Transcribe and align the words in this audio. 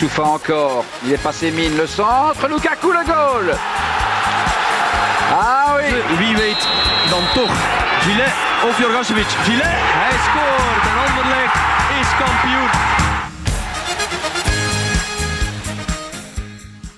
Oussoufa 0.00 0.22
encore. 0.22 0.84
Il 1.04 1.12
est 1.12 1.22
passé 1.22 1.50
mine. 1.50 1.76
Le 1.76 1.84
centre. 1.84 2.46
Lukaku 2.46 2.92
le 2.92 3.04
goal. 3.04 3.52
Ah 5.32 5.74
oui. 5.76 5.90
Wie 6.18 6.36
weet 6.36 6.68
dan 7.10 7.22
toch 7.34 7.54
Gillet 8.00 8.32
of 8.68 8.78
Jorgasevic. 8.78 9.26
Gillet, 9.26 9.66
hij 9.66 10.16
scoort 10.26 10.84
en 10.90 10.98
Anderlecht 11.08 11.54
is 12.00 12.08
kampioen. 12.18 12.70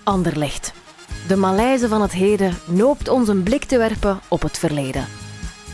Anderlecht. 0.04 0.72
De 1.28 1.36
Maleise 1.36 1.88
van 1.88 2.02
het 2.02 2.12
heden 2.12 2.58
noopt 2.64 3.08
ons 3.08 3.28
een 3.28 3.42
blik 3.42 3.64
te 3.64 3.78
werpen 3.78 4.20
op 4.28 4.42
het 4.42 4.58
verleden. 4.58 5.06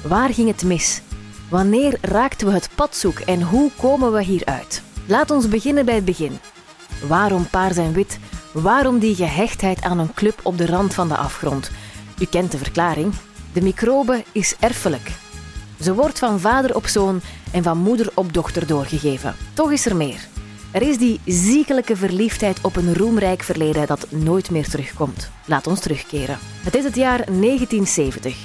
Waar 0.02 0.34
ging 0.34 0.48
het 0.48 0.64
mis? 0.64 1.02
Wanneer 1.48 1.98
raakten 2.00 2.46
we 2.46 2.52
het 2.52 2.68
pad 2.74 2.96
zoek 2.96 3.18
en 3.18 3.42
hoe 3.42 3.70
komen 3.80 4.12
we 4.12 4.22
hieruit? 4.22 4.82
Laat 5.06 5.30
ons 5.30 5.48
beginnen 5.48 5.84
bij 5.84 5.94
het 5.94 6.04
begin. 6.04 6.38
Waarom 7.08 7.48
paars 7.50 7.76
en 7.76 7.92
wit? 7.92 8.18
Waarom 8.52 8.98
die 8.98 9.14
gehechtheid 9.14 9.82
aan 9.82 9.98
een 9.98 10.14
club 10.14 10.40
op 10.42 10.58
de 10.58 10.66
rand 10.66 10.94
van 10.94 11.08
de 11.08 11.16
afgrond? 11.16 11.70
U 12.18 12.24
kent 12.24 12.50
de 12.50 12.58
verklaring. 12.58 13.12
De 13.52 13.62
microbe 13.62 14.24
is 14.32 14.56
erfelijk. 14.60 15.10
Ze 15.80 15.94
wordt 15.94 16.18
van 16.18 16.40
vader 16.40 16.76
op 16.76 16.86
zoon 16.86 17.20
en 17.52 17.62
van 17.62 17.78
moeder 17.78 18.10
op 18.14 18.32
dochter 18.32 18.66
doorgegeven. 18.66 19.34
Toch 19.54 19.72
is 19.72 19.86
er 19.86 19.96
meer. 19.96 20.26
Er 20.70 20.82
is 20.82 20.98
die 20.98 21.20
ziekelijke 21.24 21.96
verliefdheid 21.96 22.60
op 22.60 22.76
een 22.76 22.94
roemrijk 22.94 23.42
verleden 23.42 23.86
dat 23.86 24.06
nooit 24.10 24.50
meer 24.50 24.68
terugkomt. 24.68 25.30
Laat 25.44 25.66
ons 25.66 25.80
terugkeren. 25.80 26.38
Het 26.62 26.74
is 26.74 26.84
het 26.84 26.96
jaar 26.96 27.24
1970. 27.24 28.36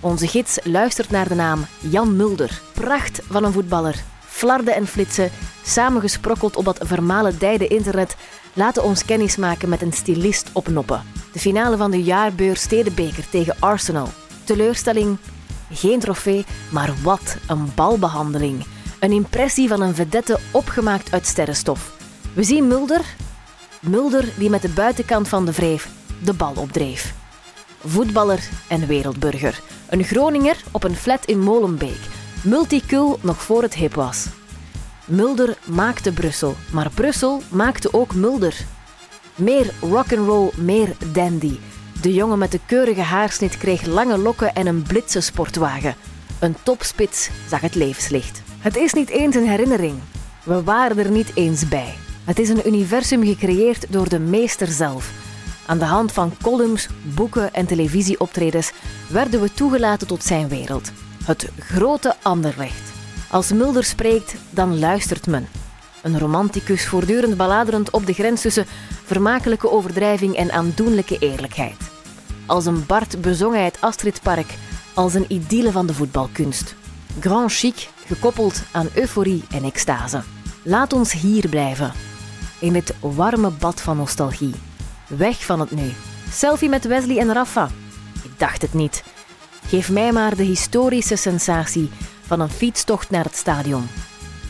Onze 0.00 0.26
gids 0.26 0.58
luistert 0.62 1.10
naar 1.10 1.28
de 1.28 1.34
naam 1.34 1.66
Jan 1.80 2.16
Mulder. 2.16 2.60
Pracht 2.74 3.20
van 3.28 3.44
een 3.44 3.52
voetballer. 3.52 4.04
Flarden 4.34 4.74
en 4.74 4.86
flitsen, 4.86 5.30
samengesprokkeld 5.64 6.56
op 6.56 6.64
dat 6.64 6.78
vermalendijde 6.82 7.66
internet, 7.66 8.16
laten 8.52 8.82
ons 8.82 9.04
kennis 9.04 9.36
maken 9.36 9.68
met 9.68 9.82
een 9.82 9.92
stylist 9.92 10.50
op 10.52 10.68
noppen. 10.68 11.02
De 11.32 11.38
finale 11.38 11.76
van 11.76 11.90
de 11.90 12.02
jaarbeurs 12.02 12.62
Stedenbeker 12.62 13.28
tegen 13.30 13.56
Arsenal. 13.58 14.08
Teleurstelling? 14.44 15.16
Geen 15.70 16.00
trofee, 16.00 16.44
maar 16.70 16.94
wat 17.02 17.36
een 17.46 17.72
balbehandeling. 17.74 18.66
Een 19.00 19.12
impressie 19.12 19.68
van 19.68 19.80
een 19.80 19.94
vedette 19.94 20.38
opgemaakt 20.50 21.12
uit 21.12 21.26
sterrenstof. 21.26 21.96
We 22.32 22.42
zien 22.42 22.66
Mulder. 22.66 23.04
Mulder 23.80 24.24
die 24.38 24.50
met 24.50 24.62
de 24.62 24.68
buitenkant 24.68 25.28
van 25.28 25.44
de 25.44 25.52
wreef 25.52 25.88
de 26.22 26.32
bal 26.32 26.54
opdreef. 26.56 27.14
Voetballer 27.84 28.48
en 28.68 28.86
wereldburger. 28.86 29.60
Een 29.88 30.04
Groninger 30.04 30.56
op 30.70 30.84
een 30.84 30.96
flat 30.96 31.24
in 31.24 31.40
Molenbeek. 31.40 32.00
Multicul 32.44 33.18
nog 33.20 33.42
voor 33.42 33.62
het 33.62 33.74
hip 33.74 33.94
was. 33.94 34.26
Mulder 35.04 35.56
maakte 35.64 36.12
Brussel, 36.12 36.54
maar 36.72 36.90
Brussel 36.94 37.42
maakte 37.48 37.92
ook 37.92 38.14
Mulder. 38.14 38.56
Meer 39.34 39.70
rock'n'roll, 39.80 40.50
meer 40.56 40.96
dandy. 41.12 41.58
De 42.00 42.14
jongen 42.14 42.38
met 42.38 42.52
de 42.52 42.60
keurige 42.66 43.00
haarsnit 43.00 43.58
kreeg 43.58 43.86
lange 43.86 44.18
lokken 44.18 44.54
en 44.54 44.66
een 44.66 44.82
blitse 44.82 45.20
sportwagen. 45.20 45.94
Een 46.40 46.56
topspits 46.62 47.30
zag 47.48 47.60
het 47.60 47.74
levenslicht. 47.74 48.42
Het 48.58 48.76
is 48.76 48.92
niet 48.92 49.08
eens 49.08 49.34
een 49.34 49.48
herinnering. 49.48 49.98
We 50.42 50.62
waren 50.62 50.98
er 50.98 51.10
niet 51.10 51.30
eens 51.34 51.68
bij. 51.68 51.94
Het 52.24 52.38
is 52.38 52.48
een 52.48 52.66
universum 52.66 53.24
gecreëerd 53.24 53.86
door 53.92 54.08
de 54.08 54.20
meester 54.20 54.66
zelf. 54.66 55.10
Aan 55.66 55.78
de 55.78 55.84
hand 55.84 56.12
van 56.12 56.32
columns, 56.42 56.88
boeken 57.02 57.54
en 57.54 57.66
televisieoptredens 57.66 58.72
werden 59.08 59.40
we 59.40 59.52
toegelaten 59.52 60.06
tot 60.06 60.24
zijn 60.24 60.48
wereld. 60.48 60.92
Het 61.24 61.50
grote 61.58 62.14
Anderlecht. 62.22 62.92
Als 63.30 63.52
Mulder 63.52 63.84
spreekt, 63.84 64.34
dan 64.50 64.78
luistert 64.78 65.26
men. 65.26 65.48
Een 66.02 66.18
romanticus 66.18 66.86
voortdurend 66.86 67.36
baladerend 67.36 67.90
op 67.90 68.06
de 68.06 68.12
grens 68.12 68.40
tussen 68.40 68.66
vermakelijke 69.04 69.70
overdrijving 69.70 70.36
en 70.36 70.52
aandoenlijke 70.52 71.18
eerlijkheid. 71.18 71.76
Als 72.46 72.66
een 72.66 72.86
Bart 72.86 73.20
bezong 73.20 73.54
hij 73.54 73.64
het 73.64 73.80
Astridpark 73.80 74.54
als 74.94 75.14
een 75.14 75.24
idylle 75.28 75.72
van 75.72 75.86
de 75.86 75.94
voetbalkunst. 75.94 76.74
Grand 77.20 77.52
chic, 77.52 77.88
gekoppeld 78.06 78.62
aan 78.72 78.88
euforie 78.94 79.44
en 79.50 79.64
extase. 79.64 80.22
Laat 80.62 80.92
ons 80.92 81.12
hier 81.12 81.48
blijven, 81.48 81.92
in 82.58 82.74
het 82.74 82.94
warme 83.00 83.50
bad 83.50 83.80
van 83.80 83.96
nostalgie. 83.96 84.54
Weg 85.06 85.44
van 85.44 85.60
het 85.60 85.70
nu. 85.70 85.92
Selfie 86.30 86.68
met 86.68 86.86
Wesley 86.86 87.18
en 87.18 87.32
Rafa. 87.32 87.68
Ik 88.22 88.38
dacht 88.38 88.62
het 88.62 88.74
niet. 88.74 89.13
Geef 89.66 89.90
mij 89.90 90.12
maar 90.12 90.36
de 90.36 90.42
historische 90.42 91.16
sensatie 91.16 91.90
van 92.26 92.40
een 92.40 92.50
fietstocht 92.50 93.10
naar 93.10 93.24
het 93.24 93.36
stadion. 93.36 93.88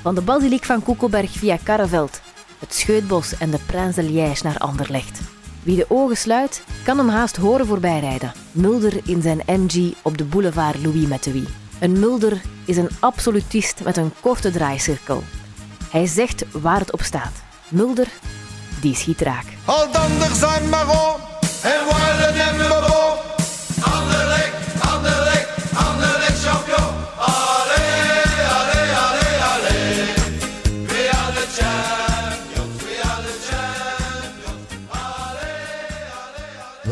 Van 0.03 0.15
de 0.15 0.21
basiliek 0.21 0.65
van 0.65 0.83
Koekelberg 0.83 1.31
via 1.31 1.59
Karreveld, 1.63 2.21
het 2.59 2.75
Scheutbos 2.75 3.39
en 3.39 3.51
de 3.51 3.59
Prins 3.67 3.95
de 3.95 4.03
Liège 4.03 4.45
naar 4.45 4.59
Anderlecht. 4.59 5.21
Wie 5.63 5.77
de 5.77 5.87
ogen 5.89 6.17
sluit, 6.17 6.63
kan 6.85 6.99
hem 6.99 7.09
haast 7.09 7.37
horen 7.37 7.67
voorbijrijden. 7.67 8.33
Mulder 8.53 8.93
in 9.05 9.23
zijn 9.23 9.43
MG 9.47 9.95
op 10.03 10.19
de 10.19 10.25
boulevard 10.25 10.85
Louis 10.85 11.07
met 11.07 11.25
de 11.25 11.33
Wie. 11.33 11.49
Een 11.81 11.99
Mulder 11.99 12.41
is 12.65 12.77
een 12.77 12.91
absolutist 13.01 13.81
met 13.85 13.97
een 13.97 14.13
korte 14.21 14.51
draaicirkel. 14.51 15.23
Hij 15.91 16.07
zegt 16.07 16.45
waar 16.53 16.81
het 16.81 16.93
op 16.93 17.03
staat. 17.03 17.43
Mulder, 17.69 18.09
die 18.81 18.95
schiet 18.95 19.21
raak. 19.21 19.45
Al 19.65 19.89
zijn 20.33 20.69
maar 20.69 20.89
op 20.89 21.21
en 21.63 22.57
willen 22.57 22.85
en 22.85 23.44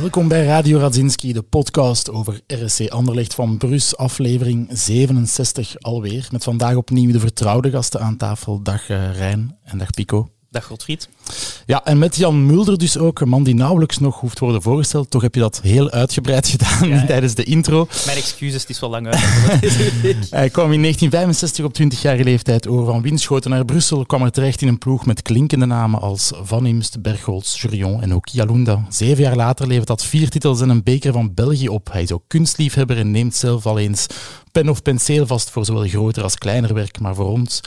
Welkom 0.03 0.29
bij 0.29 0.45
Radio 0.45 0.79
Radzinski, 0.79 1.33
de 1.33 1.43
podcast 1.43 2.11
over 2.11 2.41
RSC 2.47 2.89
Anderlecht 2.89 3.35
van 3.35 3.59
Brus, 3.59 3.97
aflevering 3.97 4.69
67 4.71 5.81
alweer. 5.81 6.29
Met 6.33 6.45
vandaag 6.45 6.75
opnieuw 6.75 7.13
de 7.13 7.21
vertrouwde 7.21 7.71
gasten 7.71 8.01
aan 8.01 8.17
tafel. 8.17 8.63
Dag 8.63 8.89
eh, 8.89 9.17
Rijn 9.17 9.59
en 9.65 9.79
dag 9.79 9.91
Pico. 9.91 10.29
Dag 10.53 10.65
Godfried. 10.65 11.09
Ja, 11.67 11.85
en 11.85 11.99
met 11.99 12.17
Jan 12.17 12.47
Mulder 12.47 12.79
dus 12.79 12.99
ook, 12.99 13.21
een 13.21 13.29
man 13.29 13.43
die 13.43 13.55
nauwelijks 13.55 13.99
nog 13.99 14.21
hoeft 14.21 14.37
te 14.37 14.45
worden 14.45 14.63
voorgesteld. 14.63 15.11
Toch 15.11 15.23
heb 15.23 15.35
je 15.35 15.41
dat 15.41 15.61
heel 15.63 15.91
uitgebreid 15.91 16.49
gedaan 16.57 16.89
Ja, 16.89 17.07
tijdens 17.07 17.35
de 17.35 17.45
intro. 17.45 17.87
Mijn 18.07 18.17
excuses, 18.17 18.61
het 18.61 18.71
is 18.71 18.81
wel 18.81 18.91
lang 18.91 19.07
uit. 19.07 19.21
Hij 20.31 20.51
kwam 20.51 20.73
in 20.73 20.81
1965 20.81 21.65
op 21.65 21.79
20-jarige 21.83 22.25
leeftijd 22.25 22.69
over 22.69 22.85
van 22.85 23.03
Winschoten 23.03 23.51
naar 23.51 23.65
Brussel, 23.65 24.07
kwam 24.07 24.23
er 24.23 24.31
terecht 24.31 24.63
in 24.63 24.69
een 24.69 24.79
ploeg 24.79 25.07
met 25.07 25.23
klinkende 25.23 25.67
namen 25.67 26.01
als 26.01 26.33
Van 26.43 26.67
Imst, 26.67 27.03
Bergholz, 27.03 27.63
Jurion 27.63 28.03
en 28.03 28.15
ook 28.15 28.29
Jalunda. 28.29 28.87
Zeven 28.89 29.23
jaar 29.23 29.37
later 29.37 29.67
levert 29.67 29.87
dat 29.87 30.05
vier 30.05 30.29
titels 30.31 30.61
en 30.61 30.69
een 30.69 30.83
beker 30.83 31.13
van 31.13 31.35
België 31.35 31.69
op. 31.69 31.93
Hij 31.93 32.03
is 32.03 32.13
ook 32.13 32.25
kunstliefhebber 32.27 32.99
en 32.99 33.11
neemt 33.11 33.35
zelf 33.35 33.67
al 33.67 33.79
eens 33.79 34.07
pen 34.53 34.69
of 34.69 34.83
penseel 34.83 35.27
vast 35.27 35.51
voor 35.51 35.65
zowel 35.65 35.89
groter 35.89 36.23
als 36.23 36.39
kleiner 36.39 36.75
werk, 36.75 37.01
maar 37.01 37.15
voor 37.15 37.31
ons 37.31 37.61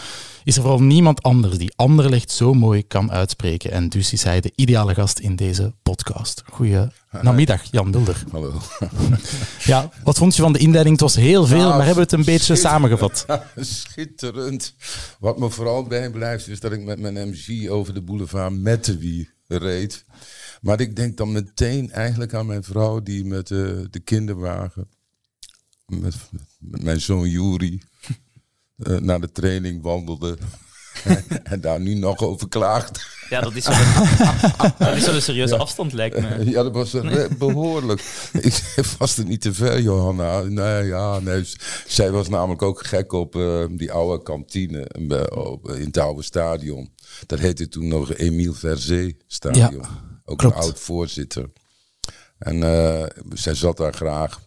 is 0.43 0.55
er 0.55 0.61
vooral 0.61 0.81
niemand 0.81 1.21
anders 1.23 1.57
die 1.57 1.73
Anderlecht 1.75 2.31
zo 2.31 2.53
mooi 2.53 2.87
kan 2.87 3.11
uitspreken. 3.11 3.71
En 3.71 3.89
dus 3.89 4.13
is 4.13 4.23
hij 4.23 4.41
de 4.41 4.51
ideale 4.55 4.93
gast 4.93 5.19
in 5.19 5.35
deze 5.35 5.73
podcast. 5.83 6.43
Goeie 6.51 6.87
namiddag, 7.21 7.63
Jan 7.71 7.89
Mulder. 7.89 8.23
Hallo. 8.31 8.53
Ja, 9.63 9.89
wat 10.03 10.17
vond 10.17 10.35
je 10.35 10.41
van 10.41 10.53
de 10.53 10.59
inleiding? 10.59 10.95
Het 10.95 11.03
was 11.03 11.15
heel 11.15 11.45
veel, 11.45 11.57
Nou, 11.57 11.69
maar 11.69 11.85
hebben 11.85 11.95
we 11.95 12.01
het 12.01 12.11
een 12.11 12.33
beetje 12.33 12.55
samengevat? 12.55 13.25
Schitterend. 13.55 14.73
Wat 15.19 15.39
me 15.39 15.49
vooral 15.49 15.83
bijblijft 15.83 16.47
is 16.47 16.59
dat 16.59 16.71
ik 16.71 16.83
met 16.83 16.99
mijn 16.99 17.29
MG 17.29 17.69
over 17.69 17.93
de 17.93 18.01
boulevard 18.01 18.53
met 18.53 18.85
de 18.85 18.97
wie 18.97 19.29
reed. 19.47 20.05
Maar 20.61 20.79
ik 20.79 20.95
denk 20.95 21.17
dan 21.17 21.31
meteen 21.31 21.91
eigenlijk 21.91 22.33
aan 22.33 22.45
mijn 22.45 22.63
vrouw 22.63 23.03
die 23.03 23.25
met 23.25 23.47
de 23.47 24.01
kinderwagen, 24.03 24.89
met, 25.85 26.15
met 26.59 26.83
mijn 26.83 27.01
zoon 27.01 27.29
Juri, 27.29 27.81
eh, 28.75 28.97
naar 28.97 29.21
de 29.21 29.31
training 29.31 29.81
wandelde. 29.81 30.37
en 31.43 31.61
daar 31.61 31.79
nu 31.79 31.93
nog 31.93 32.19
over 32.19 32.47
klaagt. 32.47 33.13
Ja, 33.29 33.41
dat 33.41 33.55
is 33.55 33.67
wel 33.67 33.77
een, 33.77 34.73
dat 34.77 34.95
is 34.95 35.05
wel 35.05 35.15
een 35.15 35.21
serieuze 35.21 35.57
afstand, 35.57 35.93
lijkt 35.93 36.21
me. 36.21 36.49
Ja, 36.49 36.63
dat 36.63 36.73
was 36.73 36.93
eh, 36.93 37.25
behoorlijk. 37.37 38.29
ik 38.41 38.53
zei, 38.53 38.87
was 38.97 39.15
het 39.15 39.27
niet 39.27 39.41
te 39.41 39.53
ver, 39.53 39.81
Johanna? 39.81 40.41
Nee, 40.41 40.83
ja, 40.83 41.19
nee. 41.19 41.43
Zij 41.87 42.11
was 42.11 42.29
namelijk 42.29 42.61
ook 42.61 42.85
gek 42.85 43.13
op 43.13 43.35
eh, 43.35 43.65
die 43.69 43.91
oude 43.91 44.23
kantine 44.23 44.87
in 45.77 45.85
het 45.85 45.97
oude 45.97 46.23
stadion. 46.23 46.93
Dat 47.25 47.39
heette 47.39 47.67
toen 47.67 47.87
nog 47.87 48.13
Emile 48.13 48.53
Verzee 48.53 49.17
stadion. 49.27 49.81
Ja, 49.81 50.19
ook 50.25 50.37
klopt. 50.37 50.55
een 50.55 50.61
oud 50.61 50.79
voorzitter. 50.79 51.51
En 52.37 52.63
eh, 52.63 53.05
zij 53.33 53.55
zat 53.55 53.77
daar 53.77 53.93
graag. 53.93 54.44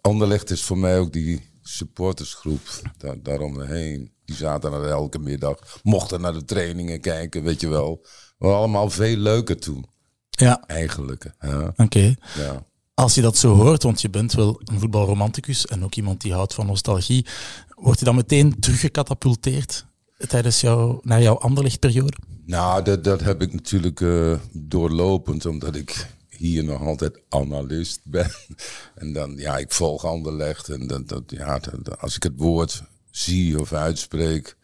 Anderlecht 0.00 0.50
is 0.50 0.62
voor 0.62 0.78
mij 0.78 0.98
ook 0.98 1.12
die 1.12 1.50
supportersgroep 1.62 2.60
daar, 2.98 3.22
daaromheen. 3.22 4.12
Die 4.24 4.36
zaten 4.36 4.72
er 4.72 4.84
elke 4.84 5.18
middag, 5.18 5.80
mochten 5.82 6.20
naar 6.20 6.32
de 6.32 6.44
trainingen 6.44 7.00
kijken, 7.00 7.42
weet 7.42 7.60
je 7.60 7.68
wel. 7.68 8.00
We 8.38 8.46
waren 8.46 8.58
allemaal 8.58 8.90
veel 8.90 9.16
leuker 9.16 9.58
toen. 9.58 9.86
Ja, 10.30 10.62
Eigenlijk. 10.66 11.32
oké. 11.76 12.14
Ja. 12.36 12.64
Als 12.94 13.14
je 13.14 13.20
dat 13.20 13.36
zo 13.36 13.54
hoort, 13.54 13.82
want 13.82 14.00
je 14.00 14.10
bent 14.10 14.32
wel 14.32 14.60
een 14.64 14.80
voetbalromanticus 14.80 15.66
en 15.66 15.84
ook 15.84 15.94
iemand 15.94 16.20
die 16.20 16.32
houdt 16.32 16.54
van 16.54 16.66
nostalgie, 16.66 17.26
word 17.74 17.98
je 17.98 18.04
dan 18.04 18.14
meteen 18.14 18.60
teruggecatapulteerd 18.60 19.86
tijdens 20.28 20.60
jouw, 20.60 21.00
naar 21.02 21.22
jouw 21.22 21.38
Anderlecht-periode? 21.38 22.16
Nou, 22.46 22.82
dat, 22.82 23.04
dat 23.04 23.20
heb 23.20 23.42
ik 23.42 23.52
natuurlijk 23.52 24.00
eh, 24.00 24.34
doorlopend, 24.52 25.46
omdat 25.46 25.76
ik 25.76 26.06
hier 26.40 26.64
nog 26.64 26.80
altijd 26.80 27.20
analist 27.28 28.00
ben. 28.04 28.30
En 28.94 29.12
dan, 29.12 29.36
ja, 29.36 29.56
ik 29.58 29.72
volg 29.72 30.04
Anderlecht. 30.04 30.68
En 30.68 30.86
dat, 30.86 31.08
dat, 31.08 31.22
ja, 31.26 31.58
dat- 31.58 31.98
als 32.00 32.16
ik 32.16 32.22
het 32.22 32.36
woord 32.36 32.82
zie 33.10 33.60
of 33.60 33.72
uitspreek, 33.72 34.56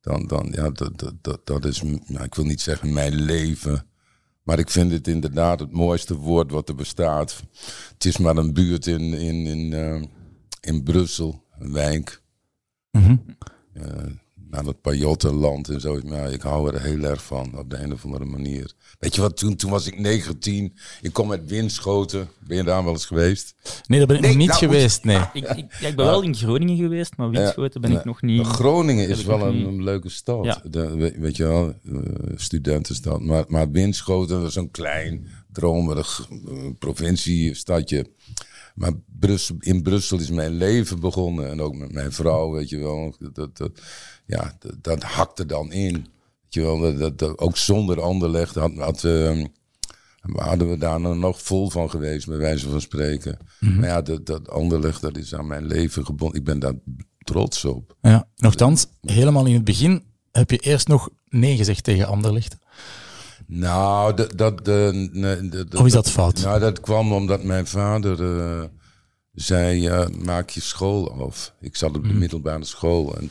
dan, 0.00 0.26
dan 0.26 0.48
ja, 0.54 0.70
dat, 0.70 0.98
dat, 0.98 1.14
dat, 1.22 1.46
dat 1.46 1.64
is, 1.64 1.82
nou, 1.82 2.24
ik 2.24 2.34
wil 2.34 2.44
niet 2.44 2.60
zeggen 2.60 2.92
mijn 2.92 3.14
leven. 3.14 3.86
Maar 4.42 4.58
ik 4.58 4.70
vind 4.70 4.92
het 4.92 5.08
inderdaad 5.08 5.60
het 5.60 5.72
mooiste 5.72 6.14
woord 6.16 6.50
wat 6.50 6.68
er 6.68 6.74
bestaat. 6.74 7.42
Het 7.92 8.04
is 8.04 8.16
maar 8.18 8.36
een 8.36 8.52
buurt 8.54 8.86
in, 8.86 9.00
in, 9.14 9.46
in, 9.46 9.72
eh, 9.72 10.02
in 10.60 10.82
Brussel, 10.82 11.44
een 11.58 11.72
wijk. 11.72 12.22
Mhm. 12.90 13.16
Eh, 13.72 13.82
naar 14.50 14.64
het 14.64 14.80
Pajottenland 14.80 15.68
en 15.68 15.80
zo. 15.80 16.00
Maar 16.04 16.32
ik 16.32 16.42
hou 16.42 16.74
er 16.74 16.82
heel 16.82 17.02
erg 17.02 17.22
van, 17.22 17.58
op 17.58 17.70
de 17.70 17.78
een 17.78 17.92
of 17.92 18.04
andere 18.04 18.24
manier. 18.24 18.72
Weet 18.98 19.14
je 19.14 19.20
wat, 19.20 19.36
toen, 19.36 19.56
toen 19.56 19.70
was 19.70 19.86
ik 19.86 19.98
19. 19.98 20.74
Ik 21.02 21.12
kom 21.12 21.30
uit 21.30 21.48
Winschoten. 21.48 22.28
Ben 22.38 22.56
je 22.56 22.62
daar 22.62 22.84
wel 22.84 22.92
eens 22.92 23.06
geweest? 23.06 23.54
Nee, 23.86 23.98
daar 23.98 24.06
ben 24.06 24.16
ik 24.16 24.22
Nee, 24.22 24.30
nog 24.30 24.38
niet 24.38 24.48
nou, 24.48 24.60
geweest. 24.60 25.04
Nee. 25.04 25.20
Ik, 25.32 25.48
ik, 25.48 25.76
ja, 25.80 25.88
ik 25.88 25.96
ben 25.96 26.06
wel 26.06 26.22
in 26.22 26.34
Groningen 26.34 26.76
geweest, 26.76 27.16
maar 27.16 27.30
Winschoten 27.30 27.80
ben 27.80 27.92
ik 27.92 28.04
nog 28.04 28.22
niet. 28.22 28.46
Groningen 28.46 29.08
is 29.08 29.24
wel 29.24 29.46
een, 29.46 29.82
leuke 29.82 30.08
stad. 30.08 30.44
Ja. 30.44 30.62
De, 30.64 31.12
weet, 31.18 31.36
je 31.36 31.46
wel, 31.46 31.74
eh, 31.84 32.00
studentenstad. 32.34 33.20
Maar, 33.20 33.44
maar 33.48 33.70
Winschoten 33.70 34.40
dat 34.40 34.48
is 34.48 34.54
een 34.54 34.70
klein, 34.70 35.28
dromerig 35.52 36.28
eh, 36.30 36.56
provinciestadje. 36.78 38.06
Maar 38.74 38.92
Brussel, 39.18 39.56
in 39.58 39.82
Brussel 39.82 40.18
is 40.18 40.30
mijn 40.30 40.52
leven 40.52 41.00
begonnen. 41.00 41.50
En 41.50 41.60
ook 41.60 41.74
met 41.74 41.92
mijn 41.92 42.12
vrouw, 42.12 42.50
weet 42.50 42.68
je 42.68 42.78
wel. 42.78 43.14
Dat, 43.32 43.56
dat, 43.56 43.80
ja, 44.30 44.58
dat, 44.80 45.02
hakte 45.02 45.46
dan 45.46 45.72
in. 45.72 45.92
Weet 45.92 46.54
je 46.54 46.60
wel, 46.60 47.16
dat, 47.16 47.38
ook 47.38 47.56
zonder 47.56 48.00
Anderlecht 48.00 48.54
had, 48.54 48.72
had, 48.76 49.04
eh, 49.04 49.44
hadden 50.32 50.70
we 50.70 50.78
daar 50.78 51.00
nog 51.00 51.42
vol 51.42 51.70
van 51.70 51.90
geweest, 51.90 52.26
bij 52.26 52.36
wijze 52.36 52.68
van 52.68 52.80
spreken. 52.80 53.38
Maar 53.60 53.88
ja, 53.88 54.02
dat, 54.02 54.26
dat 54.26 54.48
Anderlecht, 54.50 55.00
dat 55.00 55.16
is 55.16 55.34
aan 55.34 55.46
mijn 55.46 55.66
leven 55.66 56.04
gebonden. 56.06 56.38
Ik 56.38 56.44
ben 56.44 56.58
daar 56.58 56.74
trots 57.18 57.64
op. 57.64 57.96
Ja. 58.02 58.28
Nochtans, 58.36 58.86
helemaal 59.00 59.46
in 59.46 59.54
het 59.54 59.64
begin 59.64 60.02
heb 60.32 60.50
je 60.50 60.58
eerst 60.58 60.88
nog 60.88 61.08
nee 61.28 61.56
gezegd 61.56 61.84
tegen 61.84 62.06
Anderlecht. 62.06 62.56
Nou, 63.46 64.14
dat, 64.14 64.38
dat, 64.38 64.64
de, 64.64 65.08
nee, 65.12 65.48
de- 65.48 65.64
de- 65.68 65.78
Of 65.78 65.86
is 65.86 65.92
dat 65.92 66.10
fout? 66.10 66.42
Nou, 66.42 66.60
dat 66.60 66.80
kwam 66.80 67.12
omdat 67.12 67.42
mijn 67.44 67.66
vader 67.66 68.38
eh, 68.40 68.64
zei, 69.34 69.86
eh, 69.88 70.06
maak 70.08 70.50
je 70.50 70.60
school 70.60 71.22
af. 71.24 71.54
Ik 71.60 71.76
zat 71.76 71.96
op 71.96 72.02
de 72.02 72.08
Mhm. 72.08 72.18
middelbare 72.18 72.64
school. 72.64 73.16
En 73.18 73.28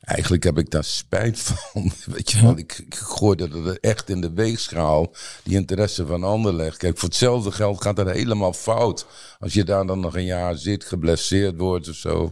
eigenlijk 0.00 0.42
heb 0.44 0.58
ik 0.58 0.70
daar 0.70 0.84
spijt 0.84 1.38
van. 1.38 1.90
Weet 2.14 2.30
je 2.30 2.42
wel, 2.42 2.58
ik, 2.58 2.78
ik 2.86 2.94
gooide 2.94 3.48
er 3.64 3.78
echt 3.80 4.08
in 4.10 4.20
de 4.20 4.32
weegschaal. 4.32 5.12
Die 5.42 5.54
interesse 5.54 6.06
van 6.06 6.24
Anderlecht. 6.24 6.76
Kijk, 6.76 6.98
voor 6.98 7.08
hetzelfde 7.08 7.52
geld 7.52 7.82
gaat 7.82 7.96
dat 7.96 8.10
helemaal 8.10 8.52
fout. 8.52 9.06
Als 9.38 9.52
je 9.52 9.64
daar 9.64 9.86
dan 9.86 10.00
nog 10.00 10.16
een 10.16 10.24
jaar 10.24 10.56
zit, 10.56 10.84
geblesseerd 10.84 11.56
wordt 11.56 11.88
of 11.88 11.94
zo. 11.94 12.30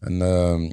En, 0.00 0.22
ehm, 0.22 0.70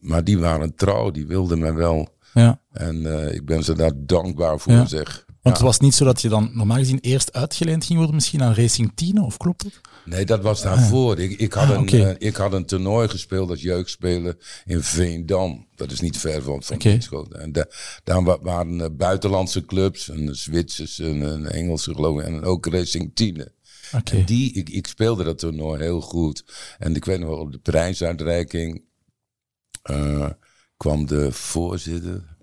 maar 0.00 0.24
die 0.24 0.38
waren 0.38 0.74
trouw, 0.74 1.10
die 1.10 1.26
wilden 1.26 1.58
me 1.58 1.72
wel. 1.72 2.16
Ja. 2.34 2.60
En 2.72 3.06
eh, 3.26 3.34
ik 3.34 3.44
ben 3.44 3.62
ze 3.62 3.74
daar 3.74 3.92
dankbaar 3.96 4.58
voor, 4.58 4.86
zeg. 4.86 5.26
Want 5.48 5.56
het 5.56 5.66
was 5.66 5.78
niet 5.78 5.94
zo 5.94 6.04
dat 6.04 6.20
je 6.22 6.28
dan 6.28 6.50
normaal 6.52 6.76
gezien 6.76 6.98
eerst 7.00 7.32
uitgeleend 7.32 7.84
ging 7.84 7.96
worden, 7.98 8.14
misschien 8.16 8.42
aan 8.42 8.54
Racing 8.54 8.92
Tine, 8.94 9.22
of 9.22 9.36
klopt 9.36 9.62
dat? 9.62 9.72
Nee, 10.04 10.24
dat 10.24 10.42
was 10.42 10.62
daarvoor. 10.62 11.18
Ik, 11.18 11.38
ik, 11.38 11.52
had 11.52 11.68
Ah, 11.68 11.76
een, 11.76 11.88
eh, 11.88 12.14
ik 12.28 12.36
had 12.36 12.52
een 12.52 12.64
toernooi 12.66 13.08
gespeeld 13.08 13.50
als 13.50 13.62
jeugdspeler 13.62 14.36
in 14.64 14.82
Veendam. 14.82 15.66
Dat 15.74 15.90
is 15.90 16.00
niet 16.00 16.18
ver 16.18 16.42
van. 16.42 16.62
Winschoten. 16.90 17.40
En 17.40 17.52
da- 17.52 17.66
daar 18.04 18.24
wa- 18.24 18.40
waren 18.40 18.80
eh, 18.80 18.86
buitenlandse 18.92 19.64
clubs, 19.64 20.08
een 20.08 20.34
Zwitsers, 20.34 20.98
een, 20.98 21.20
een 21.20 21.46
Engelse 21.46 21.94
geloof 21.94 22.20
ik, 22.20 22.26
en 22.26 22.42
ook 22.42 22.66
Racing. 22.66 23.14
En 23.14 24.24
die, 24.24 24.52
ik, 24.52 24.68
ik 24.68 24.86
speelde 24.86 25.24
dat 25.24 25.38
toernooi 25.38 25.82
heel 25.82 26.00
goed. 26.00 26.44
En 26.78 26.94
ik 26.96 27.04
weet 27.04 27.18
nog 27.20 27.28
wel, 27.28 27.38
op 27.38 27.52
de 27.52 27.58
prijsuitreiking 27.58 28.82
eh, 29.82 30.30
kwam 30.76 31.06
de 31.06 31.32
voorzitter, 31.32 32.36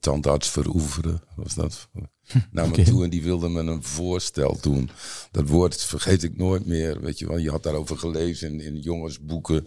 tandarts 0.00 0.48
Veroeveren, 0.48 1.22
was 1.36 1.54
dat, 1.54 1.88
naar 2.50 2.68
me 2.68 2.82
toe 2.82 3.04
en 3.04 3.10
die 3.10 3.22
wilde 3.22 3.48
me 3.48 3.60
een 3.60 3.82
voorstel 3.82 4.58
doen. 4.60 4.90
Dat 5.30 5.48
woord 5.48 5.84
vergeet 5.84 6.22
ik 6.22 6.36
nooit 6.36 6.66
meer, 6.66 7.00
weet 7.00 7.18
je 7.18 7.26
wel. 7.26 7.38
Je 7.38 7.50
had 7.50 7.62
daarover 7.62 7.98
gelezen 7.98 8.52
in, 8.52 8.60
in 8.60 8.80
jongensboeken. 8.80 9.66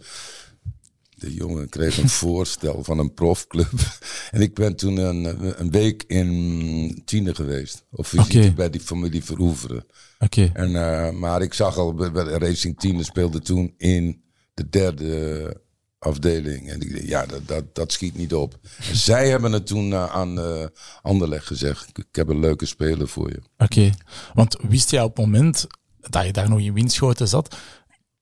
De 1.16 1.34
jongen 1.34 1.70
kreeg 1.70 1.98
een 1.98 2.10
voorstel 2.26 2.84
van 2.84 3.00
een 3.00 3.14
profclub. 3.14 3.72
En 4.32 4.42
ik 4.42 4.54
ben 4.54 4.76
toen 4.76 4.98
een, 4.98 5.62
een 5.62 5.72
week 5.72 6.04
in 6.08 7.02
Tiene 7.06 7.36
geweest. 7.36 7.86
Op 7.92 8.06
visite 8.06 8.54
bij 8.54 8.70
die 8.70 8.82
familie 8.82 9.24
Veroeveren. 9.24 9.86
Oké. 10.20 10.52
En, 10.54 10.76
eh, 10.76 11.12
maar 11.12 11.42
ik 11.42 11.54
zag 11.54 11.78
al, 11.78 12.06
Racing 12.38 12.80
Team 12.80 13.04
speelde 13.04 13.40
toen 13.40 13.74
in 13.78 14.22
de 14.54 14.70
derde 14.70 15.62
afdeling. 16.00 16.70
En 16.70 16.82
ik 16.82 16.92
dacht, 16.94 17.08
ja, 17.08 17.26
dat, 17.26 17.48
dat, 17.48 17.76
dat 17.76 17.92
schiet 17.92 18.16
niet 18.18 18.34
op. 18.34 18.60
En 18.90 18.96
zij 19.10 19.30
hebben 19.30 19.52
het 19.52 19.68
toen 19.68 19.94
eh, 19.94 20.06
aan 20.16 20.70
Anderlecht 21.02 21.46
gezegd. 21.46 21.98
Ik, 21.98 22.06
heb 22.12 22.28
een 22.28 22.40
leuke 22.40 22.66
speler 22.66 23.08
voor 23.08 23.30
je. 23.30 23.42
Oké. 23.58 23.92
Want 24.34 24.58
wist 24.70 24.92
jij 24.92 25.02
op 25.02 25.16
het 25.18 25.26
moment 25.26 25.68
dat 26.00 26.26
je 26.26 26.34
daar 26.34 26.50
nog 26.50 26.60
in 26.60 26.74
Winschoten 26.74 27.28
zat, 27.28 27.56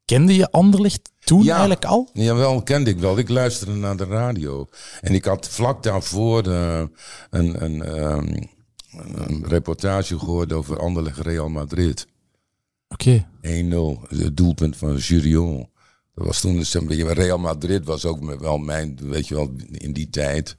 kende 0.05 0.35
je 0.35 0.51
Anderlecht 0.51 1.11
toen 1.19 1.43
Ja. 1.43 1.51
eigenlijk 1.51 1.85
al? 1.85 2.09
Jawel, 2.13 2.63
kende 2.63 2.89
ik 2.89 2.99
wel. 2.99 3.17
Ik 3.17 3.29
luisterde 3.29 3.73
naar 3.73 3.97
de 3.97 4.05
radio. 4.05 4.67
En 5.01 5.13
ik 5.13 5.25
had 5.25 5.49
vlak 5.49 5.83
daarvoor 5.83 6.43
eh, 6.47 6.83
een, 7.29 7.63
een, 7.63 7.81
ehm, 7.83 8.43
een 9.15 9.45
reportage 9.47 10.19
gehoord 10.19 10.53
over 10.53 10.79
Anderlecht 10.79 11.19
Real 11.19 11.49
Madrid. 11.49 12.07
Oké. 12.87 13.27
1-0, 13.41 14.07
het 14.07 14.37
doelpunt 14.37 14.77
van 14.77 14.95
Jurion. 14.95 15.69
Dat 16.17 16.25
was 16.25 16.41
toen 16.41 16.55
dus 16.57 16.73
een 16.73 16.87
beetje, 16.87 17.13
Real 17.13 17.37
Madrid 17.37 17.85
was 17.85 18.05
ook 18.05 18.39
wel 18.39 18.57
mijn, 18.57 18.97
weet 19.01 19.27
je 19.27 19.35
wel, 19.35 19.51
in 19.71 19.93
die 19.93 20.09
tijd. 20.09 20.55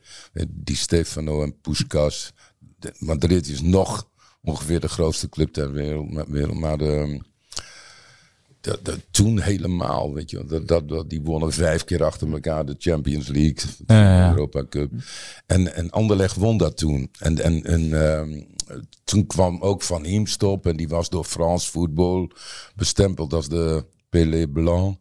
Die 0.48 0.76
Stefano 0.76 1.42
en 1.42 1.60
Puskas. 1.60 2.32
De- 2.78 2.94
Madrid 2.98 3.48
is 3.48 3.60
nog 3.60 4.08
ongeveer 4.42 4.80
de 4.80 4.88
grootste 4.88 5.28
club 5.28 5.52
ter 5.52 5.72
wereld. 5.72 6.12
maar- 6.12 6.30
wereld, 6.30 6.58
Maar 6.58 6.78
de, 6.78 7.20
dat, 8.60 8.84
dat, 8.84 8.98
toen 9.10 9.40
helemaal, 9.40 10.14
weet 10.14 10.30
je 10.30 10.36
wel. 10.36 10.46
Dat, 10.46 10.68
dat, 10.68 10.88
dat, 10.88 11.10
die 11.10 11.22
wonnen 11.22 11.52
vijf 11.52 11.84
keer 11.84 12.04
achter 12.04 12.32
elkaar 12.32 12.66
de 12.66 12.74
Champions 12.78 13.28
League, 13.28 13.70
de 13.86 13.94
Ja. 13.94 14.30
Europa 14.30 14.64
Cup. 14.68 14.90
En, 15.46 15.74
en 15.74 15.90
Anderlecht 15.90 16.36
won 16.36 16.56
dat 16.56 16.76
toen. 16.76 17.10
En, 17.18 17.42
en, 17.42 17.64
en 17.64 18.02
ehm, 18.12 18.42
toen 19.04 19.26
kwam 19.26 19.60
ook 19.60 19.82
Van 19.82 20.04
Hiemstop 20.04 20.66
en 20.66 20.76
die 20.76 20.88
was 20.88 21.08
door 21.08 21.24
Frans 21.24 21.68
voetbal 21.70 22.30
bestempeld 22.76 23.32
als 23.32 23.48
de 23.48 23.84
Pelé 24.08 24.48
Blanc. 24.48 24.98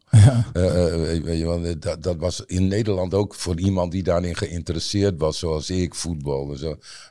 Eh, 0.54 1.14
eh, 1.14 1.24
weet 1.24 1.38
je 1.38 1.46
wel, 1.46 1.80
dat, 1.80 2.04
dat 2.04 2.18
was 2.18 2.44
in 2.46 2.68
Nederland 2.68 3.14
ook 3.14 3.36
voor 3.36 3.60
iemand 3.60 3.92
die 3.92 4.04
daarin 4.04 4.36
geïnteresseerd 4.36 5.20
was, 5.20 5.40
zoals 5.40 5.70
ik, 5.70 5.96
voetbal. 5.96 6.56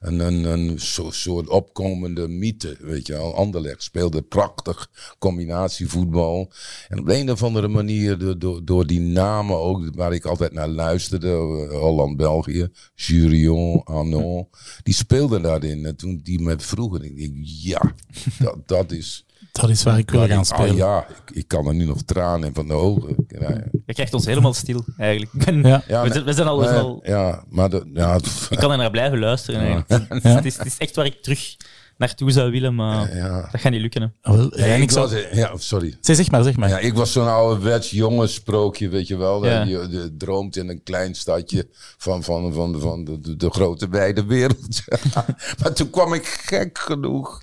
Een, 0.01 0.19
een, 0.19 0.45
een 0.45 0.81
zo- 0.81 1.11
soort 1.11 1.49
opkomende 1.49 2.29
mythe, 2.29 2.77
weet 2.81 3.07
je 3.07 3.13
wel. 3.13 3.35
Anderlecht 3.35 3.83
speelde 3.83 4.23
prachtig 4.23 4.91
combinatievoetbal. 5.19 6.51
En 6.89 6.99
op 6.99 7.07
de 7.07 7.17
een 7.17 7.31
of 7.31 7.43
andere 7.43 7.69
manier, 7.69 8.19
door, 8.19 8.39
door, 8.39 8.65
door 8.65 8.87
die 8.87 9.01
namen 9.01 9.57
ook, 9.57 9.95
waar 9.95 10.13
ik 10.13 10.25
altijd 10.25 10.53
naar 10.53 10.69
luisterde, 10.69 11.29
eh, 11.29 11.79
Holland, 11.79 12.17
België, 12.17 12.69
Jurion, 12.95 13.81
Anon, 13.85 14.49
die 14.83 14.95
speelden 14.95 15.43
daarin. 15.43 15.87
En 15.87 15.97
toen 15.97 16.21
die 16.23 16.41
me 16.41 16.55
vroegen, 16.59 17.03
ik 17.03 17.17
denk, 17.17 17.35
ja, 17.43 17.93
dat, 18.39 18.69
dat 18.69 18.93
is... 18.93 19.26
Dat 19.61 19.71
is 19.71 19.83
waar 19.83 19.99
ik 19.99 20.11
wil 20.11 20.27
gaan 20.27 20.39
ik- 20.39 20.45
spelen. 20.45 20.71
Ah, 20.71 20.77
ja, 20.77 21.07
ik, 21.09 21.37
ik 21.37 21.49
kan 21.49 21.67
er 21.67 21.75
nu 21.75 21.85
nog 21.85 22.03
tranen 22.03 22.55
van 22.55 22.67
de 22.67 22.73
ogen. 22.73 23.15
Ja. 23.29 23.63
Je 23.87 23.93
krijgt 23.95 24.15
ons 24.15 24.27
helemaal 24.27 24.55
stil, 24.55 24.85
eigenlijk. 24.99 25.33
Ja. 25.67 25.83
Ja, 25.89 26.03
we, 26.03 26.13
zijn, 26.13 26.25
we 26.25 26.33
zijn 26.33 26.47
al... 26.49 26.61
Nee, 26.61 26.69
al 26.69 27.01
ja, 27.05 27.45
maar 27.49 27.71
de, 27.71 27.91
ja, 27.95 28.19
ik 28.51 28.59
kan 28.59 28.71
er 28.71 28.77
naar 28.79 28.91
blijven 28.91 29.19
luisteren. 29.19 29.61
eigenlijk. 29.61 29.89
Het, 30.09 30.25
is, 30.25 30.33
het, 30.33 30.45
is, 30.45 30.57
het 30.57 30.67
is 30.67 30.77
echt 30.79 30.97
waar 30.97 31.07
ik 31.07 31.23
terug 31.23 31.57
naartoe 31.97 32.31
zou 32.31 32.51
willen, 32.51 32.75
maar 32.75 33.17
ja. 33.17 33.49
dat 33.53 33.61
gaat 33.61 33.73
niet 33.73 33.81
lukken. 33.81 34.03
Hè. 34.03 34.09
Ah, 34.23 34.37
wel, 34.37 34.59
Ja, 34.59 34.65
en 34.65 34.83
ik 34.83 34.91
zou... 34.91 35.17
ja, 35.33 35.53
sorry. 35.57 35.97
Zeg, 36.01 36.17
zeg 36.17 36.31
maar, 36.31 36.43
zeg 36.43 36.57
maar. 36.57 36.69
Ja, 36.69 36.79
ik 36.79 36.95
was 36.95 37.13
zo'n 37.13 37.29
ouderwets 37.29 37.91
jongenssprookje, 37.91 38.89
weet 38.89 39.07
je 39.09 39.17
wel. 39.17 39.45
Ja. 39.47 39.63
Je, 39.63 39.87
je 39.91 40.15
droomt 40.19 40.57
in 40.57 40.69
een 40.69 40.83
klein 40.83 41.15
stadje 41.15 41.69
van, 41.97 42.23
van, 42.23 42.53
van, 42.53 42.81
van 42.81 43.05
de, 43.05 43.21
de, 43.21 43.37
de 43.37 43.51
grote 43.51 43.89
wijde 43.89 44.25
wereld. 44.25 44.83
maar 45.63 45.73
toen 45.73 45.91
kwam 45.91 46.13
ik 46.15 46.27
gek 46.27 46.79
genoeg 46.79 47.43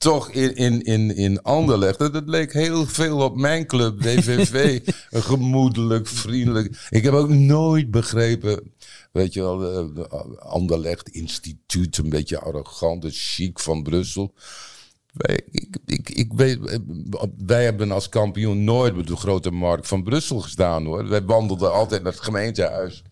toch 0.00 0.30
in, 0.30 0.54
in, 0.54 0.82
in, 0.82 1.16
in 1.16 1.42
Anderlecht. 1.42 1.98
Dat, 1.98 2.12
dat 2.12 2.28
leek 2.28 2.52
heel 2.52 2.86
veel 2.86 3.18
op 3.18 3.36
mijn 3.36 3.66
club, 3.66 4.00
DVV. 4.02 4.80
Gemoedelijk, 5.10 6.06
vriendelijk. 6.08 6.86
Ik 6.90 7.02
heb 7.02 7.12
ook 7.12 7.28
nooit 7.28 7.90
begrepen, 7.90 8.72
weet 9.12 9.32
je 9.32 9.40
wel, 9.40 9.58
de, 9.58 9.92
de 9.94 10.08
Anderlecht 10.38 11.08
Instituut, 11.08 11.98
een 11.98 12.08
beetje 12.08 12.38
arrogant, 12.38 13.06
chic 13.08 13.58
van 13.58 13.82
Brussel. 13.82 14.34
Wij, 15.12 15.40
ik, 15.50 15.76
ik, 15.86 16.10
ik 16.10 16.32
weet, 16.32 16.80
wij 17.36 17.64
hebben 17.64 17.90
als 17.90 18.08
kampioen 18.08 18.64
nooit 18.64 18.96
op 18.96 19.06
de 19.06 19.16
grote 19.16 19.50
markt 19.50 19.88
van 19.88 20.02
Brussel 20.02 20.40
gestaan 20.40 20.84
hoor. 20.84 21.08
Wij 21.08 21.22
wandelden 21.22 21.72
altijd 21.72 22.02
naar 22.02 22.12
het 22.12 22.22
gemeentehuis 22.22 23.02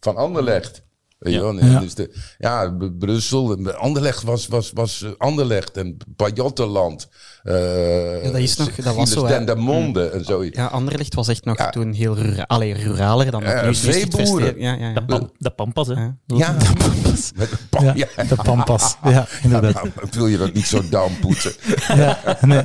van 0.00 0.16
Anderlecht. 0.16 0.85
Weet 1.18 1.32
je 1.32 1.38
Ja. 1.38 1.44
wel? 1.44 1.52
Nee, 1.54 1.70
Ja. 1.70 1.80
Dus 1.80 1.94
de, 1.94 2.14
ja, 2.38 2.76
Brussel. 2.98 3.72
Anderlecht 3.76 4.22
was, 4.22 4.46
was, 4.46 4.70
was 4.74 5.02
eh, 5.02 5.10
Anderlecht 5.18 5.76
en 5.76 5.96
Pajottenland. 6.16 7.08
Eh 7.46 8.24
Ja, 8.24 8.30
dat 8.30 8.40
is 8.40 8.56
nog- 8.56 8.74
dat 8.74 8.94
was 8.94 9.10
zo, 9.10 9.22
hè. 9.26 9.28
Dendermonde 9.28 10.08
en 10.10 10.24
zo. 10.24 10.44
Ja, 10.44 10.66
Anderlecht 10.66 11.14
was 11.14 11.28
echt 11.28 11.44
nog 11.44 11.58
Ja. 11.58 11.70
toen 11.70 11.92
heel 11.92 12.14
rura 12.16 12.42
allee, 12.42 12.72
ruraler 12.74 13.30
dan 13.30 13.40
dat 13.42 13.52
Ja, 13.52 13.60
nu. 13.60 13.66
Het 13.68 13.78
veeboeren. 13.78 14.60
Ja, 14.60 14.72
ja, 14.72 14.88
ja. 14.88 14.94
De, 14.94 15.04
pam, 15.04 15.30
de 15.38 15.50
pampas, 15.50 15.86
hè. 15.86 15.92
Ja. 15.94 16.16
Ja, 16.26 16.56
met 17.36 17.50
een 17.50 17.58
pa- 17.70 17.82
Ja, 17.82 17.92
ja. 17.94 18.24
de 18.24 18.34
Pampas. 18.42 18.96
Ja, 19.04 19.26
inderdaad. 19.42 19.74
Nou, 19.74 19.90
wil 20.10 20.26
je 20.26 20.36
dat 20.38 20.52
niet 20.52 20.66
zo 20.66 20.82
downpoetsen? 20.90 21.52
Ja, 21.96 22.18
nee. 22.40 22.62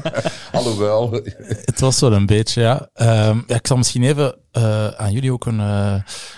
Alhoewel. 0.51 1.11
Het 1.47 1.79
was 1.79 1.99
wel 1.99 2.13
een 2.13 2.25
beetje, 2.25 2.61
ja. 2.61 2.89
Ehm, 2.93 3.39
ja 3.47 3.55
ik 3.55 3.67
zal 3.67 3.77
misschien 3.77 4.03
even 4.03 4.35
eh, 4.51 4.87
aan 4.87 5.11
jullie 5.11 5.31
ook 5.33 5.45
een, 5.45 5.59
eh, 5.59 5.95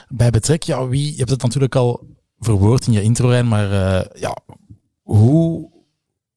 bij 0.10 0.30
betrekken. 0.30 0.74
Ja, 0.80 0.88
wie, 0.88 1.12
je 1.12 1.18
hebt 1.18 1.30
het 1.30 1.42
natuurlijk 1.42 1.76
al 1.76 2.08
verwoord 2.40 2.88
in 2.88 2.94
je 2.94 3.02
intro, 3.02 3.28
Rijn, 3.28 3.48
maar 3.48 3.72
eh, 3.72 4.06
ja, 4.22 4.38
hoe 5.02 5.72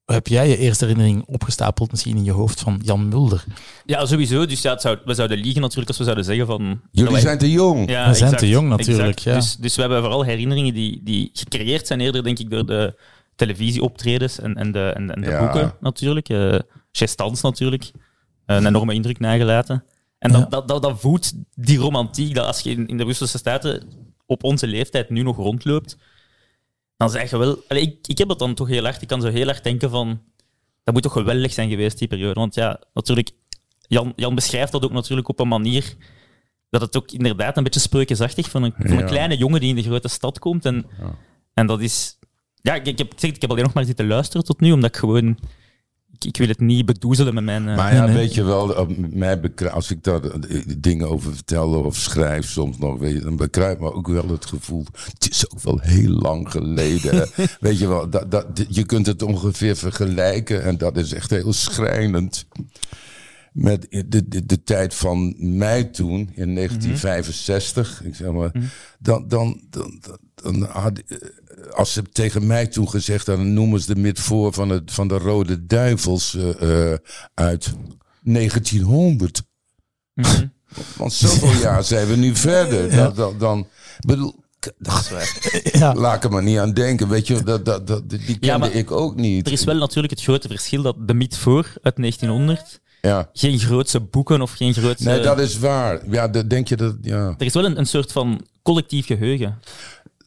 heb 0.07 0.27
jij 0.27 0.49
je 0.49 0.57
eerste 0.57 0.85
herinnering 0.85 1.25
opgestapeld 1.27 1.91
misschien 1.91 2.17
in 2.17 2.25
je 2.25 2.33
hoofd 2.33 2.61
van 2.61 2.81
Jan 2.85 3.09
Mulder? 3.09 3.45
Ja, 3.85 4.07
sowieso. 4.07 4.47
Dus 4.47 4.63
ja, 4.63 4.71
het 4.73 4.81
zou, 4.81 4.99
we 5.05 5.15
zouden 5.15 5.39
liegen 5.39 5.61
natuurlijk 5.61 5.89
als 5.89 5.99
we 5.99 6.05
zouden 6.05 6.25
zeggen 6.25 6.47
van... 6.47 6.81
Jullie 6.91 7.13
wij- 7.13 7.21
zijn 7.21 7.39
te 7.39 7.51
jong. 7.51 7.91
Ja, 7.91 8.09
We 8.09 8.15
zijn 8.15 8.37
te 8.37 8.49
jong 8.49 8.69
natuurlijk, 8.69 9.19
ja. 9.19 9.35
Dus, 9.35 9.57
dus 9.57 9.75
we 9.75 9.81
hebben 9.81 10.01
vooral 10.01 10.23
herinneringen 10.25 10.75
die, 10.75 11.01
die 11.05 11.31
gecreëerd 11.33 11.87
zijn 11.87 12.01
eerder, 12.01 12.23
denk 12.25 12.39
ik, 12.39 12.51
door 12.51 12.67
de 12.67 12.95
televisieoptredens 13.37 14.39
en, 14.41 14.55
en 14.55 14.73
de, 14.73 14.93
en, 14.95 15.15
en 15.15 15.21
de 15.21 15.31
Ja. 15.31 15.39
boeken 15.39 15.75
natuurlijk. 15.81 16.29
Uh, 16.29 16.59
Gestans 16.93 17.41
natuurlijk. 17.43 17.91
Eh, 18.47 18.57
een 18.57 18.67
enorme 18.67 18.95
indruk 18.95 19.19
nagelaten. 19.19 19.85
En 20.19 20.33
dat, 20.33 20.41
Ja. 20.41 20.47
dat, 20.49 20.69
dat, 20.69 20.83
dat 20.83 21.01
voedt 21.01 21.33
die 21.55 21.79
romantiek 21.79 22.35
dat 22.35 22.47
als 22.47 22.61
je 22.61 22.71
in, 22.71 22.87
in 22.87 22.97
de 22.97 23.05
Russische 23.05 23.39
Staten 23.39 23.83
op 24.27 24.45
onze 24.45 24.67
leeftijd 24.67 25.11
nu 25.11 25.23
nog 25.23 25.37
rondloopt, 25.37 25.97
dan 26.97 27.11
zeg 27.11 27.31
je 27.31 27.39
wel... 27.39 27.63
Allee, 27.69 27.83
ik, 27.83 28.07
ik 28.07 28.19
heb 28.19 28.29
dat 28.29 28.39
dan 28.39 28.55
toch 28.55 28.69
heel 28.69 28.87
erg. 28.87 29.01
Ik 29.01 29.09
kan 29.09 29.21
zo 29.21 29.29
heel 29.29 29.49
erg 29.49 29.61
denken 29.61 29.91
van... 29.91 30.23
Dat 30.85 30.95
moet 30.95 31.03
toch 31.03 31.13
geweldig 31.13 31.53
zijn 31.53 31.69
geweest, 31.71 31.99
die 31.99 32.09
periode. 32.09 32.41
Want 32.41 32.55
ja, 32.55 32.81
natuurlijk... 32.95 33.31
Jan, 33.89 34.13
Jan 34.17 34.35
beschrijft 34.35 34.73
dat 34.73 34.85
ook 34.85 34.93
natuurlijk 34.93 35.29
op 35.29 35.41
een 35.41 35.49
manier 35.49 35.97
dat 36.71 36.81
het 36.81 36.97
ook 36.97 37.11
inderdaad 37.11 37.57
een 37.57 37.63
beetje 37.63 37.81
spreukjesachtig 37.81 38.51
van 38.51 38.63
een, 38.63 38.73
van 38.79 38.91
een 38.91 38.99
Ja. 38.99 39.05
kleine 39.05 39.37
jongen 39.37 39.61
die 39.61 39.69
in 39.69 39.77
de 39.77 39.83
grote 39.83 40.09
stad 40.09 40.39
komt. 40.39 40.65
En, 40.65 40.87
en 41.55 41.67
dat 41.67 41.81
is... 41.81 42.19
Ja, 42.55 42.75
ik, 42.75 42.87
ik 42.87 42.99
heb, 42.99 43.13
ik 43.13 43.21
zeg, 43.21 43.31
ik 43.31 43.41
heb 43.41 43.51
alleen 43.51 43.65
nog 43.65 43.73
maar 43.73 43.85
zitten 43.85 44.07
luisteren 44.07 44.47
tot 44.47 44.61
nu, 44.61 44.73
omdat 44.73 44.91
ik 44.91 44.97
gewoon... 44.97 45.39
Ik, 46.19 46.25
ik 46.25 46.37
wil 46.37 46.49
het 46.49 46.61
niet 46.61 46.87
bedoezelen 46.87 47.35
met 47.35 47.45
mijn... 47.45 47.69
eh, 47.69 47.77
Maar 47.77 47.95
ja, 47.95 48.13
weet 48.13 48.35
je 48.35 48.45
wel, 48.45 48.77
eh, 48.77 48.97
mij 48.97 49.41
als 49.71 49.91
ik 49.91 50.05
daar 50.05 50.25
eh, 50.25 50.61
dingen 50.79 51.09
over 51.09 51.35
vertel 51.35 51.71
of 51.71 51.97
schrijf 51.97 52.47
soms 52.49 52.79
nog, 52.79 52.99
weet 52.99 53.13
je, 53.15 53.21
dan 53.21 53.37
bekruipt 53.37 53.81
me 53.81 53.93
ook 53.93 54.09
wel 54.09 54.29
het 54.29 54.47
gevoel. 54.47 54.85
Het 55.13 55.31
is 55.31 55.51
ook 55.51 55.61
wel 55.61 55.79
heel 55.81 56.11
lang 56.11 56.51
geleden. 56.51 57.29
weet 57.61 57.79
je 57.79 57.89
wel, 57.89 58.11
dat, 58.11 58.31
dat, 58.31 58.47
je 58.69 58.85
kunt 58.85 59.07
het 59.07 59.23
ongeveer 59.23 59.77
vergelijken 59.77 60.63
en 60.63 60.79
dat 60.79 60.97
is 60.97 61.13
echt 61.13 61.31
heel 61.31 61.53
schrijnend. 61.53 62.47
Met 63.53 63.87
de, 63.91 64.29
de, 64.29 64.47
de 64.47 64.63
tijd 64.63 64.95
van 64.95 65.35
mij 65.39 65.85
toen, 65.85 66.31
in 66.35 66.55
1965, 66.55 68.03
ik 68.05 68.15
zeg 68.15 68.31
maar, 68.33 68.53
dan, 68.99 69.29
dan, 69.29 69.61
dan, 69.71 69.99
dan, 70.01 70.19
dan 70.35 70.63
had, 70.63 71.03
als 71.75 71.93
ze 71.93 72.03
tegen 72.03 72.47
mij 72.47 72.67
toen 72.67 72.89
gezegd 72.89 73.27
hadden, 73.27 73.53
noemen 73.53 73.81
ze 73.81 73.95
de 73.95 74.01
mid 74.01 74.21
voor 74.21 74.53
van, 74.53 74.69
het, 74.69 74.93
van 74.93 75.09
de 75.09 75.19
Rode 75.19 75.67
Duivels 75.67 76.35
eh, 76.35 76.93
eh, 76.93 76.99
uit 77.35 77.73
1900. 78.23 79.43
mhm. 80.15 80.47
Want 80.97 81.13
zoveel 81.13 81.61
jaar 81.67 81.85
zijn 81.85 82.07
we 82.07 82.17
nu 82.17 82.35
verder. 82.37 83.15
Dan, 83.39 83.67
bedoel, 84.07 84.35
dat, 84.79 85.11
Ja, 85.73 85.95
laat 85.95 86.17
ik 86.17 86.25
er 86.25 86.31
maar 86.31 86.43
niet 86.43 86.59
aan 86.59 86.73
denken. 86.73 87.09
Weet 87.09 87.27
je, 87.27 87.43
dat, 87.43 87.65
dat, 87.65 87.87
dat, 87.87 88.11
die 88.11 88.19
kende 88.19 88.47
Ja, 88.47 88.59
maar 88.59 88.73
ik 88.73 88.91
ook 88.91 89.17
niet. 89.17 89.47
Er 89.47 89.53
is 89.53 89.65
wel 89.65 89.77
natuurlijk 89.77 90.13
het 90.13 90.23
grote 90.23 90.49
verschil 90.49 90.83
dat 90.83 90.97
de 91.09 91.15
mythe 91.15 91.39
voor 91.39 91.73
uit 91.83 91.97
1900 91.97 92.81
Ja. 93.03 93.31
geen 93.33 93.59
grootse 93.59 94.01
boeken 94.01 94.43
of 94.43 94.53
geen 94.53 94.75
grootse... 94.75 95.05
Nee, 95.05 95.21
dat 95.21 95.39
is 95.39 95.59
waar. 95.59 96.01
Ja, 96.11 96.29
denk 96.29 96.69
je 96.69 96.77
dat, 96.77 96.97
ja, 97.03 97.35
Er 97.39 97.47
is 97.47 97.55
wel 97.55 97.65
een, 97.65 97.79
een 97.79 97.87
soort 97.87 98.13
van 98.13 98.47
collectief 98.63 99.07
geheugen. 99.07 99.59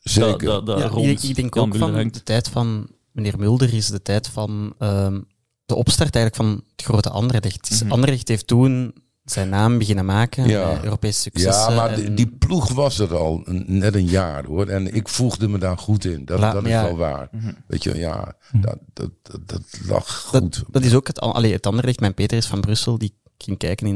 Zeker. 0.02 0.52
Rond 0.88 1.06
ik, 1.08 1.22
ik 1.24 1.36
denk 1.36 1.56
ook 1.56 1.76
van 1.76 1.94
hangt. 1.94 2.14
de 2.14 2.24
tijd 2.24 2.48
van 2.50 2.88
meneer 3.12 3.40
Mulder 3.40 3.74
is 3.74 3.88
de 3.88 4.02
tijd 4.02 4.28
van 4.28 4.74
ehm, 4.78 5.20
de 5.66 5.76
opstart 5.76 6.16
eigenlijk 6.16 6.36
van 6.50 6.64
het 6.76 6.86
grote 6.86 7.10
Anderlecht. 7.10 7.70
Dus 7.70 7.84
Mhm. 7.84 7.92
Anderlecht 7.92 8.28
heeft 8.28 8.48
toen 8.48 8.94
zijn 9.24 9.50
naam 9.50 9.78
beginnen 9.78 10.06
maken, 10.06 10.48
Ja. 10.48 10.84
Europese 10.84 11.20
successen. 11.22 11.70
Ja, 11.74 11.76
maar 11.76 11.96
die, 11.96 12.06
en- 12.06 12.16
die 12.16 12.28
ploeg 12.28 12.70
was 12.74 13.00
er 13.00 13.16
al 13.18 13.42
een- 13.44 13.66
net 13.68 13.96
een 13.96 14.06
jaar 14.06 14.46
hoor. 14.46 14.68
En 14.68 14.94
ik 14.96 15.08
voegde 15.08 15.48
me 15.48 15.58
daar 15.58 15.78
goed 15.78 16.06
in. 16.06 16.26
Dat, 16.26 16.40
La- 16.40 16.54
dat 16.54 16.64
is 16.64 16.70
ja. 16.70 16.84
wel 16.84 16.96
waar. 16.98 17.28
Mhm. 17.32 17.52
Weet 17.68 17.84
je, 17.84 17.98
ja, 17.98 18.34
dat, 18.52 18.78
dat, 18.94 19.10
dat, 19.22 19.40
dat 19.50 19.62
lag 19.86 20.22
goed. 20.22 20.64
dat 20.72 20.84
is 20.84 20.94
ook 20.94 21.08
het, 21.08 21.20
allee, 21.20 21.52
het 21.54 21.66
Anderlecht. 21.66 22.00
Mijn 22.00 22.14
Peter 22.14 22.38
is 22.38 22.46
van 22.48 22.60
Brussel, 22.62 22.98
die 22.98 23.14
ging 23.38 23.58
kijken 23.58 23.88
in, 23.88 23.96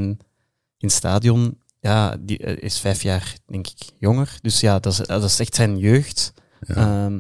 in 0.77 0.87
het 0.87 0.91
stadion. 0.91 1.57
Ja, 1.83 2.15
die 2.19 2.37
eh, 2.37 2.57
is 2.63 2.79
vijf 2.79 3.01
jaar, 3.01 3.33
denk 3.45 3.67
ik, 3.67 3.77
jonger. 3.99 4.37
Dus 4.41 4.59
ja, 4.59 4.79
dat 4.79 4.91
is, 4.93 4.97
dat 5.07 5.23
is 5.23 5.39
echt 5.39 5.55
zijn 5.55 5.77
jeugd. 5.77 6.33
Ehm, 6.67 7.19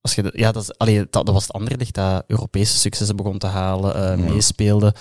als 0.00 0.14
je, 0.14 0.30
ja, 0.34 0.52
dat, 0.52 0.62
is, 0.62 0.78
allee, 0.78 0.96
dat, 1.10 1.26
dat 1.26 1.30
was 1.34 1.42
het 1.42 1.52
Anderlecht 1.52 1.94
dat 1.94 2.24
Europese 2.26 2.78
successen 2.78 3.16
begon 3.16 3.38
te 3.38 3.46
halen, 3.46 3.94
eh, 3.94 4.02
Ja. 4.26 4.32
meespeelde. 4.32 4.94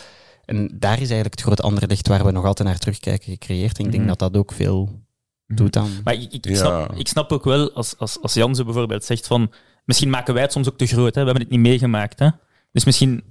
En 0.45 0.67
daar 0.73 0.93
is 0.93 0.97
eigenlijk 1.09 1.31
het 1.33 1.41
grote 1.41 1.61
Anderlecht 1.61 2.07
waar 2.07 2.25
we 2.25 2.31
nog 2.31 2.45
altijd 2.45 2.67
naar 2.67 2.77
terugkijken 2.77 3.31
gecreëerd. 3.31 3.77
En 3.79 3.85
ik 3.85 3.91
denk 3.91 4.03
Mhm. 4.03 4.15
dat 4.15 4.19
dat 4.31 4.37
ook 4.41 4.51
veel 4.51 5.01
doet 5.47 5.75
aan... 5.77 5.89
Maar 6.03 6.13
ik, 6.13 6.21
ik, 6.21 6.33
ik 6.33 6.45
Ja. 6.45 6.55
snap, 6.55 6.93
ik 6.95 7.07
snap 7.07 7.31
ook 7.31 7.43
wel, 7.43 7.71
als, 7.73 7.97
als, 7.97 8.21
als 8.21 8.33
Jan 8.33 8.55
zo 8.55 8.63
bijvoorbeeld 8.63 9.03
zegt 9.05 9.27
van... 9.27 9.51
Misschien 9.85 10.09
maken 10.09 10.33
wij 10.33 10.43
het 10.43 10.51
soms 10.51 10.67
ook 10.69 10.77
te 10.77 10.85
groot, 10.85 11.15
hè? 11.15 11.21
we 11.21 11.25
hebben 11.29 11.43
het 11.43 11.51
niet 11.51 11.59
meegemaakt. 11.67 12.19
Hè? 12.19 12.29
Dus 12.71 12.85
misschien 12.85 13.23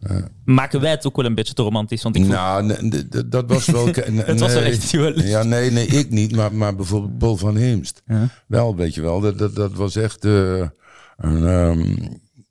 maken 0.44 0.80
wij 0.80 0.90
het 0.90 1.06
ook 1.06 1.16
wel 1.16 1.24
een 1.24 1.34
beetje 1.34 1.54
te 1.54 1.62
romantisch. 1.62 2.02
Want 2.02 2.16
ik 2.16 2.22
voel- 2.24 2.32
Nou, 2.32 2.64
nee, 2.64 2.76
nee, 2.80 3.28
dat- 3.28 3.44
was 3.50 3.66
wel... 3.66 3.86
het 3.94 4.40
was 4.40 4.52
wel 4.52 4.62
nee. 4.62 4.70
echt 4.72 4.90
wel... 4.90 5.20
Ja, 5.20 5.42
nee, 5.42 5.70
nee, 5.70 5.86
ik 5.86 6.10
niet, 6.10 6.36
maar, 6.36 6.54
maar 6.54 6.76
bijvoorbeeld 6.76 7.18
Paul 7.18 7.36
van 7.36 7.56
Heemst. 7.56 8.02
Ja. 8.06 8.28
Wel, 8.48 8.76
weet 8.76 8.94
je 8.94 9.02
wel, 9.02 9.20
dat, 9.20 9.38
dat, 9.38 9.54
dat 9.54 9.72
was 9.72 9.96
echt... 9.96 10.24
eh, 10.24 10.68
een, 11.16 11.46
ehm, 11.46 11.96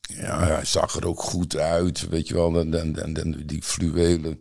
ja, 0.02 0.40
hij 0.48 0.66
zag 0.66 0.96
er 0.96 1.08
ook 1.08 1.22
goed 1.22 1.58
uit, 1.58 2.10
weet 2.10 2.28
je 2.28 2.34
wel. 2.34 2.60
En, 2.60 2.80
en, 2.80 3.04
en, 3.04 3.14
en 3.24 3.44
die 3.46 3.64
fluwelen 3.64 4.40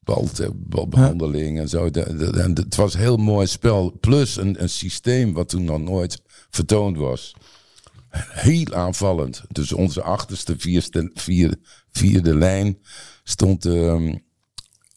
bal, 0.00 0.28
balbehandeling 0.56 1.58
en 1.58 1.68
zo. 1.68 1.86
En 1.86 2.52
het 2.54 2.76
was 2.76 2.94
een 2.94 3.00
heel 3.00 3.16
mooi 3.16 3.46
spel. 3.46 3.96
Plus 4.00 4.36
een, 4.36 4.62
een 4.62 4.68
systeem 4.68 5.32
wat 5.32 5.48
toen 5.48 5.64
nog 5.64 5.80
nooit 5.80 6.22
vertoond 6.50 6.96
was. 6.96 7.34
Heel 8.30 8.74
aanvallend. 8.74 9.42
Dus 9.48 9.72
onze 9.72 10.02
achterste 10.02 10.54
vierste, 10.58 11.10
vierde, 11.14 11.58
vierde 11.90 12.34
lijn 12.34 12.78
stond 13.24 13.64
ehm, 13.64 14.14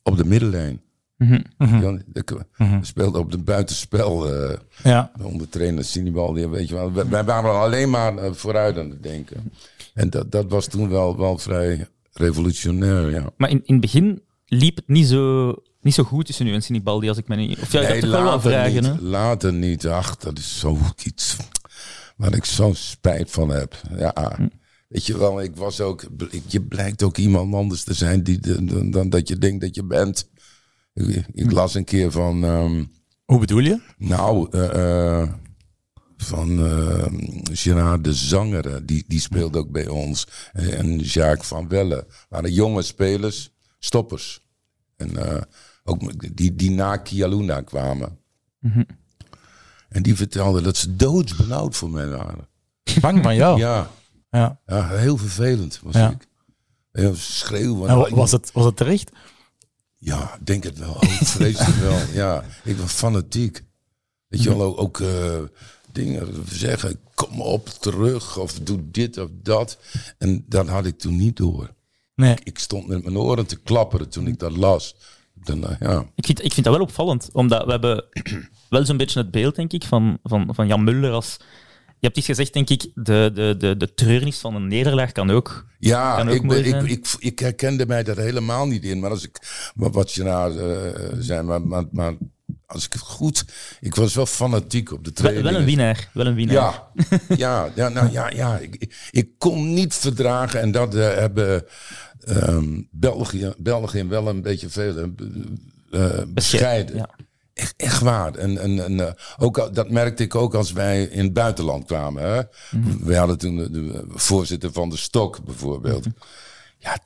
op 0.03 0.17
de 0.17 0.25
middenlijn. 0.25 0.81
Mhm. 1.17 1.39
Ja, 1.57 1.99
de- 2.07 2.45
We 2.57 2.77
speelden 2.81 3.21
op 3.21 3.31
de 3.31 3.37
buitenspel 3.37 4.33
eh, 4.33 4.57
ja. 4.83 5.11
onder 5.21 5.49
trainer 5.49 5.83
Sinibal. 5.85 6.33
die- 6.33 6.47
Weet 6.47 6.67
je 6.69 6.73
wel. 6.75 6.91
Wij, 6.93 7.07
wij 7.09 7.23
waren 7.23 7.51
alleen 7.61 7.89
maar 7.89 8.17
eh, 8.17 8.31
vooruit 8.33 8.77
aan 8.77 8.89
het 8.89 9.03
denken. 9.03 9.51
En 9.93 10.09
dat, 10.09 10.31
dat 10.31 10.45
was 10.49 10.67
toen 10.67 10.89
wel, 10.89 11.17
wel 11.17 11.37
vrij 11.37 11.87
revolutionair, 12.13 13.09
ja. 13.11 13.29
Maar 13.37 13.49
in, 13.49 13.61
in 13.65 13.73
het 13.73 13.81
begin 13.81 14.21
liep 14.45 14.75
het 14.75 14.87
niet 14.87 15.07
zo, 15.07 15.53
niet 15.81 15.93
zo 15.93 16.03
goed 16.03 16.25
tussen 16.25 16.47
u 16.47 16.53
en 16.53 16.61
Sinibaldi, 16.63 17.07
als 17.09 17.17
ik 17.17 17.27
me 17.27 17.35
niet... 17.35 17.59
Of 17.59 17.71
ja, 17.71 17.81
heb 17.81 17.99
toch 17.99 18.11
wel 18.11 18.23
wat 18.23 18.41
vragen, 18.41 18.73
niet, 18.73 18.85
hè? 18.85 19.01
later 19.01 19.53
niet. 19.53 19.87
Ach, 19.87 20.17
dat 20.17 20.37
is 20.37 20.59
zo 20.59 20.77
iets 21.03 21.37
waar 22.23 22.33
ik 22.35 22.45
zo'n 22.45 22.75
spijt 22.75 23.31
van 23.31 23.49
heb. 23.49 23.81
Ja, 23.97 24.33
Hm. 24.35 24.47
weet 24.87 25.05
je 25.05 25.17
wel, 25.17 25.41
ik 25.41 25.55
was 25.55 25.81
ook... 25.81 26.03
Je 26.47 26.61
blijkt 26.61 27.03
ook 27.03 27.17
iemand 27.17 27.53
anders 27.53 27.83
te 27.83 27.93
zijn 27.93 28.23
die, 28.23 28.39
dan, 28.39 28.91
dan 28.91 29.09
dat 29.09 29.27
je 29.27 29.37
denkt 29.37 29.61
dat 29.61 29.75
je 29.75 29.83
bent. 29.83 30.29
Ik, 30.93 31.25
ik 31.33 31.45
Hm. 31.49 31.53
las 31.53 31.73
een 31.75 31.83
keer 31.83 32.11
van... 32.11 32.43
ehm, 32.43 32.83
Hoe 33.25 33.39
bedoel 33.39 33.59
je? 33.59 33.81
Nou, 33.97 34.47
eh, 34.51 35.19
eh, 35.21 35.29
van 36.17 36.65
eh 36.65 37.05
Gerard 37.51 38.03
de 38.03 38.13
Zanger, 38.13 38.85
die, 38.85 39.03
die 39.07 39.19
speelde 39.19 39.57
ook 39.57 39.71
bij 39.71 39.87
ons. 39.87 40.27
En, 40.53 40.99
Jacques 40.99 41.47
van 41.47 41.67
Welle. 41.67 42.07
waren 42.29 42.51
jonge 42.53 42.81
spelers, 42.81 43.53
stoppers. 43.79 44.45
En 44.95 45.17
eh, 45.17 45.41
ook 45.83 46.35
die, 46.37 46.55
die 46.55 46.71
na 46.71 46.97
Kialuna 46.97 47.61
kwamen. 47.61 48.17
En 49.93 50.03
die 50.03 50.15
vertelden 50.15 50.63
dat 50.63 50.77
ze 50.77 50.95
doodsbenauwd 50.95 51.75
voor 51.75 51.89
mij 51.89 52.07
waren. 52.07 52.47
Bang 53.01 53.23
van 53.23 53.35
jou? 53.35 53.59
Ja, 53.59 53.89
Ja. 54.29 54.59
ja, 54.65 54.87
heel 54.89 55.17
vervelend 55.17 55.79
was 55.83 55.93
Ja. 55.95 56.09
ik. 56.09 56.27
Ja, 56.91 57.11
schreeuwen. 57.15 57.89
En 57.89 57.97
wa- 57.97 58.09
was 58.09 58.31
het, 58.31 58.51
was 58.51 58.65
het 58.65 58.77
terecht? 58.77 59.11
Ja, 59.97 60.33
ik 60.39 60.45
denk 60.45 60.63
het 60.63 60.77
wel. 60.77 60.95
Ook 60.95 61.03
vreselijk 61.23 61.75
wel. 61.75 61.99
Ja, 62.23 62.43
ik 62.63 62.77
was 62.77 62.91
fanatiek. 62.91 63.63
Weet 64.27 64.43
je 64.43 64.49
wel, 64.57 64.61
ook, 64.61 64.79
ook 64.79 64.99
eh, 64.99 65.39
dingen 65.91 66.27
zeggen, 66.49 66.99
kom 67.13 67.41
op 67.41 67.69
terug 67.69 68.37
of 68.37 68.59
doe 68.59 68.79
dit 68.91 69.17
of 69.17 69.29
dat. 69.33 69.77
En 70.17 70.45
dat 70.47 70.67
had 70.67 70.85
ik 70.85 70.97
toen 70.99 71.15
niet 71.15 71.37
door. 71.37 71.73
Nee. 72.15 72.35
Ik 72.43 72.59
stond 72.59 72.87
met 72.87 73.03
mijn 73.03 73.17
oren 73.17 73.45
te 73.45 73.55
klapperen 73.55 74.09
toen 74.09 74.27
ik 74.27 74.39
dat 74.39 74.57
las. 74.57 74.95
Dan, 75.43 75.67
eh, 75.67 75.75
ja. 75.79 76.05
Ik 76.15 76.25
vind, 76.25 76.43
ik 76.43 76.53
vind 76.53 76.65
dat 76.65 76.75
wel 76.75 76.83
opvallend, 76.83 77.29
omdat 77.33 77.65
we 77.65 77.71
hebben 77.71 78.03
wel 78.69 78.85
zo'n 78.85 78.97
beetje 78.97 79.19
het 79.19 79.31
beeld, 79.31 79.55
denk 79.55 79.73
ik, 79.73 79.83
van, 79.83 80.17
van, 80.23 80.49
van 80.55 80.67
Jan 80.67 80.83
Mulder 80.83 81.11
als 81.11 81.37
Je 81.99 82.09
hebt 82.09 82.17
iets 82.17 82.25
gezegd, 82.27 82.53
denk 82.53 82.69
ik, 82.69 82.91
de, 82.95 83.31
de, 83.33 83.55
de, 83.57 83.77
de 83.77 83.93
treurnis 83.93 84.37
van 84.37 84.55
een 84.55 84.67
nederlaag 84.67 85.11
kan 85.11 85.31
ook... 85.31 85.65
Ja, 85.79 86.15
Kan 86.15 86.29
ook 86.29 86.35
ik, 86.35 86.47
ben- 86.47 86.65
ik, 86.65 86.81
ik, 86.89 87.15
ik 87.19 87.39
herkende 87.39 87.85
mij 87.85 88.03
daar 88.03 88.17
helemaal 88.17 88.65
niet 88.67 88.83
in. 88.83 88.99
Maar 88.99 89.09
als 89.09 89.23
ik, 89.23 89.37
wat 89.75 90.13
je 90.13 90.23
nou 90.23 90.59
eh, 90.59 91.09
zei, 91.19 91.41
maar, 91.41 91.61
maar, 91.61 91.83
maar 91.91 92.13
als 92.65 92.85
ik 92.85 92.93
het 92.93 93.01
goed... 93.01 93.45
Ik 93.79 93.95
was 93.95 94.15
wel 94.15 94.25
fanatiek 94.25 94.91
op 94.91 95.03
de 95.03 95.11
training. 95.11 95.43
wel 95.45 95.55
een 95.55 95.65
winnaar. 95.65 96.09
Wel 96.13 96.25
een 96.25 96.35
winnaar. 96.35 96.55
Ja, 96.55 96.87
ja, 97.37 97.69
ja, 97.75 97.89
nou, 97.89 98.11
ja, 98.11 98.29
ja. 98.29 98.57
Ik, 98.57 98.75
ik- 98.75 99.07
ik 99.11 99.29
kon 99.37 99.73
niet 99.73 99.93
verdragen 99.93 100.61
en 100.61 100.71
dat 100.71 100.95
eh, 100.95 101.13
hebben 101.13 101.65
ehm, 102.25 102.81
België, 102.91 103.53
België 103.57 104.03
wel 104.03 104.27
een 104.27 104.41
beetje 104.41 104.69
veel 104.69 104.97
eh, 104.97 105.07
eh, 105.91 106.27
bescheiden. 106.27 106.95
Ja. 106.95 107.09
Echt, 107.53 107.73
echt 107.77 108.01
waar. 108.01 108.35
En, 108.35 108.57
en, 108.57 108.83
en 108.83 109.07
eh, 109.07 109.13
ook, 109.37 109.69
dat 109.73 109.89
merkte 109.89 110.23
ik 110.23 110.35
ook 110.35 110.53
als 110.53 110.71
wij 110.71 111.03
in 111.03 111.23
het 111.23 111.33
buitenland 111.33 111.85
kwamen. 111.85 112.23
Hè? 112.23 112.41
Mhm. 112.77 113.05
We 113.05 113.15
hadden 113.15 113.37
toen 113.37 113.57
de, 113.57 113.71
de 113.71 114.05
voorzitter 114.07 114.71
van 114.71 114.89
de 114.89 114.97
Stok 114.97 115.45
bijvoorbeeld. 115.45 116.05
Mhm. 116.05 116.15
Ja, 116.77 116.97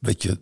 weet 0.00 0.22
je, 0.22 0.38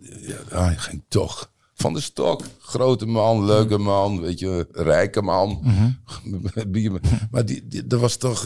ja, 0.49 0.63
hij 0.63 0.77
ging 0.77 1.03
toch. 1.07 1.51
Van 1.73 1.93
de 1.93 2.01
Stok, 2.01 2.43
grote 2.59 3.05
man, 3.05 3.45
leuke 3.45 3.77
man, 3.77 4.21
weet 4.21 4.39
je, 4.39 4.67
rijke 4.71 5.21
man. 5.21 5.61
Maar 7.31 7.45
die, 7.45 7.67
die, 7.67 7.87
dat 7.87 7.99
was 7.99 8.15
toch... 8.15 8.45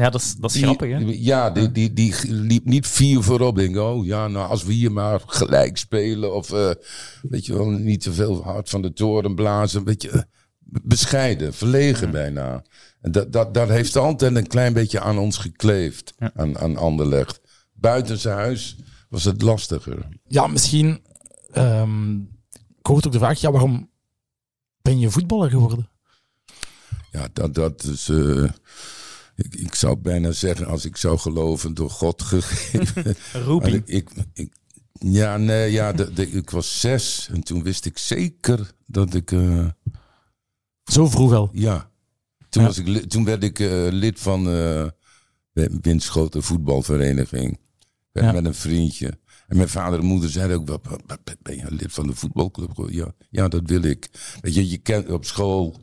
Ja, 0.00 0.10
dat 0.10 0.20
is, 0.20 0.36
dat 0.36 0.50
is 0.50 0.56
die- 0.56 0.64
grappig, 0.64 0.88
hè? 0.90 0.98
Ja, 1.06 1.50
die, 1.50 1.72
die, 1.72 1.92
die 1.92 2.14
liep 2.28 2.64
niet 2.64 2.86
vier 2.86 3.22
voorop. 3.22 3.56
Denk, 3.56 3.76
oh 3.76 4.06
ja, 4.06 4.28
nou 4.28 4.48
als 4.48 4.62
we 4.64 4.72
hier 4.72 4.92
maar 4.92 5.20
gelijk 5.26 5.76
spelen. 5.76 6.34
Of 6.34 6.52
eh, 6.52 6.70
weet 7.22 7.46
je 7.46 7.54
wel, 7.54 7.70
niet 7.70 8.00
te 8.00 8.12
veel 8.12 8.42
hard 8.42 8.68
van 8.70 8.82
de 8.82 8.92
toren 8.92 9.34
blazen. 9.34 9.84
Weet 9.84 10.02
je, 10.02 10.10
eh, 10.10 10.20
bescheiden, 10.82 11.54
verlegen 11.54 12.10
bijna. 12.10 12.64
En 13.00 13.12
dat, 13.12 13.32
dat, 13.32 13.54
dat 13.54 13.68
heeft 13.68 13.96
altijd 13.96 14.36
een 14.36 14.46
klein 14.46 14.72
beetje 14.72 15.00
aan 15.00 15.18
ons 15.18 15.36
gekleefd. 15.36 16.14
Aan, 16.34 16.58
aan 16.58 16.76
Anderlecht. 16.76 17.40
Buiten 17.72 18.18
zijn 18.18 18.36
huis 18.36 18.76
was 19.08 19.24
het 19.24 19.42
lastiger. 19.42 20.08
Ja, 20.28 20.46
misschien... 20.46 21.02
ehm 21.52 22.14
ik 22.78 22.86
hoorde 22.86 23.06
ook 23.06 23.12
de 23.12 23.18
vraag, 23.18 23.40
ja, 23.40 23.50
waarom 23.50 23.90
ben 24.82 24.98
je 24.98 25.10
voetballer 25.10 25.50
geworden? 25.50 25.88
Ja, 27.10 27.28
dat, 27.32 27.54
dat 27.54 27.82
is... 27.82 28.08
eh, 28.08 28.44
ik, 29.40 29.54
ik 29.54 29.74
zou 29.74 29.96
bijna 29.96 30.32
zeggen, 30.32 30.66
als 30.66 30.84
ik 30.84 30.96
zou 30.96 31.18
geloven, 31.18 31.74
door 31.74 31.90
God 31.90 32.22
gegeven. 32.32 33.16
Roeping. 33.32 33.74
ik, 33.74 33.86
ik, 33.86 34.08
ik- 34.32 34.52
ja, 35.02 35.36
nee, 35.36 35.72
ja, 35.72 35.92
de, 35.92 36.12
de- 36.12 36.30
ik 36.30 36.50
was 36.50 36.80
zes 36.80 37.28
en 37.32 37.42
toen 37.42 37.62
wist 37.62 37.84
ik 37.86 37.98
zeker 37.98 38.72
dat 38.86 39.14
ik, 39.14 39.32
eh, 39.32 39.66
Zo 40.84 41.08
vroeg 41.08 41.32
al. 41.32 41.48
ja, 41.52 41.90
toen, 42.48 42.62
Ja. 42.62 42.68
Was 42.68 42.78
ik, 42.78 43.08
toen 43.10 43.24
werd 43.24 43.42
ik 43.44 43.58
eh, 43.58 43.86
lid 43.90 44.20
van 44.20 44.46
eh 44.46 44.88
de 45.52 45.78
Winschoten 45.80 46.42
voetbalvereniging 46.42 47.58
met, 48.12 48.24
Ja. 48.24 48.32
met 48.32 48.44
een 48.44 48.54
vriendje. 48.54 49.18
En 49.48 49.56
mijn 49.56 49.68
vader 49.68 49.98
en 49.98 50.04
moeder 50.04 50.30
zeiden 50.30 50.56
ook, 50.56 50.68
"Wat- 50.68 50.86
wat- 50.88 51.02
wat- 51.06 51.36
ben 51.42 51.56
je 51.56 51.64
lid 51.68 51.92
van 51.92 52.06
de 52.06 52.14
voetbalclub? 52.14 52.86
Ja, 52.90 53.12
ja, 53.30 53.48
dat 53.48 53.62
wil 53.64 53.82
ik. 53.82 54.08
Weet 54.40 54.54
je, 54.54 54.68
je 54.70 54.78
kent 54.78 55.10
op 55.10 55.24
school, 55.24 55.80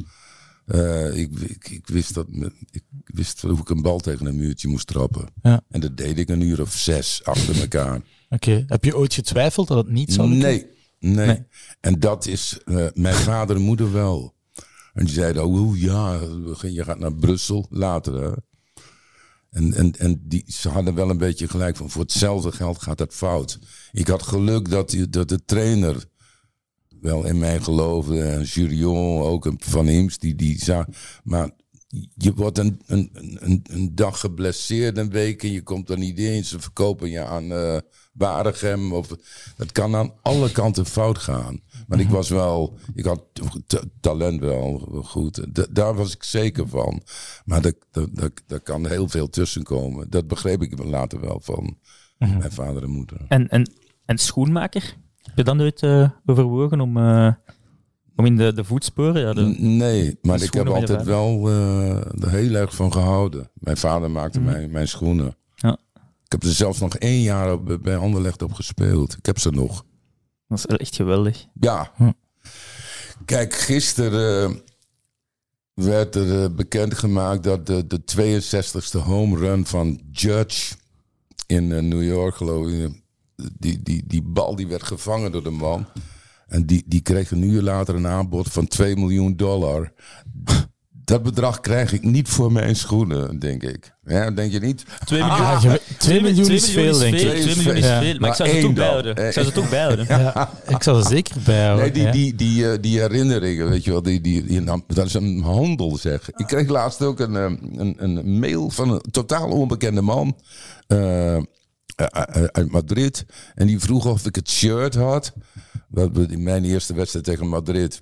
eh, 0.67 1.17
ik, 1.17 1.39
ik, 1.39 1.69
ik 1.69 1.88
wist 1.88 2.13
dat, 2.13 2.27
ik 2.71 2.83
wist 3.03 3.41
hoe 3.41 3.59
ik 3.59 3.69
een 3.69 3.81
bal 3.81 4.00
tegen 4.00 4.25
een 4.25 4.36
muurtje 4.36 4.67
moest 4.67 4.88
trappen. 4.88 5.27
Ja. 5.41 5.62
En 5.69 5.80
dat 5.80 5.97
deed 5.97 6.19
ik 6.19 6.30
een 6.30 6.41
uur 6.41 6.62
of 6.62 6.73
zes 6.73 7.21
achter 7.23 7.62
elkaar. 7.62 8.01
Oké. 8.30 8.63
Heb 8.67 8.84
je 8.84 8.97
ooit 8.97 9.13
getwijfeld 9.13 9.67
dat 9.67 9.77
het 9.77 9.89
niet 9.89 10.13
zou 10.13 10.30
lukken? 10.30 10.49
Nee, 10.49 10.65
nee, 11.15 11.25
Nee. 11.27 11.45
En 11.80 11.99
dat 11.99 12.25
is 12.25 12.60
eh, 12.65 12.86
mijn 12.93 13.15
vader 13.15 13.56
en 13.56 13.62
moeder 13.62 13.93
wel. 13.93 14.36
En 14.93 15.06
die 15.06 15.13
zeiden, 15.13 15.45
oh 15.45 15.77
ja, 15.77 16.19
je 16.62 16.84
gaat 16.84 16.99
naar 16.99 17.13
Brussel 17.13 17.67
later. 17.69 18.23
Hè? 18.23 18.32
En, 19.49 19.73
en, 19.73 19.91
en 19.97 20.21
die, 20.23 20.43
ze 20.47 20.69
hadden 20.69 20.95
wel 20.95 21.10
een 21.10 21.17
beetje 21.17 21.47
gelijk 21.47 21.75
van, 21.75 21.89
voor 21.89 22.01
hetzelfde 22.01 22.51
geld 22.51 22.82
gaat 22.82 22.97
dat 22.97 23.13
fout. 23.13 23.60
Ik 23.91 24.08
had 24.08 24.23
geluk 24.23 24.69
dat, 24.69 24.95
dat 25.10 25.30
de 25.30 25.45
trainer 25.45 26.06
wel 27.01 27.25
in 27.25 27.38
mij 27.39 27.60
geloofde. 27.60 28.21
En 28.21 28.41
Jurion 28.43 29.21
ook, 29.21 29.45
en 29.45 29.55
Van 29.60 29.88
Imst, 29.88 30.21
die, 30.21 30.36
die 30.36 30.63
zag. 30.63 30.86
Maar 31.23 31.49
je 32.15 32.33
wordt 32.33 32.57
een, 32.57 32.81
een, 32.86 33.10
een, 33.13 33.62
een 33.69 33.95
dag 33.95 34.19
geblesseerd, 34.19 34.97
een 34.97 35.10
week, 35.10 35.43
en 35.43 35.51
je 35.51 35.62
komt 35.62 35.89
er 35.89 35.97
niet 35.97 36.19
in. 36.19 36.45
Ze 36.45 36.60
verkopen 36.60 37.10
je 37.10 37.25
aan 37.25 37.51
eh 37.51 37.77
Waregem. 38.13 38.93
Of, 38.93 39.07
dat 39.57 39.71
kan 39.71 39.95
aan 39.95 40.13
alle 40.21 40.51
kanten 40.51 40.86
fout 40.86 41.17
gaan. 41.17 41.62
Maar 41.88 41.99
ik 41.99 42.10
was 42.10 42.29
wel, 42.29 42.77
ik 42.95 43.05
had 43.05 43.23
talent 44.01 44.39
wel 44.39 44.77
goed. 45.03 45.55
Da- 45.55 45.65
daar 45.71 45.95
was 45.95 46.13
ik 46.13 46.23
zeker 46.23 46.67
van. 46.67 47.01
Maar 47.45 47.62
daar 47.62 47.73
daar- 47.91 48.07
daar- 48.13 48.29
daar 48.47 48.60
kan 48.60 48.88
heel 48.88 49.07
veel 49.07 49.29
tussen 49.29 49.63
komen. 49.63 50.10
Dat 50.10 50.27
begreep 50.27 50.62
ik 50.62 50.83
later 50.83 51.19
wel 51.19 51.39
van 51.43 51.77
mijn 52.17 52.51
vader 52.51 52.83
en 52.83 52.89
moeder. 52.89 53.25
En, 53.27 53.47
en, 53.49 53.71
en 54.05 54.17
schoenmaker? 54.17 54.95
Heb 55.27 55.37
je 55.37 55.43
dat 55.43 55.55
nooit 55.55 55.83
eh, 55.83 56.09
overwogen 56.25 56.81
om, 56.81 56.97
eh, 56.97 57.33
om 58.15 58.25
in 58.25 58.35
de, 58.35 58.53
de 58.53 58.63
voetsporen? 58.63 59.21
Ja, 59.21 59.33
de, 59.33 59.41
Nee, 59.57 60.17
maar 60.21 60.41
ik 60.41 60.53
heb 60.53 60.67
altijd 60.67 61.03
wel 61.03 61.49
eh, 61.49 62.23
er 62.23 62.29
heel 62.29 62.53
erg 62.53 62.75
van 62.75 62.91
gehouden. 62.91 63.49
Mijn 63.53 63.77
vader 63.77 64.11
maakte 64.11 64.39
mijn, 64.39 64.71
mijn 64.71 64.87
schoenen. 64.87 65.35
Ja. 65.55 65.77
Ik 66.23 66.31
heb 66.31 66.43
er 66.43 66.53
zelfs 66.53 66.79
nog 66.79 66.95
één 66.95 67.21
jaar 67.21 67.53
op, 67.53 67.79
bij 67.81 67.97
Anderlecht 67.97 68.41
op 68.41 68.53
gespeeld. 68.53 69.17
Ik 69.17 69.25
heb 69.25 69.39
ze 69.39 69.49
nog. 69.49 69.85
dat 70.47 70.57
is 70.57 70.65
echt 70.65 70.95
geweldig. 70.95 71.45
Ja. 71.59 71.91
Hm. 71.95 72.11
Kijk, 73.25 73.53
gisteren 73.53 74.61
werd 75.73 76.15
er 76.15 76.53
bekendgemaakt 76.53 77.43
dat 77.43 77.65
de, 77.65 77.87
de 77.87 78.01
62e 78.15 78.99
home 79.03 79.37
run 79.37 79.65
van 79.65 80.01
Judge 80.11 80.75
in 81.45 81.67
New 81.67 82.03
York, 82.03 82.35
geloof 82.35 82.67
ik, 82.67 83.01
die, 83.60 83.80
die, 83.84 84.04
die 84.08 84.21
bal 84.21 84.56
die 84.56 84.67
werd 84.67 84.84
gevangen 84.84 85.32
door 85.32 85.43
de 85.43 85.50
man. 85.50 85.86
En 86.47 86.65
die, 86.65 86.84
die 86.86 87.02
kreeg 87.02 87.32
een 87.32 87.43
uur 87.43 87.62
later 87.62 87.95
een 87.95 88.08
aanbod 88.08 88.47
van 88.52 88.67
2 88.67 88.95
miljoen 88.95 89.36
dollar. 89.36 89.91
Dat 90.91 91.23
bedrag 91.23 91.60
krijg 91.60 91.93
ik 91.93 92.04
niet 92.04 92.30
voor 92.30 92.52
mijn 92.52 92.76
schoenen, 92.76 93.39
denk 93.39 93.63
ik. 93.63 93.93
Ja, 94.06 94.32
denk 94.32 94.52
je 94.52 94.60
niet? 94.60 94.86
2 95.06 95.19
miljoen, 95.23 95.39
Ah, 95.45 95.62
je- 95.62 95.82
twee 95.97 96.21
miljoen 96.21 96.50
is 96.52 96.69
veel, 96.71 96.97
denk 96.97 97.13
ik. 97.15 97.19
2 97.41 97.56
miljoen 97.56 97.76
is 97.76 97.86
Ja. 97.86 98.00
veel, 98.02 98.12
maar 98.12 98.19
Maar 98.19 98.30
ik 98.30 98.36
zou 98.36 98.50
ze 98.50 98.56
één 98.56 98.63
toch 98.65 98.73
bijhouden. 98.73 99.15
Ik 99.26 99.32
zou 99.34 99.45
ze 99.45 99.52
toch 99.52 99.69
bijhouden. 99.69 100.06
Ja, 100.19 100.50
ik 100.67 100.84
zou 100.84 100.97
er 100.97 101.06
zeker 101.08 101.36
bij 101.45 101.63
houden. 101.65 101.93
Nee, 101.93 102.12
die, 102.12 102.12
die, 102.12 102.36
die, 102.36 102.71
eh, 102.71 102.78
die 102.82 103.00
herinneringen, 103.00 103.69
weet 103.69 103.84
je 103.84 103.91
wel, 103.91 104.02
die, 104.02 104.21
die, 104.21 104.43
die, 104.45 104.63
dat 104.88 105.06
is 105.06 105.13
een 105.13 105.41
handel, 105.41 105.97
zeg. 105.97 106.30
Ik 106.36 106.47
kreeg 106.47 106.67
laatst 106.67 107.02
ook 107.02 107.19
een, 107.19 107.36
eh, 107.36 107.43
een, 107.76 107.95
een 107.97 108.39
mail 108.39 108.69
van 108.69 108.89
een 108.91 109.02
totaal 109.12 109.50
onbekende 109.50 110.02
man 110.02 110.36
eh, 110.88 111.36
eh, 111.36 111.36
eh, 111.36 111.43
uit 112.51 112.71
Madrid. 112.71 113.25
En 113.55 113.67
die 113.67 113.79
vroeg 113.79 114.05
of 114.05 114.25
ik 114.25 114.36
het 114.36 114.49
shirt 114.49 114.95
had. 114.95 115.33
Dat 115.89 116.12
we 116.13 116.25
in 116.27 116.43
mijn 116.43 116.63
eerste 116.65 116.93
wedstrijd 116.93 117.25
tegen 117.25 117.47
Madrid. 117.47 118.01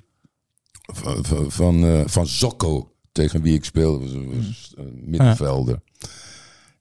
Van, 0.93 1.25
van, 1.25 1.51
van, 1.51 1.84
eh, 1.86 2.23
Zocco, 2.23 2.91
tegen 3.12 3.41
wie 3.41 3.53
ik 3.53 3.65
speelde, 3.65 3.99
was, 3.99 4.13
was 4.13 4.73
een 4.75 5.01
middenvelder. 5.05 5.79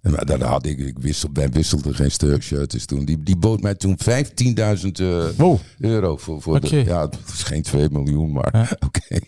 En 0.01 0.13
dat 0.27 0.41
had 0.41 0.67
ik, 0.67 0.79
ik 0.79 0.99
wissel, 0.99 1.29
wij 1.33 1.49
wisselden 1.51 1.95
geen 1.95 2.11
stuk 2.11 2.43
shirts 2.43 2.87
toen. 2.87 3.05
Die, 3.05 3.23
die 3.23 3.37
bood 3.37 3.61
mij 3.61 3.75
toen 3.75 3.99
15.000 3.99 5.01
eh, 5.01 5.29
Wow. 5.37 5.59
euro 5.79 6.17
voor, 6.17 6.43
voor 6.43 6.61
de. 6.61 6.85
Ja, 6.85 7.01
het 7.01 7.19
is 7.35 7.43
geen 7.43 7.63
2 7.63 7.89
miljoen, 7.91 8.33
maar 8.33 8.49
Ja. 8.53 8.69
oké. 8.87 9.19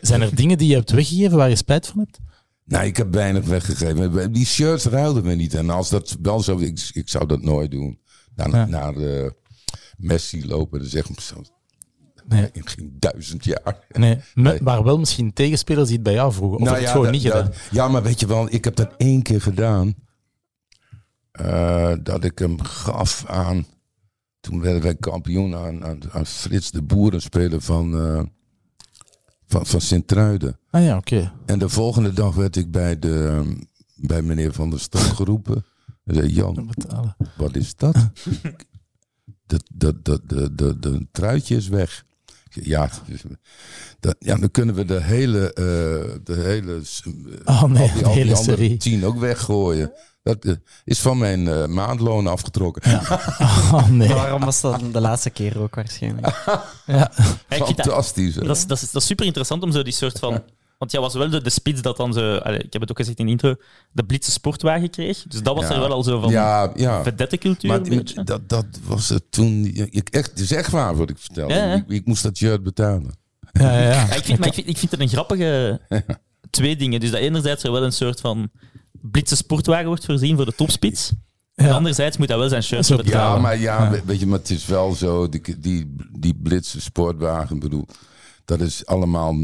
Zijn 0.00 0.22
er 0.22 0.34
dingen 0.34 0.58
die 0.58 0.68
je 0.68 0.74
hebt 0.74 0.90
weggegeven 0.90 1.36
waar 1.36 1.48
je 1.48 1.56
spijt 1.56 1.86
van 1.86 1.98
hebt? 1.98 2.18
Nou, 2.66 2.84
ik 2.86 2.96
heb 2.96 3.12
weinig 3.14 3.44
weggegeven. 3.46 4.32
Die 4.32 4.46
shirts 4.46 4.84
ruilden 4.84 5.22
we 5.22 5.34
niet. 5.34 5.54
En 5.54 5.70
als 5.70 5.88
dat 5.88 6.16
wel 6.22 6.40
zo, 6.40 6.58
ik, 6.58 6.90
ik 6.92 7.08
zou 7.08 7.26
dat 7.26 7.42
nooit 7.42 7.70
doen. 7.70 7.98
Naar, 8.34 8.50
Ja. 8.50 8.66
naar 8.66 8.96
eh, 8.96 9.30
Messi 9.96 10.46
lopen, 10.46 10.78
dan 10.78 10.88
zeg 10.88 11.08
ik 11.08 11.20
zo, 11.20 11.42
Nee. 12.28 12.48
in 12.52 12.68
geen 12.68 12.96
duizend 12.98 13.44
jaar. 13.44 13.86
nee. 13.92 14.18
Maar 14.62 14.82
wel 14.84 14.98
misschien 14.98 15.32
tegenspelers 15.32 15.86
die 15.86 15.94
het 15.94 16.04
bij 16.04 16.12
jou 16.14 16.32
vroegen. 16.32 16.58
Of 16.58 16.64
Nou 16.64 16.74
je 16.76 16.82
ja, 16.82 16.88
het 16.88 16.96
gewoon 16.96 17.12
dat- 17.12 17.22
niet 17.22 17.30
gedaan. 17.32 17.44
dat- 17.44 17.56
ja, 17.70 17.88
maar 17.88 18.02
weet 18.02 18.20
je 18.20 18.26
wel, 18.26 18.46
ik 18.50 18.64
heb 18.64 18.76
dat 18.76 18.94
één 18.96 19.22
keer 19.22 19.40
gedaan. 19.42 19.94
Eh, 21.32 21.92
dat 22.02 22.24
ik 22.24 22.38
hem 22.38 22.60
gaf 22.62 23.24
aan. 23.26 23.66
Toen 24.40 24.60
werden 24.60 24.82
wij 24.82 24.94
kampioen 24.96 25.54
aan, 25.54 25.84
aan, 25.84 25.98
aan 26.12 26.26
Frits 26.26 26.70
de 26.70 26.82
Boer, 26.82 27.14
een 27.14 27.20
speler 27.20 27.60
van, 27.60 27.94
eh 27.94 28.22
van, 29.46 29.66
van 29.66 29.80
Sint-Truiden. 29.80 30.58
Ah 30.70 30.84
ja, 30.84 30.96
oké. 30.96 31.32
En 31.46 31.58
de 31.58 31.68
volgende 31.68 32.12
dag 32.12 32.34
werd 32.34 32.56
ik 32.56 32.70
bij, 32.70 32.98
de, 32.98 33.26
ehm, 33.28 33.54
bij 33.94 34.22
meneer 34.22 34.52
Van 34.52 34.70
der 34.70 34.80
Stad 34.80 35.02
geroepen. 35.02 35.64
Hij 36.04 36.14
zei, 36.14 36.28
Jan, 36.32 36.70
wat 37.36 37.56
is 37.56 37.76
dat? 37.76 37.96
dat, 39.46 39.62
dat, 39.74 40.04
dat, 40.04 40.20
de, 40.28 40.54
de, 40.54 40.78
de 40.78 41.06
truitje 41.12 41.56
is 41.56 41.68
weg. 41.68 42.04
Ja, 42.50 42.90
dat, 44.00 44.16
ja, 44.18 44.36
dan 44.36 44.50
kunnen 44.50 44.74
we 44.74 44.84
de 44.84 45.02
hele, 45.02 45.52
eh, 45.52 45.64
de 46.24 46.34
hele, 46.34 46.80
Oh 47.44 47.62
nee, 47.62 47.90
al 47.90 47.92
die, 47.92 48.02
de 48.02 48.04
al 48.04 48.12
die 48.12 48.22
hele 48.22 48.34
andere 48.36 48.56
serie. 48.56 48.76
tien 48.76 49.04
ook 49.04 49.18
weggooien. 49.18 49.92
Dat 50.26 50.44
eh, 50.44 50.52
is 50.84 51.00
van 51.00 51.18
mijn 51.18 51.48
eh, 51.48 51.66
maandloon 51.66 52.26
afgetrokken. 52.26 52.82
Oh 53.72 53.88
nee. 53.88 54.08
Maar 54.08 54.16
waarom 54.16 54.44
was 54.44 54.60
dat 54.60 54.80
de 54.92 55.00
laatste 55.00 55.30
keer 55.30 55.60
ook 55.60 55.74
waarschijnlijk? 55.74 56.26
Ja. 56.86 57.10
Ja, 57.48 57.64
Fantastisch. 57.64 58.34
hè? 58.34 58.42
dat, 58.42 58.56
is, 58.56 58.66
dat, 58.66 58.82
is, 58.82 58.90
dat 58.90 59.02
is 59.02 59.08
super 59.08 59.26
interessant 59.26 59.62
om 59.62 59.72
zo 59.72 59.82
die 59.82 59.92
soort 59.92 60.18
van 60.18 60.42
Want 60.78 60.92
jij 60.92 61.00
was 61.00 61.14
wel 61.14 61.30
de, 61.30 61.42
de 61.42 61.50
spits 61.50 61.82
dat 61.82 61.96
dan 61.96 62.12
zo... 62.12 62.36
allee, 62.36 62.58
ik 62.58 62.72
heb 62.72 62.80
het 62.82 62.90
ook 62.90 62.96
gezegd 62.96 63.18
in 63.18 63.24
de 63.24 63.30
intro, 63.30 63.54
de 63.92 64.04
blitse 64.04 64.30
sportwagen 64.30 64.90
kreeg. 64.90 65.22
Dus 65.28 65.42
dat 65.42 65.54
was 65.54 65.68
Ja. 65.68 65.74
er 65.74 65.80
wel 65.80 65.92
al 65.92 66.02
zo 66.02 66.20
van 66.20 66.30
ja, 66.30 66.72
ja. 66.74 67.02
vedettencultuur 67.02 67.70
Maar 67.70 67.80
een 67.80 67.88
beetje. 67.88 68.24
dat, 68.24 68.48
dat 68.48 68.66
was 68.84 69.08
het 69.08 69.24
toen. 69.30 69.64
Ik, 69.90 70.08
echt, 70.08 70.30
het 70.30 70.38
is 70.40 70.52
echt 70.52 70.70
waar 70.70 70.96
wat 70.96 71.10
ik 71.10 71.18
vertelde. 71.18 71.54
Ja, 71.54 71.64
ja. 71.64 71.74
Ik, 71.74 71.88
ik 71.88 72.06
moest 72.06 72.22
dat 72.22 72.36
shirt 72.36 72.62
betalen. 72.62 73.14
Ja, 73.52 73.72
ja, 73.72 73.80
ja. 73.82 73.90
Ja, 73.90 74.14
ik, 74.14 74.24
vind, 74.24 74.38
maar 74.38 74.48
ik, 74.48 74.54
vind, 74.54 74.68
ik 74.68 74.78
vind 74.78 74.90
het 74.90 75.00
een 75.00 75.08
grappige 75.08 75.80
twee 76.50 76.76
dingen. 76.76 77.00
Dus 77.00 77.10
dat 77.10 77.20
enerzijds 77.20 77.62
er 77.62 77.72
wel 77.72 77.84
een 77.84 77.92
soort 77.92 78.20
van 78.20 78.50
blitse 79.10 79.36
sportwagen 79.36 79.86
wordt 79.86 80.04
voorzien 80.04 80.36
voor 80.36 80.44
de 80.44 80.54
topspits. 80.56 81.12
En 81.54 81.66
Ja. 81.66 81.72
anderzijds 81.72 82.16
moet 82.16 82.28
dat 82.28 82.38
wel 82.38 82.48
zijn 82.48 82.62
shirt 82.62 82.88
betalen. 82.88 83.10
Ja, 83.10 83.38
maar 83.38 83.58
ja, 83.58 83.82
Ja. 83.84 83.90
we- 83.90 84.02
weet 84.04 84.20
je, 84.20 84.26
maar 84.26 84.38
het 84.38 84.50
is 84.50 84.66
wel 84.66 84.92
zo. 84.92 85.28
Die, 85.28 85.58
die, 85.58 85.94
die 86.18 86.38
blitse 86.42 86.80
sportwagen, 86.80 87.58
bedoel. 87.58 87.86
Dat 88.44 88.60
is 88.60 88.86
allemaal 88.86 89.34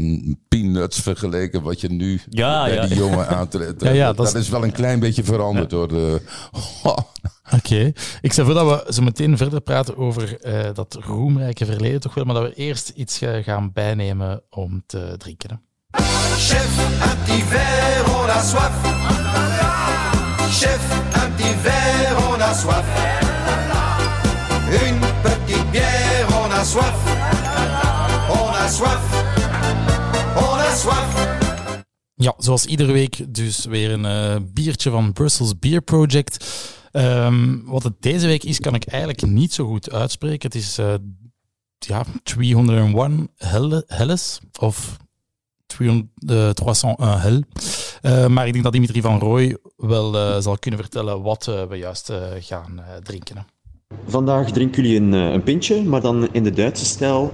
peanuts 0.47 0.99
vergeleken 0.99 1.61
wat 1.61 1.81
je 1.81 1.89
nu 1.89 2.19
Ja, 2.29 2.63
bij 2.65 2.73
ja. 2.73 2.87
die 2.87 2.97
jongen 2.97 3.27
aantrekt. 3.27 3.81
Ja, 3.83 3.91
ja, 3.91 4.05
dat, 4.05 4.17
dat 4.17 4.27
is- 4.27 4.33
is 4.41 4.49
wel 4.49 4.63
een 4.63 4.71
klein 4.71 4.99
beetje 4.99 5.23
veranderd 5.23 5.71
hoor. 5.71 5.87
De, 5.87 6.21
Oké. 7.57 7.91
Ik 8.21 8.31
stel 8.31 8.45
voor 8.45 8.53
dat 8.53 8.85
we 8.85 8.93
zo 8.93 9.01
meteen 9.01 9.37
verder 9.37 9.61
praten 9.61 9.97
over 9.97 10.39
eh, 10.41 10.73
dat 10.73 10.97
roemrijke 11.01 11.65
verleden 11.65 11.99
toch 11.99 12.13
wel, 12.13 12.23
maar 12.25 12.35
dat 12.35 12.43
we 12.43 12.53
eerst 12.53 12.89
iets 12.95 13.19
gaan 13.41 13.71
bijnemen 13.73 14.41
om 14.49 14.83
te 14.85 15.15
drinken. 15.17 15.49
Hè. 15.49 15.55
Chef, 16.37 16.77
un 16.77 16.97
petit 17.25 17.43
verre, 17.43 18.21
on 18.23 18.29
a 18.29 18.41
soif. 18.43 19.32
Chef, 20.51 20.79
un 21.15 21.29
petit 21.35 21.53
verre, 21.63 22.17
on 22.29 22.39
a 22.41 22.53
soif. 22.53 22.85
Une 24.85 24.99
petite 25.23 25.71
bière, 25.71 26.27
on 26.45 26.51
a 26.51 26.63
soif. 26.63 26.95
On 28.29 28.49
a 28.55 28.67
soif. 28.67 29.01
On 30.35 30.59
a 30.59 30.75
soif. 30.75 31.27
Ja, 32.15 32.33
zoals 32.37 32.65
iedere 32.65 32.91
week 32.91 33.33
dus 33.35 33.65
weer 33.65 33.91
een 33.91 34.05
eh, 34.05 34.35
biertje 34.53 34.89
van 34.89 35.13
Brussels 35.13 35.59
Beer 35.59 35.81
Project. 35.81 36.45
Ehm, 36.91 37.57
wat 37.65 37.83
het 37.83 37.93
deze 37.99 38.27
week 38.27 38.43
is, 38.43 38.59
kan 38.59 38.75
ik 38.75 38.85
eigenlijk 38.85 39.21
niet 39.25 39.53
zo 39.53 39.65
goed 39.67 39.91
uitspreken. 39.91 40.49
Het 40.51 40.55
is 40.55 40.77
eh, 40.77 40.93
ja, 41.77 42.03
301 42.23 43.29
Helle- 43.37 43.83
Helles 43.87 44.39
of 44.59 44.97
300, 45.65 46.07
eh, 46.27 46.49
301 46.49 47.19
Hel. 47.19 47.41
Eh, 48.03 48.27
maar 48.27 48.45
ik 48.45 48.51
denk 48.51 48.63
dat 48.63 48.73
Dimitri 48.73 49.01
van 49.01 49.19
Rooij 49.19 49.57
wel 49.77 50.15
eh, 50.15 50.39
zal 50.39 50.57
kunnen 50.57 50.79
vertellen 50.79 51.21
wat 51.21 51.47
eh, 51.47 51.63
we 51.63 51.75
juist 51.75 52.13
gaan 52.39 52.81
drinken. 53.03 53.45
Vandaag 54.07 54.51
drinken 54.51 54.83
jullie 54.83 54.99
een, 54.99 55.11
een 55.11 55.43
pintje, 55.43 55.83
maar 55.83 56.01
dan 56.01 56.27
in 56.31 56.43
de 56.43 56.51
Duitse 56.51 56.85
stijl. 56.85 57.33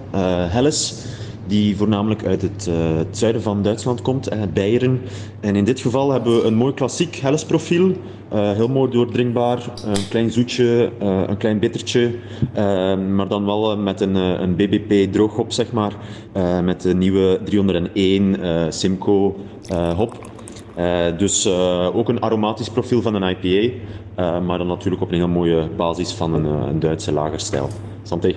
Helles, 0.50 1.06
die 1.48 1.78
voornamelijk 1.78 2.26
uit 2.26 2.42
het, 2.42 2.70
zuiden 3.12 3.42
van 3.42 3.62
Duitsland 3.62 4.02
komt, 4.02 4.26
het 4.30 4.54
Beieren. 4.54 5.02
En 5.40 5.56
in 5.56 5.64
dit 5.64 5.80
geval 5.80 6.12
hebben 6.12 6.36
we 6.36 6.44
een 6.44 6.56
mooi 6.56 6.74
klassiek 6.74 7.16
Helles 7.16 7.46
profiel. 7.46 7.92
Heel 8.30 8.68
mooi 8.68 8.92
doordrinkbaar, 8.92 9.66
een 9.86 10.08
klein 10.10 10.32
zoetje, 10.32 10.92
een 11.00 11.38
klein 11.38 11.60
bittertje. 11.60 12.16
maar 13.16 13.28
dan 13.28 13.46
wel 13.46 13.78
met 13.78 14.02
een, 14.02 14.16
een 14.16 14.56
BBP 14.56 15.14
drooghop, 15.14 15.52
zeg 15.52 15.72
maar. 15.72 15.94
met 16.64 16.82
de 16.82 16.96
nieuwe 16.96 17.40
301 17.44 18.42
eh, 18.42 18.66
Simcoe 18.70 19.34
eh, 19.68 19.98
hop. 19.98 20.29
Eh, 20.80 21.18
dus 21.18 21.46
eh, 21.46 21.96
ook 21.96 22.10
een 22.10 22.20
aromatisch 22.20 22.70
profiel 22.70 23.02
van 23.02 23.16
een 23.16 23.30
IPA, 23.38 23.74
eh, 24.16 24.46
maar 24.46 24.58
dan 24.58 24.68
natuurlijk 24.68 25.02
op 25.02 25.10
een 25.10 25.16
heel 25.18 25.28
mooie 25.28 25.70
basis 25.70 26.12
van 26.12 26.34
een, 26.34 26.46
eh, 26.46 26.68
een 26.68 26.80
Duitse 26.80 27.12
lagerstijl. 27.12 27.70
Santé. 28.04 28.36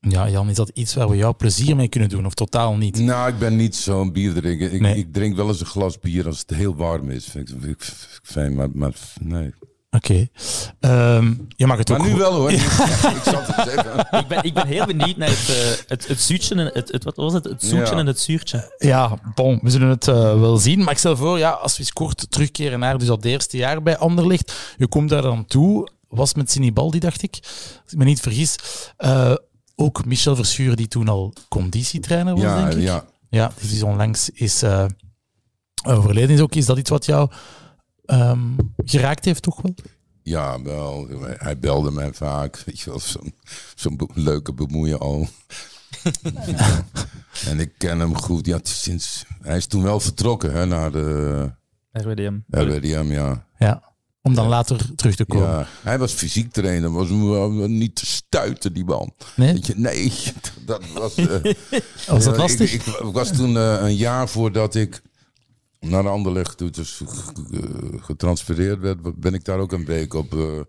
Ja, 0.00 0.28
Jan, 0.28 0.48
is 0.48 0.56
dat 0.56 0.70
iets 0.74 0.94
waar 0.94 1.08
we 1.08 1.16
jou 1.16 1.34
plezier 1.34 1.76
mee 1.76 1.88
kunnen 1.88 2.08
doen 2.08 2.26
of 2.26 2.34
totaal 2.34 2.76
niet? 2.76 2.98
nou, 2.98 3.28
ik 3.28 3.38
ben 3.38 3.56
niet 3.56 3.76
zo'n 3.76 4.12
bierdrinker. 4.12 4.72
Ik, 4.72 4.80
Nee. 4.80 4.96
ik 4.96 5.12
drink 5.12 5.36
wel 5.36 5.48
eens 5.48 5.60
een 5.60 5.66
glas 5.66 5.98
bier 5.98 6.26
als 6.26 6.38
het 6.38 6.50
heel 6.50 6.76
warm 6.76 7.10
is. 7.10 7.24
Vind 7.24 7.48
ik, 7.48 7.56
vind 7.60 7.72
ik 7.72 7.82
fijn, 8.22 8.54
maar, 8.54 8.68
maar 8.72 8.92
nee. 9.22 9.52
Oké. 9.90 10.28
Ehm, 10.80 11.34
je 11.56 11.66
mag 11.66 11.78
het 11.78 11.88
Maar 11.88 11.98
ook 11.98 12.04
nu 12.04 12.10
goed- 12.10 12.20
wel 12.20 12.32
hoor. 12.34 12.50
ik 12.52 12.60
zat 13.24 13.46
het 13.46 13.68
zeggen. 13.68 14.18
Ik, 14.20 14.26
ben, 14.28 14.44
ik 14.44 14.54
ben 14.54 14.66
heel 14.66 14.86
benieuwd 14.86 15.16
naar 15.16 15.28
het, 15.28 15.48
eh, 15.48 15.88
het, 15.88 16.06
het 16.08 16.20
zuurtje 16.20 16.54
en 16.54 16.70
het, 16.74 16.92
het, 16.92 17.04
wat 17.04 17.16
was 17.16 17.32
het? 17.32 17.44
Het 17.44 17.62
zoetje 17.64 17.94
Ja. 17.94 18.00
en 18.00 18.06
het 18.06 18.20
zuurtje. 18.20 18.74
Ja, 18.78 19.18
bon, 19.34 19.58
we 19.62 19.70
zullen 19.70 19.88
het 19.88 20.08
eh, 20.08 20.14
wel 20.40 20.56
zien. 20.56 20.78
Maar 20.84 20.92
ik 20.92 20.98
stel 20.98 21.16
voor, 21.16 21.38
ja, 21.38 21.50
als 21.50 21.72
we 21.72 21.78
eens 21.78 21.92
kort 21.92 22.30
terugkeren 22.30 22.78
naar 22.78 22.98
dus 22.98 23.08
dat 23.08 23.24
eerste 23.24 23.56
jaar 23.56 23.82
bij 23.82 23.96
Anderlecht. 23.98 24.74
Je 24.76 24.86
komt 24.88 25.08
daar 25.08 25.22
dan 25.22 25.44
toe, 25.46 25.88
was 26.08 26.34
met 26.34 26.50
Sinibaldi, 26.50 26.98
dacht 26.98 27.22
ik, 27.22 27.38
als 27.82 27.92
ik 27.92 27.98
me 27.98 28.04
niet 28.04 28.20
vergis. 28.20 28.56
Eh, 28.96 29.34
ook 29.74 30.04
Michel 30.04 30.36
Verschuren, 30.36 30.76
die 30.76 30.88
toen 30.88 31.08
al 31.08 31.32
conditietrainer 31.48 32.34
was, 32.34 32.42
Ja, 32.42 32.56
denk 32.64 32.72
ik. 32.72 32.82
ja. 32.82 33.04
Ja, 33.30 33.52
die 33.60 33.70
is 33.76 33.82
onlangs 33.82 34.30
is 34.30 34.62
eh, 34.62 34.84
overleden. 35.86 36.30
Is, 36.30 36.40
ook, 36.40 36.54
is 36.54 36.66
dat 36.66 36.78
iets 36.78 36.90
wat 36.90 37.04
jou 37.06 37.30
ehm, 38.08 38.40
geraakt 38.84 39.24
heeft, 39.24 39.42
toch 39.42 39.62
wel? 39.62 39.74
Ja, 40.22 40.62
wel. 40.62 41.08
Hij 41.22 41.58
belde 41.58 41.90
mij 41.90 42.12
vaak. 42.12 42.62
Weet 42.66 42.80
je 42.80 42.90
wel, 42.90 43.00
zo'n 43.00 43.34
zo'n 43.74 43.96
be- 43.96 44.08
leuke 44.14 44.52
bemoeien 44.52 44.98
al. 44.98 45.28
en 47.48 47.60
ik 47.60 47.72
ken 47.78 47.98
hem 47.98 48.16
goed. 48.16 48.46
Ja, 48.46 48.58
sinds, 48.62 49.24
hij 49.42 49.56
is 49.56 49.66
toen 49.66 49.82
wel 49.82 50.00
vertrokken 50.00 50.52
hè, 50.52 50.66
naar 50.66 50.92
de 50.92 51.50
RWDM. 51.92 52.38
RWDM, 52.50 53.06
ja. 53.10 53.46
Ja. 53.58 53.86
Om 54.22 54.34
dan 54.34 54.48
later 54.48 54.94
terug 54.94 55.14
te 55.16 55.24
komen. 55.24 55.48
ja. 55.48 55.66
Hij 55.82 55.98
was 55.98 56.12
fysiek 56.12 56.52
trainer, 56.52 56.92
was 56.92 57.08
niet 57.68 57.94
te 57.94 58.06
stuiten, 58.06 58.72
die 58.72 58.84
man. 58.84 59.12
Nee? 59.36 59.52
Weet 59.52 59.66
je, 59.66 59.74
nee, 59.76 60.12
dat 60.66 60.82
was... 60.92 61.14
eh, 61.14 61.52
Was 62.08 62.24
dat 62.24 62.36
lastig? 62.36 62.72
Ik, 62.72 62.86
ik, 62.86 62.94
ik 62.96 63.12
was 63.12 63.30
toen 63.32 63.56
eh, 63.56 63.78
een 63.80 63.96
jaar 63.96 64.28
voordat 64.28 64.74
ik 64.74 65.02
naar 65.80 66.08
Anderlecht 66.08 66.56
toen 66.56 66.70
dus 66.70 67.02
getransfereerd 67.96 68.80
werd, 68.80 69.20
ben 69.20 69.34
ik 69.34 69.44
daar 69.44 69.58
ook 69.58 69.72
een 69.72 69.84
week 69.84 70.14
op 70.14 70.34
eh, 70.34 70.60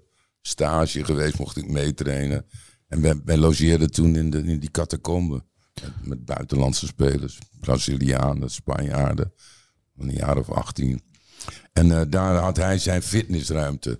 stage 0.42 1.06
geweest, 1.06 1.40
mocht 1.40 1.58
ik 1.58 1.70
meetrainen. 1.70 2.46
En 2.88 3.26
wij, 3.26 3.38
logeerden 3.38 3.92
toen 3.92 4.16
in, 4.16 4.30
de, 4.30 4.38
in 4.38 4.60
die 4.60 4.72
catacombe 4.72 5.44
met, 6.04 6.26
buitenlandse 6.26 6.86
spelers, 6.86 7.40
Brazilianen, 7.60 8.52
Spanjaarden, 8.52 9.34
van 9.98 10.08
een 10.08 10.16
jaar 10.16 10.38
of 10.38 10.50
18. 10.50 11.02
En 11.74 11.92
eh, 11.92 12.02
daar 12.10 12.36
had 12.36 12.58
hij 12.58 12.78
zijn 12.78 13.02
fitnessruimte. 13.02 14.00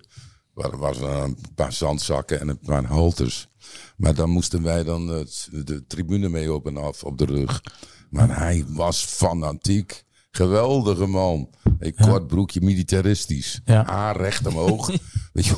Waar 0.54 0.78
was 0.78 1.00
een 1.00 1.38
paar 1.54 1.72
zandzakken 1.72 2.40
en 2.40 2.48
een 2.48 2.58
paar 2.58 2.84
halters. 2.84 3.48
Maar 3.96 4.14
dan 4.14 4.30
moesten 4.30 4.62
wij 4.62 4.84
dan 4.84 5.06
de 5.50 5.84
tribune 5.86 6.28
mee 6.28 6.52
op 6.52 6.66
en 6.66 6.76
af 6.76 7.04
op 7.04 7.18
de 7.18 7.24
rug. 7.24 7.62
Maar 8.10 8.38
hij 8.38 8.64
was 8.68 9.04
fanatiek. 9.04 10.04
Geweldige 10.30 11.06
man. 11.06 11.48
Een 11.78 11.94
kort 11.94 12.26
broekje, 12.26 12.60
militaristisch. 12.60 13.60
Ja. 13.64 13.84
Haar 13.86 14.16
recht 14.16 14.46
omhoog. 14.46 14.86
Weet 15.32 15.46
je. 15.46 15.56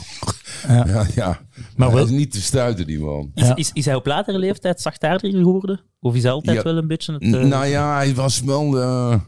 Ja. 0.68 0.86
ja. 0.86 1.06
ja, 1.14 1.40
Maar 1.76 1.86
Hij 1.88 1.96
wel- 1.96 2.04
is 2.06 2.10
niet 2.10 2.30
te 2.32 2.40
stuiten, 2.42 2.86
die 2.86 3.00
man. 3.00 3.30
Is, 3.34 3.46
Ja. 3.46 3.56
is, 3.56 3.70
is 3.72 3.84
hij 3.84 3.94
op 3.94 4.06
latere 4.06 4.38
leeftijd 4.38 4.80
zachtaardiger 4.80 5.38
geworden? 5.38 5.80
Of 6.00 6.14
is 6.14 6.22
hij 6.22 6.32
altijd 6.32 6.56
Ja. 6.56 6.62
wel 6.62 6.76
een 6.76 6.86
beetje 6.86 7.12
het... 7.12 7.22
Eh, 7.22 7.30
Nou 7.44 7.66
ja, 7.66 7.94
hij 7.96 8.14
was 8.14 8.40
wel. 8.40 8.80
eh, 8.80 9.20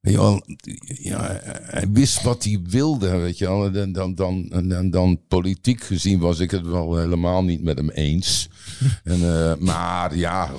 wel, 0.00 0.42
ja, 0.84 1.40
hij 1.62 1.86
wist 1.92 2.22
wat 2.22 2.44
hij 2.44 2.60
wilde, 2.68 3.16
weet 3.16 3.38
je 3.38 3.46
wel. 3.46 3.74
En 3.74 3.92
dan, 3.92 4.14
dan, 4.14 4.46
en 4.50 4.68
dan, 4.68 4.90
dan 4.90 5.20
politiek 5.28 5.82
gezien 5.84 6.18
was 6.18 6.38
ik 6.38 6.50
het 6.50 6.66
wel 6.66 6.96
helemaal 6.96 7.44
niet 7.44 7.62
met 7.62 7.78
hem 7.78 7.90
eens. 7.90 8.48
En, 9.04 9.20
eh, 9.22 9.56
maar 9.56 10.16
ja, 10.16 10.50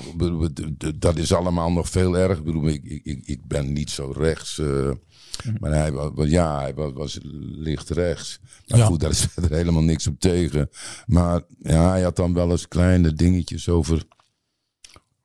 dat 0.94 1.16
is 1.16 1.32
allemaal 1.32 1.72
nog 1.72 1.88
veel 1.88 2.18
erg. 2.18 2.38
Ik, 2.38 2.44
bedoel, 2.44 2.66
ik, 2.68 2.84
ik, 3.04 3.20
ik 3.24 3.46
ben 3.46 3.72
niet 3.72 3.90
zo 3.90 4.12
rechts. 4.16 4.58
eh, 4.58 4.90
maar 5.60 5.70
hij 5.72 5.92
was, 5.92 6.28
ja, 6.28 6.60
hij 6.60 6.74
was, 6.74 6.92
was 6.92 7.18
licht 7.56 7.90
rechts. 7.90 8.40
Maar 8.66 8.78
Ja. 8.78 8.84
goed, 8.86 9.00
daar 9.00 9.10
is 9.10 9.26
verder 9.32 9.50
helemaal 9.56 9.82
niks 9.82 10.06
op 10.06 10.20
tegen. 10.20 10.70
Maar 11.06 11.40
ja, 11.58 11.88
hij 11.90 12.02
had 12.02 12.16
dan 12.16 12.34
wel 12.34 12.50
eens 12.50 12.68
kleine 12.68 13.12
dingetjes 13.12 13.68
over 13.68 14.02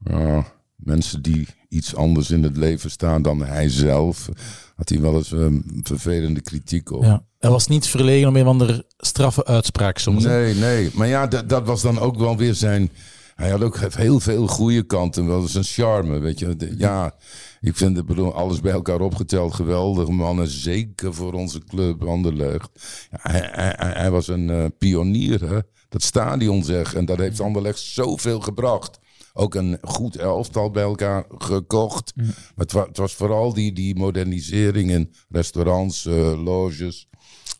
ja, 0.03 0.45
mensen 0.79 1.21
die 1.21 1.47
iets 1.69 1.95
anders 1.95 2.31
in 2.31 2.43
het 2.43 2.57
leven 2.57 2.91
staan 2.91 3.21
dan 3.21 3.43
hij 3.45 3.69
zelf. 3.69 4.29
Had 4.75 4.89
hij 4.89 5.01
wel 5.01 5.15
eens 5.15 5.31
een 5.31 5.79
vervelende 5.83 6.41
kritiek 6.41 6.91
op. 6.91 7.03
Ja. 7.03 7.23
Hij 7.39 7.49
was 7.49 7.67
niet 7.67 7.87
verlegen 7.87 8.27
om 8.27 8.35
een 8.35 8.43
van 8.43 8.57
de 8.59 8.85
straffe 8.97 9.45
uitspraak 9.45 9.97
soms. 9.97 10.23
Nee, 10.23 10.53
nee. 10.55 10.89
Maar 10.93 11.07
ja, 11.07 11.27
dat, 11.27 11.49
dat 11.49 11.65
was 11.65 11.81
dan 11.81 11.99
ook 11.99 12.17
wel 12.17 12.37
weer 12.37 12.53
zijn... 12.53 12.89
Hij 13.35 13.49
had 13.49 13.61
ook 13.63 13.77
heel 13.93 14.19
veel 14.19 14.47
goede 14.47 14.83
kanten. 14.83 15.27
Wel 15.27 15.41
zijn 15.47 15.63
charme, 15.63 16.19
weet 16.19 16.39
je. 16.39 16.73
Ja, 16.77 17.15
ik 17.61 17.75
vind 17.75 17.97
het, 17.97 18.05
bedoel, 18.05 18.33
alles 18.33 18.61
bij 18.61 18.71
elkaar 18.71 18.99
opgeteld 19.01 19.53
geweldig 19.53 20.07
man. 20.07 20.39
En 20.39 20.47
zeker 20.47 21.13
voor 21.13 21.33
onze 21.33 21.59
club 21.67 22.03
Anderlecht. 22.07 22.69
Ja, 23.11 23.17
hij, 23.21 23.49
hij, 23.51 23.73
hij- 23.77 23.93
hij 24.01 24.11
was 24.11 24.27
een 24.27 24.49
eh, 24.49 24.65
pionier, 24.77 25.49
hè. 25.49 25.59
Dat 25.89 26.03
stadion 26.03 26.63
zeg. 26.63 26.93
En 26.93 27.05
dat 27.05 27.17
heeft 27.17 27.39
Anderlecht 27.39 27.79
zoveel 27.79 28.39
gebracht. 28.39 28.99
Ook 29.33 29.55
een 29.55 29.77
goed 29.81 30.15
elftal 30.15 30.71
bij 30.71 30.83
elkaar 30.83 31.25
gekocht. 31.37 32.15
Maar 32.15 32.25
het, 32.55 32.71
wa- 32.71 32.85
het 32.87 32.97
was 32.97 33.13
vooral 33.13 33.53
die, 33.53 33.73
die 33.73 33.95
modernisering 33.95 34.91
in 34.91 35.13
restaurants, 35.29 36.05
eh, 36.05 36.43
loges. 36.43 37.07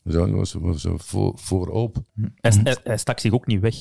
Zo 0.10 0.32
was, 0.32 0.54
was 0.54 0.86
voor, 0.96 1.34
voorop. 1.36 1.98
hij, 2.36 2.52
hij, 2.64 2.78
hij 2.84 2.98
stak 2.98 3.20
zich 3.20 3.32
ook 3.32 3.48
niet 3.48 3.60
weg. 3.62 3.76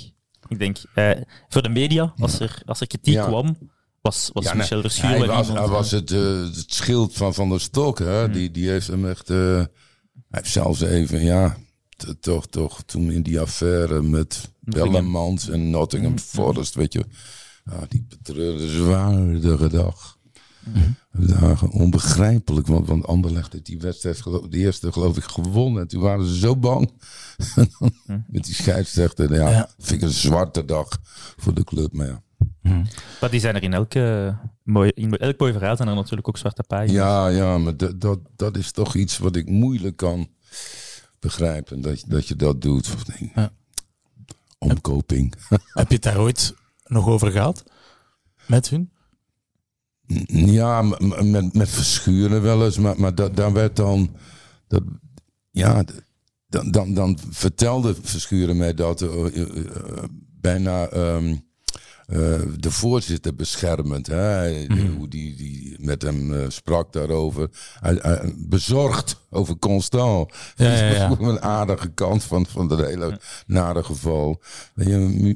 Ik 0.49 0.59
denk, 0.59 0.77
eh, 0.95 1.11
voor 1.49 1.63
de 1.63 1.69
media, 1.69 2.13
als 2.17 2.41
er, 2.41 2.63
als 2.67 2.81
er 2.81 2.87
kritiek 2.87 3.15
Ja. 3.15 3.27
kwam, 3.27 3.57
Was, 4.01 4.31
was 4.33 4.45
Ja, 4.45 4.51
nee, 4.51 4.61
Michel 4.61 4.81
Verschuur 4.81 5.09
hij 5.19 5.27
was, 5.27 5.49
hij 5.49 5.57
eh, 5.57 5.71
was 5.71 5.91
het, 5.91 6.09
het 6.11 6.65
schild 6.73 7.13
van 7.15 7.35
Van 7.35 7.49
der 7.49 7.61
Stok. 7.61 7.99
Hè? 7.99 8.31
Die, 8.31 8.51
die 8.51 8.69
heeft 8.69 8.87
hem 8.87 9.09
echt... 9.09 9.29
hij 9.29 9.69
heeft 10.31 10.51
zelfs 10.51 10.81
even, 10.81 11.25
ja... 11.25 11.57
Toch, 12.21 12.47
toch, 12.47 12.83
toen 12.83 13.11
in 13.11 13.23
die 13.23 13.41
affaire 13.41 14.03
met 14.03 14.53
Bellemans 14.61 15.49
en 15.49 15.71
Nottingham 15.71 16.19
Forest, 16.19 16.75
weet 16.75 16.93
je. 16.93 17.05
Ja, 17.71 17.87
die 17.89 18.07
betreurde 18.09 18.69
zwaardige 18.69 19.69
dag. 19.69 20.17
Dagen 21.13 21.71
onbegrijpelijk, 21.71 22.67
want, 22.67 22.87
want 22.89 23.07
Anderlecht 23.07 23.53
heeft 23.53 23.67
die 23.67 23.79
wedstrijd, 23.81 24.21
geloof, 24.21 24.49
de 24.49 24.57
eerste 24.59 24.93
geloof 24.93 25.17
ik, 25.17 25.23
gewonnen. 25.25 25.83
En 25.83 25.89
toen 25.89 26.01
waren 26.01 26.27
ze 26.27 26.39
zo 26.39 26.57
bang 26.57 26.91
met 28.31 28.45
die 28.45 28.55
scheidsrechter. 28.55 29.35
Ja, 29.35 29.51
Ja. 29.51 29.69
vind 29.79 30.03
ik 30.03 30.09
een 30.09 30.15
zwarte 30.15 30.65
dag 30.65 30.89
voor 31.37 31.55
de 31.55 31.65
club, 31.65 31.93
maar 31.93 32.07
ja. 32.07 32.23
Maar 33.21 33.31
die 33.31 33.41
zijn 33.41 33.55
er 33.55 33.63
in 33.63 33.73
elke 33.73 34.37
mooi, 34.63 34.91
in 34.95 35.17
elk 35.17 35.39
mooi 35.39 35.53
verhaal 35.53 35.77
zijn 35.77 35.89
er 35.89 35.95
natuurlijk 35.95 36.29
ook 36.29 36.39
zwarte 36.39 36.63
pagina's. 36.63 36.93
Ja, 36.95 37.29
ja, 37.29 37.59
maar 37.59 37.77
dat, 37.77 38.01
dat, 38.01 38.19
dat 38.37 38.57
is 38.57 38.71
toch 38.73 38.95
iets 38.95 39.19
wat 39.19 39.37
ik 39.37 39.49
moeilijk 39.49 39.97
kan 39.97 40.29
begrijpen. 41.19 41.81
Dat, 41.81 42.01
je- 42.01 42.07
dat 42.09 42.29
je 42.29 42.37
dat 42.37 42.63
doet. 42.63 42.95
Nee. 43.21 43.33
Ja. 43.35 43.53
Omkoping. 44.59 45.35
Heb 45.49 45.89
je 45.89 45.95
het 45.95 46.03
daar 46.03 46.19
ooit 46.19 46.55
nog 46.89 47.07
over 47.07 47.31
gehad? 47.31 47.65
Met 48.47 48.69
hun? 48.69 48.91
Ja, 50.27 50.83
met, 51.23 51.55
met 51.55 51.69
verschuren 51.69 52.43
wel 52.43 52.65
eens. 52.65 52.79
Maar, 52.79 53.01
maar 53.01 53.15
dat, 53.15 53.37
daar 53.37 53.53
werd 53.53 53.77
dan... 53.77 54.17
Dat, 54.67 54.83
ja, 55.51 55.85
dan, 56.49 56.71
dan, 56.71 56.95
dan 56.95 57.19
vertelde 57.31 57.95
Verschuren 58.03 58.57
mij 58.57 58.75
dat 58.75 59.03
eh, 59.03 59.27
eh, 59.27 59.43
eh, 59.43 60.05
bijna 60.41 60.87
ehm, 60.89 61.37
eh, 62.09 62.19
de 62.57 62.71
voorzitter 62.71 63.35
beschermend. 63.35 64.07
Hè? 64.07 64.15
Hij- 64.17 64.67
Hoe 64.97 65.09
die, 65.09 65.37
die 65.37 65.77
met 65.81 66.03
hem 66.03 66.35
eh, 66.35 66.45
sprak 66.49 66.93
daarover. 66.93 67.49
Hij- 67.81 68.33
bezorgd 68.37 69.17
over 69.31 69.59
Constant. 69.59 70.33
Ja, 70.57 70.73
ja, 70.73 70.91
ja. 70.91 71.09
Dat 71.09 71.21
is 71.21 71.27
een 71.27 71.41
aardige 71.43 71.89
kant 71.89 72.23
van, 72.25 72.47
van 72.47 72.69
dat 72.69 72.81
hele 72.87 73.21
nare 73.47 73.83
geval. 73.83 74.43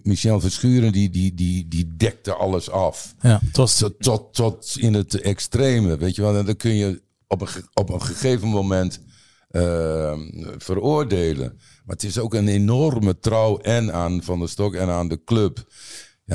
Michel 0.03 0.41
Verschuren 0.41 0.93
die, 0.93 1.11
die, 1.11 1.35
die, 1.35 1.69
die 1.69 1.97
dekte 1.97 2.35
alles 2.35 2.71
af 2.71 3.15
Ja, 3.21 3.41
was... 3.53 3.77
tot, 3.79 3.95
tot, 3.99 4.35
tot 4.35 4.77
in 4.79 4.95
het 4.95 5.21
extreme, 5.21 5.97
weet 5.97 6.15
je 6.15 6.23
wel. 6.23 6.37
En 6.37 6.45
dan 6.45 6.57
kun 6.57 6.75
je 6.75 7.03
op 7.27 7.41
een, 7.41 7.49
op 7.75 7.91
een 7.91 8.03
gegeven 8.03 8.49
moment 8.49 9.01
eh, 9.49 10.19
veroordelen. 10.59 11.53
Maar 11.85 11.95
het 11.97 12.05
is 12.05 12.19
ook 12.19 12.35
een 12.35 12.49
enorme 12.49 13.19
trouw 13.19 13.59
en 13.59 13.93
aan 13.93 14.23
Van 14.23 14.39
der 14.39 14.49
Stok 14.49 14.75
en 14.75 14.89
aan 14.89 15.09
de 15.09 15.21
club. 15.25 15.65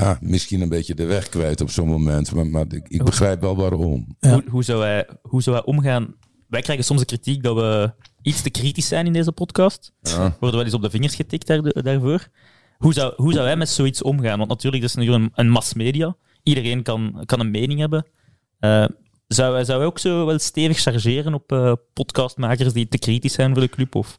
Ja, 0.00 0.18
misschien 0.20 0.60
een 0.60 0.68
beetje 0.68 0.94
de 0.94 1.04
weg 1.04 1.28
kwijt 1.28 1.60
op 1.60 1.70
zo'n 1.70 1.88
moment. 1.88 2.34
Maar, 2.34 2.46
maar 2.46 2.64
ik, 2.68 2.88
ik 2.88 3.04
begrijp 3.04 3.40
wel 3.40 3.56
waarom. 3.56 4.16
Ja. 4.20 4.32
Hoe, 4.32 4.44
hoe, 4.50 4.64
zou 4.64 4.82
hij, 4.82 5.08
hoe 5.22 5.42
zou 5.42 5.56
hij 5.56 5.64
omgaan? 5.64 6.14
Wij 6.48 6.60
krijgen 6.60 6.84
soms 6.84 7.00
de 7.00 7.06
kritiek 7.06 7.42
dat 7.42 7.54
we 7.54 7.92
iets 8.22 8.42
te 8.42 8.50
kritisch 8.50 8.88
zijn 8.88 9.06
in 9.06 9.12
deze 9.12 9.32
podcast. 9.32 9.92
Ja. 10.00 10.36
Worden 10.40 10.56
wel 10.56 10.64
eens 10.64 10.74
op 10.74 10.82
de 10.82 10.90
vingers 10.90 11.14
getikt 11.14 11.46
daar, 11.46 11.62
daarvoor. 11.62 12.28
Hoe 12.76 12.92
zou, 12.92 13.12
hoe 13.16 13.32
zou 13.32 13.46
hij 13.46 13.56
met 13.56 13.68
zoiets 13.68 14.02
omgaan? 14.02 14.38
Want 14.38 14.50
natuurlijk, 14.50 14.82
dat 14.82 14.90
is 14.90 14.96
natuurlijk 14.96 15.24
een, 15.24 15.44
een 15.44 15.50
massmedia. 15.50 16.16
Iedereen 16.42 16.82
kan, 16.82 17.22
kan 17.24 17.40
een 17.40 17.50
mening 17.50 17.80
hebben. 17.80 18.06
Eh, 18.58 18.84
zou, 19.26 19.54
hij, 19.54 19.64
zou 19.64 19.78
hij 19.78 19.86
ook 19.86 19.98
zo 19.98 20.26
wel 20.26 20.38
stevig 20.38 20.78
chargeren 20.78 21.34
op 21.34 21.52
eh, 21.52 21.72
podcastmakers 21.92 22.72
die 22.72 22.88
te 22.88 22.98
kritisch 22.98 23.32
zijn 23.32 23.52
voor 23.52 23.62
de 23.62 23.68
club? 23.68 23.94
Of? 23.94 24.18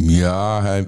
Ja, 0.00 0.62
hij, 0.62 0.86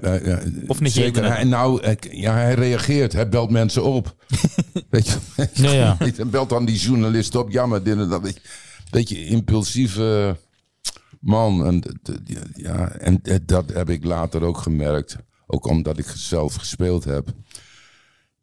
Of 0.67 0.79
negeerde 0.79 0.89
zeker. 0.89 1.25
Hij, 1.25 1.43
nou, 1.43 1.95
ja, 2.11 2.33
hij 2.33 2.53
reageert. 2.53 3.13
Hij 3.13 3.29
belt 3.29 3.49
mensen 3.49 3.83
op. 3.83 4.15
Weet 4.89 5.07
je? 5.07 5.17
Ja, 5.53 5.71
ja. 5.71 5.95
Hij 5.99 6.27
belt 6.27 6.49
dan 6.49 6.65
die 6.65 6.77
journalist 6.77 7.35
op. 7.35 7.51
Ja, 7.51 7.65
maar 7.65 7.83
dit 7.83 7.97
en 7.97 8.09
dat. 8.09 8.21
Beetje, 8.21 8.41
beetje 8.89 9.25
impulsieve 9.25 10.37
man. 11.19 11.65
En, 11.65 12.01
ja, 12.55 12.91
en 12.91 13.21
dat 13.45 13.73
heb 13.73 13.89
ik 13.89 14.03
later 14.03 14.43
ook 14.43 14.57
gemerkt. 14.57 15.15
Ook 15.47 15.65
omdat 15.65 15.97
ik 15.97 16.07
zelf 16.15 16.55
gespeeld 16.55 17.03
heb. 17.03 17.33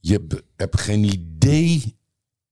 Je 0.01 0.27
hebt 0.57 0.81
geen 0.81 1.05
idee 1.05 1.98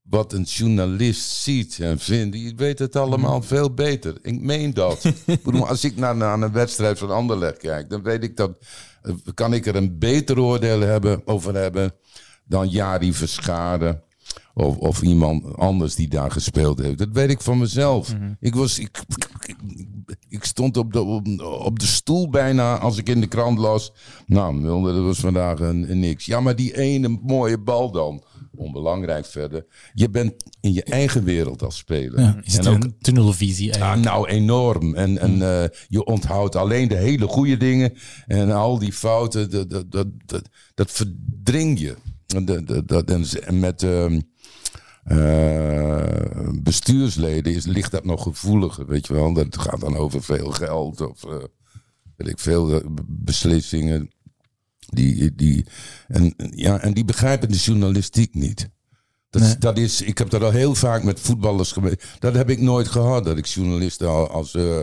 wat 0.08 0.32
een 0.32 0.42
journalist 0.42 1.30
ziet 1.30 1.78
en 1.80 1.98
vindt. 1.98 2.32
Die 2.32 2.52
weet 2.56 2.78
het 2.78 2.96
allemaal 2.96 3.42
veel 3.42 3.74
beter. 3.74 4.18
Ik 4.22 4.40
meen 4.40 4.74
dat. 4.74 5.04
Ik 5.26 5.42
bedoel, 5.42 5.68
als 5.68 5.84
ik 5.84 5.96
naar, 5.96 6.16
naar 6.16 6.40
een 6.42 6.52
wedstrijd 6.52 6.98
van 6.98 7.10
Anderlecht 7.10 7.58
kijk, 7.58 7.90
dan 7.90 8.02
weet 8.02 8.22
ik 8.22 8.36
dat. 8.36 8.58
eh, 9.02 9.12
Kan 9.34 9.52
ik 9.54 9.66
er 9.66 9.76
een 9.76 9.98
beter 9.98 10.40
oordeel 10.40 10.80
hebben, 10.80 11.22
over 11.26 11.54
hebben 11.54 11.92
dan 12.44 12.68
Jari 12.68 13.12
Verscharen. 13.12 14.00
Of, 14.54 14.76
of 14.76 15.02
iemand 15.02 15.56
anders 15.56 15.94
die 15.94 16.08
daar 16.08 16.30
gespeeld 16.30 16.78
heeft. 16.78 16.98
Dat 16.98 17.08
weet 17.12 17.30
ik 17.30 17.40
van 17.40 17.58
mezelf. 17.58 18.14
Ik, 18.40 18.54
was, 18.54 18.78
ik, 18.78 19.02
ik, 19.46 19.56
ik 20.28 20.44
stond 20.44 20.76
op 20.76 20.92
de, 20.92 21.00
op, 21.02 21.26
op 21.40 21.78
de 21.78 21.86
stoel 21.86 22.28
bijna 22.30 22.78
als 22.78 22.96
ik 22.98 23.08
in 23.08 23.20
de 23.20 23.26
krant 23.26 23.58
las. 23.58 23.92
Nou, 24.26 24.62
dat 24.82 25.04
was 25.04 25.18
vandaag 25.18 25.58
een, 25.60 25.90
een 25.90 25.98
niks. 25.98 26.26
Ja, 26.26 26.40
maar 26.40 26.56
die 26.56 26.76
ene 26.78 27.18
mooie 27.22 27.58
bal 27.58 27.90
dan. 27.90 28.22
Onbelangrijk 28.58 29.26
verder. 29.26 29.66
Je 29.94 30.10
bent 30.10 30.34
in 30.60 30.72
je 30.72 30.82
eigen 30.82 31.24
wereld 31.24 31.62
als 31.62 31.76
speler. 31.76 32.20
Ja, 32.20 32.38
je 32.42 32.50
zit 32.50 32.66
en 32.66 32.74
ook, 32.74 32.84
een 32.84 32.96
tunnelvisie 33.00 33.66
ja, 33.66 33.72
eigenlijk. 33.72 34.04
nou, 34.04 34.28
enorm. 34.28 34.94
En, 34.94 35.18
en 35.18 35.42
eh, 35.62 35.68
je 35.88 36.04
onthoudt 36.04 36.56
alleen 36.56 36.88
de 36.88 36.96
hele 36.96 37.26
goede 37.26 37.56
dingen. 37.56 37.92
En 38.26 38.50
al 38.50 38.78
die 38.78 38.92
fouten, 38.92 39.50
dat, 39.50 39.70
dat, 39.70 39.90
dat, 39.90 40.06
dat, 40.26 40.48
dat 40.74 40.90
verdring 40.90 41.78
je. 41.80 41.96
En 42.26 42.44
dat- 42.44 42.66
dat- 42.66 42.88
dat- 42.88 43.32
en 43.34 43.60
met 43.60 43.82
ehm, 43.82 44.20
eh, 45.04 46.48
bestuursleden 46.62 47.54
is, 47.54 47.66
ligt 47.66 47.90
dat 47.90 48.04
nog 48.04 48.22
gevoeliger, 48.22 48.86
weet 48.86 49.06
je 49.06 49.12
wel. 49.12 49.32
Dat 49.32 49.58
gaat 49.58 49.80
dan 49.80 49.96
over 49.96 50.22
veel 50.22 50.50
geld 50.50 51.00
of 51.00 51.24
eh, 51.24 51.30
weet 52.16 52.28
ik 52.28 52.38
veel 52.38 52.82
beslissingen. 53.06 54.10
Die, 54.86 55.34
die, 55.34 55.66
en, 56.08 56.34
ja, 56.50 56.80
en 56.80 56.94
die 56.94 57.04
begrijpen 57.04 57.48
de 57.48 57.56
journalistiek 57.56 58.34
niet. 58.34 58.68
Dat, 59.30 59.42
Nee. 59.42 59.58
dat 59.58 59.78
is, 59.78 60.02
ik 60.02 60.18
heb 60.18 60.30
dat 60.30 60.42
al 60.42 60.50
heel 60.50 60.74
vaak 60.74 61.02
met 61.02 61.20
voetballers 61.20 61.72
geweest. 61.72 62.06
Dat 62.18 62.34
heb 62.34 62.50
ik 62.50 62.60
nooit 62.60 62.88
gehad. 62.88 63.24
Dat 63.24 63.36
ik 63.36 63.46
journalisten 63.46 64.08
al 64.08 64.28
als 64.30 64.54
eh, 64.54 64.80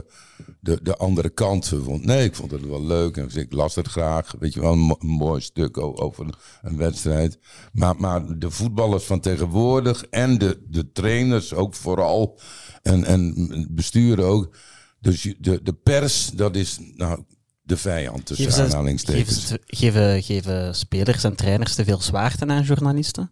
de, 0.59 0.79
de 0.83 0.95
andere 0.97 1.29
kant 1.29 1.67
vond. 1.83 2.05
Nee, 2.05 2.23
ik 2.25 2.35
vond 2.35 2.51
het 2.51 2.65
wel 2.65 2.83
leuk. 2.85 3.17
En 3.17 3.29
ik 3.35 3.53
las 3.53 3.75
het 3.75 3.87
graag. 3.87 4.35
Weet 4.39 4.53
je 4.53 4.59
wel, 4.61 4.71
een, 4.71 4.79
mo- 4.79 4.97
een 4.99 5.07
mooi 5.07 5.41
stuk 5.41 5.77
over 5.77 6.25
een, 6.25 6.33
een 6.61 6.77
wedstrijd. 6.77 7.39
Maar, 7.71 7.95
maar 7.97 8.39
de 8.39 8.51
voetballers 8.51 9.03
van 9.03 9.19
tegenwoordig 9.19 10.05
en 10.05 10.37
de, 10.37 10.61
de 10.67 10.91
trainers 10.91 11.53
ook 11.53 11.73
vooral. 11.73 12.39
En, 12.81 13.03
en 13.03 13.67
besturen 13.71 14.25
ook. 14.25 14.55
Dus 14.99 15.33
de, 15.39 15.59
de 15.63 15.73
pers, 15.73 16.31
dat 16.35 16.55
is 16.55 16.79
nou 16.95 17.23
de 17.63 17.78
vijand 17.78 18.26
tussen 18.26 18.45
Geven, 18.45 18.52
ze, 18.54 18.62
geven, 18.63 18.76
aanhalingstekens. 18.78 19.47
ze- 19.47 19.62
geven, 19.65 20.23
geven 20.23 20.76
spelers 20.76 21.23
en 21.23 21.36
trainers 21.36 21.76
te 21.76 21.84
veel 21.84 22.02
zwaarte 22.02 22.45
aan 22.47 22.63
journalisten? 22.63 23.32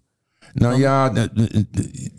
Nou 0.54 0.80
ja, 0.80 1.10
de- 1.10 1.30
de- 1.34 1.67
de- 1.72 2.10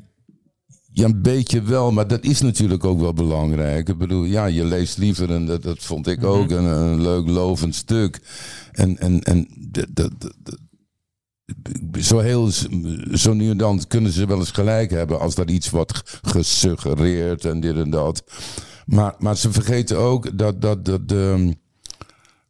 ja, 0.94 1.04
een 1.04 1.22
beetje 1.22 1.62
wel, 1.62 1.92
maar 1.92 2.06
dat 2.06 2.24
is 2.24 2.40
natuurlijk 2.40 2.84
ook 2.84 3.00
wel 3.00 3.12
belangrijk. 3.12 3.88
Ik 3.88 3.98
bedoel, 3.98 4.24
ja, 4.24 4.46
je 4.46 4.64
leest 4.64 4.98
liever, 4.98 5.30
en 5.30 5.46
dat, 5.46 5.62
dat 5.62 5.78
vond 5.78 6.06
ik 6.06 6.24
ook, 6.24 6.50
een, 6.50 6.64
een 6.64 7.02
leuk 7.02 7.28
lovend 7.28 7.74
stuk. 7.74 8.20
En, 8.72 8.98
en, 8.98 9.22
en 9.22 9.48
dat, 9.70 9.86
dat, 9.90 10.10
dat- 10.20 10.58
zo 12.00 12.18
heel, 12.18 12.50
zo 13.14 13.32
nu 13.34 13.50
en 13.50 13.56
dan 13.56 13.84
kunnen 13.88 14.12
ze 14.12 14.26
wel 14.26 14.38
eens 14.38 14.50
gelijk 14.50 14.90
hebben 14.90 15.20
als 15.20 15.34
dat 15.34 15.50
iets 15.50 15.70
wordt 15.70 16.18
gesuggereerd 16.22 17.44
en 17.44 17.60
dit 17.60 17.76
en 17.76 17.90
dat. 17.90 18.22
Maar, 18.86 19.14
maar 19.18 19.36
ze 19.36 19.52
vergeten 19.52 19.98
ook 19.98 20.38
dat, 20.38 20.60
dat, 20.62 20.84
dat 20.84 21.00
ehm, 21.06 21.52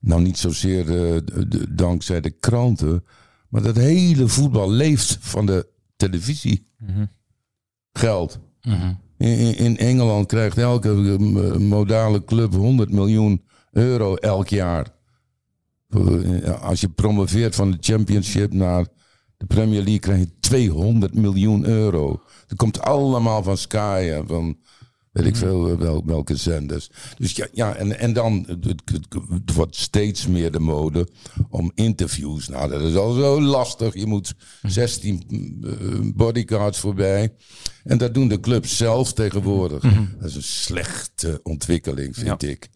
nou 0.03 0.23
niet 0.23 0.39
zozeer 0.39 0.81
eh, 0.81 1.21
de- 1.25 1.49
de- 1.49 1.75
dankzij 1.75 2.21
de 2.21 2.31
kranten, 2.31 3.05
maar 3.49 3.63
dat 3.63 3.77
hele 3.77 4.29
voetbal 4.29 4.71
leeft 4.71 5.17
van 5.21 5.47
de 5.47 5.67
televisie. 5.97 6.67
Geld. 7.93 8.39
Mhm. 8.63 8.93
In, 9.19 9.39
in- 9.39 9.57
in 9.57 9.77
Engeland 9.79 10.27
krijgt 10.27 10.59
elke 10.59 10.91
eh, 10.91 11.57
modale 11.57 12.25
club 12.25 12.53
100 12.55 12.91
miljoen 12.93 13.43
euro 13.73 14.15
elk 14.15 14.49
jaar. 14.49 14.87
Eh, 15.89 16.63
Als 16.63 16.81
je 16.81 16.89
promoveert 16.89 17.55
van 17.55 17.71
de 17.71 17.77
Championship 17.81 18.53
naar 18.53 18.87
de 19.37 19.47
Premier 19.47 19.79
League 19.83 19.99
krijg 19.99 20.19
je 20.21 20.31
200 20.41 21.15
miljoen 21.15 21.65
euro. 21.65 22.23
Dat 22.47 22.59
komt 22.59 22.81
allemaal 22.81 23.43
van 23.43 23.57
Sky 23.57 24.09
en 24.13 24.27
van 24.27 24.57
weet 25.13 25.27
ik 25.27 25.37
veel 25.37 25.69
eh, 25.69 25.77
wel, 25.77 26.03
welke 26.07 26.37
zenders. 26.37 26.91
Dus 27.19 27.33
ja, 27.33 27.47
ja 27.53 27.75
en, 27.75 27.99
en 27.99 28.13
dan 28.13 28.45
het, 28.47 28.65
het, 28.65 28.83
het 29.29 29.55
wordt 29.55 29.77
steeds 29.77 30.27
meer 30.27 30.51
de 30.51 30.59
mode 30.59 31.09
om 31.51 31.73
interviews. 31.75 32.49
Nou, 32.49 32.71
dat 32.71 32.81
is 32.81 32.97
al 32.97 33.13
zo 33.13 33.41
lastig. 33.41 33.95
Je 33.95 34.07
moet 34.07 34.35
16 34.63 35.23
eh, 35.63 36.13
bodyguards 36.15 36.79
voorbij. 36.79 37.35
En 37.85 37.99
dat 37.99 38.15
doen 38.15 38.29
de 38.29 38.41
clubs 38.41 38.77
zelf 38.77 39.13
tegenwoordig. 39.13 39.83
Dat 40.19 40.29
is 40.29 40.37
een 40.37 40.43
slechte 40.43 41.41
ontwikkeling, 41.43 42.17
vind 42.17 42.43
ik. 42.43 42.69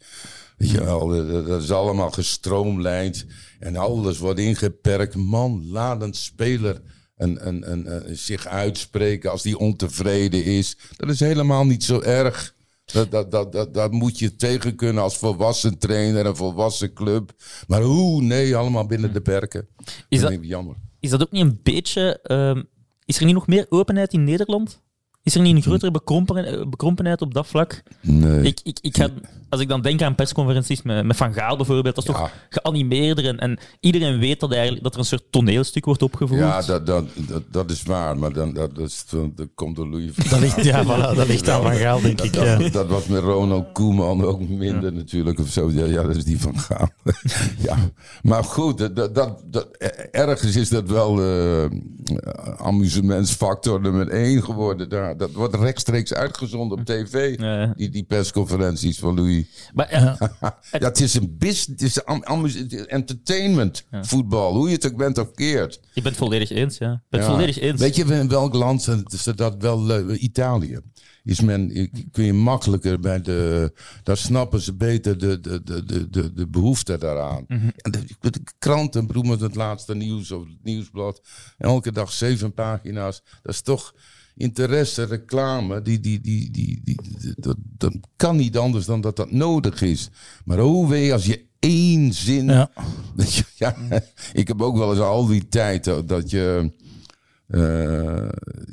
Weet 0.57 0.71
je 0.71 0.85
wel, 0.85 1.09
dat 1.09 1.47
dat 1.47 1.63
is 1.63 1.71
allemaal 1.71 2.11
gestroomlijnd. 2.11 3.27
En 3.59 3.77
alles 3.77 4.19
wordt 4.19 4.41
ingeperkt. 4.41 5.15
Man, 5.15 5.67
laat 5.71 6.03
een 6.03 6.15
speler 6.15 6.83
en, 7.17 8.17
zich 8.17 8.47
uitspreken 8.47 9.31
als 9.31 9.43
die 9.43 9.59
ontevreden 9.59 10.45
is. 10.45 10.77
Dat 10.97 11.11
is 11.11 11.21
helemaal 11.21 11.65
niet 11.65 11.85
zo 11.85 12.01
erg. 12.01 12.55
Dat, 12.85 13.11
dat, 13.11 13.31
dat, 13.31 13.53
dat, 13.53 13.75
dat 13.75 13.93
moet 13.93 14.19
je 14.19 14.37
tegen 14.37 14.75
kunnen 14.77 15.03
als 15.03 15.17
volwassen 15.17 15.79
trainer 15.79 16.27
en 16.27 16.37
volwassen 16.37 16.93
club. 16.93 17.33
Maar 17.67 17.83
hoe? 17.83 18.23
Nee, 18.23 18.57
allemaal 18.57 18.87
binnen 18.87 19.13
de 19.13 19.21
perken. 19.21 19.69
Is 20.09 20.21
dat 20.21 20.31
dat- 20.31 20.39
jammer. 20.43 20.77
Is 21.01 21.11
dat 21.11 21.23
ook 21.23 21.31
niet 21.31 21.43
een 21.45 21.61
beetje... 21.63 22.21
ehm, 22.23 22.63
is 23.05 23.19
er 23.19 23.25
niet 23.25 23.35
nog 23.35 23.47
meer 23.47 23.67
openheid 23.69 24.13
in 24.13 24.25
Nederland? 24.25 24.83
Is 25.27 25.35
er 25.35 25.41
niet 25.41 25.57
een 25.57 25.63
grotere 25.63 25.91
bekrompen- 25.91 26.71
bekrompenheid 26.71 27.23
op 27.23 27.35
dat 27.35 27.47
vlak? 27.47 27.83
Nee. 28.01 28.43
Ik, 28.43 28.61
ik, 28.63 28.79
ik 28.81 28.97
ga, 28.97 29.09
als 29.49 29.61
ik 29.61 29.69
dan 29.69 29.83
denk 29.83 30.03
aan 30.03 30.15
persconferenties 30.15 30.83
met, 30.83 31.05
met 31.05 31.17
Van 31.17 31.33
Gaal 31.35 31.57
bijvoorbeeld, 31.57 31.95
dat 31.95 32.05
is 32.09 32.11
Ja. 32.15 32.17
toch 32.21 32.31
geanimeerder 32.51 33.27
en, 33.27 33.39
en 33.39 33.59
iedereen 33.81 34.19
weet 34.19 34.41
dat, 34.41 34.53
eigenlijk, 34.53 34.83
dat 34.83 34.93
er 34.93 34.99
een 34.99 35.05
soort 35.05 35.25
toneelstuk 35.31 35.85
wordt 35.85 36.03
opgevoerd. 36.03 36.41
Ja, 36.41 36.63
dat, 36.63 36.87
dat, 36.87 37.05
dat, 37.29 37.43
dat 37.51 37.71
is 37.71 37.83
waar, 37.83 38.19
maar 38.19 38.33
dan, 38.33 38.53
dat, 38.53 38.75
dat, 38.77 38.89
is, 38.89 39.05
dat 39.11 39.47
komt 39.55 39.77
door 39.77 39.89
Louis 39.89 40.11
van 40.15 40.31
Dat 40.31 40.41
ligt, 40.41 40.65
ja, 40.65 40.85
voilà, 40.85 41.17
dat 41.17 41.27
ligt 41.27 41.49
aan 41.49 41.63
Van 41.63 41.75
Gaal, 41.75 42.01
denk 42.01 42.21
ik. 42.21 42.33
Dat, 42.33 42.45
Ja. 42.45 42.57
dat, 42.57 42.73
dat 42.73 42.87
was 42.87 43.07
met 43.07 43.23
Ronald 43.23 43.73
Koeman 43.73 44.25
ook 44.25 44.49
minder 44.49 44.93
natuurlijk. 44.93 45.39
Of 45.41 45.49
zo. 45.49 45.71
Ja, 45.71 46.03
dat 46.03 46.17
is 46.17 46.25
die 46.25 46.41
van 46.41 46.59
Gaal. 46.59 46.89
ja. 47.69 47.77
Maar 48.23 48.45
goed, 48.45 48.79
dat, 48.79 48.97
dat, 48.97 49.15
dat, 49.15 49.43
dat- 49.47 49.69
ergens 50.11 50.57
is 50.57 50.69
dat 50.69 50.89
wel 50.89 51.23
eh 51.23 51.65
amusementsfactor 52.57 53.81
nummer 53.81 54.09
één 54.09 54.43
geworden. 54.43 54.89
Daar. 54.89 55.16
Dat 55.17 55.33
wordt 55.33 55.55
rechtstreeks 55.55 56.15
uitgezonden 56.15 56.79
op 56.79 56.85
tv. 56.85 57.39
Ja. 57.39 57.73
Die, 57.77 57.89
die 57.89 58.05
persconferenties 58.05 58.99
van 58.99 59.15
Louis. 59.15 59.47
Maar, 59.75 59.87
eh, 59.89 60.15
ja, 60.41 60.59
het 60.71 61.01
is 61.01 61.15
een 61.15 61.37
business, 61.39 61.67
het 61.67 61.83
is 61.83 62.05
am- 62.05 62.47
entertainment, 62.87 63.87
voetbal. 63.91 64.55
Hoe 64.55 64.69
je 64.69 64.75
het 64.75 64.87
ook 64.87 64.97
bent 64.97 65.19
of 65.19 65.31
keert. 65.33 65.75
ik 65.95 66.03
ben 66.03 66.13
het 66.13 66.17
volledig 66.17 66.51
eens, 66.51 66.79
ja. 66.79 67.03
Volledig 67.11 67.59
eens. 67.59 67.81
Weet 67.81 67.97
je 67.97 68.05
in 68.05 68.29
welk 68.29 68.55
land 68.55 68.89
is 69.09 69.23
dat 69.23 69.55
wel 69.59 69.83
leuk? 69.83 70.19
Italië. 70.19 70.81
Is 71.25 71.41
men, 71.41 71.91
kun 72.11 72.25
je 72.25 72.33
makkelijker 72.33 73.01
bij 73.01 73.21
de. 73.21 73.73
Daar 74.03 74.17
snappen 74.17 74.61
ze 74.61 74.75
beter 74.75 75.19
de, 75.19 75.41
de, 75.41 75.63
de, 75.63 75.85
de, 75.85 76.11
de, 76.11 76.33
de 76.33 76.49
behoefte 76.49 76.99
daaraan. 76.99 77.45
Mhm. 77.49 77.69
En 77.77 77.91
de, 77.91 78.31
de 78.31 78.41
kranten, 78.59 79.07
broer 79.07 79.27
met 79.27 79.41
het 79.41 79.55
laatste 79.55 79.95
nieuws 79.95 80.31
of 80.31 80.43
het 80.43 80.63
nieuwsblad. 80.63 81.21
Elke 81.59 81.93
dag 81.93 82.13
zeven 82.13 82.55
pagina's. 82.55 83.23
Dat 83.43 83.55
is 83.55 83.61
toch 83.63 83.95
interesse, 84.37 85.03
reclame. 85.05 85.83
Die, 85.83 86.01
die, 86.01 86.21
die, 86.21 86.51
die, 86.51 86.81
die, 86.85 86.97
die- 87.19 87.35
dat, 87.37 87.57
dat 87.79 87.93
kan 88.17 88.37
niet 88.37 88.57
anders 88.59 88.85
dan 88.87 89.01
dat 89.01 89.17
dat 89.17 89.31
nodig 89.33 89.83
is. 89.83 90.11
Maar 90.45 90.59
hoe 90.59 90.89
weet 90.89 91.07
je 91.07 91.13
als 91.13 91.27
je 91.27 91.45
één 91.59 92.13
zin. 92.13 92.47
Ja. 92.47 92.71
Dat 93.17 93.35
je- 93.35 93.45
ja, 93.55 93.77
ik 94.33 94.49
heb 94.49 94.63
ook 94.63 94.77
wel 94.77 94.91
eens 94.91 95.01
al 95.01 95.27
die 95.27 95.49
tijd 95.49 95.85
dat 96.07 96.31
je 96.31 96.73
eh, 97.47 98.29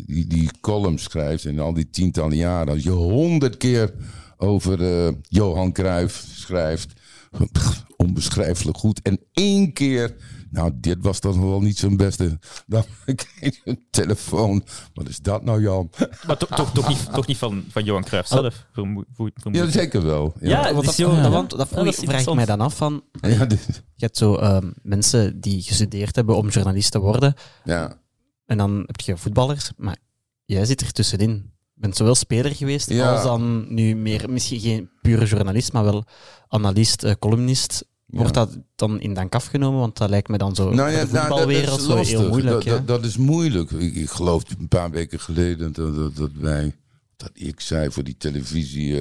die, 0.05 0.27
die 0.27 0.49
column 0.61 0.97
schrijft 0.99 1.45
en 1.45 1.59
al 1.59 1.73
die 1.73 1.89
tientallen 1.89 2.37
jaren. 2.37 2.73
Als 2.73 2.83
je 2.83 2.89
honderd 2.89 3.57
keer 3.57 3.93
over 4.37 4.81
eh, 5.05 5.13
Johan 5.29 5.71
Cruijff 5.71 6.25
schrijft, 6.35 6.93
onbeschrijfelijk 7.97 8.77
goed. 8.77 9.01
En 9.01 9.19
één 9.33 9.73
keer, 9.73 10.15
nou 10.53 10.71
dit 10.75 10.97
was 11.01 11.19
dan 11.19 11.49
wel 11.49 11.61
niet 11.61 11.77
zijn 11.77 11.97
beste. 11.97 12.39
Dan 12.67 12.83
kreeg 13.15 13.55
je 13.55 13.61
een 13.65 13.85
telefoon. 13.89 14.63
Wat 14.93 15.09
is 15.09 15.17
dat 15.19 15.43
nou 15.43 15.61
Jan? 15.61 15.89
Maar 16.27 16.37
toch, 16.37 16.49
toch, 16.49 16.71
toch 16.73 16.87
niet, 16.87 17.13
toch 17.13 17.27
niet 17.27 17.37
van, 17.37 17.63
van 17.69 17.83
Johan 17.83 18.03
Cruijff 18.03 18.27
zelf, 18.27 18.65
vermoed, 18.73 19.05
vermoed- 19.13 19.55
Ja, 19.55 19.69
zeker 19.69 20.03
wel. 20.03 20.33
Ja, 20.39 20.73
Want 20.73 20.85
dat, 20.85 20.95
zo- 20.95 21.11
ja. 21.15 21.29
want 21.29 21.49
dat 21.49 21.59
Ja, 21.59 21.65
vroeg, 21.65 21.85
dat 21.85 21.93
is 21.97 21.99
vraag 22.09 22.25
ik 22.27 22.33
mij 22.33 22.45
dan 22.45 22.61
af 22.61 22.75
van... 22.75 23.03
Ja, 23.21 23.45
dit- 23.45 23.65
Je 23.95 24.05
hebt 24.05 24.17
zo 24.17 24.35
ehm, 24.35 24.71
mensen 24.81 25.41
die 25.41 25.61
gestudeerd 25.61 26.15
hebben 26.15 26.35
om 26.35 26.49
journalist 26.49 26.91
te 26.91 26.99
worden. 26.99 27.33
ja. 27.63 28.01
En 28.45 28.57
dan 28.57 28.83
heb 28.85 28.99
je 28.99 29.17
voetballers, 29.17 29.71
maar 29.77 29.97
jij 30.45 30.65
zit 30.65 30.81
er 30.81 30.91
tussenin. 30.91 31.29
Je 31.73 31.81
bent 31.81 31.95
zowel 31.95 32.15
speler 32.15 32.55
geweest 32.55 32.89
Ja. 32.89 33.11
als 33.13 33.23
dan 33.23 33.73
nu 33.73 33.95
meer, 33.95 34.29
misschien 34.29 34.59
geen 34.59 34.89
pure 35.01 35.25
journalist, 35.25 35.73
maar 35.73 35.83
wel 35.83 36.03
analist, 36.47 37.03
eh, 37.03 37.11
columnist. 37.19 37.85
Wordt 38.13 38.33
dat 38.33 38.57
dan 38.75 38.99
in 38.99 39.13
dank 39.13 39.35
afgenomen? 39.35 39.79
Want 39.79 39.97
dat 39.97 40.09
lijkt 40.09 40.27
me 40.27 40.37
dan 40.37 40.55
zo 40.55 40.73
Nou 40.73 40.91
ja, 40.91 41.05
de 41.05 41.11
nou, 41.11 41.13
dat- 41.13 41.21
voetbalwereld 41.21 41.79
is 41.79 41.85
zo 41.85 41.97
heel 41.97 42.27
moeilijk. 42.27 42.53
Dat, 42.55 42.63
ja. 42.63 42.71
dat, 42.71 42.87
dat 42.87 43.05
is 43.05 43.17
moeilijk. 43.17 43.71
Ik, 43.71 43.95
ik 43.95 44.09
geloof 44.09 44.43
een 44.59 44.67
paar 44.67 44.91
weken 44.91 45.19
geleden 45.19 45.73
dat, 45.73 46.15
dat, 46.15 46.31
wij, 46.33 46.75
dat 47.15 47.29
ik 47.33 47.59
zei 47.59 47.91
voor 47.91 48.03
die 48.03 48.17
televisie, 48.17 48.97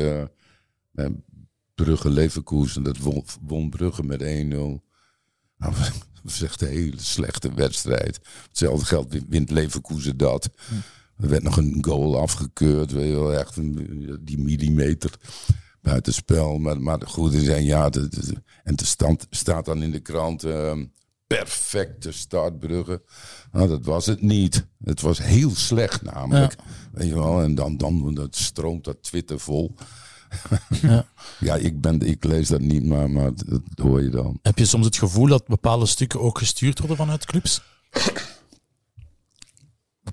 bij 0.92 1.12
Brugge 1.74 2.10
Leverkusen, 2.10 2.82
dat 2.82 2.98
won, 2.98 3.24
won 3.40 3.70
Brugge 3.70 4.02
met 4.02 4.20
1-0. 4.20 4.24
Nou, 4.24 4.80
dat 5.56 5.72
is 6.24 6.42
echt 6.42 6.62
een 6.62 6.68
hele 6.68 7.00
slechte 7.00 7.54
wedstrijd. 7.54 8.20
Hetzelfde 8.48 8.86
geld 8.86 9.16
wint 9.28 9.50
Leverkusen 9.50 10.16
dat. 10.16 10.50
Er 11.16 11.28
werd 11.28 11.42
nog 11.42 11.56
een 11.56 11.78
goal 11.80 12.20
afgekeurd, 12.20 12.92
weet 12.92 13.06
je 13.08 13.12
wel, 13.12 13.34
echt 13.34 13.56
een, 13.56 14.18
die 14.20 14.38
millimeter 14.38 15.10
buitenspel. 15.82 16.58
Maar, 16.58 16.80
maar 16.80 17.00
goed, 17.06 17.34
er 17.34 17.40
zijn 17.40 17.64
ja, 17.64 17.88
de, 17.88 18.08
de- 18.08 18.42
en 18.64 18.76
de 18.76 18.84
stand 18.84 19.26
staat 19.30 19.64
dan 19.64 19.82
in 19.82 19.90
de 19.90 20.00
krant. 20.00 20.44
ehm, 20.44 20.84
perfecte 21.26 22.12
startbruggen. 22.12 23.02
Nou, 23.52 23.68
dat 23.68 23.84
was 23.84 24.06
het 24.06 24.22
niet. 24.22 24.66
Het 24.84 25.00
was 25.00 25.18
heel 25.22 25.54
slecht 25.54 26.02
namelijk. 26.02 26.56
Weet 26.92 27.08
je 27.08 27.14
wel, 27.14 27.42
en 27.42 27.54
dan, 27.54 27.76
dan 27.76 28.14
dat 28.14 28.36
stroomt 28.36 28.84
dat 28.84 29.02
Twitter 29.02 29.40
vol. 29.40 29.74
Ja. 30.80 31.06
ja, 31.40 31.54
ik, 31.56 31.80
ben, 31.80 32.00
ik 32.00 32.24
lees 32.24 32.48
dat 32.48 32.60
niet, 32.60 32.84
maar, 32.84 33.10
maar 33.10 33.30
dat 33.34 33.60
hoor 33.74 34.02
je 34.02 34.08
dan. 34.08 34.38
Heb 34.42 34.58
je 34.58 34.64
soms 34.64 34.84
het 34.86 34.96
gevoel 34.96 35.26
dat 35.26 35.46
bepaalde 35.46 35.86
stukken 35.86 36.20
ook 36.20 36.38
gestuurd 36.38 36.78
worden 36.78 36.96
vanuit 36.96 37.24
clubs? 37.26 37.62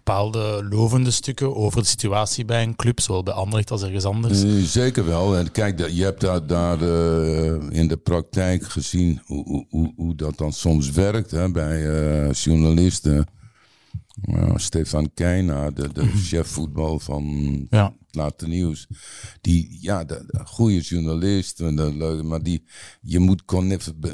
Bepaalde 0.03 0.67
lovende 0.69 1.11
stukken 1.11 1.55
over 1.55 1.81
de 1.81 1.87
situatie 1.87 2.45
bij 2.45 2.63
een 2.63 2.75
club, 2.75 2.99
zowel 2.99 3.23
bij 3.23 3.33
Anderlecht 3.33 3.71
als 3.71 3.83
ergens 3.83 4.05
anders. 4.05 4.43
Eh, 4.43 4.51
Zeker 4.63 5.05
wel. 5.05 5.37
En 5.37 5.51
kijk, 5.51 5.89
je 5.89 6.03
hebt 6.03 6.21
daar, 6.21 6.47
daar 6.47 6.81
eh, 6.81 7.69
in 7.69 7.87
de 7.87 7.97
praktijk 7.97 8.63
gezien 8.63 9.21
hoe, 9.25 9.65
hoe, 9.69 9.93
hoe, 9.95 10.15
dat 10.15 10.37
dan 10.37 10.53
soms 10.53 10.91
werkt 10.91 11.31
hè, 11.31 11.51
bij 11.51 11.89
eh, 11.89 12.33
journalisten. 12.33 13.25
Stefan 14.55 15.13
Keina, 15.13 15.69
de, 15.71 15.93
de 15.93 16.07
chef 16.07 16.47
voetbal 16.47 16.99
van 16.99 17.23
Ja. 17.69 17.93
het 18.05 18.15
Laatste 18.15 18.47
Nieuws. 18.47 18.87
Die, 19.41 19.77
ja, 19.81 20.03
de, 20.03 20.23
de 20.27 20.39
goede 20.45 20.79
journalist, 20.79 21.59
en 21.59 21.75
de 21.75 22.21
maar 22.23 22.43
die, 22.43 22.63
je 23.01 23.19
moet 23.19 23.43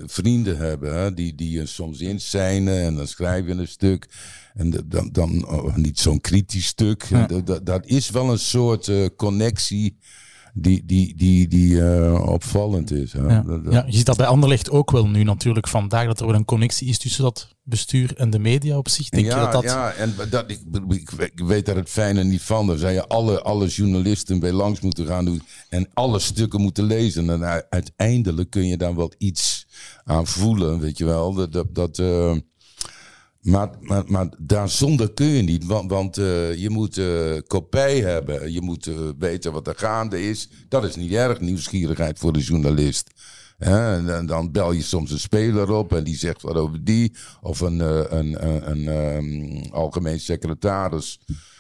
vrienden 0.06 0.58
hebben, 0.58 0.96
hè, 0.96 1.14
die, 1.14 1.36
die 1.36 1.52
je 1.52 1.66
soms 1.66 2.00
inzijnen 2.00 2.82
en 2.82 2.96
dan 2.96 3.08
schrijf 3.08 3.46
je 3.46 3.52
een 3.52 3.68
stuk. 3.68 4.08
En 4.56 4.70
de- 4.70 4.88
dan, 4.88 5.10
dan 5.12 5.48
oh, 5.48 5.76
niet 5.76 6.00
zo'n 6.00 6.22
kritisch 6.22 6.66
stuk. 6.66 7.08
Dat, 7.28 7.48
dat, 7.48 7.66
dat 7.66 7.86
is 7.86 8.10
wel 8.10 8.32
een 8.32 8.40
soort 8.40 8.88
eh, 8.88 9.06
connectie 9.16 9.98
die, 10.58 10.86
die, 10.86 11.16
die, 11.16 11.48
die 11.48 11.82
eh, 11.82 12.28
opvallend 12.28 12.92
is. 12.92 13.14
Hè. 13.14 13.22
Ja. 13.22 13.44
Je 13.88 13.98
ziet 13.98 14.06
dat 14.06 14.18
bij 14.18 14.26
Anderlecht 14.26 14.70
ook 14.70 14.92
wel 14.92 15.08
nu 15.08 15.24
natuurlijk 15.24 15.68
vandaag, 15.68 16.06
dat 16.06 16.20
er 16.20 16.26
wel 16.26 16.36
een 16.36 16.46
connectie 16.46 16.88
is 16.88 16.98
tussen 16.98 17.24
dat 17.24 17.56
bestuur 17.64 18.16
en 18.18 18.30
de 18.30 18.40
media 18.40 18.78
op 18.78 18.90
zich. 18.90 19.10
Denk 19.10 19.26
ja, 19.26 19.36
je 19.36 19.44
dat 19.44 19.52
dat... 19.52 19.64
ja, 19.64 19.92
en 19.92 20.14
dat, 20.30 20.52
ik, 20.52 20.60
ik, 21.18 21.40
weet 21.40 21.66
daar 21.66 21.76
het 21.76 21.90
fijne 21.90 22.24
niet 22.24 22.42
van. 22.42 22.68
Dan 22.68 22.78
zou 22.78 22.94
je 22.94 23.08
alle, 23.08 23.42
alle 23.42 23.68
journalisten 23.68 24.40
bij 24.40 24.52
langs 24.52 24.80
moeten 24.80 25.08
gaan 25.08 25.26
doen 25.26 25.42
en 25.70 25.88
alle 25.94 26.20
stukken 26.20 26.62
moeten 26.62 26.84
lezen. 26.84 27.30
En 27.30 27.66
uiteindelijk 27.70 28.50
kun 28.50 28.68
je 28.68 28.78
daar 28.78 28.96
wel 28.96 29.12
iets 29.18 29.68
aan 30.04 30.28
voelen, 30.28 30.80
weet 30.80 30.98
je 30.98 31.06
wel. 31.06 31.34
Dat, 31.34 31.52
dat, 31.52 31.76
dat, 31.76 32.00
eh, 32.00 32.36
maar, 33.46 33.70
maar, 33.82 34.04
maar 34.08 34.30
daar 34.38 34.70
zonder 34.70 35.14
kun 35.14 35.26
je 35.26 35.42
niet, 35.42 35.66
want, 35.66 35.92
want 35.92 36.18
eh, 36.18 36.56
je 36.56 36.70
moet 36.70 36.98
eh 36.98 37.38
kopij 37.48 38.00
hebben. 38.00 38.52
Je 38.52 38.62
moet 38.62 38.88
eh, 38.88 38.96
weten 39.18 39.52
wat 39.52 39.68
er 39.68 39.76
gaande 39.76 40.30
is. 40.30 40.50
Dat 40.70 40.84
is 40.84 40.96
niet 40.96 41.12
erg, 41.12 41.40
nieuwsgierigheid 41.40 42.20
voor 42.20 42.34
de 42.34 42.40
journalist. 42.40 43.14
Dan, 44.26 44.52
bel 44.52 44.72
je 44.72 44.82
soms 44.82 45.12
een 45.12 45.20
speler 45.20 45.72
op 45.72 45.94
en 45.94 46.04
die 46.04 46.16
zegt 46.16 46.42
wat 46.42 46.56
over 46.56 46.84
die. 46.84 47.14
Of 47.42 47.60
een, 47.60 47.80
een, 47.80 48.46
een, 48.48 48.72
een, 48.72 48.88
ehm, 48.88 49.72
algemeen 49.74 50.20
secretaris, 50.20 51.20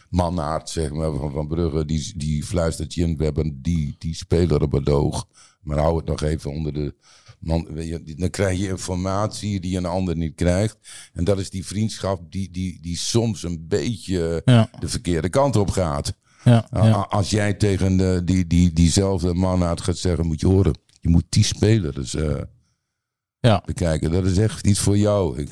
Mannaert 0.09 0.69
zeg 0.69 0.91
maar, 0.91 1.11
van, 1.11 1.31
van 1.31 1.47
Brugge, 1.47 1.85
die, 1.85 2.13
die 2.17 2.43
fluistert 2.43 2.93
je 2.93 3.01
in. 3.01 3.17
We 3.17 3.23
hebben 3.23 3.61
die, 3.61 3.95
die 3.97 4.15
speler 4.15 4.61
op 4.61 4.71
het 4.71 4.89
oog. 4.89 5.27
Maar 5.61 5.77
hou 5.77 5.97
het 5.97 6.05
nog 6.05 6.21
even 6.21 6.51
onder 6.51 6.73
de... 6.73 6.95
Man, 7.45 7.67
dan 8.17 8.29
krijg 8.29 8.59
je 8.59 8.67
informatie 8.67 9.59
die 9.59 9.77
een 9.77 9.85
ander 9.85 10.15
niet 10.17 10.35
krijgt. 10.35 10.77
En 11.13 11.23
dat 11.23 11.39
is 11.39 11.49
die 11.49 11.65
vriendschap 11.65 12.31
die, 12.31 12.51
die, 12.51 12.81
die 12.81 12.97
soms 12.97 13.43
een 13.43 13.65
beetje 13.67 14.41
Ja. 14.45 14.69
de 14.79 14.87
verkeerde 14.87 15.29
kant 15.29 15.55
op 15.55 15.69
gaat. 15.69 16.13
Ja, 16.43 16.67
ja. 16.71 16.91
Als 17.09 17.29
jij 17.29 17.53
tegen 17.53 17.97
de, 17.97 18.21
die, 18.25 18.47
die, 18.47 18.73
diezelfde 18.73 19.33
man 19.33 19.63
uit 19.63 19.81
gaat 19.81 19.97
zeggen, 19.97 20.25
moet 20.25 20.39
je 20.39 20.47
horen, 20.47 20.73
je 20.99 21.09
moet 21.09 21.25
die 21.29 21.43
speler 21.43 21.93
dus 21.93 22.15
eh, 22.15 22.35
Ja. 23.39 23.61
bekijken. 23.65 24.11
Dat 24.11 24.25
is 24.25 24.37
echt 24.37 24.67
iets 24.67 24.79
voor 24.79 24.97
jou. 24.97 25.39
Ik, 25.39 25.49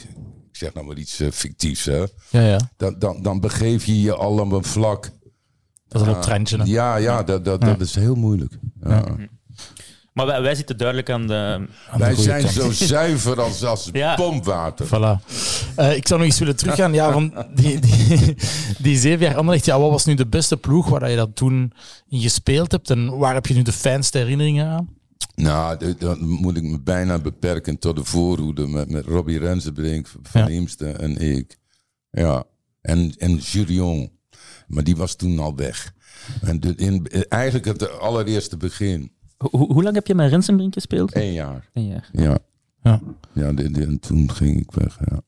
ik 0.50 0.56
zeg 0.60 0.74
nou 0.74 0.86
maar 0.88 0.98
iets 0.98 1.20
eh, 1.20 1.32
fictiefs, 1.32 1.86
hè. 1.86 1.98
Ja, 2.30 2.42
ja. 2.42 2.72
Dan, 2.78 3.00
dan, 3.00 3.22
dan 3.22 3.40
begeef 3.40 3.86
je 3.86 4.02
je 4.02 4.14
al 4.14 4.40
op 4.40 4.52
een 4.52 4.64
vlak. 4.64 5.12
Dat 5.88 6.02
is 6.02 6.08
een 6.08 6.22
trendje. 6.22 6.58
hè. 6.58 6.64
Ja, 6.64 6.96
ja, 6.96 7.24
dat, 7.24 7.46
dat, 7.46 7.62
dat 7.62 7.82
is 7.82 7.96
heel 7.96 8.16
moeilijk. 8.16 8.60
Ja. 8.82 9.16
Maar 10.14 10.26
wij, 10.26 10.42
wij 10.42 10.56
zitten 10.56 10.78
duidelijk 10.78 11.10
aan 11.10 11.28
de... 11.28 11.68
Aan 11.90 12.00
Wij 12.00 12.16
zijn 12.16 12.42
kant. 12.42 12.54
zo 12.54 12.72
zuiver 12.96 13.42
als, 13.42 13.64
als 13.64 13.90
Ja. 13.94 14.16
pompwater. 14.16 14.86
Voilà. 14.88 15.26
Eh, 15.76 15.96
ik 15.96 16.08
zou 16.08 16.20
nog 16.20 16.30
eens 16.30 16.40
willen 16.40 16.56
teruggaan. 16.56 16.94
Ja, 16.94 17.12
van 17.12 17.46
die, 17.54 17.80
die, 17.80 18.36
die 18.80 18.98
zeven 18.98 19.26
jaar 19.26 19.36
Anderlecht, 19.38 19.66
ja, 19.66 19.80
wat 19.80 19.90
was 19.92 20.06
nu 20.06 20.14
de 20.14 20.28
beste 20.28 20.58
ploeg 20.58 20.90
waar 20.90 21.10
je 21.10 21.16
dat 21.16 21.36
toen 21.36 21.74
in 22.10 22.20
gespeeld 22.22 22.72
hebt? 22.72 22.90
En 22.90 23.18
waar 23.18 23.34
heb 23.34 23.46
je 23.46 23.54
nu 23.54 23.62
de 23.62 23.72
fijnste 23.72 24.18
herinneringen 24.18 24.68
aan? 24.68 24.90
Nou, 25.36 25.96
dan 25.98 26.28
moet 26.28 26.58
ik 26.58 26.64
me 26.64 26.80
bijna 26.80 27.20
beperken 27.20 27.80
tot 27.80 27.96
de 27.96 28.04
voorhoede 28.04 28.68
met, 28.68 28.90
met 28.90 29.06
Robbie 29.06 29.40
Rensenbrink, 29.40 30.08
Van 30.22 30.42
Ja. 30.42 30.48
Heemsten 30.48 31.00
en 31.00 31.18
ik. 31.18 31.58
Ja, 32.12 32.44
en, 32.82 33.14
en 33.18 33.36
Jurion. 33.36 34.12
Maar 34.68 34.84
die 34.84 34.96
was 34.96 35.16
toen 35.16 35.40
al 35.40 35.56
weg. 35.56 35.94
En 36.42 36.60
de, 36.60 36.74
in, 36.76 37.08
eigenlijk 37.30 37.66
het 37.66 38.00
allereerste 38.00 38.58
begin. 38.58 39.12
Hoe, 39.52 39.74
hoe 39.74 39.84
lang 39.84 39.96
heb 39.96 40.08
je 40.08 40.16
met 40.16 40.30
Rensenbrink 40.30 40.74
gespeeld? 40.74 41.16
Eén 41.16 41.34
jaar. 41.34 41.70
Een 41.74 41.88
jaar. 41.88 42.10
Ja, 42.12 42.38
Ja. 42.84 43.02
ja 43.34 43.54
de- 43.54 43.72
de- 43.72 43.82
en 43.86 44.00
toen 44.00 44.32
ging 44.32 44.60
ik 44.62 44.72
weg. 44.72 45.00
Ja. 45.06 45.22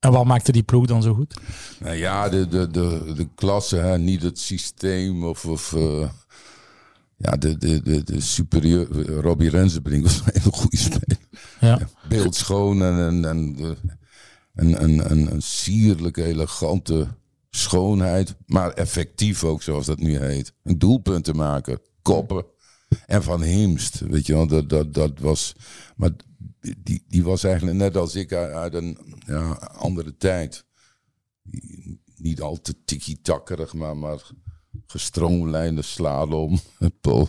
En 0.00 0.12
wat 0.12 0.24
maakte 0.24 0.52
die 0.52 0.62
ploeg 0.62 0.86
dan 0.86 1.02
zo 1.02 1.14
goed? 1.14 1.40
Nou 1.80 1.96
ja, 1.96 2.28
de, 2.28 2.48
de, 2.48 2.70
de, 2.70 3.12
de 3.16 3.28
klasse, 3.34 3.76
hè, 3.76 3.98
niet 3.98 4.22
het 4.22 4.38
systeem 4.38 5.24
of. 5.24 5.44
of 5.46 5.72
eh, 5.72 6.08
ja, 7.16 7.30
de, 7.36 7.56
de, 7.58 7.82
de, 7.82 8.02
de 8.04 8.20
superieur. 8.20 9.06
Robbie 9.20 9.50
Rensenbrink 9.50 10.02
was 10.04 10.18
een 10.18 10.32
hele 10.32 10.52
goede 10.52 10.76
speler. 10.76 11.18
Ja. 11.60 11.78
beeldschoon 12.08 12.82
en, 12.82 12.98
en, 13.06 13.24
en, 13.24 13.56
eh, 13.58 13.70
en, 14.54 14.78
en, 14.78 15.08
en 15.10 15.32
een 15.32 15.42
sierlijke, 15.42 16.24
elegante 16.24 17.06
schoonheid. 17.50 18.34
Maar 18.46 18.70
effectief 18.72 19.44
ook, 19.44 19.62
zoals 19.62 19.86
dat 19.86 19.98
nu 19.98 20.18
heet. 20.18 20.52
Een 20.62 20.78
doelpunt 20.78 21.24
te 21.24 21.34
maken, 21.34 21.80
koppen. 22.02 22.44
En 23.06 23.22
Van 23.22 23.42
Heemst, 23.42 23.98
weet 23.98 24.26
je 24.26 24.32
wel, 24.32 24.46
dat, 24.46 24.68
dat, 24.68 24.94
dat 24.94 25.18
was... 25.18 25.54
Maar 25.96 26.10
die, 26.78 27.04
die 27.08 27.24
was 27.24 27.44
eigenlijk 27.44 27.76
net 27.76 27.96
als 27.96 28.14
ik 28.14 28.32
uit, 28.32 28.74
een 28.74 28.98
ja, 29.26 29.52
andere 29.76 30.16
tijd. 30.16 30.64
Niet 32.16 32.40
al 32.40 32.60
te 32.60 32.84
tiki-takkerig, 32.84 33.74
maar, 33.74 33.96
maar 33.96 34.22
gestroomlijnde 34.86 35.82
slalom. 35.82 36.60
Paul. 37.00 37.28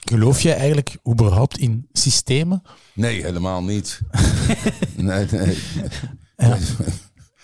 Geloof 0.00 0.40
jij 0.40 0.56
eigenlijk 0.56 0.96
überhaupt 1.08 1.58
in 1.58 1.88
systemen? 1.92 2.62
Nee, 2.94 3.22
helemaal 3.22 3.62
niet. 3.62 4.00
nee, 4.96 5.26
nee. 5.30 5.58
Ja. 6.36 6.58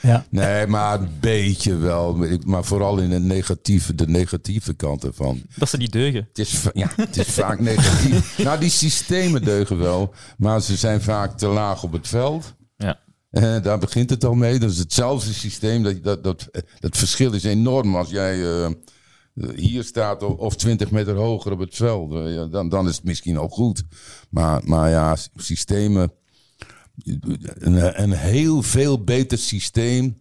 Ja. 0.07 0.27
Nee, 0.31 0.67
maar 0.67 1.01
een 1.01 1.09
beetje 1.21 1.77
wel. 1.77 2.19
Maar 2.45 2.65
vooral 2.65 2.99
in 2.99 3.11
het 3.11 3.23
negatieve, 3.23 3.95
de 3.95 4.07
negatieve 4.09 4.75
kant 4.75 5.05
ervan. 5.05 5.43
Dat 5.57 5.69
ze 5.69 5.77
niet 5.77 5.93
deugen. 5.93 6.27
Het 6.29 6.39
is, 6.39 6.63
ja, 6.73 6.91
het 6.97 7.17
is 7.17 7.27
vaak 7.27 7.61
negatief. 7.61 8.39
Nou, 8.45 8.61
die 8.61 8.71
systemen 8.71 9.45
deugen 9.45 9.79
wel, 9.79 10.15
maar 10.39 10.61
ze 10.61 10.77
zijn 10.77 11.01
vaak 11.03 11.39
te 11.39 11.47
laag 11.47 11.83
op 11.83 11.93
het 11.93 12.09
veld. 12.09 12.55
Ja. 12.77 12.99
Eh, 13.31 13.63
daar 13.63 13.79
begint 13.79 14.11
het 14.11 14.25
al 14.25 14.35
mee. 14.35 14.59
Dat 14.59 14.71
is 14.71 14.79
hetzelfde 14.79 15.33
systeem. 15.33 15.83
Dat, 15.83 16.03
dat, 16.05 16.23
dat, 16.25 16.49
dat 16.81 16.97
verschil 16.97 17.33
is 17.33 17.45
enorm 17.45 17.97
als 17.97 18.11
jij 18.11 18.63
eh, 18.65 18.71
hier 19.55 19.85
staat 19.85 20.23
of- 20.23 20.37
of 20.39 20.57
20 20.57 20.91
meter 20.91 21.15
hoger 21.15 21.53
op 21.53 21.59
het 21.59 21.75
veld. 21.75 22.13
Eh, 22.15 22.35
ja, 22.35 22.45
dan, 22.47 22.69
dan 22.69 22.89
is 22.89 22.97
het 22.97 23.05
misschien 23.05 23.37
al 23.37 23.49
goed. 23.49 23.83
Maar, 24.31 24.61
maar 24.65 24.91
ja, 24.91 25.17
systemen. 25.37 26.13
Een, 27.05 28.03
een 28.03 28.13
heel 28.13 28.63
veel 28.63 29.05
beter 29.05 29.39
systeem. 29.39 30.17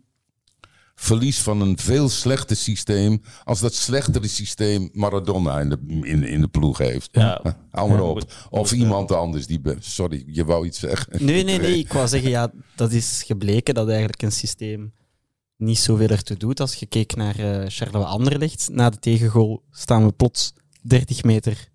Verlies 0.96 1.40
van 1.42 1.62
een 1.62 1.78
veel 1.78 2.10
slechter 2.10 2.56
systeem. 2.56 3.22
Als 3.44 3.60
dat 3.60 3.74
slechtere 3.74 4.28
systeem 4.28 4.90
Maradona 4.94 5.60
in 5.60 5.70
de, 5.70 5.78
in, 5.88 6.24
in 6.24 6.42
de 6.42 6.48
ploeg 6.48 6.78
heeft. 6.78 7.10
Ja. 7.12 7.42
Hou 7.72 7.90
maar 7.90 8.02
op. 8.04 8.48
Of 8.50 8.72
iemand 8.72 9.12
anders 9.12 9.48
die. 9.48 9.60
be- 9.60 9.76
Sorry, 9.80 10.24
je 10.28 10.46
wou 10.46 10.66
iets 10.66 10.80
zeggen. 10.80 11.26
Nee, 11.26 11.44
nee, 11.44 11.60
nee. 11.60 11.78
Ik 11.80 11.94
wou 11.94 12.08
zeggen, 12.08 12.30
ja, 12.30 12.52
dat 12.76 12.92
is 12.92 13.24
gebleken 13.26 13.74
dat 13.74 13.88
eigenlijk 13.90 14.22
een 14.22 14.32
systeem 14.32 14.94
niet 15.58 15.78
zoveel 15.80 16.08
ertoe 16.08 16.38
doet. 16.38 16.60
Als 16.60 16.76
je 16.76 16.86
keek 16.86 17.16
naar 17.16 17.40
eh 17.40 17.66
Charleroi 17.70 18.06
Anderlecht, 18.06 18.70
na 18.72 18.90
de 18.90 19.00
tegengoal 19.00 19.64
staan 19.72 20.06
we 20.06 20.12
plots 20.12 20.54
30 20.82 21.24
meter 21.24 21.70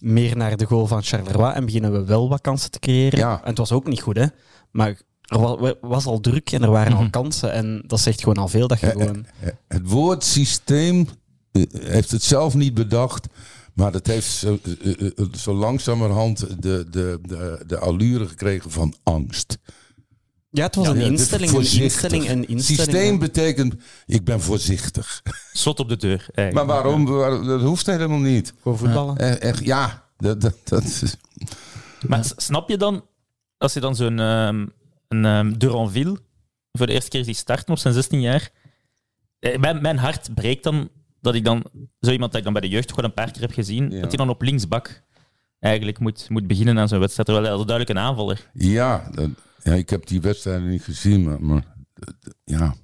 meer 0.00 0.36
naar 0.36 0.56
de 0.56 0.64
goal 0.64 0.86
van 0.86 1.02
Charleroi 1.02 1.52
en 1.54 1.64
beginnen 1.64 1.92
we 1.92 2.04
wel 2.04 2.28
wat 2.28 2.40
kansen 2.40 2.70
te 2.70 2.78
creëren. 2.78 3.18
Ja. 3.18 3.40
En 3.42 3.48
het 3.48 3.58
was 3.58 3.72
ook 3.72 3.86
niet 3.86 4.00
goed, 4.00 4.16
hè. 4.16 4.26
Maar 4.70 5.00
er 5.22 5.38
wa- 5.40 5.74
was 5.80 6.06
al 6.06 6.20
druk 6.20 6.50
en 6.52 6.62
er 6.62 6.70
waren 6.70 6.92
al 6.96 7.10
kansen. 7.10 7.52
En 7.52 7.82
dat 7.86 8.00
zegt 8.00 8.20
gewoon 8.20 8.38
al 8.38 8.48
veel 8.48 8.68
dat 8.68 8.80
je 8.80 8.86
gewoon... 8.90 9.26
Het 9.68 9.88
woord 9.90 10.24
systeem 10.24 11.08
eh, 11.52 11.62
heeft 11.80 12.10
het 12.10 12.22
zelf 12.22 12.54
niet 12.54 12.74
bedacht. 12.74 13.26
Maar 13.74 13.92
het 13.92 14.06
heeft 14.06 14.30
zo, 14.30 14.58
eh, 14.82 15.00
eh, 15.06 15.10
zo 15.32 15.54
langzamerhand 15.54 16.62
de, 16.62 16.86
de, 16.90 17.18
de, 17.22 17.64
de 17.66 17.78
allure 17.78 18.26
gekregen 18.28 18.70
van 18.70 18.94
angst. 19.02 19.58
Ja, 20.50 20.64
het 20.64 20.74
was 20.74 20.86
Ja, 20.86 20.92
een 20.92 21.00
instelling, 21.00 21.50
een 21.52 21.56
instelling, 21.82 22.28
een 22.28 22.48
instelling. 22.48 22.60
Systeem 22.90 23.18
betekent, 23.18 23.74
ik 24.06 24.24
ben 24.24 24.40
voorzichtig. 24.40 25.22
Slot 25.52 25.80
op 25.80 25.88
de 25.88 25.96
deur. 25.96 26.26
eigenlijk. 26.34 26.52
Maar 26.54 26.66
waarom? 26.82 27.04
Waar- 27.06 27.42
Dat 27.44 27.60
hoeft 27.60 27.86
helemaal 27.86 28.18
niet. 28.18 28.52
Gewoon 28.62 28.78
voetballen. 28.78 29.16
Eh, 29.16 29.42
Echt, 29.42 29.64
ja. 29.64 30.08
Dat, 30.16 30.40
dat, 30.40 30.54
dat 30.64 30.84
is- 30.84 31.14
Maar 32.06 32.24
snap 32.36 32.68
je 32.68 32.76
dan, 32.76 33.04
als 33.58 33.72
je 33.72 33.80
dan 33.80 33.96
zo'n 33.96 34.18
ehm 34.20 34.66
een 35.08 35.24
ehm, 35.24 35.52
Duranville 35.58 36.18
voor 36.72 36.86
de 36.86 36.92
eerste 36.92 37.10
keer 37.10 37.24
ziet 37.24 37.36
starten 37.36 37.72
op 37.72 37.78
zijn 37.78 37.94
16 37.94 38.20
jaar, 38.20 38.50
eh, 39.38 39.58
mijn, 39.58 39.82
mijn 39.82 39.98
hart 39.98 40.34
breekt 40.34 40.62
dan 40.62 40.88
dat 41.20 41.34
ik 41.34 41.44
dan, 41.44 41.64
zo 42.00 42.10
iemand 42.10 42.30
dat 42.30 42.38
ik 42.40 42.44
dan 42.44 42.52
bij 42.52 42.62
de 42.62 42.68
jeugd 42.68 42.88
gewoon 42.90 43.04
een 43.04 43.14
paar 43.14 43.30
keer 43.30 43.40
heb 43.42 43.52
gezien, 43.52 43.90
Ja. 43.90 44.00
dat 44.00 44.08
hij 44.08 44.16
dan 44.16 44.28
op 44.28 44.42
linksbak 44.42 45.02
eigenlijk 45.60 45.98
moet, 45.98 46.26
moet 46.28 46.46
beginnen 46.46 46.78
aan 46.78 46.88
zo'n 46.88 46.98
wedstrijd, 46.98 47.26
terwijl 47.28 47.46
hij 47.48 47.56
als 47.58 47.66
duidelijk 47.66 47.98
een 47.98 48.04
aanvaller. 48.04 48.50
ja, 48.52 49.10
dat- 49.14 49.28
ja, 49.62 49.72
ik 49.72 49.90
heb 49.90 50.06
die 50.06 50.20
wedstrijden 50.20 50.68
niet 50.68 50.82
gezien, 50.82 51.24
maar, 51.24 51.42
maar 51.42 51.64
ja. 52.44 52.74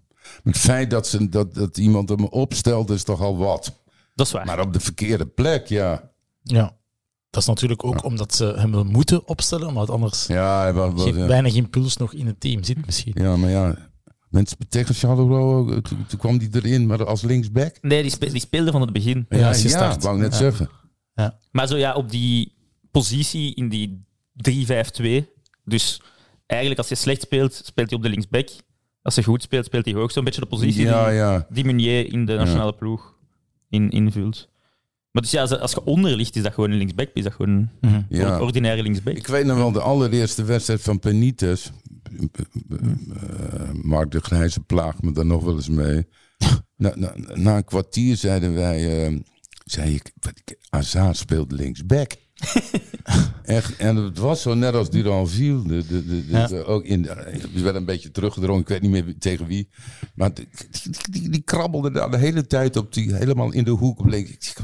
Het 0.43 0.57
feit 0.59 0.91
dat, 0.91 1.07
ze, 1.07 1.29
dat, 1.29 1.55
dat 1.55 1.79
iemand 1.79 2.09
hem 2.09 2.25
opstelt 2.25 2.91
is 2.91 3.03
toch 3.05 3.21
al 3.21 3.37
wat. 3.37 3.83
Dat 4.15 4.27
is 4.27 4.33
waar. 4.33 4.47
Maar 4.47 4.61
op 4.61 4.73
de 4.73 4.81
verkeerde 4.81 5.27
plek, 5.27 5.67
ja. 5.67 6.11
Ja. 6.43 6.77
Dat 7.31 7.43
is 7.43 7.49
natuurlijk 7.49 7.85
ook 7.85 8.05
omdat 8.05 8.35
ze 8.35 8.45
hem 8.45 8.71
wel 8.73 8.85
moeten 8.85 9.29
opstellen, 9.29 9.67
omdat 9.69 9.91
anders 9.91 10.27
Ja, 10.27 10.61
hij 10.61 10.73
was, 10.73 10.93
was- 10.93 11.05
ja. 11.15 11.27
weinig 11.27 11.55
impuls 11.55 11.97
nog 11.97 12.13
in 12.13 12.27
het 12.27 12.41
team 12.41 12.63
zit 12.65 12.87
misschien. 12.87 13.13
ja, 13.17 13.37
maar 13.37 13.51
ja. 13.51 13.77
Mensen 14.29 14.57
tegen 14.69 14.95
Charleroi, 14.95 15.71
eh, 15.73 15.77
toen, 15.79 16.07
toen 16.07 16.19
kwam 16.19 16.39
die 16.39 16.49
erin, 16.53 16.87
maar 16.87 17.07
als 17.07 17.23
linksback. 17.23 17.77
Nee, 17.81 18.03
die, 18.03 18.11
spe- 18.11 18.31
die 18.31 18.41
speelde 18.41 18.71
van 18.71 18.81
het 18.81 18.93
begin. 18.93 19.27
Ja, 19.29 19.53
gestart. 19.53 20.03
wou 20.03 20.17
ik 20.17 20.23
net 20.23 20.33
Ja. 20.33 20.39
zeggen. 20.39 20.69
Maar 21.51 21.67
zo 21.67 21.77
ja, 21.77 21.95
op 21.95 22.11
die 22.11 22.56
positie 23.01 23.55
in 23.55 23.69
die 23.69 24.05
3-5-2. 24.51 25.25
Dus 25.65 26.01
eigenlijk 26.47 26.81
als 26.81 26.89
je 26.89 26.95
slecht 26.95 27.23
speelt, 27.23 27.55
speelt 27.65 27.89
hij 27.89 27.99
op 27.99 28.05
de 28.05 28.11
linksback. 28.11 28.49
Als 29.03 29.15
je 29.15 29.23
goed 29.23 29.43
speelt, 29.43 29.65
speelt 29.65 29.85
hij 29.85 29.95
hoog. 29.95 30.11
Zo'n 30.13 30.25
beetje 30.25 30.41
de 30.41 30.47
positie 30.47 30.83
Ja, 30.85 31.07
die, 31.09 31.15
ja. 31.15 31.47
die 31.51 31.65
Meunier 31.65 32.13
in 32.13 32.25
de 32.27 32.35
nationale 32.35 32.73
ploeg 32.75 33.15
in, 33.69 33.91
invult. 33.91 34.49
Maar 35.11 35.23
dus 35.23 35.31
ja, 35.31 35.43
als- 35.43 35.73
je 35.73 35.85
onder 35.85 36.17
ligt, 36.17 36.37
is 36.37 36.43
dat 36.43 36.53
gewoon 36.55 36.71
een 36.71 36.77
linksback. 36.77 37.11
Is 37.15 37.23
dat 37.23 37.33
gewoon 37.33 37.71
Mhm. 37.81 37.95
een 37.95 38.05
ja. 38.09 38.41
ordinaire 38.41 38.83
linksback. 38.83 39.17
Ik 39.17 39.27
weet 39.27 39.45
nog 39.45 39.57
wel 39.57 39.73
de 39.73 39.81
allereerste 39.81 40.45
wedstrijd 40.45 40.81
van 40.83 40.99
Penites. 40.99 41.71
Eh, 42.71 43.71
Mark 43.83 44.11
de 44.11 44.21
Grijze 44.21 44.61
plaagt 44.61 45.03
me 45.03 45.13
daar 45.13 45.27
nog 45.27 45.43
wel 45.45 45.55
eens 45.55 45.69
mee. 45.69 46.07
na, 46.77 46.93
na, 46.97 47.15
na 47.35 47.57
een 47.57 47.65
kwartier 47.65 48.17
zeiden 48.17 48.55
wij... 48.55 49.07
eh, 49.07 49.19
zei 49.65 49.95
ik, 49.95 50.13
Azar 50.71 51.15
speelt 51.15 51.53
linksback. 51.53 52.13
Echt, 53.43 53.77
en 53.77 53.97
het 53.97 54.19
was 54.19 54.43
zo 54.43 54.55
net 54.55 54.75
als 54.75 54.91
Duranville. 54.91 55.63
De, 55.63 55.87
de, 55.87 56.07
de, 56.07 56.27
de, 56.27 56.33
Ja. 56.33 56.47
de- 56.47 56.65
ook 56.65 56.85
in, 56.85 57.09
werd 57.63 57.77
een 57.77 57.85
beetje 57.85 58.11
teruggedrongen. 58.11 58.61
Ik 58.61 58.69
weet 58.69 58.83
niet 58.83 58.91
meer 58.91 59.15
tegen 59.19 59.47
wie. 59.47 59.69
Maar 60.15 60.35
die, 60.35 60.49
die, 61.31 61.43
krabbelde 61.43 61.91
daar 61.91 62.11
de 62.11 62.17
hele 62.17 62.47
tijd 62.47 62.77
op. 62.77 62.93
Die, 62.93 63.15
helemaal 63.15 63.53
in 63.53 63.65
de 63.65 63.71
hoek. 63.71 64.03
Bleek, 64.03 64.55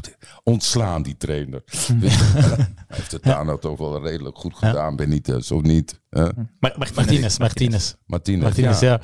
ontslaan 0.42 1.02
die 1.02 1.16
trainer. 1.16 1.62
Hij 1.66 2.66
heeft 2.88 3.12
het 3.12 3.22
daar 3.22 3.44
nou 3.44 3.60
toch 3.60 3.78
wel 3.78 4.02
redelijk 4.02 4.38
goed 4.38 4.54
gedaan. 4.56 4.96
Benitez, 4.96 5.50
of 5.50 5.62
niet? 5.62 6.00
hè? 6.10 6.22
Maar, 6.22 6.34
maar, 6.60 6.90
Martinez, 6.94 7.38
Martinez. 7.38 7.94
Martinez. 8.06 8.42
Martinez, 8.42 8.80
ja. 8.80 9.00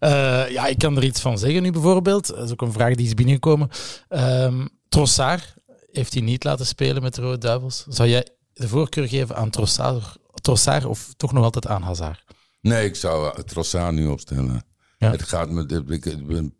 ja. 0.00 0.44
Eh, 0.46 0.52
ja, 0.52 0.66
ik 0.66 0.78
kan 0.78 0.96
er 0.96 1.04
iets 1.04 1.20
van 1.20 1.38
zeggen 1.38 1.62
nu 1.62 1.70
bijvoorbeeld. 1.70 2.26
Dat 2.26 2.44
is 2.44 2.50
ook 2.52 2.62
een 2.62 2.72
vraag 2.72 2.94
die 2.94 3.06
is 3.06 3.14
binnengekomen. 3.14 3.68
Ehm 4.08 4.66
Trossard 4.88 5.54
heeft 5.92 6.12
hij 6.12 6.22
niet 6.22 6.44
laten 6.44 6.66
spelen 6.66 7.02
met 7.02 7.14
de 7.14 7.22
Rode 7.22 7.38
Duivels. 7.38 7.84
Zou 7.88 8.08
jij 8.08 8.28
de 8.52 8.68
voorkeur 8.68 9.08
geven 9.08 9.36
aan 9.36 9.50
Trossard, 9.50 10.16
Trossard 10.34 10.84
of 10.84 11.14
toch 11.16 11.32
nog 11.32 11.44
altijd 11.44 11.66
aan 11.66 11.82
Hazard? 11.82 12.24
Nee, 12.60 12.84
ik 12.84 12.96
zou 12.96 13.24
uh, 13.24 13.44
Trossard 13.44 13.94
nu 13.94 14.06
opstellen. 14.06 14.62
Ja. 14.98 15.10
Het 15.10 15.22
gaat 15.22 15.50
met, 15.50 15.82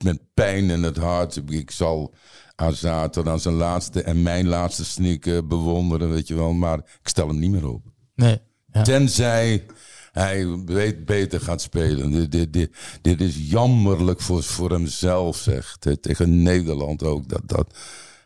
met 0.04 0.20
pijn 0.34 0.70
in 0.70 0.82
het 0.82 0.96
hart. 0.96 1.40
Ik 1.48 1.70
zal 1.70 2.14
Hazard 2.56 3.12
tot 3.12 3.28
aan 3.28 3.40
zijn 3.40 3.54
laatste 3.54 4.02
en 4.02 4.22
mijn 4.22 4.46
laatste 4.48 4.84
sneak 4.84 5.26
eh, 5.26 5.38
bewonderen, 5.44 6.10
weet 6.10 6.28
je 6.28 6.34
wel. 6.34 6.52
Maar 6.52 6.78
ik 6.78 7.08
stel 7.08 7.28
hem 7.28 7.38
niet 7.38 7.50
meer 7.50 7.68
op. 7.68 7.82
Nee. 8.14 8.38
Ja. 8.72 8.82
Tenzij 8.82 9.66
hij 10.12 10.46
weet 10.64 11.04
beter 11.04 11.40
gaat 11.40 11.60
spelen. 11.60 12.10
Dit, 12.10 12.32
dit, 12.32 12.52
dit, 12.52 12.70
dit 13.00 13.20
is 13.20 13.36
jammerlijk 13.50 14.20
voor, 14.20 14.42
voor 14.42 14.70
hemzelf, 14.70 15.36
zeg. 15.36 15.76
Te- 15.78 16.00
Tegen 16.00 16.42
Nederland 16.42 17.02
ook. 17.02 17.28
Dat, 17.28 17.42
dat. 17.44 17.78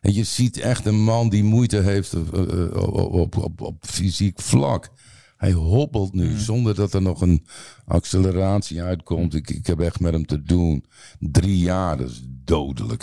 En 0.04 0.14
je 0.14 0.24
ziet 0.24 0.56
echt 0.56 0.86
een 0.86 1.04
man 1.04 1.28
die 1.28 1.44
moeite 1.44 1.76
heeft 1.76 2.12
eh, 2.12 2.20
eh, 2.20 2.76
op, 2.76 3.14
op, 3.14 3.36
op, 3.36 3.60
op 3.60 3.84
fysiek 3.86 4.40
vlak. 4.40 4.90
Hij 5.36 5.52
hobbelt 5.52 6.12
nu 6.12 6.38
zonder 6.38 6.74
dat 6.74 6.92
er 6.92 7.02
nog 7.02 7.20
een 7.20 7.46
acceleratie 7.86 8.82
uitkomt. 8.82 9.34
Ik, 9.34 9.50
ik 9.50 9.66
heb 9.66 9.80
echt 9.80 10.00
met 10.00 10.12
hem 10.12 10.26
te 10.26 10.42
doen. 10.42 10.84
Drie 11.18 11.58
jaar, 11.58 11.96
dat 11.96 12.10
is 12.10 12.22
dodelijk. 12.44 13.02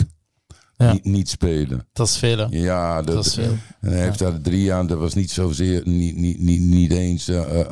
Ja. 0.76 0.92
Niet, 0.92 1.04
niet 1.04 1.28
spelen. 1.28 1.88
Dat 1.92 2.06
is 2.06 2.16
veel? 2.16 2.46
Ja, 2.50 3.02
dat, 3.02 3.14
Dat 3.14 3.26
is 3.26 3.34
veel. 3.34 3.56
En 3.80 3.90
hij 3.90 4.02
heeft 4.02 4.18
daar 4.18 4.40
drie 4.40 4.62
jaar, 4.62 4.86
dat 4.86 4.98
was 4.98 5.14
niet 5.14 5.30
zozeer, 5.30 5.82
niet, 5.84 6.16
niet, 6.16 6.38
niet, 6.38 6.60
niet 6.60 6.92
eens 6.92 7.28
eh, 7.28 7.60
eh, 7.60 7.68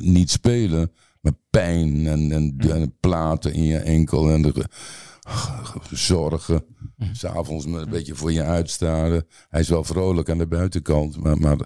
niet 0.00 0.30
spelen, 0.30 0.92
maar 1.20 1.32
pijn 1.50 2.06
en, 2.06 2.32
en, 2.32 2.56
en 2.58 2.94
platen 3.00 3.52
in 3.52 3.64
je 3.64 3.78
enkel 3.78 4.30
en 4.30 4.42
de, 4.42 4.68
zorgen. 5.90 6.64
S'avonds 7.12 7.66
met 7.66 7.82
een 7.82 7.90
beetje 7.90 8.14
voor 8.14 8.32
je 8.32 8.42
uitstaren. 8.42 9.26
Hij 9.48 9.60
is 9.60 9.68
wel 9.68 9.84
vrolijk 9.84 10.30
aan 10.30 10.38
de 10.38 10.46
buitenkant, 10.46 11.16
maar, 11.16 11.38
maar 11.38 11.56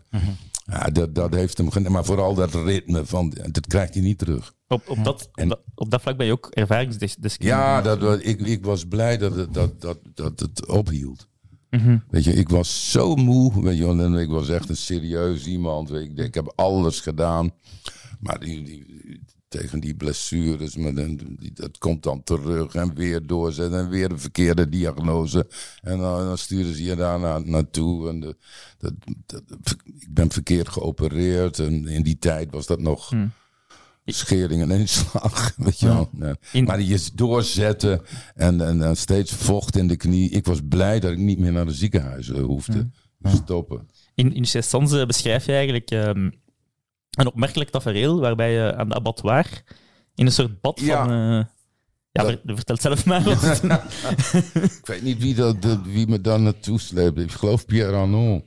ja, 0.65 0.85
dat, 0.85 1.15
dat 1.15 1.35
heeft 1.35 1.59
hem. 1.59 1.93
Maar 1.93 2.05
vooral 2.05 2.35
dat 2.35 2.55
ritme, 2.55 3.05
van, 3.05 3.35
dat 3.51 3.67
krijgt 3.67 3.95
hij 3.95 4.03
niet 4.03 4.19
terug. 4.19 4.55
Op, 4.69 4.89
op, 4.89 5.05
dat, 5.05 5.23
op, 5.27 5.37
En- 5.37 5.49
dat, 5.49 5.61
op 5.75 5.91
dat 5.91 6.01
vlak 6.01 6.17
ben 6.17 6.27
je 6.27 6.33
ook 6.33 6.47
ervaringsdeskundige. 6.51 7.43
Ja, 7.59 7.83
dat, 7.83 8.25
ik, 8.25 8.41
ik 8.41 8.65
was 8.65 8.85
blij 8.85 9.19
dat 9.19 9.35
het, 9.37 9.55
dat, 9.55 9.81
dat, 9.81 9.99
dat 10.15 10.41
het 10.41 10.67
ophield. 10.67 11.29
Mhm. 11.71 11.99
Weet 12.09 12.25
je, 12.25 12.33
ik 12.33 12.49
was 12.49 12.91
zo 12.91 13.15
moe. 13.15 13.63
Weet 13.63 13.79
je, 13.79 13.87
en 13.87 14.15
ik 14.15 14.29
was 14.29 14.49
echt 14.49 14.69
een 14.69 14.77
serieus 14.77 15.47
iemand. 15.47 15.89
Weet 15.89 16.11
je, 16.15 16.23
ik 16.25 16.35
heb 16.35 16.53
alles 16.57 17.01
gedaan. 17.01 17.51
Maar 18.21 18.41
die, 18.41 18.63
die, 18.63 18.87
tegen 19.49 19.81
die 19.81 19.95
blessures, 19.95 20.77
maar 20.77 20.95
dan, 20.95 21.17
die- 21.17 21.53
dat 21.55 21.79
komt 21.79 22.03
dan 22.03 22.23
terug 22.23 22.75
en 22.75 22.95
weer 22.95 23.27
doorzetten 23.27 23.79
en 23.79 23.89
weer 23.89 24.11
een 24.11 24.21
verkeerde 24.21 24.69
diagnose. 24.69 25.47
En 25.83 25.99
dan, 25.99 26.27
dan 26.27 26.39
sturen 26.39 26.75
ze 26.75 26.83
je 26.83 26.97
daar 26.97 27.21
na, 27.21 27.39
naartoe. 27.39 28.09
En 28.09 28.21
de, 28.21 28.37
dat, 28.79 28.93
dat, 29.27 29.43
ik 29.85 30.07
ben 30.11 30.31
verkeerd 30.31 30.69
geopereerd 30.69 31.59
en 31.59 31.87
in 31.89 32.03
die 32.03 32.19
tijd 32.19 32.51
was 32.51 32.67
dat 32.67 32.81
nog 32.81 33.09
Hmm. 33.11 33.33
schering 34.05 34.63
en 34.63 34.71
inslag. 34.71 35.53
Weet 35.57 35.81
je 35.81 35.87
wel. 35.87 36.11
Ja. 36.53 36.63
Maar 36.63 36.81
je 36.81 37.11
doorzetten 37.15 38.01
en, 38.35 38.61
en, 38.61 38.83
en 38.83 38.97
steeds 38.97 39.33
vocht 39.33 39.77
in 39.77 39.89
de 39.89 39.97
knie. 39.97 40.31
Ik 40.31 40.47
was 40.47 40.61
blij 40.69 41.01
dat 41.01 41.11
ik 41.11 41.19
niet 41.19 41.39
meer 41.39 41.53
naar 41.53 41.67
de 41.67 41.73
ziekenhuis 41.73 42.31
eh, 42.31 42.43
hoefde 42.43 42.89
te 43.23 43.29
stoppen. 43.45 43.89
In, 44.15 44.35
in 44.35 44.47
beschrijf 45.07 45.47
je 45.47 45.53
eigenlijk 45.53 45.91
ehm, 45.91 46.31
een 47.27 47.33
opmerkelijk 47.33 47.71
tafereel 47.71 48.21
waarbij 48.21 48.53
je 48.53 48.75
aan 48.77 48.89
de 48.89 48.95
abattoir 48.95 49.63
in 50.15 50.27
een 50.27 50.33
soort 50.33 50.61
bad 50.61 50.81
Ja. 50.81 51.05
van... 51.05 51.13
eh, 51.13 51.45
ja, 52.13 52.25
ver- 52.25 52.41
vertel 52.45 52.75
het 52.75 52.83
zelf 52.83 53.05
maar. 53.05 53.27
Ik 54.63 54.87
weet 54.87 55.03
niet 55.03 55.19
wie, 55.19 55.35
dat, 55.35 55.63
dat- 55.63 55.83
wie 55.87 56.07
me 56.07 56.21
daar 56.21 56.41
naartoe 56.41 56.81
sleepte. 56.81 57.23
Ik 57.23 57.31
geloof 57.33 57.67
Pierre 57.67 57.97
Arnaud. 57.97 58.43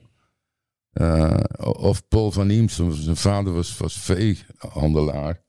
Eh, 0.92 1.40
of 1.58 2.08
Paul 2.08 2.30
van 2.32 2.50
Iems. 2.50 2.76
Zijn 2.90 3.16
vader 3.16 3.52
was, 3.52 3.76
was 3.76 3.98
veehandelaar. 3.98 5.40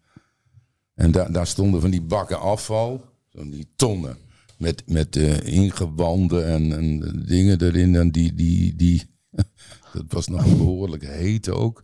En 0.95 1.11
daar 1.11 1.32
daar 1.32 1.47
stonden 1.47 1.82
van 1.82 1.89
die 1.89 2.01
bakken 2.01 2.39
afval. 2.39 3.05
Van 3.30 3.49
die 3.49 3.67
tonnen. 3.76 4.17
Met, 4.57 4.84
met 4.86 5.15
eh, 5.15 5.39
ingewanden 5.53 6.47
en, 6.47 6.71
en 6.74 7.24
dingen 7.28 7.61
erin. 7.61 7.95
En 7.95 8.11
die, 8.11 8.34
die, 8.34 8.76
die, 8.76 9.03
dat 9.93 10.05
was 10.07 10.28
nog 10.28 10.45
behoorlijk 10.57 11.03
heet 11.07 11.49
ook. 11.49 11.84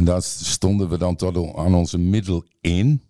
En 0.00 0.06
daar 0.06 0.22
stonden 0.22 0.88
we 0.88 0.98
dan 0.98 1.16
tot 1.16 1.54
aan 1.56 1.74
onze 1.74 1.98
middel 1.98 2.44
in. 2.60 3.02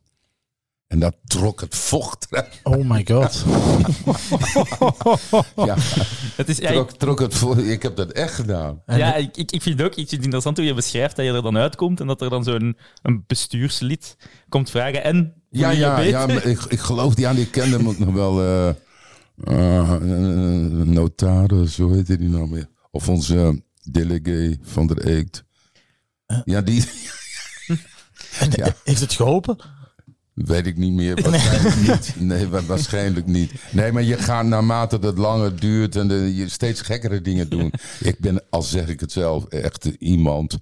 En 0.87 0.99
dat 0.99 1.17
trok 1.25 1.61
het 1.61 1.75
vocht. 1.75 2.29
Oh 2.63 2.91
my 2.91 3.07
god. 3.11 3.45
Ja, 5.67 5.77
het 6.37 6.49
is, 6.49 6.59
ja, 6.59 6.69
ik, 6.69 6.75
trok, 6.75 6.91
trok 6.91 7.21
het 7.21 7.35
vocht. 7.35 7.59
Ik 7.59 7.83
heb 7.83 7.97
dat 7.97 8.13
echt 8.13 8.35
gedaan. 8.35 8.83
ja 8.87 9.15
ik, 9.15 9.37
ik, 9.37 9.63
vind 9.63 9.79
het 9.79 9.83
ook 9.87 9.95
iets 9.95 10.13
interessant 10.13 10.57
hoe 10.57 10.67
je 10.67 10.75
beschrijft 10.75 11.17
dat 11.17 11.25
je 11.25 11.33
er 11.33 11.43
dan 11.43 11.57
uitkomt 11.57 12.01
en 12.01 12.07
dat 12.07 12.21
er 12.21 12.31
dan 12.31 12.45
zo'n 12.45 12.77
een 13.03 13.25
bestuurslid 13.27 14.17
komt 14.49 14.71
vragen 14.71 15.05
en... 15.05 15.35
Ja, 15.51 15.71
ja, 15.71 16.01
ja 16.01 16.27
maar 16.27 16.45
ik, 16.45 16.61
ik 16.69 16.81
geloof 16.81 17.15
die 17.15 17.29
aan, 17.29 17.37
die 17.37 17.51
kende 17.51 17.77
hem 17.77 17.89
ook 17.89 17.99
nog 17.99 18.15
wel. 18.15 18.43
eh 18.43 18.75
eh, 19.45 19.97
een 20.01 20.93
notaris, 20.93 21.77
hoe 21.77 21.95
heet 21.95 22.07
die 22.07 22.29
nou 22.29 22.49
meer? 22.49 22.69
Of 22.91 23.09
onze 23.09 23.63
delegé 23.83 24.57
van 24.63 24.87
der 24.87 25.07
Eekt. 25.07 25.45
Ja, 26.45 26.61
die 26.61 26.85
En, 28.39 28.51
Ja. 28.51 28.75
Heeft 28.85 29.01
het 29.01 29.13
geholpen? 29.13 29.59
weet 30.35 30.67
ik 30.67 30.77
niet 30.77 30.93
meer. 30.93 31.23
Waarschijnlijk 31.23 31.77
niet. 31.87 32.15
Nee, 32.19 32.47
wa- 32.49 32.63
waarschijnlijk 32.63 33.27
niet. 33.27 33.53
Nee, 33.73 33.93
maar 33.93 34.03
je 34.03 34.17
gaat 34.19 34.45
naarmate 34.45 34.99
het 35.01 35.19
langer 35.19 35.61
duurt 35.61 35.97
en 35.97 36.09
de, 36.09 36.35
je 36.35 36.49
steeds 36.49 36.81
gekkere 36.81 37.21
dingen 37.21 37.49
doen. 37.57 37.73
Ik 38.01 38.19
ben, 38.19 38.43
al 38.51 38.63
zeg 38.63 38.89
ik 38.89 39.01
het 39.01 39.13
zelf, 39.13 39.45
echt 39.45 39.85
iemand 39.85 40.59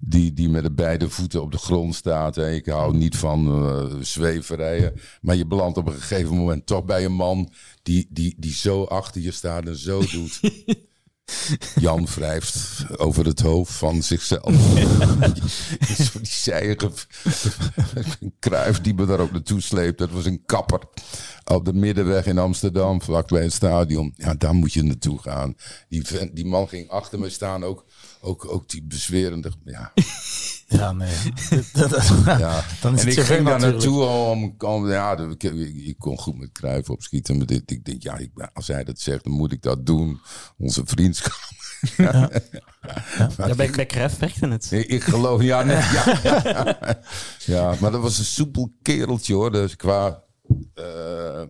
die, 0.00 0.32
die 0.32 0.48
met 0.48 0.62
de 0.62 0.70
beide 0.72 1.08
voeten 1.10 1.42
op 1.42 1.52
de 1.52 1.58
grond 1.58 1.94
staat. 1.94 2.34
Hè. 2.34 2.50
Ik 2.52 2.66
hou 2.66 2.96
niet 2.96 3.16
van 3.16 3.46
eh, 3.48 3.96
zweverijen. 4.00 4.92
Maar 5.20 5.36
je 5.36 5.46
belandt 5.46 5.78
op 5.78 5.86
een 5.86 5.92
gegeven 6.00 6.36
moment 6.36 6.66
toch 6.66 6.84
bij 6.84 7.04
een 7.04 7.12
man 7.14 7.52
die, 7.82 8.06
die, 8.10 8.34
die 8.38 8.52
zo 8.54 8.84
achter 8.84 9.20
je 9.20 9.30
staat 9.32 9.66
en 9.66 9.76
zo 9.78 10.00
doet. 10.10 10.40
Jan 11.80 12.06
wrijft 12.14 12.84
over 12.96 13.26
het 13.26 13.40
hoofd 13.40 13.72
van 13.72 14.02
zichzelf. 14.02 14.54
Zo 15.96 16.18
die 16.18 16.26
zijige 16.26 16.90
een 18.20 18.34
kruif 18.38 18.80
die 18.80 18.94
me 18.94 19.06
daar 19.06 19.20
ook 19.20 19.32
naartoe 19.32 19.60
sleept. 19.60 19.98
Dat 19.98 20.10
was 20.10 20.24
een 20.24 20.42
kapper 20.46 20.80
op 21.44 21.64
de 21.64 21.72
middenweg 21.72 22.26
in 22.26 22.38
Amsterdam, 22.38 23.02
vlakbij 23.02 23.42
het 23.42 23.52
stadion. 23.52 24.14
Ja, 24.16 24.34
daar 24.34 24.54
moet 24.54 24.72
je 24.72 24.82
naartoe 24.82 25.18
gaan. 25.18 25.54
Die, 25.88 26.32
die 26.32 26.46
man 26.46 26.68
ging 26.68 26.88
achter 26.88 27.18
me 27.18 27.30
staan, 27.30 27.64
ook, 27.64 27.84
ook, 28.20 28.52
ook 28.52 28.68
die 28.68 28.82
bezwerende... 28.82 29.52
Ja, 29.64 29.92
Ja, 30.68 30.92
nee. 30.92 31.14
Dat- 31.72 31.90
dat- 31.90 32.12
ja. 32.24 32.64
Dan 32.80 32.94
is 32.94 33.00
en 33.00 33.08
het 33.08 33.16
ik 33.18 33.24
ging 33.24 33.46
daar 33.46 33.60
naartoe 33.60 34.02
om, 34.04 34.54
om 34.58 34.88
ja, 34.90 35.18
ik, 35.18 35.42
ik, 35.42 35.74
ik 35.86 35.98
kon 35.98 36.18
goed 36.18 36.38
met 36.38 36.52
kruif 36.52 36.90
opschieten. 36.90 37.36
Maar 37.36 37.46
dit, 37.46 37.70
ik 37.70 37.84
denk, 37.84 38.02
ja, 38.02 38.16
ik, 38.16 38.30
als 38.52 38.66
hij 38.66 38.84
dat 38.84 39.00
zegt, 39.00 39.24
dan 39.24 39.32
moet 39.32 39.52
ik 39.52 39.62
dat 39.62 39.86
doen. 39.86 40.20
Onze 40.56 40.82
vriendschap. 40.84 41.38
Ja, 41.96 42.30
bij, 43.56 43.70
bij 43.70 43.86
Cruijff 43.86 44.18
werkte 44.18 44.48
het. 44.48 44.72
Ik, 44.72 44.86
ik 44.86 45.02
geloof, 45.02 45.42
ja, 45.42 45.62
nee, 45.62 45.76
ja, 45.76 46.20
ja. 46.22 46.98
Ja, 47.46 47.74
maar 47.80 47.90
dat 47.90 48.00
was 48.02 48.18
een 48.18 48.24
soepel 48.24 48.72
kereltje 48.82 49.34
hoor. 49.34 49.52
Dus 49.52 49.76
qua, 49.76 50.22
eh 50.74 51.42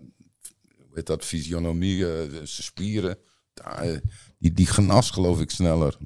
hoe 0.77 0.95
heet 0.95 1.07
dat, 1.07 1.25
fysionomie, 1.25 2.13
eh, 2.13 2.29
zijn 2.31 2.47
spieren. 2.49 3.19
daar, 3.55 3.79
eh, 3.79 3.99
die, 4.39 4.53
die 4.53 4.67
genas 4.67 5.11
geloof 5.11 5.41
ik 5.41 5.51
sneller. 5.51 5.97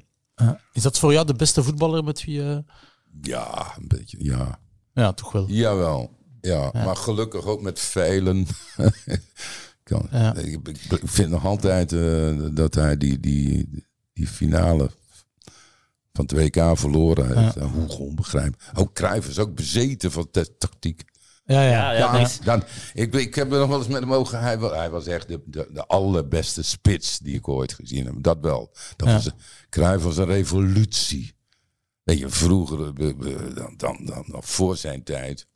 Ja. 0.43 0.59
Is 0.73 0.81
dat 0.81 0.99
voor 0.99 1.13
jou 1.13 1.25
de 1.25 1.33
beste 1.33 1.63
voetballer 1.63 2.03
met 2.03 2.23
wie 2.23 2.35
je... 2.35 2.63
Ja, 3.21 3.73
een 3.77 3.87
beetje, 3.87 4.17
ja. 4.23 4.59
Ja, 4.93 5.13
toch 5.13 5.31
wel. 5.31 5.45
Jawel. 5.49 6.17
Ja, 6.41 6.71
maar 6.73 6.95
gelukkig 6.95 7.45
ook 7.45 7.61
met 7.61 7.79
veilen. 7.79 8.47
kan, 9.83 10.07
Ja. 10.11 10.35
ik, 10.35 10.67
ik 10.67 11.01
vind 11.03 11.29
nog 11.29 11.45
altijd 11.45 11.91
eh, 11.91 12.47
dat 12.51 12.75
hij 12.75 12.97
die, 12.97 13.19
die, 13.19 13.69
die 14.13 14.27
finale 14.27 14.89
van 16.13 16.25
het 16.25 16.31
WK 16.31 16.77
verloren 16.77 17.37
heeft. 17.37 17.55
Ja. 17.55 17.61
Hoe 17.65 17.97
onbegrijpelijk. 17.97 18.71
Ook 18.73 18.93
Cruijff 18.93 19.27
is 19.27 19.39
ook 19.39 19.55
bezeten 19.55 20.11
van 20.11 20.29
tactiek. 20.57 21.03
Ja, 21.45 21.61
ja. 21.61 21.69
Ja, 21.71 21.91
ja, 21.91 21.97
Ja, 21.97 22.17
niks. 22.17 22.39
dan, 22.39 22.63
ik, 22.93 23.13
ik 23.13 23.35
heb 23.35 23.51
er 23.51 23.59
nog 23.59 23.67
wel 23.69 23.77
eens 23.77 23.87
met 23.87 23.99
hem 24.01 24.13
over. 24.13 24.39
Hij, 24.39 24.57
hij 24.57 24.89
was 24.89 25.05
echt 25.07 25.27
de, 25.27 25.41
de, 25.45 25.67
de 25.73 25.85
allerbeste 25.85 26.63
spits 26.63 27.19
die 27.19 27.35
ik 27.35 27.47
ooit 27.47 27.73
gezien 27.73 28.05
heb. 28.05 28.15
Dat 28.17 28.37
wel. 28.41 28.71
Dat 28.95 29.07
Ja. 29.07 29.13
was, 29.13 29.25
een- 29.25 29.33
Cruijff 29.69 30.03
was 30.03 30.17
een 30.17 30.25
revolutie. 30.25 31.33
Weet 32.03 32.19
je, 32.19 32.29
vroeger, 32.29 32.87
eh, 32.87 33.55
dan, 33.55 33.73
dan, 33.77 33.99
dan, 34.05 34.23
dan 34.27 34.43
voor 34.43 34.77
zijn 34.77 35.03
tijd. 35.03 35.47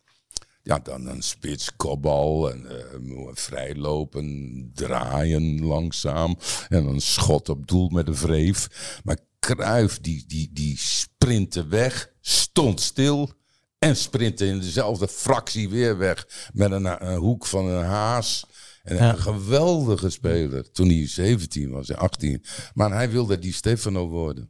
Ja, 0.63 0.79
dan 0.79 1.07
een 1.07 1.21
spits, 1.21 1.75
kopbal 1.75 2.51
en 2.51 2.65
eh, 2.69 3.27
vrijlopen, 3.33 4.69
draaien 4.73 5.65
langzaam. 5.65 6.37
En 6.69 6.85
een 6.85 7.01
schot 7.01 7.49
op 7.49 7.67
doel 7.67 7.89
met 7.89 8.07
een 8.07 8.15
wreef. 8.15 8.67
Maar 9.03 9.17
Cruijff, 9.39 9.99
die, 9.99 10.23
die, 10.27 10.49
die 10.53 10.77
sprintte 10.77 11.67
weg, 11.67 12.11
stond 12.21 12.81
stil 12.81 13.31
en 13.79 13.95
sprintte 13.95 14.45
in 14.47 14.59
dezelfde 14.59 15.07
fractie 15.07 15.69
weer 15.69 15.97
weg. 15.97 16.49
Met 16.53 16.71
een, 16.71 17.07
een 17.07 17.17
hoek 17.17 17.45
van 17.45 17.65
een 17.65 17.85
haas. 17.85 18.45
En 18.83 18.95
Ja. 18.95 19.09
een 19.09 19.17
geweldige 19.19 20.09
speler. 20.09 20.71
Toen 20.71 20.87
hij 20.87 21.07
17 21.07 21.69
was, 21.71 21.93
18. 21.93 22.43
Maar 22.73 22.91
hij 22.91 23.09
wilde 23.11 23.39
die 23.39 23.53
Stefano 23.53 24.07
worden. 24.07 24.49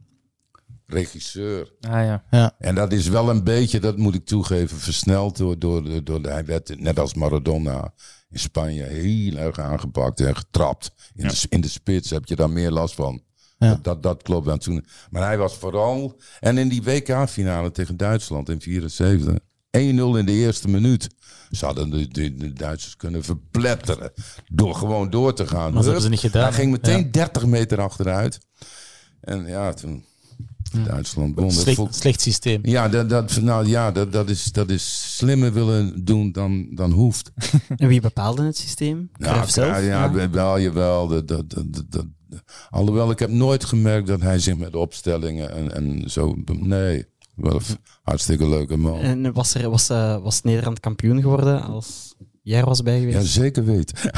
Regisseur. 0.86 1.72
Ah, 1.80 2.20
ja. 2.30 2.54
En 2.58 2.74
dat 2.74 2.92
is 2.92 3.08
wel 3.08 3.30
een 3.30 3.44
beetje, 3.44 3.80
dat 3.80 3.96
moet 3.96 4.14
ik 4.14 4.24
toegeven, 4.26 4.76
versneld 4.78 5.36
door, 5.36 5.58
door, 5.58 6.04
door 6.04 6.20
hij 6.20 6.44
werd 6.44 6.80
net 6.80 6.98
als 6.98 7.14
Maradona 7.14 7.94
in 8.30 8.38
Spanje 8.38 8.82
heel 8.82 9.36
erg 9.36 9.58
aangepakt 9.58 10.20
en 10.20 10.36
getrapt. 10.36 10.92
In, 11.14 11.28
de, 11.28 11.46
in 11.48 11.60
de 11.60 11.68
spits 11.68 12.10
heb 12.10 12.24
je 12.26 12.36
daar 12.36 12.50
meer 12.50 12.70
last 12.70 12.94
van. 12.94 13.22
Ja. 13.58 13.68
Dat, 13.68 13.84
dat, 13.84 14.02
dat 14.02 14.22
klopt 14.22 14.46
dan 14.46 14.58
toen. 14.58 14.84
Maar 15.10 15.22
hij 15.22 15.38
was 15.38 15.56
vooral, 15.56 16.20
en 16.40 16.58
in 16.58 16.68
die 16.68 16.82
WK-finale 16.82 17.70
tegen 17.70 17.96
Duitsland 17.96 18.48
in 18.48 18.60
74, 18.60 19.32
1-0 19.32 19.38
in 19.80 20.24
de 20.26 20.32
eerste 20.32 20.68
minuut. 20.68 21.08
Ze 21.50 21.64
hadden 21.64 21.90
de, 21.90 22.08
de, 22.08 22.34
de 22.36 22.52
Duitsers 22.52 22.96
kunnen 22.96 23.24
verpletteren 23.24 24.12
door 24.52 24.74
gewoon 24.74 25.10
door 25.10 25.34
te 25.34 25.46
gaan. 25.46 25.62
Maar 25.64 25.72
dat 25.72 25.84
hebben 25.84 26.02
ze 26.02 26.08
niet 26.08 26.20
gedaan. 26.20 26.42
Hij 26.42 26.52
ging 26.52 26.70
meteen 26.70 26.98
Ja. 27.04 27.08
30 27.10 27.46
meter 27.46 27.80
achteruit. 27.80 28.38
En 29.20 29.46
ja, 29.46 29.72
toen 29.72 30.04
Duitsland 30.84 31.34
won. 31.34 31.54
Dat 31.64 31.94
Slecht, 31.94 32.20
systeem. 32.20 32.60
ja, 32.62 32.88
dat, 32.88 33.08
dat, 33.10 33.40
nou, 33.40 33.66
ja 33.66 33.92
dat, 33.92 34.12
dat, 34.12 34.28
is, 34.30 34.44
dat 34.44 34.70
is 34.70 35.16
slimmer 35.16 35.52
willen 35.52 36.04
doen 36.04 36.32
dan, 36.32 36.68
dan 36.74 36.90
hoeft. 36.92 37.30
En 37.76 37.88
wie 37.88 38.00
bepaalde 38.00 38.42
het 38.44 38.56
systeem? 38.56 38.96
Nou, 39.16 39.32
Cruijff 39.32 39.50
zelf? 39.52 39.68
ja, 39.68 39.78
ja, 39.78 40.30
wel, 40.30 40.60
jawel. 40.60 41.08
Dat, 41.08 41.28
dat, 41.28 41.50
dat, 41.50 41.72
dat, 41.74 41.84
dat- 41.90 42.06
alhoewel, 42.70 43.10
ik 43.10 43.18
heb 43.18 43.30
nooit 43.30 43.64
gemerkt 43.64 44.06
dat 44.06 44.20
hij 44.20 44.38
zich 44.38 44.56
met 44.56 44.76
opstellingen 44.76 45.50
en, 45.50 45.74
en 45.74 46.10
zo... 46.10 46.34
Nee, 46.46 47.06
wel 47.34 47.60
hartstikke 48.02 48.48
leuke 48.48 48.76
man. 48.76 49.00
En 49.00 49.32
was, 49.32 49.54
er, 49.54 49.70
was, 49.70 49.90
eh, 49.90 50.22
was 50.22 50.42
Nederland 50.42 50.80
kampioen 50.80 51.20
geworden 51.20 51.62
als 51.62 52.14
jij 52.42 52.58
er 52.58 52.66
was 52.66 52.82
bij 52.82 52.98
geweest? 52.98 53.18
Ja, 53.18 53.24
zeker 53.24 53.64
weet. 53.64 53.92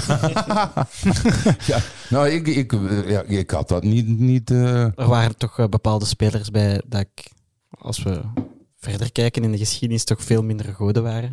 ja, 1.66 1.80
nou, 2.10 2.28
ik, 2.28 2.46
ik, 2.46 2.72
ja, 3.06 3.22
ik 3.22 3.50
had 3.50 3.68
dat 3.68 3.82
niet... 3.82 4.18
niet 4.18 4.50
eh, 4.50 4.82
Er 4.82 5.06
waren 5.08 5.36
toch 5.36 5.58
eh, 5.58 5.66
bepaalde 5.66 6.04
spelers 6.04 6.50
bij 6.50 6.82
dat 6.86 7.00
ik, 7.00 7.30
als 7.70 8.02
we 8.02 8.20
verder 8.76 9.12
kijken 9.12 9.42
in 9.42 9.52
de 9.52 9.58
geschiedenis, 9.58 10.04
toch 10.04 10.22
veel 10.22 10.42
minder 10.42 10.74
goden 10.74 11.02
waren. 11.02 11.32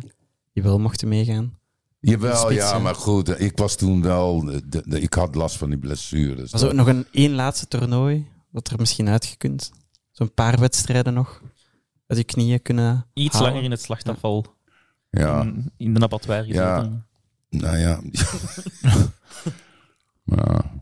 Die 0.52 0.62
wel 0.62 0.78
mochten 0.78 1.08
meegaan. 1.08 1.57
Jawel, 2.00 2.52
ja, 2.52 2.78
maar 2.78 2.94
goed. 2.94 3.40
Ik 3.40 3.58
was 3.58 3.76
toen 3.76 4.02
wel... 4.02 4.44
De, 4.44 4.82
de- 4.86 5.00
ik 5.00 5.14
had 5.14 5.34
last 5.34 5.56
van 5.56 5.68
die 5.68 5.78
blessures. 5.78 6.50
Was 6.50 6.62
er 6.62 6.68
ook 6.68 6.74
nog 6.74 6.86
een 6.86 7.06
één 7.12 7.32
laatste 7.34 7.68
toernooi 7.68 8.26
dat 8.52 8.68
er 8.70 8.78
misschien 8.78 9.08
uitgekund? 9.08 9.70
Zo'n 10.10 10.34
paar 10.34 10.58
wedstrijden 10.60 11.14
nog? 11.14 11.42
Dat 12.06 12.16
je 12.16 12.24
knieën 12.24 12.62
kunnen 12.62 13.06
Iets 13.14 13.34
halen? 13.34 13.48
langer 13.48 13.64
in 13.64 13.70
het 13.70 13.80
slachtafval. 13.82 14.46
Ja. 15.10 15.42
In, 15.42 15.72
in 15.76 15.94
de 15.94 16.00
abattoir 16.00 16.46
Ja. 16.46 16.74
gezeten. 16.76 17.06
Nou 17.50 17.76
ja. 17.76 18.00
ja. 20.24 20.76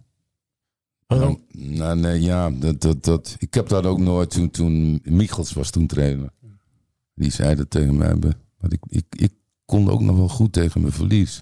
Nou, 1.08 1.38
nou, 1.52 1.98
nee, 1.98 2.20
ja, 2.20 2.50
dat, 2.50 2.80
dat, 2.80 3.04
dat, 3.04 3.36
ik 3.38 3.54
heb 3.54 3.68
dat 3.68 3.84
ook 3.86 3.98
nooit 3.98 4.30
toen, 4.30 4.50
toen 4.50 5.00
Michels 5.04 5.52
was 5.52 5.70
toen 5.70 5.86
trainer. 5.86 6.30
Die 7.14 7.30
zei 7.30 7.54
dat 7.54 7.70
tegen 7.70 7.96
mij. 7.96 8.14
Maar 8.16 8.72
ik, 8.72 8.80
ik, 8.88 9.04
ik 9.10 9.32
kon 9.66 9.90
ook 9.90 10.00
nog 10.00 10.16
wel 10.16 10.28
goed 10.28 10.52
tegen 10.52 10.80
mijn 10.80 10.92
verlies. 10.92 11.40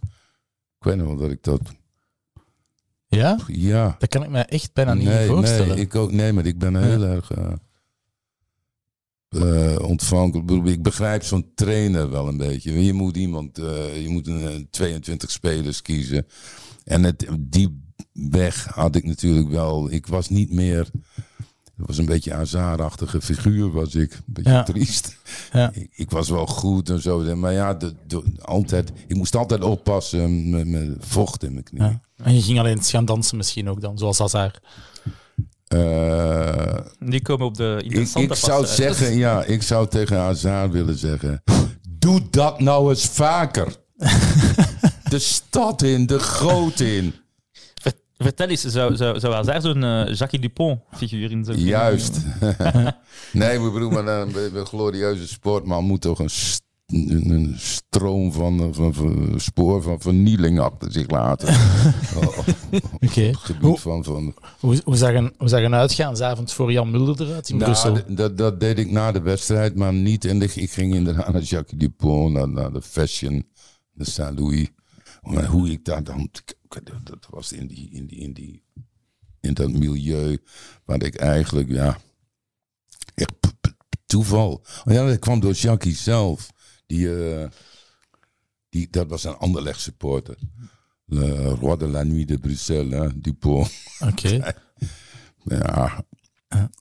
Ik 0.78 0.90
weet 0.90 0.96
nog 0.96 1.06
wel 1.06 1.16
dat 1.16 1.30
ik 1.30 1.42
dat... 1.42 1.60
Ja? 3.06 3.38
Ja. 3.46 3.96
Dat 3.98 4.08
kan 4.08 4.22
ik 4.22 4.30
me 4.30 4.38
echt 4.40 4.72
bijna 4.72 4.94
niet 4.94 5.08
voorstellen. 5.26 5.74
Nee, 5.74 5.84
ik 5.84 5.94
ook, 5.94 6.12
nee, 6.12 6.32
maar 6.32 6.46
ik 6.46 6.58
ben 6.58 6.82
heel 6.82 7.02
erg 7.02 7.30
eh, 7.30 7.52
eh, 9.34 9.78
ontvankelijk. 9.78 10.66
Ik 10.66 10.82
begrijp 10.82 11.22
zo'n 11.22 11.52
trainer 11.54 12.10
wel 12.10 12.28
een 12.28 12.36
beetje. 12.36 12.84
Je 12.84 12.92
moet 12.92 13.16
iemand, 13.16 13.58
eh, 13.58 14.02
je 14.02 14.08
moet 14.08 14.26
een, 14.26 14.48
eh, 14.48 14.54
22 14.70 15.30
spelers 15.30 15.82
kiezen. 15.82 16.26
En 16.84 17.04
het, 17.04 17.26
die 17.38 17.82
weg 18.12 18.64
had 18.64 18.96
ik 18.96 19.04
natuurlijk 19.04 19.48
wel. 19.48 19.90
Ik 19.90 20.06
was 20.06 20.28
niet 20.28 20.52
meer. 20.52 20.90
Het 21.76 21.86
was 21.86 21.98
een 21.98 22.04
beetje 22.06 22.32
Hazard-achtige 22.32 23.20
figuur, 23.20 23.70
was 23.70 23.94
ik. 23.94 24.12
Een 24.12 24.22
beetje 24.26 24.50
Ja. 24.52 24.62
triest. 24.62 25.16
Ja. 25.52 25.70
Ik, 25.72 25.88
ik 25.94 26.10
was 26.10 26.28
wel 26.28 26.46
goed 26.46 26.88
en 26.90 27.02
zo. 27.02 27.36
Maar 27.36 27.52
ja, 27.52 27.74
de, 27.74 27.94
de- 28.06 28.22
altijd, 28.42 28.92
ik 29.06 29.16
moest 29.16 29.36
altijd 29.36 29.62
oppassen 29.64 30.50
met, 30.50 30.66
met 30.66 30.96
vocht 30.98 31.42
in 31.42 31.52
mijn 31.52 31.64
knie. 31.64 31.82
Ja. 31.82 32.00
En 32.16 32.34
je 32.34 32.42
ging 32.42 32.58
alleen 32.58 32.82
gaan 32.82 33.04
dansen 33.04 33.36
misschien 33.36 33.68
ook 33.68 33.80
dan, 33.80 33.98
zoals 33.98 34.18
Hazard. 34.18 34.60
Eh, 35.68 36.76
Die 36.98 37.22
komen 37.22 37.46
op 37.46 37.56
de 37.56 37.74
Ik, 37.78 37.92
interessante 37.92 38.34
ik 38.34 38.34
zou 38.40 38.66
zeggen, 38.66 39.16
ja, 39.16 39.44
ik 39.44 39.62
zou 39.62 39.88
tegen 39.88 40.16
Hazard 40.16 40.72
willen 40.72 40.98
zeggen: 40.98 41.42
Doe 41.88 42.20
dat 42.30 42.60
nou 42.60 42.90
eens 42.90 43.06
vaker. 43.06 43.76
de 45.10 45.18
stad 45.18 45.82
in, 45.82 46.06
de 46.06 46.18
goot 46.20 46.80
in. 46.80 47.14
Ver- 48.24 48.32
Vertel 48.36 48.48
eens, 48.48 48.64
zou, 48.64 48.96
zou, 48.96 49.20
zou 49.20 49.34
Hazard 49.34 49.62
zo'n 49.62 49.84
eh, 49.84 50.14
Jacques 50.14 50.40
Dupont-figuur 50.40 51.30
in 51.30 51.44
zijn 51.44 51.58
Juist. 51.58 52.20
nee, 53.32 53.60
we 53.60 53.70
bedoelen, 53.70 54.04
maar 54.04 54.20
een, 54.20 54.36
een, 54.36 54.56
een 54.56 54.66
glorieuze 54.66 55.28
sportman 55.28 55.84
moet 55.84 56.00
toch 56.00 56.18
een, 56.18 56.30
st- 56.30 56.62
een, 56.86 57.54
stroom 57.58 58.32
van, 58.32 58.74
van, 58.74 58.94
van 58.94 59.32
spoor 59.36 59.82
van 59.82 60.00
vernieling 60.00 60.58
achter 60.60 60.92
zich 60.92 61.10
laten. 61.10 61.48
Oh, 62.16 62.38
op 62.38 62.44
Oké. 63.00 63.20
het 63.20 63.36
gebied 63.36 63.62
Hoe, 63.62 63.78
van, 63.78 64.04
van 64.04 64.34
hoe, 64.60 64.80
hoe, 64.84 64.96
zag 64.96 65.14
een, 65.14 65.34
hoe 65.38 65.48
zag 65.48 65.62
een 65.62 65.74
uitgaansavond 65.74 66.52
voor 66.52 66.72
Jan 66.72 66.90
Mulder 66.90 67.26
eruit 67.28 67.48
in 67.48 67.56
Nou, 67.56 67.70
Brussel? 67.70 67.98
dat, 68.14 68.38
dat 68.38 68.60
deed 68.60 68.78
ik 68.78 68.90
na 68.90 69.12
de 69.12 69.20
wedstrijd, 69.20 69.74
maar 69.76 69.92
niet. 69.92 70.24
En 70.24 70.42
ik 70.42 70.70
ging 70.70 70.94
inderdaad 70.94 71.32
naar 71.32 71.42
Jacques 71.42 71.78
Dupont, 71.80 72.32
naar, 72.32 72.48
naar 72.48 72.72
de 72.72 72.82
Fashion, 72.82 73.46
de 73.92 74.04
Saint-Louis. 74.04 74.68
Maar 75.22 75.44
hoe 75.46 75.70
ik 75.70 75.84
daar 75.84 76.04
dan... 76.04 76.30
Dat, 76.82 77.06
dat 77.06 77.26
was 77.30 77.52
in, 77.52 77.66
die, 77.66 77.90
in, 77.90 78.06
die, 78.06 78.18
in, 78.18 78.32
die, 78.32 78.62
in 79.40 79.54
dat 79.54 79.72
milieu 79.72 80.38
waar 80.84 81.02
ik 81.02 81.14
eigenlijk, 81.14 81.68
ja... 81.68 81.98
Echt 83.14 83.32
toeval. 84.06 84.64
Oh 84.84 84.92
ja, 84.92 85.06
dat 85.06 85.18
kwam 85.18 85.40
door 85.40 85.52
Jackie 85.52 85.94
zelf. 85.94 86.50
Die, 86.86 87.34
eh, 87.34 87.48
die, 88.68 88.90
dat 88.90 89.08
was 89.08 89.24
een 89.24 89.36
Anderlecht 89.36 89.80
supporter. 89.80 90.38
Le 91.06 91.48
Roi 91.48 91.76
de 91.76 91.86
la 91.86 92.02
Nuit 92.02 92.28
de 92.28 92.38
Bruxelles, 92.38 92.98
hè, 92.98 93.20
Dupont. 93.20 93.70
Oké. 94.00 94.40
Ja. 95.46 96.04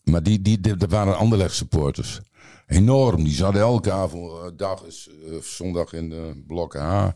Maar 0.03 0.23
die, 0.23 0.41
die, 0.41 0.61
die, 0.61 0.75
dat 0.75 0.89
waren 0.89 1.17
Anderlecht 1.17 1.55
supporters. 1.55 2.21
Enorm. 2.67 3.23
Die 3.23 3.33
zaten 3.33 3.59
elke 3.59 3.91
avond, 3.91 4.31
eh, 4.31 4.57
dag, 4.57 4.83
is, 4.83 5.09
eh, 5.09 5.37
zondag 5.41 5.93
in 5.93 6.09
de 6.09 6.43
blok 6.47 6.73
H 6.75 7.09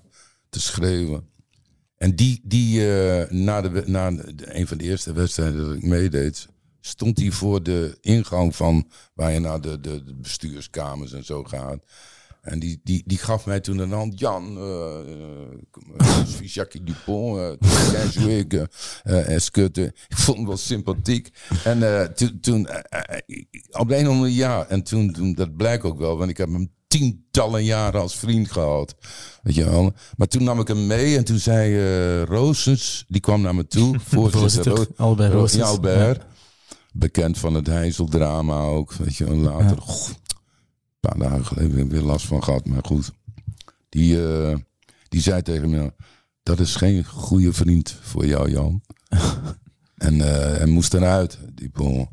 te 0.49 0.59
schreeuwen. 0.59 1.30
En 1.97 2.15
die, 2.15 2.41
die 2.43 2.91
eh, 2.95 3.31
na, 3.31 3.61
de, 3.61 3.83
na 3.85 4.11
een 4.37 4.67
van 4.67 4.77
de 4.77 4.83
eerste 4.83 5.13
wedstrijden 5.13 5.65
dat 5.65 5.75
ik 5.75 5.83
meedeed, 5.83 6.47
stond 6.81 7.17
hij 7.19 7.31
voor 7.31 7.63
de 7.63 7.97
ingang 8.01 8.55
van 8.55 8.87
waar 9.13 9.31
je 9.33 9.39
naar 9.39 9.61
de, 9.61 9.79
de, 9.79 10.03
bestuurskamers 10.21 11.13
en 11.13 11.25
zo 11.25 11.43
gaat. 11.43 11.83
En 12.41 12.59
die, 12.59 12.79
die, 12.83 13.03
die 13.05 13.17
gaf 13.17 13.45
mij 13.45 13.59
toen 13.59 13.77
een 13.77 13.91
hand. 13.91 14.19
Jan, 14.19 14.57
uh, 14.57 14.99
uh, 15.07 16.39
Jacques 16.53 16.83
Dupont, 16.85 17.37
uh, 17.37 17.69
ken 17.91 18.09
jouer, 18.09 18.45
uh, 18.53 18.61
uh, 19.05 19.29
est-ce 19.29 19.51
que 19.51 19.71
te- 19.71 19.91
Ik 20.07 20.17
vond 20.17 20.37
hem 20.37 20.47
wel 20.47 20.57
sympathiek. 20.57 21.29
En 21.63 21.83
eh, 21.83 22.03
toen, 22.41 22.67
eh, 22.67 22.79
eh, 23.25 23.43
op 23.79 23.91
een 23.91 24.07
of 24.07 24.13
andere 24.13 24.33
ja, 24.35 24.65
en 24.67 24.83
toen, 24.83 25.11
toen, 25.11 25.33
dat 25.33 25.55
blijkt 25.57 25.83
ook 25.83 25.97
wel, 25.99 26.17
want 26.17 26.29
ik 26.29 26.37
heb 26.37 26.49
hem 26.51 26.69
tientallen 26.88 27.63
jaren 27.63 28.01
als 28.01 28.15
vriend 28.15 28.51
gehad. 28.51 28.95
Weet 29.43 29.55
je 29.55 29.63
wel. 29.63 29.93
Maar 30.17 30.27
toen 30.27 30.43
nam 30.43 30.59
ik 30.59 30.67
hem 30.67 30.88
mee 30.88 31.17
en 31.17 31.23
toen 31.25 31.38
zei 31.39 31.75
eh 31.77 32.23
Roosens, 32.23 33.05
die 33.07 33.21
kwam 33.21 33.41
naar 33.41 33.55
me 33.55 33.67
toe. 33.67 33.99
Voorzitter, 34.05 34.75
Ro- 34.75 34.85
Albert 34.95 35.31
Ro- 35.33 35.39
Roosens. 35.39 35.61
Ja, 35.61 35.67
Albert. 35.67 36.25
Bekend 36.93 37.38
van 37.38 37.53
het 37.53 37.67
Heizeldrama 37.67 38.59
ook. 38.61 38.93
Weet 38.93 39.15
je, 39.15 39.25
en 39.25 39.41
later, 39.41 39.77
goh, 39.81 40.07
een 40.07 40.15
paar 40.99 41.17
dagen 41.17 41.45
geleden 41.45 41.89
weer 41.89 42.01
last 42.01 42.25
van 42.25 42.43
gehad, 42.43 42.65
maar 42.65 42.83
goed. 42.85 43.11
Die, 43.89 44.27
eh, 44.27 44.55
die 45.09 45.21
zei 45.21 45.41
tegen 45.41 45.69
me, 45.69 45.93
dat 46.43 46.59
is 46.59 46.75
geen 46.75 47.05
goede 47.05 47.53
vriend 47.53 47.95
voor 48.01 48.25
jou, 48.25 48.51
Jan. 48.51 48.81
en 49.97 50.21
eh, 50.21 50.57
hij 50.57 50.65
moest 50.65 50.93
eruit, 50.93 51.38
die 51.53 51.69
bon. 51.73 52.07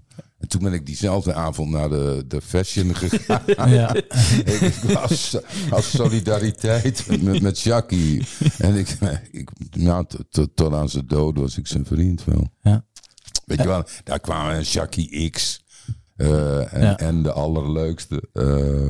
En 0.45 0.51
toen 0.51 0.62
ben 0.62 0.72
ik 0.72 0.86
diezelfde 0.86 1.34
avond 1.34 1.70
naar 1.70 1.88
de, 1.88 2.24
de 2.28 2.40
fashion 2.40 2.95
gegaan. 3.05 3.70
Ja. 3.70 3.95
ik 4.61 4.74
was 4.74 5.36
als 5.70 5.90
solidariteit 5.90 7.07
met, 7.22 7.42
met 7.42 7.61
Jackie. 7.61 8.26
En 8.59 8.74
ik, 8.74 8.88
ik 9.30 9.51
nou, 9.76 10.05
tot, 10.30 10.72
aan 10.72 10.88
zijn 10.88 11.07
dood 11.07 11.38
was 11.38 11.59
ik 11.59 11.66
zijn 11.66 11.84
vriend 11.84 12.24
wel. 12.24 12.49
Ja. 12.62 12.84
Weet 13.45 13.59
je 13.59 13.66
wel, 13.66 13.84
daar 14.05 14.20
kwamen 14.20 14.62
Jackie 14.62 15.30
X. 15.30 15.64
eh, 16.16 16.72
en, 16.74 16.80
Ja. 16.80 16.97
en 16.99 17.22
de 17.22 17.32
allerleukste 17.32 18.22
eh 18.32 18.88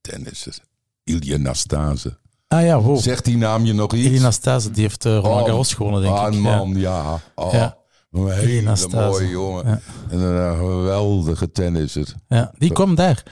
tennisser. 0.00 0.58
Ilya 1.04 1.36
Nastase. 1.36 2.18
Ah 2.48 2.62
ja, 2.62 2.80
wow. 2.80 2.98
Zegt 2.98 3.24
die 3.24 3.36
naam 3.36 3.64
je 3.64 3.72
nog 3.72 3.92
iets? 3.94 4.06
Elina 4.06 4.30
Stase, 4.30 4.70
die 4.70 4.82
heeft 4.82 5.04
uh, 5.04 5.12
Roland 5.12 5.40
Oh, 5.40 5.46
Garros 5.46 5.74
gewonnen, 5.74 6.02
denk 6.02 6.14
ah, 6.16 6.34
ik. 6.34 6.40
man, 6.40 6.74
ja. 6.74 7.20
Oh, 7.34 7.52
Ja. 7.52 7.78
Een 8.10 8.30
hele 8.30 8.76
mooie 8.90 9.28
jongen. 9.28 9.66
Ja. 9.66 9.80
En 10.10 10.18
een 10.20 10.56
geweldige 10.56 11.50
tennisser. 11.52 12.14
Ja. 12.28 12.52
die 12.58 12.72
kwam 12.72 12.94
daar. 12.94 13.22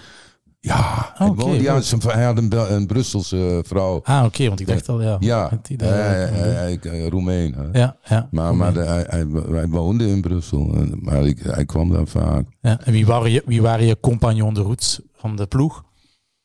Ja, 0.61 1.15
Oh, 1.19 1.61
ja 1.61 1.81
zijn- 1.81 2.01
hij 2.07 2.25
had 2.25 2.39
een, 2.39 2.87
Brusselse 2.87 3.63
vrouw. 3.67 4.01
Ah, 4.03 4.25
oké, 4.25 4.49
want 4.49 4.61
ik 4.61 4.67
dacht 4.67 4.89
al, 4.89 5.03
ja. 5.03 5.17
Ja, 5.21 5.61
hij, 5.77 5.77
hij, 5.89 6.79
eh, 6.81 6.91
hij- 6.91 7.09
Roemeen. 7.09 7.55
hè. 7.55 7.79
ja, 7.79 7.97
ja. 8.05 8.29
Maar, 8.31 8.57
maar 8.57 8.73
de- 8.73 8.81
hij, 8.85 9.05
hij, 9.09 9.27
hij 9.51 9.69
woonde 9.69 10.07
in 10.09 10.21
Brussel. 10.21 10.75
En- 10.75 10.99
Maar 11.03 11.27
ik, 11.27 11.39
hij 11.43 11.65
kwam 11.65 11.93
daar 11.93 12.07
vaak. 12.07 12.47
ja. 12.61 12.81
En 12.85 12.93
wie 12.93 13.07
waren, 13.07 13.31
je, 13.31 13.43
wie 13.47 13.63
waren 13.63 13.87
je 13.87 14.01
compagnon 14.01 14.55
de 14.55 14.61
routes 14.63 15.01
van 15.13 15.37
de 15.37 15.47
ploeg? 15.47 15.85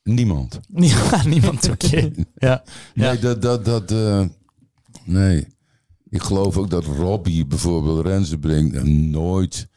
Niemand. 0.04 0.60
Ja, 0.76 1.26
niemand, 1.26 1.70
oké. 1.70 2.12
Ja. 2.36 2.64
Ja. 2.94 3.12
Nee, 3.12 3.20
dat... 3.20 3.42
dat, 3.42 3.66
dat 3.66 3.92
eh, 3.92 4.22
nee. 5.06 5.48
Ik 6.14 6.22
geloof 6.22 6.58
ook 6.58 6.70
dat 6.70 6.86
Robbie 6.86 7.46
bijvoorbeeld 7.46 8.06
en 8.06 9.10
nooit 9.10 9.68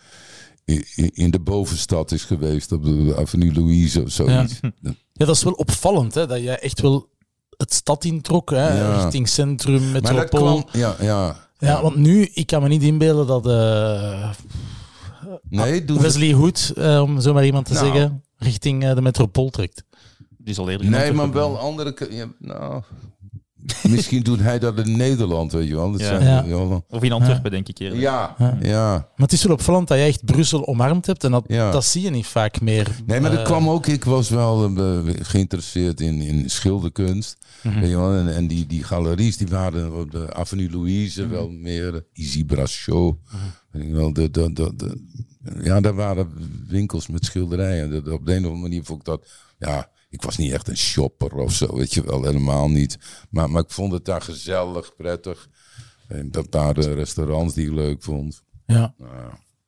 in, 1.12 1.30
de 1.30 1.40
bovenstad 1.40 2.12
is 2.12 2.24
geweest, 2.24 2.72
op 2.72 2.84
de 2.84 3.14
Avenue 3.18 3.52
Louise 3.52 4.02
of 4.02 4.10
zoiets. 4.10 4.60
Ja, 4.60 4.92
dat 5.12 5.36
is 5.36 5.42
wel 5.42 5.52
opvallend, 5.52 6.14
hè, 6.14 6.26
dat 6.26 6.42
jij 6.42 6.58
echt 6.58 6.80
wel 6.80 7.08
het 7.56 7.74
stad 7.74 8.04
introk, 8.04 8.50
hè, 8.50 8.78
Ja. 8.78 9.02
richting 9.02 9.28
centrum, 9.28 9.90
Maar 9.92 10.00
dat 10.02 10.12
metropool. 10.12 10.62
kwam, 10.62 10.80
ja, 10.80 10.96
ja. 11.00 11.36
Ja, 11.58 11.82
want 11.82 11.96
nu, 11.96 12.22
ik 12.34 12.46
kan 12.46 12.62
me 12.62 12.68
niet 12.68 12.82
inbeelden 12.82 13.26
dat 13.26 13.46
eh, 13.46 14.30
Nee, 15.48 15.84
doe 15.84 16.00
Wesley 16.00 16.32
Hood, 16.32 16.72
eh, 16.76 17.00
om 17.02 17.20
zo 17.20 17.32
maar 17.32 17.44
iemand 17.46 17.66
te 17.66 17.72
Nou. 17.72 17.86
zeggen, 17.86 18.22
richting 18.36 18.84
eh, 18.84 18.94
de 18.94 19.02
metropool 19.02 19.50
trekt. 19.50 19.84
Die 20.38 20.54
zal 20.54 20.68
eerder 20.70 20.86
in 20.86 20.92
Nee, 20.92 21.12
maar 21.12 21.32
wel 21.32 21.58
andere. 21.58 22.06
Ja, 22.10 22.26
nou, 22.38 22.82
misschien 23.88 24.22
doet 24.22 24.40
hij 24.40 24.58
dat 24.58 24.78
in 24.86 24.96
Nederland, 24.96 25.52
weet 25.52 25.68
je 25.68 25.74
wel. 25.74 25.90
Dat 25.90 26.00
Ja. 26.00 26.06
zijn, 26.06 26.22
Ja. 26.22 26.56
ja. 26.56 26.82
Of 26.88 27.02
in 27.02 27.12
Antwerpen, 27.12 27.50
denk 27.50 27.68
ik 27.68 27.78
eerder. 27.78 27.98
Ja, 27.98 28.34
Ja. 28.38 28.58
ja. 28.62 28.90
Maar 28.92 29.12
het 29.16 29.32
is 29.32 29.42
wel 29.44 29.52
opvallend 29.52 29.88
dat 29.88 29.96
jij 29.98 30.06
echt 30.06 30.24
Brussel 30.24 30.66
omarmd 30.66 31.06
hebt 31.06 31.24
en 31.24 31.30
dat, 31.30 31.44
Ja. 31.46 31.70
dat 31.70 31.84
zie 31.84 32.02
je 32.02 32.10
niet 32.10 32.26
vaak 32.26 32.60
meer. 32.60 32.96
Nee, 33.06 33.20
maar 33.20 33.30
dat 33.30 33.38
Eh, 33.40 33.44
kwam 33.44 33.68
ook. 33.68 33.86
Ik 33.86 34.04
was 34.04 34.28
wel 34.28 34.76
eh, 34.76 34.98
geïnteresseerd 35.22 36.00
in, 36.00 36.20
in 36.20 36.50
schilderkunst. 36.50 37.36
Mhm. 37.62 37.80
Weet 37.80 37.88
je 37.90 37.96
wel, 37.96 38.12
en, 38.12 38.34
en 38.34 38.46
die, 38.46 38.66
die 38.66 38.82
galeries 38.84 39.36
die 39.36 39.48
waren 39.48 39.94
op 40.00 40.10
de 40.10 40.34
Avenue 40.34 40.70
Louise 40.70 41.22
Mhm. 41.22 41.30
wel 41.30 41.48
meer. 41.48 42.04
Easy. 42.12 42.44
Weet 42.46 43.86
je 43.86 43.92
wel, 43.92 44.12
de, 44.12 44.30
de, 44.30 44.52
de, 44.52 44.72
de- 44.76 45.04
ja, 45.62 45.80
daar 45.80 45.94
waren 45.94 46.28
winkels 46.68 47.06
met 47.08 47.24
schilderijen. 47.24 48.12
Op 48.12 48.26
de 48.26 48.32
een 48.34 48.38
of 48.38 48.44
andere 48.44 48.56
manier 48.56 48.84
vond 48.84 48.98
ik 48.98 49.04
dat. 49.04 49.26
Ja, 49.58 49.88
ik 50.16 50.22
was 50.22 50.36
niet 50.36 50.52
echt 50.52 50.68
een 50.68 50.76
shopper 50.76 51.34
of 51.34 51.52
zo, 51.52 51.76
weet 51.76 51.94
je 51.94 52.04
wel, 52.04 52.22
helemaal 52.24 52.68
niet. 52.68 52.98
Maar, 53.30 53.50
maar 53.50 53.62
ik 53.62 53.70
vond 53.70 53.92
het 53.92 54.04
daar 54.04 54.22
gezellig, 54.22 54.96
prettig. 54.96 55.48
En 56.08 56.30
dat 56.30 56.50
paar 56.50 56.76
eh, 56.76 56.92
restaurants 56.94 57.54
die 57.54 57.66
ik 57.66 57.72
leuk 57.72 58.02
vond. 58.02 58.42
Ja. 58.66 58.94
Nou, 58.98 59.12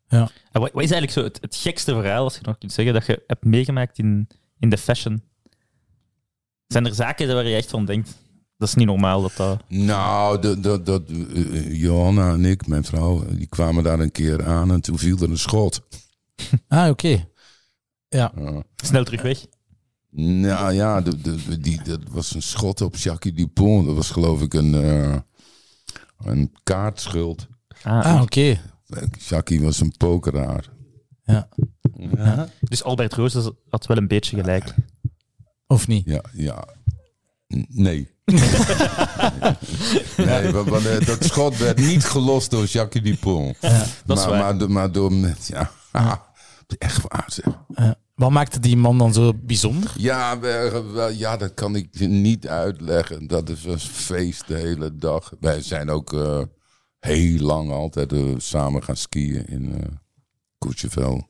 Ja. 0.09 0.31
En 0.53 0.61
wat, 0.61 0.73
wat 0.73 0.83
is 0.83 0.91
eigenlijk 0.91 1.13
zo 1.13 1.23
het, 1.23 1.39
het 1.41 1.57
gekste 1.57 1.93
verhaal, 1.93 2.25
als 2.25 2.35
je 2.35 2.41
nog 2.43 2.59
kunt 2.59 2.73
zeggen, 2.73 2.95
dat 2.95 3.07
je 3.07 3.23
hebt 3.27 3.45
meegemaakt 3.45 3.99
in, 3.99 4.29
in 4.59 4.69
de 4.69 4.79
fashion? 4.79 5.23
Zijn 6.67 6.87
er 6.87 6.95
zaken 6.95 7.35
waar 7.35 7.47
je 7.47 7.57
echt 7.57 7.71
van 7.71 7.85
denkt? 7.85 8.15
Dat 8.57 8.69
is 8.69 8.75
niet 8.75 8.87
normaal 8.87 9.23
dat 9.23 9.37
dat... 9.37 9.63
Nou, 9.69 10.41
dat, 10.41 10.63
dat, 10.63 10.87
dat, 10.87 11.03
eh, 11.11 11.81
Johanna 11.81 12.33
en 12.33 12.45
ik, 12.45 12.67
mijn 12.67 12.85
vrouw, 12.85 13.25
die 13.29 13.47
kwamen 13.47 13.85
daar 13.85 14.01
een 14.01 14.13
keer 14.13 14.45
aan 14.47 14.71
en 14.73 14.81
toen 14.81 14.99
viel 14.99 15.17
er 15.19 15.31
een 15.31 15.39
schot. 15.39 15.81
Ah, 16.69 16.89
oké. 16.89 17.27
Ja. 18.09 18.33
Ja. 18.37 18.63
Snel 18.77 19.05
terug 19.05 19.23
weg. 19.23 19.47
Nou 20.21 20.73
ja, 20.73 21.01
de, 21.01 21.21
de, 21.21 21.59
die, 21.61 21.83
dat 21.83 22.01
was 22.11 22.35
een 22.35 22.43
schot 22.43 22.81
op 22.81 22.97
Jacques 22.97 23.35
Dupont. 23.35 23.87
Dat 23.87 23.95
was 23.95 24.11
geloof 24.11 24.43
ik 24.43 24.55
een, 24.55 24.75
eh, 24.75 25.17
een 26.19 26.53
kaartschuld. 26.63 27.47
Ah, 27.83 28.05
Ah, 28.05 28.23
oké. 28.23 28.61
Jacques 29.19 29.61
was 29.61 29.81
een 29.81 29.95
pokeraar. 29.97 30.65
Ja. 31.23 31.49
Dus 32.61 32.83
Albert 32.83 33.15
Roos 33.15 33.51
had 33.71 33.87
wel 33.87 33.97
een 33.97 34.09
beetje 34.09 34.37
gelijk. 34.37 34.75
Of 35.67 35.87
niet? 35.89 36.05
Ja, 36.07 36.23
ja. 36.33 36.65
Nee. 37.69 38.09
nee, 40.17 40.51
want, 40.53 40.69
want, 40.69 40.87
eh, 40.87 41.07
dat 41.07 41.25
schot 41.25 41.57
werd 41.59 41.79
niet 41.79 42.05
gelost 42.05 42.51
door 42.51 42.65
Jacques 42.65 43.03
Dupont. 43.05 43.57
dat 43.61 43.71
is 44.19 44.25
maar, 44.25 44.29
waar. 44.29 44.39
maar, 44.39 44.59
door- 44.59 44.71
maar 44.71 44.93
door... 44.93 45.13
met- 45.13 45.47
Ja, 45.47 45.71
echt 46.79 47.03
waar 47.09 47.25
zeg. 47.27 47.59
Eh, 47.75 47.91
wat 48.19 48.31
maakte 48.31 48.61
die 48.61 48.77
man 48.77 48.99
dan 48.99 49.13
zo 49.13 49.33
bijzonder? 49.35 49.93
Ja, 49.97 50.39
ja, 51.13 51.37
dat 51.37 51.55
kan 51.55 51.77
ik 51.77 51.89
je 51.91 52.07
niet 52.07 52.49
uitleggen. 52.49 53.27
Dat 53.27 53.49
is 53.49 53.65
een 53.65 53.79
feest 53.79 54.47
de 54.49 54.55
hele 54.55 54.97
dag. 54.97 55.33
Wij 55.41 55.63
zijn 55.63 55.91
ook 55.91 56.13
eh, 56.13 56.41
heel 57.01 57.39
lang 57.41 57.71
altijd 57.71 58.13
eh, 58.13 58.25
samen 58.37 58.83
gaan 58.85 58.97
skiën 58.97 59.47
in 59.47 59.99
Courchevel. 60.59 61.29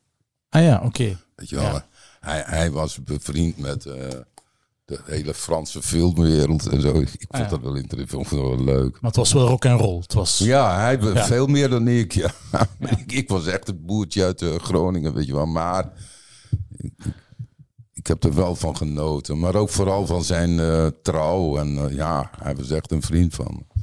Ah 0.49 0.63
ja, 0.63 0.81
oké. 0.85 1.19
Weet 1.35 1.49
je 1.49 1.57
wel, 1.57 1.65
Ja. 1.65 1.87
hij, 2.21 2.43
hij 2.47 2.71
was 2.71 3.03
bevriend 3.03 3.59
met 3.59 3.83
de 4.85 5.01
hele 5.05 5.35
Franse 5.35 5.83
filmwereld 5.83 6.67
en 6.67 6.81
zo. 6.81 6.89
Ik 7.01 7.09
vond 7.09 7.27
Ah, 7.33 7.41
ja. 7.41 7.47
dat 7.49 7.61
wel 7.61 7.75
interessant, 7.75 8.23
ik 8.23 8.29
vond 8.29 8.43
dat 8.43 8.57
wel 8.57 8.65
leuk. 8.65 8.93
Maar 8.93 9.11
het 9.11 9.17
was 9.17 9.33
wel 9.33 9.47
rock 9.49 9.65
en 9.65 9.77
roll. 9.77 10.01
Het 10.01 10.13
was... 10.15 10.39
Ja, 10.39 10.79
hij 10.81 10.99
Ja. 11.01 11.25
veel 11.25 11.47
meer 11.47 11.69
dan 11.69 11.89
ik. 11.89 12.13
Ja. 12.13 12.31
ik. 12.79 13.13
Ik 13.23 13.29
was 13.29 13.47
echt 13.47 13.67
het 13.67 13.87
boertje 13.87 14.25
uit 14.25 14.45
Groningen, 14.59 15.15
weet 15.15 15.27
je 15.27 15.35
wel. 15.35 15.47
Maar 15.47 15.93
ik, 17.93 18.07
heb 18.07 18.25
er 18.25 18.35
wel 18.35 18.55
van 18.57 18.77
genoten. 18.77 19.39
Maar 19.39 19.55
ook 19.55 19.69
vooral 19.71 20.07
van 20.07 20.25
zijn 20.25 20.59
eh, 20.61 20.87
trouw. 21.03 21.57
En 21.59 21.77
eh, 21.79 21.95
ja, 21.95 22.31
hij 22.39 22.57
was 22.57 22.71
echt 22.71 22.93
een 22.93 23.03
vriend 23.03 23.35
van 23.35 23.55
me. 23.69 23.83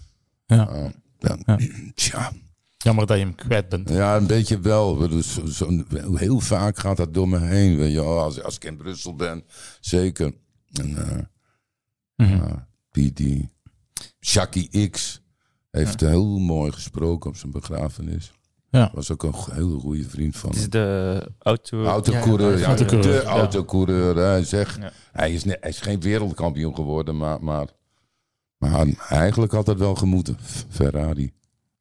Ja. 0.56 0.70
Eh, 0.70 0.89
ja, 1.18 1.38
Ja. 1.46 1.60
Tja, 1.96 2.32
Jammer 2.78 3.06
dat 3.06 3.18
je 3.18 3.24
hem 3.24 3.36
kwijt 3.36 3.70
bent. 3.70 3.89
ja, 3.89 4.16
een 4.18 4.28
beetje 4.28 4.60
wel. 4.60 5.10
Zo- 5.48 5.84
heel 6.14 6.39
vaak 6.39 6.80
gaat 6.80 6.98
dat 6.98 7.14
door 7.14 7.30
me 7.30 7.39
heen. 7.39 7.78
Weet 7.78 7.91
je 7.91 8.00
wel. 8.02 8.20
Als, 8.20 8.41
als 8.43 8.56
ik 8.56 8.64
in 8.64 8.78
Brussel 8.78 9.16
ben, 9.16 9.43
zeker. 9.80 10.34
En, 10.74 10.89
ja, 12.16 12.68
die, 12.91 13.14
die 13.14 13.50
Jackie 14.20 14.89
X 14.89 15.22
heeft 15.72 16.00
heel 16.00 16.38
mooi 16.39 16.72
gesproken 16.72 17.30
op 17.30 17.36
zijn 17.38 17.52
begrafenis. 17.52 18.32
Ja. 18.76 18.92
Was 18.94 19.12
ook 19.12 19.24
een 19.24 19.34
hele 19.52 19.80
goede 19.80 20.10
vriend 20.10 20.36
van 20.38 20.50
Het 20.50 20.58
is 20.58 20.64
hem. 20.64 20.72
de 20.72 21.32
auto... 21.40 21.84
Autocoureur, 21.84 22.58
ja, 22.60 22.66
autocoureur. 22.66 23.22
de 23.22 23.24
autocoureur. 23.24 24.16
Hij, 24.16 24.44
zegt, 24.44 24.78
Ja. 24.82 24.92
hij, 25.12 25.34
is 25.34 25.44
hij 25.44 25.58
is 25.62 25.82
geen 25.82 26.00
wereldkampioen 26.02 26.76
geworden, 26.76 27.18
maar, 27.18 27.44
maar, 27.44 27.68
maar 28.58 28.88
eigenlijk 29.10 29.52
had 29.52 29.68
het 29.68 29.80
wel 29.80 29.96
gemoeten. 29.96 30.38
Ferrari. 30.70 31.34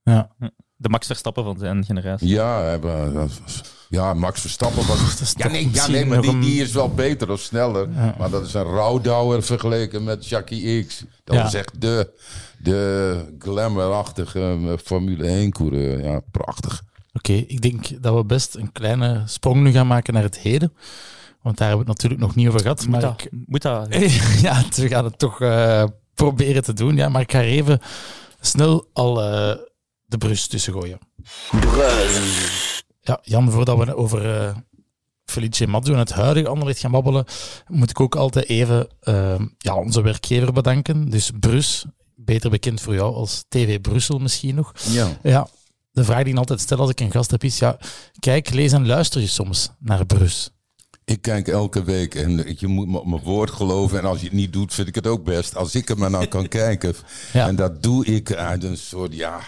Ja. 0.02 0.34
De 0.76 0.88
Max 0.88 1.06
Verstappen 1.06 1.44
van 1.44 1.58
zijn 1.58 1.84
generatie. 1.84 2.28
Ja, 2.28 2.60
hij 2.62 2.80
wa- 2.80 3.10
was- 3.10 3.40
was- 3.40 3.83
ja, 3.94 4.14
Max 4.14 4.40
Verstappen 4.40 4.86
was... 4.86 5.20
is 5.20 5.32
Ja, 5.36 5.48
nee, 5.48 5.70
ja, 5.72 5.86
nee 5.86 6.04
maar 6.06 6.20
die, 6.20 6.38
die 6.38 6.62
is 6.62 6.72
wel 6.72 6.88
beter 6.94 7.30
of 7.30 7.40
sneller. 7.40 7.88
Ja. 7.94 8.14
Maar 8.18 8.30
dat 8.30 8.46
is 8.46 8.54
een 8.54 8.62
rouwdouwer 8.62 9.42
vergeleken 9.42 10.04
met 10.04 10.28
Jackie 10.28 10.84
X. 10.84 11.04
Dat 11.24 11.36
Ja. 11.36 11.42
was 11.42 11.54
echt 11.54 11.80
de, 11.80 12.10
de 12.58 13.34
glamourachtige 13.38 14.40
eh, 14.40 14.72
Formule 14.84 15.46
1-coureur. 15.48 16.02
Ja, 16.04 16.20
prachtig. 16.30 16.82
Oké, 17.12 17.32
ik 17.32 17.60
denk 17.62 18.02
dat 18.02 18.14
we 18.14 18.24
best 18.24 18.54
een 18.54 18.72
kleine 18.72 19.22
sprong 19.26 19.62
nu 19.62 19.72
gaan 19.72 19.86
maken 19.86 20.14
naar 20.14 20.22
het 20.22 20.38
heden. 20.38 20.72
Want 21.42 21.56
daar 21.58 21.68
hebben 21.68 21.86
we 21.86 21.92
het 21.92 22.02
natuurlijk 22.02 22.20
nog 22.28 22.34
niet 22.34 22.48
over 22.48 22.60
gehad. 22.60 22.80
Moet 22.80 22.90
Maar 22.90 23.00
dat? 23.00 23.20
ik, 23.20 23.28
Moet 23.46 23.62
dat? 23.62 23.86
ja, 24.42 24.62
we 24.74 24.88
gaan 24.88 25.04
het 25.04 25.18
toch 25.18 25.40
eh, 25.40 25.84
proberen 26.14 26.62
te 26.62 26.72
doen. 26.72 26.96
Ja, 26.96 27.08
maar 27.08 27.20
ik 27.20 27.32
ga 27.32 27.38
er 27.38 27.44
even 27.44 27.80
snel 28.40 28.88
al 28.92 29.22
eh, 29.22 29.56
de 30.06 30.18
brus 30.18 30.46
tussen 30.46 30.72
gooien. 30.72 30.98
Ja, 33.04 33.18
Jan, 33.22 33.50
voordat 33.50 33.78
we 33.78 33.96
over 33.96 34.36
eh 34.36 34.56
Felice 35.24 35.64
en 35.64 35.98
het 35.98 36.12
huidige 36.12 36.48
Anderlecht 36.48 36.78
gaan 36.78 36.90
babbelen, 36.90 37.24
moet 37.66 37.90
ik 37.90 38.00
ook 38.00 38.16
altijd 38.16 38.48
even 38.48 38.88
eh, 39.00 39.40
ja, 39.58 39.74
onze 39.76 40.02
werkgever 40.02 40.52
bedanken. 40.52 41.10
Dus 41.10 41.30
Brus, 41.40 41.84
beter 42.14 42.50
bekend 42.50 42.80
voor 42.80 42.94
jou 42.94 43.14
als 43.14 43.44
TV 43.48 43.80
Brussel 43.80 44.18
misschien 44.18 44.54
nog. 44.54 44.72
Ja. 44.88 45.08
Ja, 45.22 45.48
de 45.90 46.04
vraag 46.04 46.22
die 46.22 46.32
ik 46.32 46.38
altijd 46.38 46.60
stel 46.60 46.78
als 46.78 46.90
ik 46.90 47.00
een 47.00 47.10
gast 47.10 47.30
heb 47.30 47.44
is, 47.44 47.58
ja, 47.58 47.78
kijk, 48.18 48.50
lees 48.50 48.72
en 48.72 48.86
luister 48.86 49.20
je 49.20 49.26
soms 49.26 49.70
naar 49.78 50.06
Brus? 50.06 50.50
Ik 51.04 51.22
kijk 51.22 51.48
elke 51.48 51.82
week 51.82 52.14
en 52.14 52.54
je 52.56 52.66
moet 52.66 52.88
me 52.88 52.98
op 52.98 53.06
mijn 53.06 53.22
woord 53.22 53.50
geloven. 53.50 53.98
En 53.98 54.04
als 54.04 54.18
je 54.18 54.24
het 54.26 54.34
niet 54.34 54.52
doet, 54.52 54.74
vind 54.74 54.88
ik 54.88 54.94
het 54.94 55.06
ook 55.06 55.24
best. 55.24 55.56
Als 55.56 55.74
ik 55.74 55.88
er 55.88 55.98
maar 55.98 56.10
naar 56.10 56.28
kan 56.28 56.48
kijken. 56.62 56.94
Ja. 57.32 57.46
En 57.46 57.56
dat 57.56 57.82
doe 57.82 58.04
ik 58.04 58.34
uit 58.34 58.64
een 58.64 58.76
soort, 58.76 59.14
ja, 59.14 59.40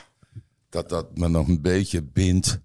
dat 0.68 0.88
dat 0.88 1.16
me 1.16 1.28
nog 1.28 1.48
een 1.48 1.62
beetje 1.62 2.02
bindt 2.02 2.60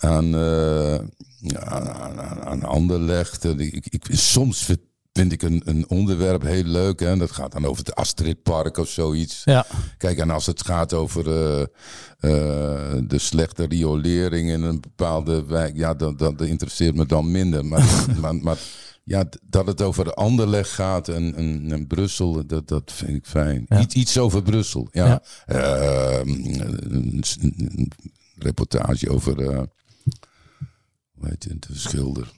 aan, 0.00 0.34
eh 0.34 0.98
ja, 1.40 1.60
aan, 1.60 2.20
aan, 2.44 2.62
Anderlecht. 2.62 3.44
En 3.44 3.58
Ik, 3.60 3.86
ik, 3.86 4.06
soms 4.10 4.64
vind, 4.64 5.32
ik 5.32 5.42
een, 5.42 5.62
een 5.64 5.88
onderwerp 5.88 6.42
heel 6.42 6.62
leuk. 6.64 7.00
Hè? 7.00 7.16
Dat 7.16 7.30
gaat 7.30 7.52
dan 7.52 7.64
over 7.64 7.84
het 7.84 7.94
Astridpark 7.94 8.76
of 8.76 8.88
zoiets. 8.88 9.42
Ja, 9.44 9.66
Kijk, 9.98 10.18
en 10.18 10.30
als 10.30 10.46
het 10.46 10.64
gaat 10.64 10.92
over 10.94 11.26
eh, 11.28 11.60
eh, 11.60 13.02
de 13.04 13.18
slechte 13.18 13.64
riolering 13.66 14.50
in 14.50 14.62
een 14.62 14.80
bepaalde 14.80 15.44
wijk, 15.44 15.76
ja, 15.76 15.94
dat, 15.94 16.18
dat, 16.18 16.38
dat 16.38 16.46
interesseert 16.48 16.94
me 16.94 17.06
dan 17.06 17.30
minder. 17.30 17.64
Maar, 17.64 18.06
maar, 18.20 18.34
maar 18.34 18.58
ja, 19.04 19.24
dat 19.42 19.66
het 19.66 19.82
over 19.82 20.04
de 20.04 20.14
Anderleg 20.14 20.74
gaat 20.74 21.08
en, 21.08 21.34
en, 21.34 21.66
en 21.72 21.86
Brussel, 21.86 22.46
dat, 22.46 22.68
dat 22.68 22.92
vind 22.92 23.16
ik 23.16 23.26
fijn. 23.26 23.64
Ja. 23.68 23.80
Iets, 23.80 23.94
iets 23.94 24.18
over 24.18 24.42
Brussel, 24.42 24.88
ja. 24.90 25.22
Eh, 25.46 26.18
een- 26.20 27.22
een 27.40 27.90
reportage 28.38 29.10
over, 29.10 29.68
heet 31.28 31.44
het, 31.44 31.62
de 31.68 31.78
schilder, 31.78 32.32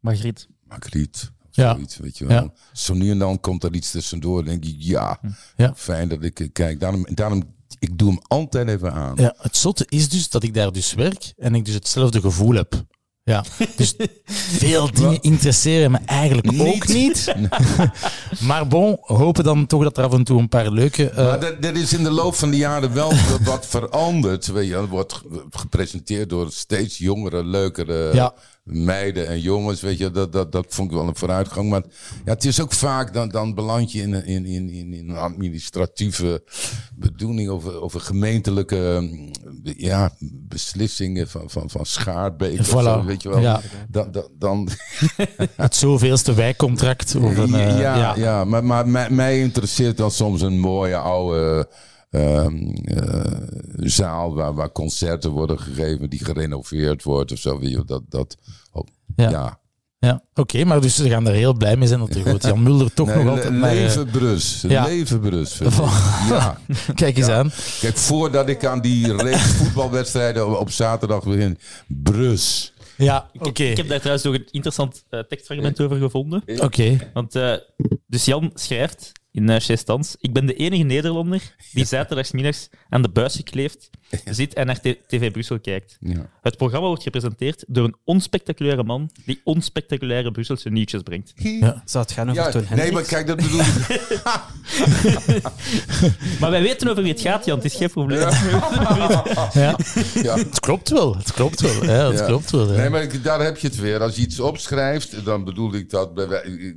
Margriet. 0.00 0.48
Magritte. 0.64 1.26
of 1.48 1.56
Ja. 1.56 1.72
Zoiets, 1.74 1.96
weet 1.96 2.18
je 2.18 2.26
wel. 2.26 2.42
Ja. 2.42 2.52
Zo 2.72 2.94
nu 2.94 3.10
en 3.10 3.18
dan 3.18 3.40
komt 3.40 3.64
er 3.64 3.74
iets 3.74 3.90
tussendoor. 3.90 4.44
Denk 4.44 4.64
ik, 4.64 4.74
ja, 4.78 5.20
Ja. 5.56 5.74
fijn 5.74 6.08
dat 6.08 6.22
ik 6.22 6.40
eh, 6.40 6.48
kijk. 6.52 6.80
Daarom, 6.80 7.06
daarom, 7.14 7.42
ik 7.78 7.98
doe 7.98 8.08
hem 8.08 8.20
altijd 8.26 8.68
even 8.68 8.92
aan. 8.92 9.16
ja, 9.16 9.34
het 9.38 9.56
zotte 9.56 9.84
is 9.88 10.08
dus 10.08 10.28
dat 10.28 10.42
ik 10.42 10.54
daar 10.54 10.72
dus 10.72 10.94
werk 10.94 11.32
en 11.36 11.54
ik 11.54 11.64
dus 11.64 11.74
hetzelfde 11.74 12.20
gevoel 12.20 12.54
heb. 12.54 12.84
Ja, 13.28 13.44
dus 13.76 13.94
veel 14.26 14.90
dingen 15.00 15.22
interesseren 15.22 15.90
me 15.90 15.98
eigenlijk 16.06 16.60
ook 16.60 16.86
niet. 16.88 17.34
maar 18.48 18.66
bon, 18.66 18.96
hopen 19.00 19.44
dan 19.44 19.66
toch 19.66 19.82
dat 19.82 19.98
er 19.98 20.04
af 20.04 20.12
en 20.12 20.24
toe 20.24 20.38
een 20.38 20.48
paar 20.48 20.70
leuke... 20.70 21.10
eh, 21.10 21.16
Maar 21.26 21.42
er, 21.42 21.60
er 21.60 21.76
is 21.76 21.92
in 21.92 22.04
de 22.04 22.10
loop 22.10 22.34
van 22.34 22.50
de 22.50 22.56
jaren 22.56 22.92
wel 22.94 23.12
wat 23.44 23.66
veranderd. 23.66 24.46
Weet 24.46 24.68
je, 24.68 24.88
wordt 24.88 25.12
ge- 25.12 25.44
gepresenteerd 25.50 26.28
door 26.28 26.50
steeds 26.52 26.98
jongere, 26.98 27.44
leukere 27.44 28.14
Ja. 28.14 28.34
Meiden 28.66 29.28
en 29.28 29.40
jongens. 29.40 29.80
Weet 29.80 29.98
je, 29.98 30.10
dat, 30.10 30.32
dat, 30.32 30.52
dat 30.52 30.66
vond 30.68 30.90
ik 30.90 30.96
wel 30.96 31.06
een 31.08 31.16
vooruitgang. 31.16 31.68
Maar 31.70 31.82
ja, 32.24 32.32
het 32.32 32.44
is 32.44 32.60
ook 32.60 32.72
vaak, 32.72 33.12
dan, 33.12 33.28
dan 33.28 33.54
beland 33.54 33.92
je 33.92 34.00
in, 34.02 34.12
een- 34.12 34.24
in, 34.26 34.46
in, 34.46 34.68
in, 34.70 34.92
in 34.92 35.08
een 35.08 35.16
administratieve 35.16 36.42
bedoeling 36.94 37.48
over, 37.48 37.80
over 37.80 38.00
gemeentelijke 38.00 38.98
mm, 39.00 39.30
ja, 39.76 40.10
beslissingen 40.48 41.28
van, 41.28 41.50
van, 41.50 41.70
van 41.70 41.86
Schaarbeek. 41.86 42.58
of 42.60 42.68
Voilà. 42.68 42.70
zo, 42.82 43.04
weet 43.04 43.22
je 43.22 43.28
wel. 43.28 43.40
Ja. 43.40 43.60
Dan, 43.88 44.10
dan, 44.10 44.28
dan, 44.38 44.68
het 45.56 45.74
zoveelste 45.76 46.34
wijkcontract. 46.34 47.14
Of 47.14 47.36
een, 47.36 47.54
eh, 47.54 47.80
ja, 47.80 47.96
ja. 47.96 48.14
ja. 48.16 48.44
maar, 48.44 48.64
maar 48.64 48.88
mij, 48.88 49.10
mij 49.10 49.40
interesseert 49.40 49.96
dan 49.96 50.10
soms 50.10 50.40
een 50.42 50.58
mooie 50.58 50.96
oude 50.96 51.68
ehm, 52.10 52.68
eh, 52.84 53.32
zaal 53.76 54.34
waar, 54.34 54.54
waar 54.54 54.72
concerten 54.72 55.30
worden 55.30 55.60
gegeven 55.60 56.10
die 56.10 56.24
gerenoveerd 56.24 57.02
wordt 57.02 57.32
of 57.32 57.38
zo. 57.38 57.60
Dat, 57.84 58.02
dat, 58.08 58.36
oh, 58.72 58.86
Ja. 59.16 59.30
ja. 59.30 59.58
Ja, 59.98 60.22
oké, 60.34 60.64
maar 60.64 60.80
dus 60.80 60.94
ze 60.94 61.08
gaan 61.08 61.26
er 61.26 61.32
heel 61.34 61.54
blij 61.54 61.76
mee 61.76 61.88
zijn 61.88 62.00
dat 62.00 62.16
goed 62.16 62.42
Jan 62.42 62.62
Mulder 62.62 62.94
toch 62.94 63.06
Nee, 63.06 63.16
nog 63.16 63.24
le- 63.24 63.30
altijd 63.30 63.52
maar... 63.54 63.70
eh, 63.70 63.76
leven 63.76 64.10
Brus. 64.10 64.64
ja. 64.68 64.84
Leven 64.84 65.20
Brus. 65.20 65.58
Ja. 66.28 66.58
Kijk 66.94 67.16
eens 67.16 67.28
aan. 67.28 67.50
Kijk, 67.80 67.96
voordat 67.96 68.48
ik 68.48 68.64
aan 68.64 68.80
die 68.80 69.16
reeks 69.16 69.42
voetbalwedstrijden 69.42 70.46
op, 70.48 70.56
op 70.60 70.70
zaterdag 70.70 71.24
begin. 71.24 71.58
Brus. 71.86 72.72
Ja, 72.96 73.30
oké. 73.38 73.62
Ik 73.62 73.76
heb 73.76 73.88
daar 73.88 73.98
trouwens 73.98 74.24
nog 74.26 74.34
een 74.34 74.48
interessant 74.50 75.04
eh, 75.08 75.20
tekstfragment 75.20 75.80
over 75.80 75.96
gevonden. 75.96 76.42
Oké. 76.60 76.96
Want, 77.12 77.34
eh, 77.34 77.52
dus 78.06 78.24
Jan 78.24 78.50
schrijft 78.54 79.12
in 79.36 79.50
uh, 79.50 79.58
Stans: 79.58 80.16
Ik 80.20 80.32
ben 80.32 80.46
de 80.46 80.54
enige 80.54 80.82
Nederlander 80.82 81.54
die 81.72 81.84
zaterdagsmiddags 81.94 82.68
aan 82.88 83.02
de 83.02 83.08
buis 83.08 83.36
gekleefd 83.36 83.90
zit 84.24 84.54
en 84.54 84.66
naar 84.66 84.80
TV 85.06 85.30
Brussel 85.30 85.60
kijkt. 85.60 85.96
Ja. 86.00 86.26
Het 86.42 86.56
programma 86.56 86.86
wordt 86.86 87.02
gepresenteerd 87.02 87.64
door 87.68 87.84
een 87.84 87.96
onspectaculaire 88.04 88.82
man 88.84 89.10
die 89.24 89.40
onspectaculaire 89.44 90.30
Brusselse 90.30 90.70
nieuwtjes 90.70 91.02
brengt. 91.02 91.32
Ja. 91.36 91.82
Zou 91.84 92.04
het 92.04 92.12
gaan 92.12 92.30
over 92.30 92.42
Ja, 92.42 92.50
Toon 92.50 92.64
nee, 92.74 92.92
maar 92.92 93.02
kijk, 93.02 93.26
dat 93.26 93.36
bedoel 93.36 93.60
ik. 93.60 93.66
Maar 96.40 96.50
wij 96.50 96.62
weten 96.62 96.88
over 96.88 97.02
wie 97.02 97.12
het 97.12 97.20
gaat, 97.20 97.44
Jan. 97.44 97.56
Het 97.56 97.64
is 97.66 97.74
geen 97.74 97.90
probleem. 97.90 98.18
Ja. 98.18 98.30
Ja. 100.22 100.36
Het 100.38 100.60
klopt 100.60 100.88
wel, 100.88 101.16
het 101.16 101.32
klopt 101.32 101.60
wel. 101.60 101.84
Ja, 101.84 102.06
het 102.10 102.18
Ja. 102.18 102.26
klopt 102.26 102.50
wel. 102.50 102.66
Nee, 102.66 102.90
maar 102.90 103.22
daar 103.22 103.40
heb 103.40 103.58
je 103.58 103.66
het 103.66 103.76
weer. 103.76 104.00
Als 104.00 104.16
je 104.16 104.22
iets 104.22 104.40
opschrijft, 104.40 105.24
dan 105.24 105.44
bedoel 105.44 105.74
ik 105.74 105.90
dat. 105.90 106.14
bij 106.14 106.28
wij- 106.28 106.74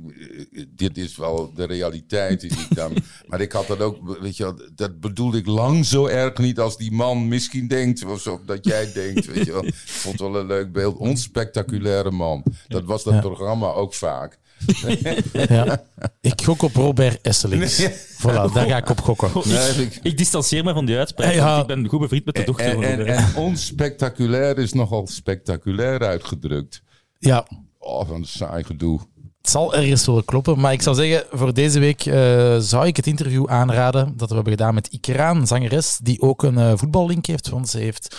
Dit 0.76 0.98
is 0.98 1.16
wel 1.16 1.52
de 1.54 1.64
realiteit. 1.64 2.40
Die 2.40 2.50
ik 2.50 2.66
dan, 2.76 2.92
maar 3.26 3.40
ik 3.40 3.52
had 3.52 3.66
dat 3.66 3.80
ook, 3.80 4.18
weet 4.20 4.36
je, 4.36 4.42
wel, 4.42 4.60
dat 4.74 5.00
bedoel 5.00 5.34
ik 5.34 5.46
lang 5.46 5.86
zo 5.86 6.06
erg 6.06 6.38
niet 6.38 6.58
als 6.58 6.76
die 6.76 6.92
man 6.92 7.19
misschien 7.28 7.68
denkt. 7.68 8.04
Of 8.04 8.20
zo, 8.20 8.40
dat 8.46 8.64
jij 8.64 8.92
denkt. 9.02 9.26
Weet 9.26 9.44
je 9.46 9.52
wel. 9.52 9.64
Ik 9.64 9.74
vond 9.74 10.18
het 10.20 10.30
wel 10.30 10.40
een 10.40 10.46
leuk 10.46 10.72
beeld. 10.72 10.96
Onspectaculaire 10.96 12.10
man. 12.10 12.42
Dat 12.68 12.84
was 12.84 13.04
dat 13.04 13.14
Ja. 13.14 13.20
programma 13.20 13.66
ook 13.66 13.94
vaak. 13.94 14.38
Ja. 15.48 15.82
Ik 16.20 16.42
gok 16.42 16.62
op 16.62 16.74
Robert 16.74 17.20
Esselings. 17.22 17.82
Voilà, 18.18 18.52
daar 18.52 18.66
ga 18.68 18.76
ik 18.76 18.88
op 18.90 19.00
gokken. 19.00 19.30
Nee, 19.44 19.70
ik- 19.70 19.98
Ik 20.02 20.18
distancieer 20.18 20.64
me 20.64 20.72
van 20.72 20.84
die 20.84 20.96
uitspraak, 20.96 21.32
Ja. 21.32 21.46
want 21.56 21.60
ik 21.70 21.76
ben 21.76 21.88
goed 21.88 22.00
bevriend 22.00 22.24
met 22.24 22.34
de 22.34 22.44
dochter 22.44 22.82
en, 22.82 23.36
onspectaculair 23.36 24.58
is 24.58 24.72
nogal 24.72 25.06
spectaculair 25.06 26.00
uitgedrukt. 26.04 26.82
Ja, 27.18 27.46
Oh, 27.78 28.06
van 28.08 28.16
een 28.16 28.24
saai 28.24 28.64
gedoe. 28.64 29.00
Het 29.40 29.50
zal 29.50 29.74
ergens 29.74 30.06
wel 30.06 30.22
kloppen. 30.22 30.60
Maar 30.60 30.72
ik 30.72 30.82
zou 30.82 30.96
zeggen, 30.96 31.24
voor 31.32 31.54
deze 31.54 31.78
week 31.78 32.06
eh, 32.06 32.56
zou 32.58 32.86
ik 32.86 32.96
het 32.96 33.06
interview 33.06 33.48
aanraden 33.48 34.12
dat 34.16 34.28
we 34.28 34.34
hebben 34.34 34.52
gedaan 34.52 34.74
met 34.74 34.86
Ikeraan, 34.86 35.46
zangeres, 35.46 35.98
die 36.02 36.20
ook 36.20 36.42
een 36.42 36.58
eh, 36.58 36.72
voetballink 36.76 37.26
heeft. 37.26 37.48
Want 37.48 37.68
ze 37.68 37.78
heeft 37.78 38.16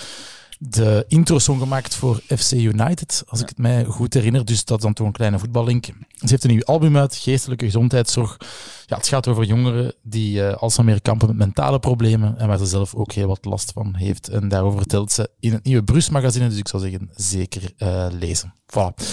de 0.59 1.05
intro-song 1.07 1.59
gemaakt 1.59 1.95
voor 1.95 2.21
FC 2.37 2.51
United, 2.51 3.23
als 3.27 3.41
ik 3.41 3.49
het 3.49 3.57
mij 3.57 3.83
goed 3.83 4.13
herinner. 4.13 4.45
Dus 4.45 4.65
dat 4.65 4.77
is 4.77 4.83
dan 4.83 4.93
toch 4.93 5.07
een 5.07 5.13
kleine 5.13 5.39
voetballink. 5.39 5.85
Ze 5.85 5.93
heeft 6.19 6.43
een 6.43 6.49
nieuw 6.49 6.63
album 6.63 6.97
uit, 6.97 7.15
Geestelijke 7.15 7.65
Gezondheidszorg. 7.65 8.37
Ja, 8.85 8.97
het 8.97 9.07
gaat 9.07 9.27
over 9.27 9.43
jongeren 9.43 9.93
die 10.01 10.39
uh, 10.39 10.53
alsmaar 10.53 11.01
kampen 11.01 11.27
met 11.27 11.37
mentale 11.37 11.79
problemen 11.79 12.37
en 12.37 12.47
waar 12.47 12.57
ze 12.57 12.65
zelf 12.65 12.95
ook 12.95 13.11
heel 13.11 13.27
wat 13.27 13.45
last 13.45 13.71
van 13.71 13.95
heeft. 13.95 14.27
En 14.27 14.49
daarover 14.49 14.79
vertelt 14.79 15.11
ze 15.11 15.29
in 15.39 15.53
het 15.53 15.63
nieuwe 15.63 15.83
Brus-magazine, 15.83 16.49
dus 16.49 16.57
ik 16.57 16.67
zou 16.67 16.83
zeggen, 16.83 17.09
zeker 17.15 17.71
lezen. 18.19 18.53
Voilà. 18.65 19.05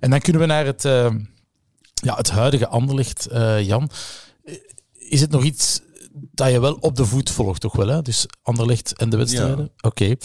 En 0.00 0.10
dan 0.10 0.20
kunnen 0.20 0.42
we 0.42 0.48
naar 0.48 0.66
het, 0.66 0.84
ja, 2.02 2.16
het 2.16 2.30
huidige 2.30 2.68
Anderlicht, 2.68 3.28
uh, 3.32 3.62
Jan. 3.62 3.90
Is 4.92 5.20
het 5.20 5.30
nog 5.30 5.44
iets 5.44 5.80
dat 6.12 6.50
je 6.50 6.60
wel 6.60 6.74
op 6.74 6.96
de 6.96 7.04
voet 7.04 7.30
volgt, 7.30 7.60
toch 7.60 7.76
wel? 7.76 7.88
Hè? 7.88 8.02
Dus 8.02 8.26
Anderlicht 8.42 8.96
en 8.96 9.10
de 9.10 9.16
wedstrijden? 9.16 9.58
Ja. 9.58 9.88
Oké. 9.88 10.16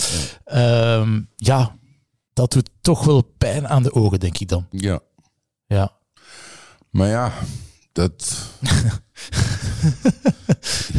Okay. 0.44 1.00
Um, 1.00 1.30
ja, 1.36 1.76
dat 2.34 2.52
doet 2.52 2.70
toch 2.82 3.04
wel 3.04 3.22
pijn 3.38 3.68
aan 3.68 3.84
de 3.84 3.94
ogen, 3.94 4.20
denk 4.20 4.38
ik 4.38 4.48
dan. 4.48 4.68
Ja. 4.72 5.00
Ja. 5.66 5.98
Maar 6.90 7.08
ja, 7.08 7.34
dat. 7.92 8.38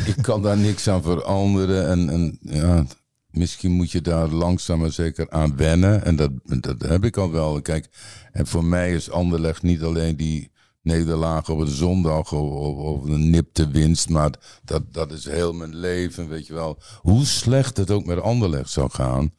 ik 0.04 0.16
kan 0.20 0.42
daar 0.42 0.56
niks 0.56 0.88
aan 0.88 1.02
veranderen. 1.02 1.88
En, 1.88 2.10
en 2.10 2.38
ja, 2.40 2.84
misschien 3.30 3.72
moet 3.72 3.90
je 3.90 4.00
daar 4.00 4.28
langzaam 4.28 4.78
maar 4.78 4.92
zeker 4.92 5.30
aan 5.30 5.56
wennen. 5.56 6.04
En 6.04 6.16
dat, 6.16 6.30
dat 6.44 6.80
heb 6.80 7.04
ik 7.04 7.16
al 7.16 7.30
wel. 7.30 7.62
Kijk, 7.62 7.88
en 8.32 8.46
voor 8.46 8.64
mij 8.64 8.92
is 8.92 9.10
Anderlecht 9.10 9.62
niet 9.62 9.82
alleen 9.82 10.16
die 10.16 10.51
nederlaag 10.82 11.48
op 11.48 11.58
een 11.58 11.66
zondag 11.66 12.32
of, 12.32 12.76
of 12.76 13.04
een 13.04 13.30
nipte 13.30 13.68
winst. 13.68 14.08
Maar 14.08 14.30
dat, 14.64 14.92
dat 14.92 15.12
is 15.12 15.24
heel 15.24 15.52
mijn 15.52 15.76
leven, 15.76 16.28
weet 16.28 16.46
je 16.46 16.54
wel. 16.54 16.78
Hoe 17.00 17.24
slecht 17.24 17.76
het 17.76 17.90
ook 17.90 18.04
met 18.04 18.20
Anderlecht 18.20 18.70
zou 18.70 18.90
gaan. 18.90 19.32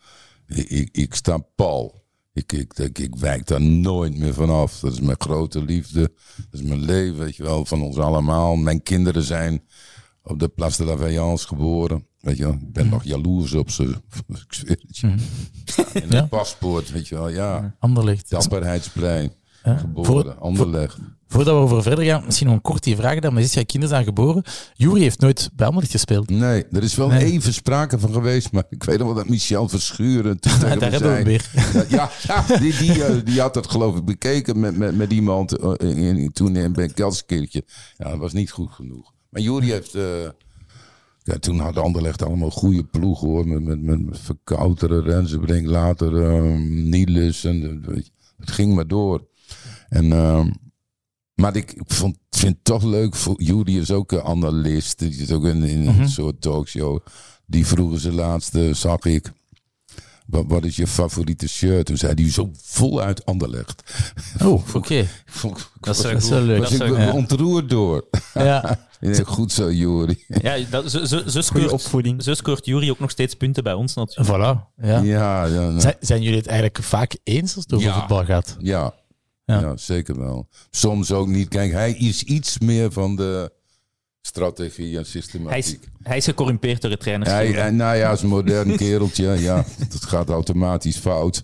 Ik, 0.48 0.70
ik, 0.70 0.90
ik 0.92 1.14
sta 1.14 1.38
pal. 1.38 2.02
Ik, 2.34 2.52
ik, 2.52 2.74
ik, 2.74 3.00
ik 3.00 3.16
wijk 3.16 3.48
daar 3.48 3.62
nooit 3.62 4.18
meer 4.18 4.34
vanaf. 4.34 4.80
Dat 4.80 4.92
is 4.92 5.00
mijn 5.00 5.22
grote 5.22 5.64
liefde. 5.64 6.12
Dat 6.50 6.62
is 6.62 6.62
mijn 6.62 6.86
leven, 6.86 7.20
weet 7.20 7.36
je 7.36 7.44
wel, 7.44 7.66
van 7.66 7.82
ons 7.82 7.98
allemaal. 7.98 8.56
Mijn 8.56 8.84
kinderen 8.84 9.24
zijn 9.24 9.64
op 10.24 10.40
de 10.40 10.48
Place 10.48 10.78
de 10.78 10.90
la 10.90 10.98
Veillance 10.98 11.48
geboren. 11.48 12.08
Weet 12.20 12.38
je 12.38 12.44
wel, 12.44 12.54
ik 12.54 12.74
ben 12.74 12.84
mm. 12.84 12.90
nog 12.90 13.04
jaloers 13.04 13.54
op 13.54 13.70
ze. 13.70 13.84
Ik 14.28 14.54
zweer 14.54 14.78
het 14.88 14.98
je. 14.98 15.08
Mm. 15.08 15.18
In 15.94 16.04
een 16.04 16.10
ja. 16.10 16.26
paspoort, 16.26 16.92
weet 16.92 17.08
je 17.08 17.16
wel, 17.16 17.30
ja. 17.30 17.76
Anderlicht. 17.80 18.30
Dapperheidsplein. 18.30 19.34
Ja. 19.64 19.78
Geboren, 19.78 20.36
voor, 20.40 20.90
voordat 21.28 21.54
we 21.54 21.62
over 21.62 21.84
verder 21.84 22.06
gaan, 22.06 22.24
misschien 22.26 22.48
nog 22.48 22.56
een 22.56 22.62
kort 22.62 22.84
die 22.84 22.96
vraag. 22.96 23.20
Dan 23.20 23.38
is 23.38 23.54
jij 23.54 23.66
kinderen 23.66 23.98
aan 23.98 24.04
geboren. 24.04 24.44
Jury 24.74 25.02
heeft 25.02 25.20
nooit 25.20 25.50
Anderlicht 25.58 25.92
gespeeld. 25.92 26.30
Nee, 26.30 26.66
er 26.72 26.84
is 26.84 26.96
wel 26.96 27.08
nee. 27.08 27.24
even 27.26 27.54
sprake 27.54 28.00
van 28.00 28.14
geweest. 28.14 28.52
Maar 28.52 28.64
ik 28.70 28.84
weet 28.84 28.98
nog 28.98 29.08
wel 29.08 29.16
dat 29.16 29.30
Michel 29.30 29.70
Verschuren 29.70 30.40
toen 30.40 30.60
Daar 30.60 30.92
hebben 30.92 31.16
we 31.16 31.24
weer. 31.24 31.50
Ja, 31.90 32.10
ja 32.24 32.58
die, 32.58 32.78
die, 32.78 32.98
uh, 32.98 33.16
die 33.24 33.42
had 33.42 33.54
dat 33.54 33.70
geloof 33.70 33.98
ik 33.98 34.06
bekeken 34.06 34.60
met, 34.60 34.78
met, 34.78 34.96
met 34.96 35.12
iemand 35.12 35.58
in, 35.60 35.98
in, 35.98 36.32
toen 36.32 36.56
in 36.56 36.94
Kelsekeertje. 36.94 37.64
Ja, 37.98 38.10
dat 38.10 38.20
was 38.20 38.34
niet 38.34 38.52
goed 38.52 38.72
genoeg. 38.72 39.14
Maar 39.30 39.42
Jury 39.42 39.70
heeft... 39.70 39.96
Uh, 39.96 40.04
ja, 41.24 41.38
toen 41.40 41.60
had 41.60 41.78
Anderlecht 41.78 42.24
allemaal 42.24 42.50
goede 42.50 42.84
ploegen 42.84 43.28
hoor. 43.28 43.48
Met, 43.48 43.64
met, 43.64 43.82
met, 43.82 44.06
met 44.06 44.20
Verkouteren, 44.20 45.04
Rensenbrink, 45.04 45.68
later 45.68 46.14
um, 46.14 46.90
Niels. 46.90 47.44
En, 47.44 47.84
het 48.40 48.52
ging 48.52 48.76
maar 48.76 48.88
door. 48.88 49.32
En, 49.94 50.06
uh, 50.06 50.46
maar 51.34 51.56
ik 51.56 51.74
vond, 51.86 52.18
vind 52.30 52.54
het 52.54 52.64
toch 52.64 52.84
leuk. 52.84 53.16
Voor, 53.16 53.42
Jury 53.42 53.78
is 53.78 53.92
ook 53.92 54.12
een 54.12 54.22
analist. 54.22 55.00
Die 55.00 55.14
zit 55.14 55.32
ook 55.32 55.46
in, 55.46 55.64
in 55.64 55.80
mm 55.80 55.88
-hmm. 55.88 56.02
een 56.02 56.10
soort 56.10 56.42
talkshow. 56.42 57.00
Die 57.46 57.68
vroegen 57.68 58.00
ze 58.00 58.14
laatste, 58.14 58.74
zag 58.74 59.06
ik. 59.06 59.32
Wat, 60.26 60.46
wat 60.48 60.66
is 60.66 60.76
je 60.76 60.88
favoriete 60.88 61.48
shirt? 61.48 61.86
Toen 61.86 61.98
zei 61.98 62.14
hij 62.14 62.32
zo 62.32 62.50
voluit 62.62 63.26
Anderlecht. 63.26 63.84
Oh, 64.42 64.54
oké. 64.76 64.78
Okay. 64.78 65.08
Dat 65.80 65.96
is 65.96 66.02
wel, 66.02 66.12
dat 66.14 66.24
is 66.24 66.30
wel 66.30 66.42
leuk. 66.42 66.60
Was 66.60 66.72
ik 66.72 66.80
ben 66.80 67.02
ja. 67.02 67.12
ontroerd 67.12 67.70
door. 67.70 68.06
Ja. 68.34 68.88
Goed 69.26 69.52
zo, 69.52 69.72
Jury. 69.72 70.24
Ja, 70.28 70.58
dat, 70.70 70.92
zo, 70.92 71.06
zo, 71.06 71.22
zo, 71.28 71.42
scoort, 71.42 71.72
opvoeding. 71.72 72.24
zo 72.24 72.34
scoort 72.34 72.66
Jury 72.66 72.90
ook 72.90 73.00
nog 73.00 73.12
steeds 73.12 73.36
punten 73.36 73.64
bij 73.64 73.74
ons 73.74 73.94
natuurlijk. 73.94 74.30
Voilà. 74.30 74.84
Ja. 74.86 75.00
Ja, 75.00 75.46
ja, 75.46 75.46
nou. 75.46 75.80
zijn, 75.80 75.96
zijn, 76.00 76.22
jullie 76.22 76.38
het 76.38 76.48
eigenlijk 76.48 76.84
vaak 76.84 77.18
eens 77.24 77.56
als 77.56 77.64
het 77.64 77.74
over 77.74 77.88
ja. 77.88 78.00
voetbal 78.00 78.26
gaat? 78.26 78.56
Ja. 78.60 78.94
Ja. 79.46 79.60
Ja. 79.60 79.78
zeker 79.78 80.20
wel. 80.20 80.48
Soms 80.70 81.12
ook 81.12 81.28
niet. 81.28 81.48
Kijk, 81.48 81.72
hij 81.72 81.92
is 81.94 82.24
iets 82.24 82.60
meer 82.60 82.92
van 82.92 83.16
de 83.16 83.52
strategie 84.22 84.98
en 84.98 85.06
systematiek. 85.06 85.50
Hij 85.50 85.60
is, 85.60 85.78
hij 86.04 86.18
is 86.18 86.26
gecorrumpeerd 86.26 86.82
door 86.82 86.92
het 86.92 87.00
trainers. 87.00 87.30
Hij, 87.32 87.48
hij, 87.48 87.72
nou 87.72 87.96
ja, 87.98 88.12
is 88.12 88.22
een 88.22 88.30
modern 88.30 88.76
kereltje. 88.84 89.28
Ja, 89.28 89.66
dat 89.90 90.04
gaat 90.04 90.30
automatisch 90.30 90.98
fout. 90.98 91.44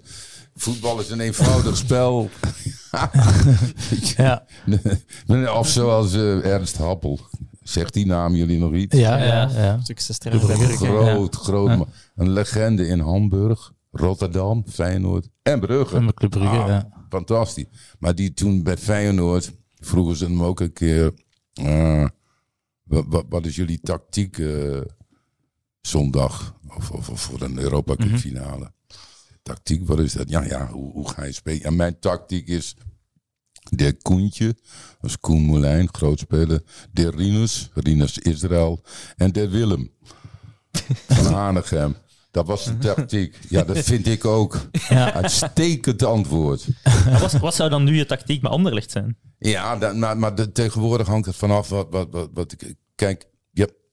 Voetbal 0.56 1.00
is 1.00 1.10
een 1.10 1.20
eenvoudig 1.20 1.78
spel. 1.86 2.30
ja. 4.18 4.46
Of 5.60 5.68
zoals 5.68 6.14
uh, 6.14 6.46
Ernst 6.46 6.78
Happel. 6.78 7.20
Zegt 7.62 7.94
die 7.94 8.06
naam 8.06 8.36
jullie 8.36 8.60
nog 8.60 8.74
iets? 8.74 8.98
Ja, 8.98 9.18
ja. 9.18 9.50
ja. 9.50 9.80
Groot, 10.76 11.36
groot. 11.36 11.70
Ja. 11.70 11.86
Een 12.16 12.30
legende 12.30 12.88
in 12.88 13.00
Hamburg. 13.00 13.72
Rotterdam, 13.92 14.64
Feyenoord 14.70 15.30
en 15.42 15.60
Brugge. 15.60 15.96
En 15.96 16.14
Brugge, 16.14 16.40
Ah, 16.40 16.68
ja. 16.68 16.90
Fantastisch. 17.10 17.66
Maar 18.00 18.16
die 18.16 18.34
toen 18.34 18.64
bij 18.64 18.78
Feyenoord 18.78 19.52
vroegen 19.80 20.16
ze 20.16 20.26
hem 20.26 20.44
ook 20.44 20.60
een 20.60 20.74
keer... 20.74 21.14
eh, 21.54 22.08
wat, 23.30 23.46
is 23.46 23.56
jullie 23.56 23.80
tactiek 23.80 24.38
eh, 24.38 24.82
zondag? 25.82 26.60
Of, 26.76 26.92
of, 26.92 27.10
of 27.10 27.22
voor 27.22 27.42
een 27.42 27.58
Europa 27.58 27.96
Cup 27.96 28.08
Mhm. 28.08 28.18
finale. 28.18 28.72
Tactiek, 29.44 29.88
wat 29.88 30.00
is 30.00 30.14
dat? 30.14 30.30
Ja, 30.30 30.44
ja, 30.44 30.68
hoe, 30.72 30.92
hoe 30.92 31.10
ga 31.10 31.24
je 31.24 31.32
spelen? 31.32 31.76
Mijn 31.76 32.00
tactiek 32.00 32.48
is... 32.48 32.76
De 33.72 33.94
Koentje, 34.02 34.46
dat 35.00 35.10
is 35.10 35.20
Koen 35.20 35.42
Moulijn, 35.42 35.90
groot 35.92 36.20
speler. 36.20 36.64
De 36.92 37.10
Rinus, 37.10 37.70
Rinus 37.74 38.18
Israël. 38.18 38.84
En 39.16 39.32
de 39.32 39.50
Willem 39.50 39.92
van 41.08 41.34
Hanegem. 41.40 41.96
Dat 42.32 42.48
was 42.48 42.64
de 42.66 42.78
tactiek. 42.78 43.36
Ja, 43.50 43.64
dat 43.64 43.78
vind 43.78 44.08
ik 44.08 44.26
ook. 44.26 44.58
Ja. 44.90 45.14
Uitstekend 45.14 46.04
antwoord. 46.04 46.68
Wat, 47.20 47.32
wat 47.32 47.56
zou 47.56 47.70
dan 47.70 47.84
nu 47.84 47.96
je 47.96 48.06
tactiek 48.06 48.42
met 48.42 48.52
Anderlecht 48.52 48.92
zijn? 48.92 49.18
Ja, 49.40 49.78
dat, 49.78 49.96
maar, 49.96 50.18
maar 50.18 50.36
de, 50.36 50.52
tegenwoordig 50.52 51.08
hangt 51.08 51.26
het 51.26 51.36
vanaf 51.36 51.70
wat, 51.70 51.88
wat, 51.90 52.08
wat, 52.12 52.30
wat 52.34 52.52
ik. 52.52 52.76
Kijk, 52.96 53.28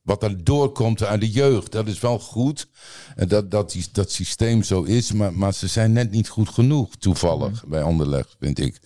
wat 0.07 0.23
er 0.23 0.45
doorkomt 0.45 1.03
uit 1.03 1.21
de 1.21 1.31
jeugd, 1.31 1.73
dat 1.73 1.87
is 1.87 2.01
wel 2.01 2.19
goed. 2.19 2.69
En 3.15 3.29
dat, 3.29 3.51
dat, 3.51 3.73
die, 3.73 3.85
dat 3.93 4.11
systeem 4.11 4.63
zo 4.63 4.83
is, 4.83 5.13
maar, 5.13 5.33
maar 5.33 5.55
ze 5.55 5.67
zijn 5.67 5.93
net 5.93 6.11
niet 6.11 6.29
goed 6.29 6.49
genoeg, 6.49 6.97
toevallig, 6.97 7.65
bij 7.67 7.83
Anderlecht, 7.83 8.37
vind 8.41 8.59
ik. 8.59 8.81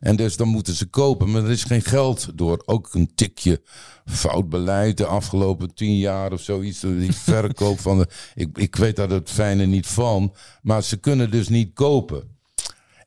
En 0.00 0.16
dus 0.16 0.36
dan 0.36 0.48
moeten 0.48 0.74
ze 0.74 0.86
kopen, 0.86 1.30
maar 1.30 1.44
er 1.44 1.50
is 1.50 1.64
geen 1.64 1.82
geld 1.82 2.28
door. 2.34 2.62
Ook 2.64 2.94
een 2.94 3.14
tikje 3.14 3.62
fout 4.04 4.48
beleid 4.48 4.96
de 4.96 5.06
afgelopen 5.06 5.74
tien 5.74 5.98
jaar 5.98 6.32
of 6.32 6.40
zoiets. 6.40 6.80
Die 6.80 7.12
verkoop 7.32 7.80
van 7.80 7.98
de. 7.98 8.08
Ik, 8.34 8.58
ik 8.58 8.76
weet 8.76 8.96
daar 8.96 9.10
het 9.10 9.30
fijne 9.30 9.66
niet 9.66 9.86
van, 9.86 10.34
maar 10.62 10.82
ze 10.82 10.96
kunnen 10.96 11.30
dus 11.30 11.48
niet 11.48 11.72
kopen. 11.74 12.36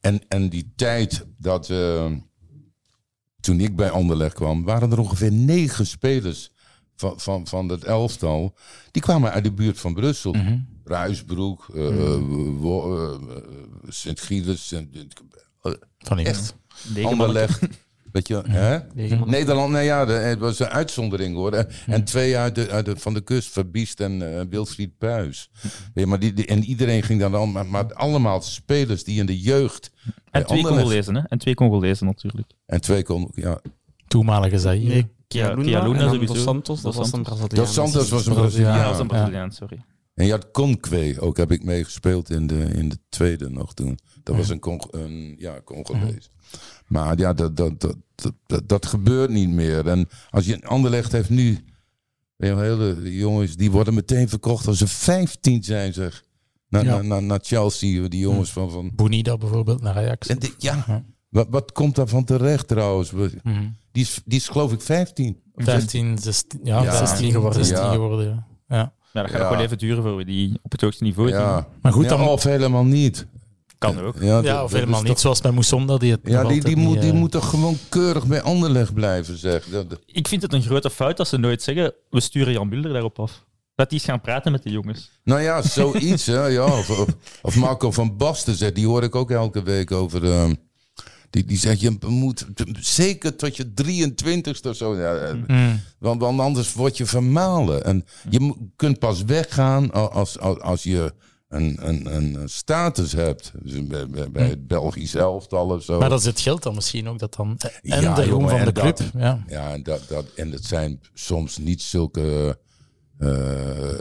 En, 0.02 0.22
en 0.28 0.50
die 0.50 0.74
tijd 0.76 1.26
dat. 1.38 1.70
eh, 1.70 2.12
toen 3.46 3.60
ik 3.60 3.76
bij 3.76 3.90
Anderlecht 3.90 4.34
kwam, 4.36 4.64
waren 4.64 4.92
er 4.92 5.00
ongeveer 5.00 5.32
negen 5.32 5.88
spelers 5.88 6.52
van, 6.96 7.20
van, 7.20 7.48
van 7.48 7.70
het 7.70 7.84
elftal. 7.84 8.56
Die 8.92 9.02
kwamen 9.02 9.32
uit 9.32 9.44
de 9.44 9.52
buurt 9.52 9.80
van 9.80 9.94
Brussel. 9.94 10.34
Mhm. 10.34 10.58
Ruisbroek, 10.84 11.68
eh, 11.76 11.88
Wo- 12.60 13.12
eh, 13.14 13.20
Sint-Gilles. 13.88 14.72
en- 14.72 14.90
eh, 15.62 15.72
Van 16.00 16.18
hier. 16.18 16.28
Echt. 16.28 16.56
Anderlecht. 17.04 17.60
Weet 18.12 18.28
je, 18.28 18.42
hè? 18.48 18.78
Nederland, 19.26 19.72
nee 19.72 19.86
ja, 19.86 20.08
het 20.08 20.40
was 20.40 20.60
een 20.60 20.68
uitzondering 20.68 21.36
hoor. 21.36 21.52
En 21.86 22.04
twee 22.04 22.38
uit 22.38 22.56
de, 22.56 22.70
uit 22.70 22.86
de, 22.86 22.96
van 22.98 23.14
de 23.14 23.22
kust, 23.22 23.50
Verbiest 23.52 24.00
en 24.00 24.38
eh, 24.40 24.46
Wilfried 24.50 24.98
Puis. 24.98 25.50
Ja, 25.94 26.06
maar 26.08 26.20
die, 26.20 26.34
die- 26.34 26.46
en 26.46 26.64
iedereen 26.64 27.04
ging 27.04 27.20
dan 27.20 27.36
al, 27.36 27.46
maar, 27.46 27.66
maar 27.66 27.94
allemaal 27.94 28.42
spelers 28.42 29.04
die 29.04 29.20
in 29.20 29.26
de 29.26 29.40
jeugd. 29.40 29.92
En 30.32 30.46
twee 30.46 30.58
Anderlecht- 30.58 30.84
Congolezen, 30.84 31.16
hè? 31.16 31.22
En 31.28 31.38
twee 31.38 31.54
Congolezen 31.56 32.06
natuurlijk. 32.06 32.48
En 32.66 32.82
twee 32.82 33.04
kon, 33.04 33.32
ja. 33.36 33.60
Toenmalige 34.08 34.60
Zaire. 34.60 35.10
Kialuna, 35.28 35.82
dan 35.82 36.10
sowieso. 36.14 36.34
Dos 36.34 36.44
Santos, 36.44 36.82
dat 36.82 36.96
was 36.96 37.12
een. 37.12 37.22
Braziliaan. 37.22 37.66
Dos 37.66 37.74
Santos 37.74 38.10
was 38.10 38.26
een 38.26 38.34
Ja, 38.34 38.40
Braziliaan. 38.40 38.76
Ja, 38.76 38.82
Ja, 38.82 38.84
dat 38.86 38.94
is 38.94 39.00
een 39.00 39.06
ja. 39.06 39.14
Braziliaan, 39.14 39.52
sorry. 39.52 39.86
En 40.14 40.26
je 40.26 40.32
had 40.32 40.52
Conque 40.52 41.16
ook, 41.20 41.38
heb 41.38 41.52
ik 41.52 41.64
meegespeeld 41.64 42.30
in 42.30 42.48
de, 42.48 42.64
in 42.64 42.90
de 42.90 42.98
tweede 43.10 43.50
nog 43.50 43.74
toen. 43.74 44.00
Dat 44.24 44.36
was 44.36 44.50
een, 44.50 44.60
Cong 44.60 44.84
een 44.92 45.36
ja, 45.38 45.62
Congolees. 45.64 46.30
Maar 46.88 47.18
ja, 47.18 47.34
dat, 47.34 47.58
dat, 47.58 47.82
dat, 47.82 47.96
dat, 48.46 48.70
dat, 48.70 48.86
gebeurt 48.86 49.30
niet 49.30 49.50
meer. 49.50 49.88
En 49.88 50.08
als 50.30 50.46
je 50.46 50.54
een 50.54 50.66
Anderlecht 50.66 51.12
heeft 51.12 51.30
nu, 51.30 51.66
weet 52.36 52.50
je 52.50 52.56
wel, 52.56 52.78
hele 52.78 53.18
jongens, 53.18 53.56
die 53.56 53.72
worden 53.72 53.94
meteen 53.94 54.30
verkocht 54.30 54.68
als 54.68 54.78
ze 54.78 54.88
15 54.88 55.64
zijn, 55.64 55.94
zeg. 55.94 56.24
Naar, 56.70 56.84
Ja. 56.84 56.92
naar, 56.92 57.06
naar, 57.06 57.24
naar 57.24 57.40
Chelsea, 57.42 58.08
die 58.08 58.20
jongens 58.20 58.52
van... 58.52 58.72
van 58.72 58.92
Bonida 58.96 59.38
bijvoorbeeld, 59.38 59.82
naar 59.82 59.96
Ajax. 59.96 60.28
en 60.28 60.40
ja, 60.58 61.04
wat, 61.30 61.48
wat 61.50 61.72
komt 61.72 61.96
daar 61.96 62.08
van 62.08 62.24
terecht 62.24 62.68
trouwens? 62.68 63.12
Mhm. 63.12 63.68
Die 63.96 64.04
is, 64.04 64.22
die 64.26 64.40
is 64.40 64.48
geloof 64.48 64.72
ik 64.72 64.82
15. 64.82 65.40
15, 65.56 66.18
16, 66.18 66.60
ja, 66.64 66.84
Ja. 66.84 67.06
16 67.06 67.32
geworden. 67.32 67.66
16 67.66 67.86
Ja. 67.88 67.92
geworden 67.94 68.26
ja. 68.26 68.46
ja. 68.68 68.94
Ja, 69.14 69.22
dat 69.22 69.32
gaat 69.32 69.40
Ja. 69.40 69.48
nog 69.48 69.56
wel 69.56 69.66
even 69.66 69.78
duren 69.78 70.04
voor 70.04 70.16
we 70.16 70.26
die 70.26 70.60
op 70.62 70.72
het 70.72 70.82
hoogste 70.82 71.04
niveau. 71.04 71.30
Ja. 71.30 71.68
Maar 71.82 71.92
goed, 71.94 72.04
Ja, 72.04 72.10
dan, 72.10 72.28
of 72.28 72.44
helemaal 72.44 72.84
niet. 72.86 73.26
Kan 73.78 74.00
ook. 74.02 74.16
Ja, 74.20 74.64
of 74.64 74.72
helemaal 74.72 75.00
toch- 75.00 75.08
niet, 75.10 75.20
zoals 75.20 75.42
bij 75.42 75.52
Moussonda, 75.52 75.98
die 75.98 76.12
het 76.12 76.20
Ja, 76.24 76.44
die, 76.44 76.64
die, 76.64 76.76
moet, 76.76 76.94
niet, 76.94 77.02
die 77.02 77.12
eh, 77.12 77.18
moet 77.18 77.32
toch 77.32 77.50
gewoon 77.50 77.78
keurig 77.90 78.26
bij 78.26 78.42
Anderlecht 78.42 78.94
blijven, 78.94 79.38
zeg. 79.38 79.66
Dat, 79.66 79.90
dat- 79.90 80.00
Ik 80.06 80.28
vind 80.28 80.42
het 80.42 80.54
een 80.54 80.62
grote 80.62 80.90
fout 80.90 81.18
dat 81.18 81.28
ze 81.28 81.38
nooit 81.38 81.62
zeggen, 81.64 81.94
we 82.10 82.20
sturen 82.20 82.54
Jan 82.54 82.70
Mulder 82.70 82.92
daarop 82.94 83.20
af. 83.20 83.44
Dat 83.76 83.90
die 83.90 84.00
is 84.00 84.06
gaan 84.06 84.22
praten 84.22 84.52
met 84.52 84.64
de 84.64 84.70
jongens. 84.70 85.12
nou 85.24 85.42
ja, 85.42 85.62
zoiets, 85.62 86.26
hè. 86.26 86.46
Ja, 86.46 86.66
of, 87.42 87.56
Marco 87.56 87.92
van 87.92 88.18
Basten 88.18 88.56
zegt, 88.56 88.76
die 88.76 88.88
hoor 88.88 89.04
ik 89.04 89.16
ook 89.16 89.32
elke 89.32 89.64
week 89.64 89.92
over... 89.92 90.24
ehm, 90.32 90.54
die, 91.30 91.46
die 91.46 91.58
zegt, 91.58 91.80
je 91.80 91.98
moet 92.08 92.46
zeker 92.80 93.36
tot 93.36 93.56
je 93.56 93.72
23ste 93.84 94.70
of 94.70 94.76
zo... 94.76 94.96
Ja, 94.98 95.16
eh, 95.16 95.34
mm, 95.48 95.80
want, 96.00 96.22
want 96.22 96.40
anders 96.40 96.74
word 96.74 96.98
je 96.98 97.06
vermalen. 97.06 97.84
En 97.86 98.06
je 98.30 98.54
kunt 98.76 99.00
pas 99.00 99.24
weggaan 99.24 99.92
als, 99.92 100.40
als, 100.40 100.60
als 100.60 100.84
je 100.84 101.14
een, 101.48 101.78
een, 101.90 102.16
een 102.16 102.50
status 102.50 103.12
hebt. 103.12 103.52
Dus 103.64 103.88
bij, 103.88 104.08
bij, 104.10 104.32
bij 104.32 104.48
het 104.48 104.68
Belgisch 104.68 105.16
elftal 105.16 105.70
of 105.70 105.84
zo. 105.84 106.00
Maar 106.00 106.10
dat 106.10 106.20
is 106.20 106.26
het 106.26 106.40
geld 106.40 106.64
dan 106.64 106.76
misschien 106.76 107.08
ook, 107.08 107.20
dat 107.20 107.36
dan... 107.36 107.58
En 107.82 108.02
Ja, 108.02 108.14
de 108.16 108.22
roem 108.22 108.30
jongen, 108.32 108.50
van 108.50 108.60
en 108.60 108.66
de 108.66 108.72
club. 108.72 108.98
dat- 108.98 109.12
ja. 109.18 109.44
Ja, 109.48 109.74
en, 109.74 109.84
dat, 109.84 110.02
dat, 110.08 110.26
en 110.36 110.52
het 110.52 110.66
zijn 110.66 111.00
soms 111.14 111.58
niet 111.58 111.82
zulke 111.82 112.58
eh 113.18 113.94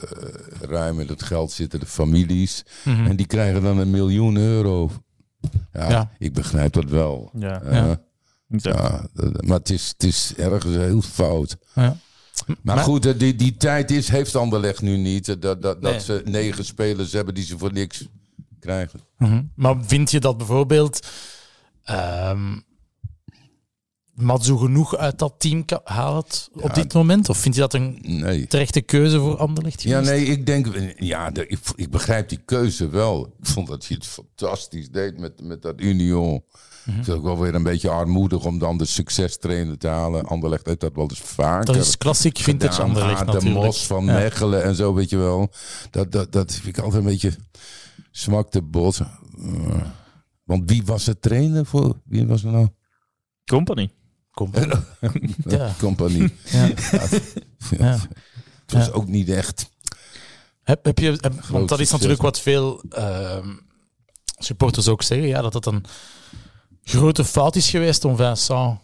ruim 0.61 1.01
in 1.01 1.07
het 1.07 1.23
geld 1.23 1.53
zittende 1.53 1.87
families. 1.87 2.65
Mhm. 2.85 3.07
En 3.07 3.17
die 3.17 3.27
krijgen 3.27 3.63
dan 3.63 3.79
een 3.79 3.91
miljoen 3.91 4.37
euro. 4.37 4.91
Ja, 5.73 5.89
Ja. 5.91 6.11
ik 6.19 6.33
begrijp 6.33 6.73
dat 6.73 6.85
wel. 6.91 7.31
Ja. 7.39 7.63
Eh, 7.63 7.93
Ja. 8.47 9.07
maar 9.41 9.59
het 9.59 9.71
is, 9.71 9.89
het 9.89 10.03
is 10.03 10.33
ergens 10.37 10.75
heel 10.75 11.03
fout. 11.03 11.57
Ja. 11.75 11.97
Maar, 12.47 12.57
Maar- 12.63 12.79
goed, 12.85 13.07
eh, 13.07 13.19
die, 13.19 13.35
die 13.37 13.57
tijd 13.57 13.91
is, 13.91 14.09
heeft 14.09 14.37
Anderlecht 14.37 14.83
nu 14.83 14.97
niet. 14.97 15.29
eh, 15.29 15.35
Dat, 15.41 15.63
dat, 15.63 15.83
dat 15.83 15.91
Nee. 15.93 16.01
ze 16.01 16.23
negen 16.25 16.65
spelers 16.65 17.13
hebben 17.13 17.35
die 17.35 17.45
ze 17.45 17.59
voor 17.59 17.73
niks 17.73 18.07
krijgen. 18.61 19.01
Mhm. 19.19 19.43
Maar 19.55 19.77
vind 19.85 20.11
je 20.11 20.21
dat 20.21 20.37
bijvoorbeeld 20.37 21.07
ehm 21.85 22.57
Matsu 24.15 24.57
genoeg 24.57 24.97
uit 24.97 25.19
dat 25.19 25.35
team 25.39 25.65
halen 25.85 26.25
op 26.53 26.75
dit 26.75 26.95
moment? 26.95 27.29
Of 27.29 27.39
vind 27.39 27.55
je 27.55 27.61
dat 27.61 27.75
een 27.75 27.99
Nee. 28.03 28.47
terechte 28.47 28.81
keuze 28.81 29.19
voor 29.19 29.37
Anderlecht 29.37 29.83
Ja, 29.83 30.01
nee, 30.01 30.25
ik 30.25 30.47
denk, 30.47 30.67
ja, 30.99 31.31
de- 31.31 31.47
ik, 31.47 31.59
ik 31.77 31.91
begrijp 31.91 32.29
die 32.29 32.41
keuze 32.45 32.89
wel. 32.89 33.27
Ik 33.27 33.47
vond 33.47 33.67
dat 33.69 33.87
hij 33.87 33.97
het 33.97 34.07
fantastisch 34.07 34.89
deed 34.91 35.19
met, 35.19 35.43
met 35.43 35.63
dat 35.63 35.81
Union. 35.81 36.35
Ik 36.35 36.93
vind 36.93 37.07
het 37.07 37.17
ook 37.17 37.23
wel 37.23 37.39
weer 37.41 37.55
een 37.55 37.63
beetje 37.63 37.91
armoedig 37.91 38.45
om 38.45 38.59
dan 38.59 38.79
de 38.79 38.85
succestrainer 38.85 39.79
te 39.79 39.89
halen. 39.89 40.25
Anderlecht 40.27 40.67
heeft 40.67 40.81
dat 40.81 40.95
wel 40.95 41.09
eens 41.09 41.21
vaker. 41.21 41.65
Dat 41.75 41.77
is 41.85 41.99
klassiek 41.99 42.39
vintage 42.39 42.73
gedaan. 42.73 42.87
Anderlecht 42.89 43.21
Ah, 43.21 43.27
de 43.27 43.33
natuurlijk. 43.33 43.65
Mos 43.65 43.87
van 43.87 44.05
Ja. 44.05 44.13
Mechelen 44.13 44.63
en 44.65 44.75
zo, 44.75 44.95
weet 44.95 45.11
je 45.11 45.17
wel. 45.17 45.51
Dat, 45.91 46.13
dat, 46.13 46.33
dat 46.33 46.53
vind 46.55 46.77
ik 46.77 46.85
altijd 46.85 47.05
een 47.05 47.11
beetje 47.11 47.33
smak 48.11 48.53
de 48.53 48.63
bot. 48.63 48.99
Eh, 49.01 49.83
want 50.45 50.71
wie 50.71 50.83
was 50.85 51.07
het 51.07 51.23
trainer 51.23 51.67
voor? 51.67 52.01
Wie 52.05 52.27
was 52.27 52.45
er 52.45 52.51
nou? 52.51 52.69
Company. 53.45 53.91
Ja. 55.49 55.75
Compagnie. 55.79 56.35
Ja. 56.45 56.71
Ja. 57.79 57.99
Het 58.67 58.73
was 58.73 58.91
ook 58.93 59.07
niet 59.09 59.29
echt. 59.29 59.71
Heb, 60.63 60.85
heb 60.85 60.99
je, 60.99 61.11
heb- 61.21 61.45
want 61.49 61.69
dat 61.69 61.81
is 61.81 61.91
natuurlijk 61.91 62.23
wat 62.23 62.41
veel 62.41 62.83
ehm, 62.91 63.49
supporters 64.39 64.89
ook 64.89 65.03
zeggen, 65.03 65.29
ja, 65.29 65.41
dat 65.43 65.53
dat 65.53 65.67
een 65.67 65.85
grote 66.83 67.25
fout 67.25 67.57
is 67.57 67.71
geweest 67.71 68.05
om 68.05 68.17
Vincent 68.17 68.79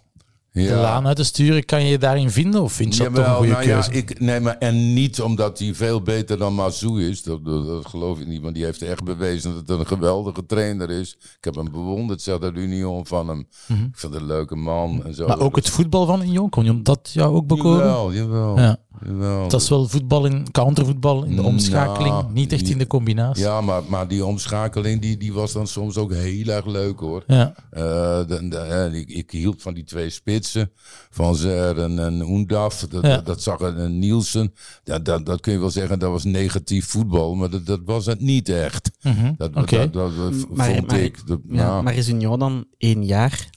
de 0.52 0.74
laan 0.74 1.06
uit 1.06 1.16
te 1.16 1.24
sturen. 1.24 1.64
Kan 1.64 1.84
je 1.84 1.90
je 1.90 1.98
daarin 1.98 2.30
vinden 2.30 2.62
of 2.62 2.72
vind 2.72 2.96
je 2.96 3.02
dat 3.02 3.14
toch 3.14 3.26
een 3.26 3.34
goede 3.34 3.52
nou 3.52 3.64
keuze? 3.64 3.92
Ja, 3.92 3.96
ik, 3.96 4.20
nee, 4.20 4.40
maar 4.40 4.58
en 4.58 4.94
niet 4.94 5.20
omdat 5.20 5.58
hij 5.58 5.74
veel 5.74 6.02
beter 6.02 6.38
dan 6.38 6.54
Mazou 6.54 7.04
is. 7.04 7.22
Dat, 7.22 7.44
dat, 7.44 7.66
dat 7.66 7.86
geloof 7.86 8.18
ik 8.18 8.26
niet, 8.26 8.42
want 8.42 8.54
die 8.54 8.64
heeft 8.64 8.82
echt 8.82 9.04
bewezen 9.04 9.50
dat 9.50 9.68
het 9.68 9.78
een 9.78 9.86
geweldige 9.86 10.46
trainer 10.46 10.90
is. 10.90 11.16
Ik 11.20 11.44
heb 11.44 11.54
hem 11.54 11.70
bewonderd, 11.70 12.22
zeg 12.22 12.38
dat 12.38 12.54
Union 12.54 13.06
van 13.06 13.28
hem. 13.28 13.38
Ik 13.38 13.76
vind 13.92 14.12
het 14.12 14.22
een 14.22 14.26
leuke 14.26 14.56
man 14.56 15.04
en 15.04 15.14
zo. 15.14 15.26
Mhm. 15.26 15.36
maar 15.36 15.46
ook 15.46 15.56
het 15.56 15.68
voetbal 15.68 16.06
van 16.06 16.22
Union, 16.22 16.48
kon 16.48 16.64
je 16.64 16.82
dat 16.82 17.10
jou 17.12 17.34
ook 17.34 17.46
bekoren? 17.46 17.86
Jawel, 17.86 18.12
jawel. 18.12 18.58
Ja. 18.58 18.78
Jawel. 19.04 19.48
Dat 19.48 19.60
is 19.60 19.68
wel 19.68 19.88
voetbal 19.88 20.24
in 20.26 20.50
countervoetbal, 20.50 21.22
in 21.24 21.28
de 21.30 21.34
Nou, 21.36 21.46
omschakeling, 21.46 22.32
niet 22.32 22.52
echt 22.52 22.68
in 22.68 22.78
de 22.78 22.86
combinatie. 22.86 23.42
Ja, 23.44 23.60
maar, 23.60 23.82
maar 23.88 24.08
die 24.08 24.24
omschakeling 24.24 25.00
die, 25.00 25.16
die 25.16 25.32
was 25.32 25.52
dan 25.52 25.66
soms 25.66 25.96
ook 25.96 26.12
heel 26.12 26.46
erg 26.46 26.66
leuk 26.66 26.98
hoor. 27.00 27.24
Ja. 27.26 27.54
Eh, 27.70 27.82
de, 28.26 28.48
de- 28.48 28.56
eh, 28.56 28.94
ik, 29.00 29.08
ik 29.08 29.30
hield 29.30 29.62
van 29.62 29.74
die 29.74 29.84
twee 29.84 30.10
spitsen, 30.10 30.70
van 31.10 31.34
Zer 31.36 31.78
en, 31.78 31.98
en 31.98 32.22
Oendaf. 32.22 32.80
Dat, 32.80 33.02
Ja. 33.02 33.08
dat, 33.14 33.26
dat 33.26 33.42
zag 33.42 33.60
een 33.60 33.76
en 33.76 33.98
Nielsen. 33.98 34.54
Dat, 34.84 35.04
dat, 35.04 35.26
dat 35.26 35.40
kun 35.40 35.52
je 35.52 35.58
wel 35.58 35.70
zeggen, 35.70 35.98
dat 35.98 36.10
was 36.10 36.24
negatief 36.24 36.86
voetbal, 36.86 37.34
maar 37.34 37.50
dat, 37.50 37.66
dat 37.66 37.80
was 37.84 38.06
het 38.06 38.20
niet 38.20 38.48
echt. 38.48 38.90
Mhm. 39.02 39.32
Dat, 39.36 39.54
Maar- 39.54 39.68
vond 39.68 40.86
maar- 40.86 41.00
ik. 41.00 41.26
Dat, 41.26 41.40
Ja, 41.48 41.56
ja. 41.62 41.82
Maar 41.82 41.94
is 41.94 42.08
Union 42.08 42.38
dan 42.38 42.64
één 42.78 43.04
jaar? 43.04 43.48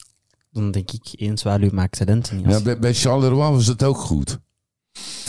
Dan 0.51 0.71
denk 0.71 0.91
ik, 0.91 1.07
één 1.15 1.37
zwaluw 1.37 1.69
maakt 1.71 1.97
talenten 1.97 2.35
niet. 2.37 2.45
Ja, 2.45 2.53
Als- 2.53 2.61
bij, 2.61 2.79
bij 2.79 2.93
Charleroi 2.93 3.51
was 3.51 3.67
het 3.67 3.83
ook 3.83 3.97
goed. 3.97 4.39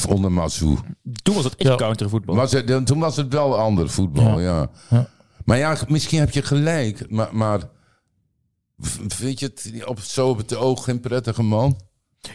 Onder 0.08 0.32
Massou. 0.32 0.78
Toen 1.22 1.34
was 1.34 1.44
het 1.44 1.56
echt 1.56 1.70
Ja. 1.70 1.76
countervoetbal. 1.76 2.34
Was 2.34 2.52
het, 2.52 2.86
toen 2.86 2.98
was 2.98 3.16
het 3.16 3.32
wel 3.32 3.58
ander 3.58 3.90
voetbal, 3.90 4.40
ja. 4.40 4.70
Ja. 4.90 5.08
Maar 5.44 5.58
ja, 5.58 5.78
misschien 5.88 6.18
heb 6.18 6.30
je 6.30 6.42
gelijk. 6.42 7.10
Maar, 7.10 7.36
maar 7.36 7.60
vind 9.08 9.40
je 9.40 9.46
het 9.46 9.84
op, 9.86 10.00
zo 10.00 10.28
op 10.28 10.36
het 10.38 10.54
oog 10.56 10.84
geen 10.84 11.00
prettige 11.00 11.42
man? 11.42 11.80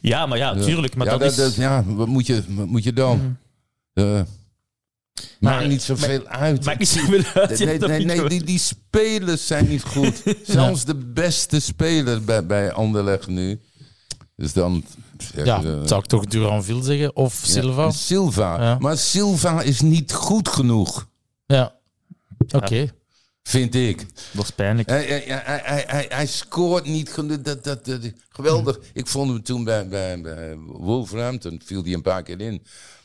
Ja, 0.02 0.26
maar 0.26 0.38
ja, 0.38 0.56
Ja. 0.56 0.62
tuurlijk. 0.64 0.96
Maar 0.96 1.08
ja, 1.08 1.18
dat, 1.18 1.38
is... 1.38 1.56
Ja, 1.56 1.84
wat 1.86 2.08
moet 2.08 2.26
je, 2.26 2.44
wat 2.48 2.68
moet 2.68 2.84
je 2.84 2.94
dan? 2.94 3.38
Eh, 3.94 4.22
maakt 5.40 5.68
niet 5.68 5.82
zoveel 5.82 6.26
uit. 6.28 6.66
Maakt 6.66 6.80
niet 6.80 6.88
zoveel 6.88 7.24
uit. 7.34 7.60
Nee, 7.60 8.06
nee, 8.06 8.28
die, 8.30 8.44
die 8.44 8.60
spelers 8.60 9.48
zijn 9.48 9.68
niet 9.68 9.84
goed. 9.84 10.24
Zelfs 10.44 10.86
de 10.86 10.96
beste 10.96 11.60
speler 11.60 12.24
bij, 12.24 12.46
bij 12.46 12.72
Anderlecht 12.72 13.28
nu. 13.28 13.60
Dus 14.40 14.54
dan... 14.54 14.84
Ja, 15.36 15.60
je, 15.60 15.82
zou 15.86 16.02
ik 16.02 16.06
toch 16.08 16.26
Duranville 16.26 16.84
zeggen? 16.84 17.16
Of 17.16 17.42
ja, 17.42 17.48
Silva? 17.52 17.92
Silva. 17.92 18.62
Ja. 18.62 18.78
Maar 18.80 18.98
Silva 18.98 19.62
is 19.62 19.82
niet 19.82 20.14
goed 20.14 20.50
genoeg, 20.50 21.08
Ja. 21.46 21.76
Oké. 22.56 22.88
vind 23.44 23.76
ik. 23.76 24.06
Dat 24.32 24.44
is 24.44 24.52
pijnlijk. 24.52 24.90
Hij, 24.90 25.04
hij, 25.06 25.24
hij, 25.28 25.62
hij, 25.64 25.84
hij, 25.88 26.06
hij 26.10 26.26
scoort 26.28 26.86
niet 26.86 27.10
genoeg. 27.10 27.42
Dat, 27.42 27.64
dat, 27.64 27.86
dat, 27.86 28.00
geweldig. 28.30 28.80
Ik 28.94 29.08
vond 29.08 29.30
hem 29.32 29.44
toen 29.44 29.64
bij, 29.64 29.88
bij, 29.88 30.22
bij 30.22 30.56
Wolverhampton, 30.68 31.62
viel 31.66 31.84
hij 31.84 31.94
een 31.94 32.02
paar 32.02 32.24
keer 32.24 32.42
in. 32.42 32.64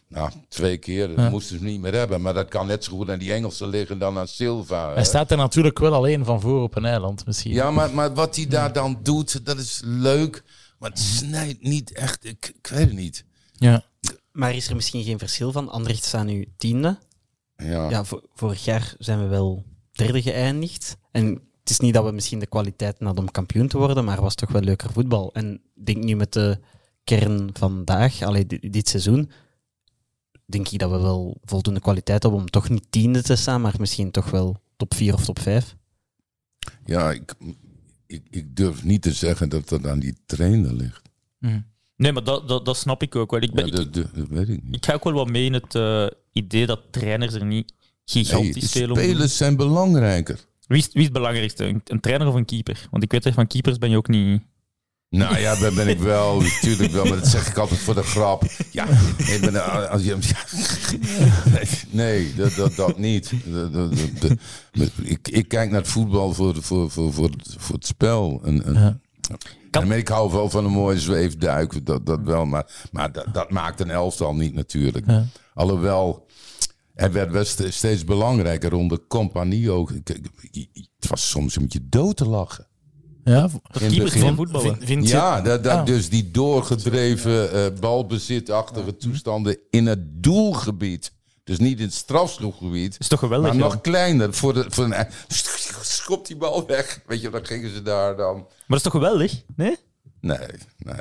Nou, 0.08 0.30
twee 0.48 0.76
keer, 0.76 1.08
dat 1.08 1.16
Ja. 1.16 1.28
moesten 1.30 1.58
ze 1.58 1.64
niet 1.64 1.80
meer 1.80 1.94
hebben. 1.94 2.20
Maar 2.22 2.34
dat 2.34 2.48
kan 2.48 2.66
net 2.66 2.84
zo 2.84 2.96
goed 2.96 3.10
aan 3.10 3.18
die 3.18 3.32
Engelsen 3.32 3.68
liggen 3.68 3.98
dan 3.98 4.18
aan 4.18 4.28
Silva. 4.28 4.92
Hij 4.94 5.04
staat 5.04 5.30
er 5.30 5.36
natuurlijk 5.36 5.78
wel 5.78 5.94
alleen 5.94 6.24
van 6.24 6.40
voor 6.40 6.62
op 6.62 6.76
een 6.76 6.84
eiland 6.84 7.26
misschien. 7.26 7.52
Ja, 7.52 7.70
maar, 7.70 7.90
maar 7.94 8.14
wat 8.14 8.36
hij 8.36 8.46
daar 8.46 8.72
dan 8.72 8.98
doet, 9.02 9.46
dat 9.46 9.58
is 9.58 9.80
leuk. 9.84 10.42
Maar 10.84 10.92
het 10.92 11.02
snijdt 11.02 11.62
niet 11.62 11.92
echt. 11.92 12.24
Ik, 12.24 12.52
ik 12.56 12.66
weet 12.66 12.86
het 12.86 12.92
niet. 12.96 13.24
Ja. 13.52 13.84
Maar 14.32 14.54
is 14.54 14.68
er 14.68 14.74
misschien 14.74 15.04
geen 15.04 15.18
verschil 15.18 15.52
van? 15.52 15.68
Anderlecht 15.68 16.04
staan 16.04 16.26
nu 16.26 16.48
tiende. 16.56 16.98
Ja. 17.56 17.90
Ja, 17.90 18.04
vo- 18.04 18.22
vorig 18.34 18.64
jaar 18.64 18.94
zijn 18.98 19.18
we 19.22 19.26
wel 19.26 19.64
derde 19.92 20.22
geëindigd. 20.22 20.96
En 21.10 21.26
het 21.60 21.70
is 21.70 21.78
niet 21.78 21.94
dat 21.94 22.04
we 22.04 22.10
misschien 22.10 22.38
de 22.38 22.46
kwaliteit 22.46 22.96
hadden 22.98 23.24
om 23.24 23.30
kampioen 23.30 23.68
te 23.68 23.78
worden, 23.78 24.04
maar 24.04 24.14
het 24.14 24.22
was 24.22 24.34
toch 24.34 24.50
wel 24.50 24.62
leuker 24.62 24.92
voetbal. 24.92 25.32
En 25.34 25.52
ik 25.74 25.86
denk 25.86 26.04
nu 26.04 26.16
met 26.16 26.32
de 26.32 26.58
kern 27.04 27.50
vandaag, 27.52 28.22
allee, 28.22 28.46
dit, 28.46 28.72
dit 28.72 28.88
seizoen, 28.88 29.30
denk 30.46 30.68
ik 30.68 30.78
dat 30.78 30.90
we 30.90 30.98
wel 31.00 31.40
voldoende 31.44 31.80
kwaliteit 31.80 32.22
hebben 32.22 32.40
om 32.40 32.50
toch 32.50 32.68
niet 32.68 32.86
tiende 32.90 33.22
te 33.22 33.36
staan, 33.36 33.60
maar 33.60 33.74
misschien 33.78 34.10
toch 34.10 34.30
wel 34.30 34.56
top 34.76 34.94
4 34.94 35.14
of 35.14 35.24
top 35.24 35.38
5. 35.38 35.76
Ja, 36.84 37.10
ik, 37.12 37.34
ik, 38.06 38.22
ik 38.30 38.56
durf 38.56 38.84
niet 38.84 39.02
te 39.02 39.12
zeggen 39.12 39.48
dat 39.48 39.68
dat 39.68 39.86
aan 39.86 39.98
die 39.98 40.16
trainer 40.26 40.74
ligt. 40.74 41.02
Nee, 41.96 42.12
maar 42.12 42.24
dat, 42.24 42.48
dat, 42.48 42.64
dat 42.64 42.76
snap 42.76 43.02
ik 43.02 43.16
ook 43.16 43.30
wel. 43.30 43.40
Ik, 43.42 43.52
ben, 43.52 43.66
Ja, 43.66 43.72
dat, 43.84 44.10
weet 44.28 44.48
ik 44.48 44.62
niet. 44.64 44.74
ik 44.76 44.84
ga 44.84 44.92
ook 44.94 45.04
wel 45.04 45.12
wat 45.12 45.28
mee 45.30 45.44
in 45.44 45.52
het 45.52 45.74
eh, 45.74 46.06
idee 46.32 46.66
dat 46.66 46.80
trainers 46.90 47.34
er 47.34 47.44
niet 47.44 47.72
Nee, 48.12 48.24
gigantisch 48.24 48.70
veel 48.70 48.88
om 48.88 48.94
doen. 48.94 49.04
spelers 49.04 49.36
zijn 49.36 49.56
belangrijker. 49.56 50.38
Wie 50.66 50.78
is, 50.78 50.86
wie 50.86 50.96
is 50.96 51.04
het 51.04 51.12
belangrijkste? 51.12 51.64
Een, 51.64 51.80
een 51.84 52.00
trainer 52.00 52.28
of 52.28 52.34
een 52.34 52.44
keeper? 52.44 52.86
Want 52.90 53.02
ik 53.02 53.10
weet 53.12 53.22
dat 53.22 53.32
van 53.34 53.46
keepers 53.46 53.78
ben 53.78 53.90
je 53.90 53.96
ook 53.96 54.08
niet... 54.08 54.42
Nou 55.16 55.38
ja, 55.38 55.54
daar 55.56 55.72
ben 55.72 55.88
ik 55.88 55.98
wel, 55.98 56.40
natuurlijk 56.40 56.92
wel, 56.92 57.04
maar 57.04 57.16
dat 57.18 57.26
zeg 57.26 57.48
ik 57.48 57.56
altijd 57.58 57.80
voor 57.80 57.94
de 57.94 58.02
grap. 58.02 58.44
Ja, 58.70 58.86
ik 59.16 59.38
ben, 59.40 59.54
eh, 59.54 59.90
als 59.90 60.02
je, 60.02 60.16
nee, 61.52 61.68
nee, 61.90 62.34
dat, 62.34 62.54
dat, 62.54 62.74
dat 62.74 62.98
niet. 62.98 63.32
Dat- 63.44 63.72
dat- 63.72 63.92
dat- 64.20 64.36
dat- 64.72 64.90
ik, 65.02 65.28
ik 65.28 65.48
kijk 65.48 65.70
naar 65.70 65.80
het 65.80 65.88
voetbal 65.90 66.32
voor, 66.34 66.62
voor, 66.62 66.90
voor, 66.90 67.12
voor, 67.12 67.30
voor 67.58 67.74
het 67.74 67.86
spel. 67.86 68.40
En, 68.44 68.64
en, 68.64 68.74
Ja. 68.74 69.80
en 69.80 69.90
ik 69.90 70.08
hou 70.08 70.32
wel 70.32 70.50
van 70.50 70.64
een 70.64 70.70
mooie 70.70 71.00
zweefduik, 71.00 71.86
dat, 71.86 72.06
dat 72.06 72.20
wel. 72.24 72.46
Maar, 72.46 72.88
maar 72.92 73.12
dat, 73.12 73.26
dat 73.32 73.50
maakt 73.50 73.80
een 73.80 73.90
elftal 73.90 74.34
niet 74.34 74.54
natuurlijk. 74.54 75.06
Ja. 75.10 75.24
Alhoewel, 75.54 76.26
het 76.94 77.12
werd 77.12 77.30
wel 77.30 77.44
steeds 77.70 78.04
belangrijker 78.04 78.70
rond 78.70 78.90
de 78.90 79.00
compagnie 79.08 79.70
ook. 79.70 79.90
Het 79.90 81.08
was 81.08 81.28
soms 81.28 81.56
een 81.56 81.62
beetje 81.62 81.88
dood 81.88 82.16
te 82.16 82.28
lachen. 82.28 82.66
Ja, 83.24 83.42
In 83.42 83.50
het 83.62 83.78
Keepers 83.78 83.98
begin- 84.02 84.20
zijn 84.20 84.34
voetballen. 84.36 84.66
vind, 84.76 84.84
vind 84.84 85.08
je- 85.08 85.14
Ja, 85.14 85.40
dat, 85.40 85.64
dat, 85.64 85.72
Ah. 85.72 85.86
dus 85.86 86.08
die 86.08 86.30
doorgedreven 86.30 87.52
eh 87.52 87.80
balbezitachtige 87.80 88.96
toestanden 88.96 89.58
in 89.70 89.86
het 89.86 89.98
doelgebied. 90.22 91.12
Dus 91.44 91.58
niet 91.58 91.78
in 91.78 91.84
het 91.84 91.94
strafschopgebied. 91.94 92.96
is 92.98 93.08
toch 93.08 93.18
geweldig, 93.18 93.46
Maar 93.48 93.56
ja? 93.56 93.62
nog 93.64 93.80
kleiner. 93.80 94.34
Voor 94.34 94.54
de, 94.54 94.64
voor 94.68 94.84
een, 94.84 95.06
schop 95.82 96.26
die 96.26 96.36
bal 96.36 96.66
weg. 96.66 97.00
Weet 97.06 97.20
je, 97.20 97.30
dan 97.30 97.46
gingen 97.46 97.74
ze 97.74 97.82
daar 97.82 98.16
dan. 98.16 98.34
Maar 98.34 98.46
dat 98.66 98.76
is 98.76 98.82
toch 98.82 98.92
geweldig? 98.92 99.42
Nee? 99.56 99.76
Nee, 100.24 100.38
nee. 100.86 100.94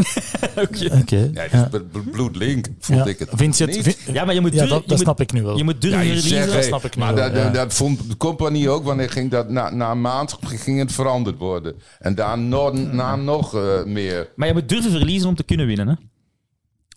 Oké. 0.65 1.15
Nee 1.15 1.31
dat 1.31 1.51
ja. 1.51 1.63
is 1.63 1.69
bl- 1.69 1.77
bl- 1.91 2.09
bloedlink, 2.11 2.67
vond 2.79 2.99
Ja. 2.99 3.05
ik 3.05 3.19
het. 3.19 3.29
Vind 3.33 3.57
je 3.57 3.65
het? 3.65 3.75
niet. 3.75 3.83
vind- 3.83 4.15
Ja, 4.15 4.25
maar 4.25 4.33
je 4.33 4.41
moet 4.41 4.53
ja, 4.53 4.59
dat, 4.59 4.67
je 4.69 4.73
dat 4.75 4.87
moet- 4.87 4.99
snap 4.99 5.19
ik 5.21 5.31
nu 5.31 5.43
wel. 5.43 5.57
Je 5.57 5.63
moet 5.63 5.81
durven 5.81 6.05
Ja, 6.05 6.45
dat 6.45 6.53
hey, 6.53 6.63
snap 6.63 6.83
ik 6.85 6.95
nu 6.95 7.01
maar 7.03 7.13
wel, 7.15 7.23
dat, 7.23 7.35
ja. 7.37 7.43
dat, 7.43 7.53
dat 7.53 7.73
vond 7.73 8.09
de 8.09 8.17
compagnie 8.17 8.69
ook, 8.69 8.83
wanneer 8.83 9.09
ging 9.09 9.31
dat 9.31 9.49
na, 9.49 9.69
na 9.69 9.91
een 9.91 10.01
maand 10.01 10.37
ging 10.41 10.79
het 10.79 10.91
veranderd 10.91 11.37
worden. 11.37 11.75
En 11.99 12.15
daarna 12.15 12.69
na 12.71 13.15
nog 13.15 13.55
eh, 13.55 13.83
meer. 13.83 14.29
Maar 14.35 14.47
je 14.47 14.53
moet 14.53 14.69
durven 14.69 14.91
verliezen 14.91 15.29
om 15.29 15.35
te 15.35 15.43
kunnen 15.43 15.65
winnen. 15.65 15.87
Hè? 15.87 15.93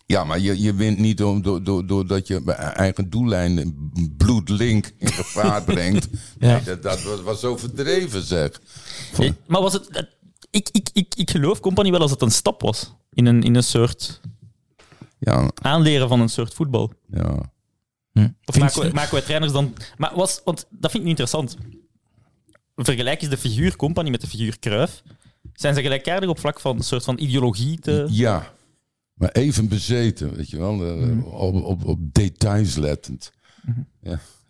Ja, 0.05 0.23
maar 0.23 0.39
je, 0.39 0.61
je 0.61 0.73
wint 0.73 0.97
niet 0.99 1.23
om, 1.23 1.41
door, 1.41 1.63
door, 1.63 1.85
doordat 1.87 2.27
je 2.27 2.41
bij 2.41 2.55
eigen 2.55 3.09
doellijn 3.09 3.75
bloedlink 4.17 4.91
in 4.97 5.07
gevaar 5.11 5.63
brengt. 5.73 6.07
Ja. 6.39 6.51
Nee, 6.51 6.63
dat, 6.63 6.83
dat 6.83 7.03
was, 7.03 7.21
was 7.21 7.39
zo 7.39 7.57
verdreven, 7.57 8.21
zeg. 8.23 8.61
Maar 9.47 9.61
was 9.61 9.73
het... 9.73 10.07
ik, 10.49 10.69
ik, 10.71 10.89
ik, 10.93 11.15
ik 11.15 11.31
geloof 11.31 11.59
Company 11.59 11.91
wel 11.91 11.99
als 12.01 12.11
het 12.11 12.21
een 12.21 12.31
stap 12.31 12.61
was. 12.61 12.95
In 13.13 13.25
een, 13.25 13.43
in 13.43 13.55
een 13.55 13.63
soort 13.63 14.21
Ja, 15.19 15.51
aanleren 15.61 16.07
van 16.07 16.19
een 16.21 16.29
soort 16.29 16.53
voetbal. 16.53 16.91
ja. 17.11 17.55
Of 18.45 18.53
Vind 18.55 18.65
maken 18.65 18.81
we, 18.81 18.93
maken 18.93 19.15
we 19.15 19.23
trainers 19.23 19.51
dan... 19.51 19.73
Maar 19.97 20.15
was, 20.15 20.41
want 20.45 20.67
dat 20.69 20.91
vind 20.91 21.03
ik 21.03 21.09
niet 21.09 21.19
interessant. 21.19 21.57
Vergelijk 22.75 23.21
eens 23.21 23.29
de 23.29 23.37
figuur 23.37 23.75
Company 23.75 24.09
met 24.09 24.21
de 24.21 24.27
figuur 24.27 24.59
Cruijff. 24.59 25.03
Zijn 25.53 25.73
ze 25.73 25.81
gelijkaardig 25.81 26.29
op 26.29 26.39
vlak 26.39 26.59
van 26.59 26.75
een 26.75 26.83
soort 26.83 27.03
van 27.03 27.19
ideologie 27.19 27.79
te... 27.79 28.05
ja, 28.09 28.53
maar 29.13 29.29
even 29.31 29.67
bezeten, 29.67 30.35
weet 30.35 30.49
je 30.49 30.57
wel. 30.57 30.85
eh, 30.85 31.25
op, 31.33 31.63
op, 31.63 31.85
op 31.85 31.99
details 32.13 32.75
lettend. 32.75 33.31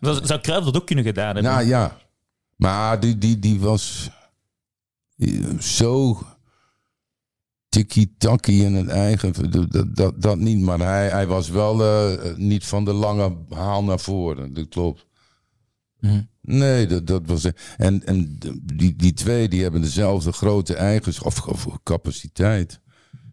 Zou, 0.00 0.26
zou 0.26 0.40
Cruijff 0.40 0.64
dat 0.64 0.76
ook 0.76 0.86
kunnen 0.86 1.04
gedaan 1.04 1.34
hebben? 1.34 1.52
Nou 1.52 1.66
ja, 1.66 1.96
maar 2.56 3.00
die, 3.00 3.18
die, 3.18 3.38
die 3.38 3.60
was 3.60 4.10
zo 5.60 6.18
tiki-taki 7.68 8.64
in 8.64 8.74
het 8.74 8.88
eigen. 8.88 9.50
Dat, 9.70 9.96
dat, 9.96 10.22
dat 10.22 10.38
niet, 10.38 10.60
maar 10.60 10.78
hij, 10.78 11.08
hij 11.08 11.26
was 11.26 11.48
wel 11.48 11.82
eh, 11.84 12.36
niet 12.36 12.64
van 12.64 12.84
de 12.84 12.92
lange 12.92 13.36
haal 13.48 13.84
naar 13.84 14.00
voren. 14.00 14.52
Dat 14.54 14.68
klopt. 14.68 15.06
Mhm. 16.00 16.22
Nee, 16.40 16.86
dat, 16.86 17.06
dat 17.06 17.22
was. 17.26 17.50
En, 17.76 18.06
en 18.06 18.38
die, 18.62 18.96
die 18.96 19.12
twee 19.12 19.48
die 19.48 19.62
hebben 19.62 19.80
dezelfde 19.80 20.32
grote 20.32 20.74
eigenschap 20.74 21.26
of, 21.26 21.66
of 21.66 21.78
capaciteit. 21.82 22.80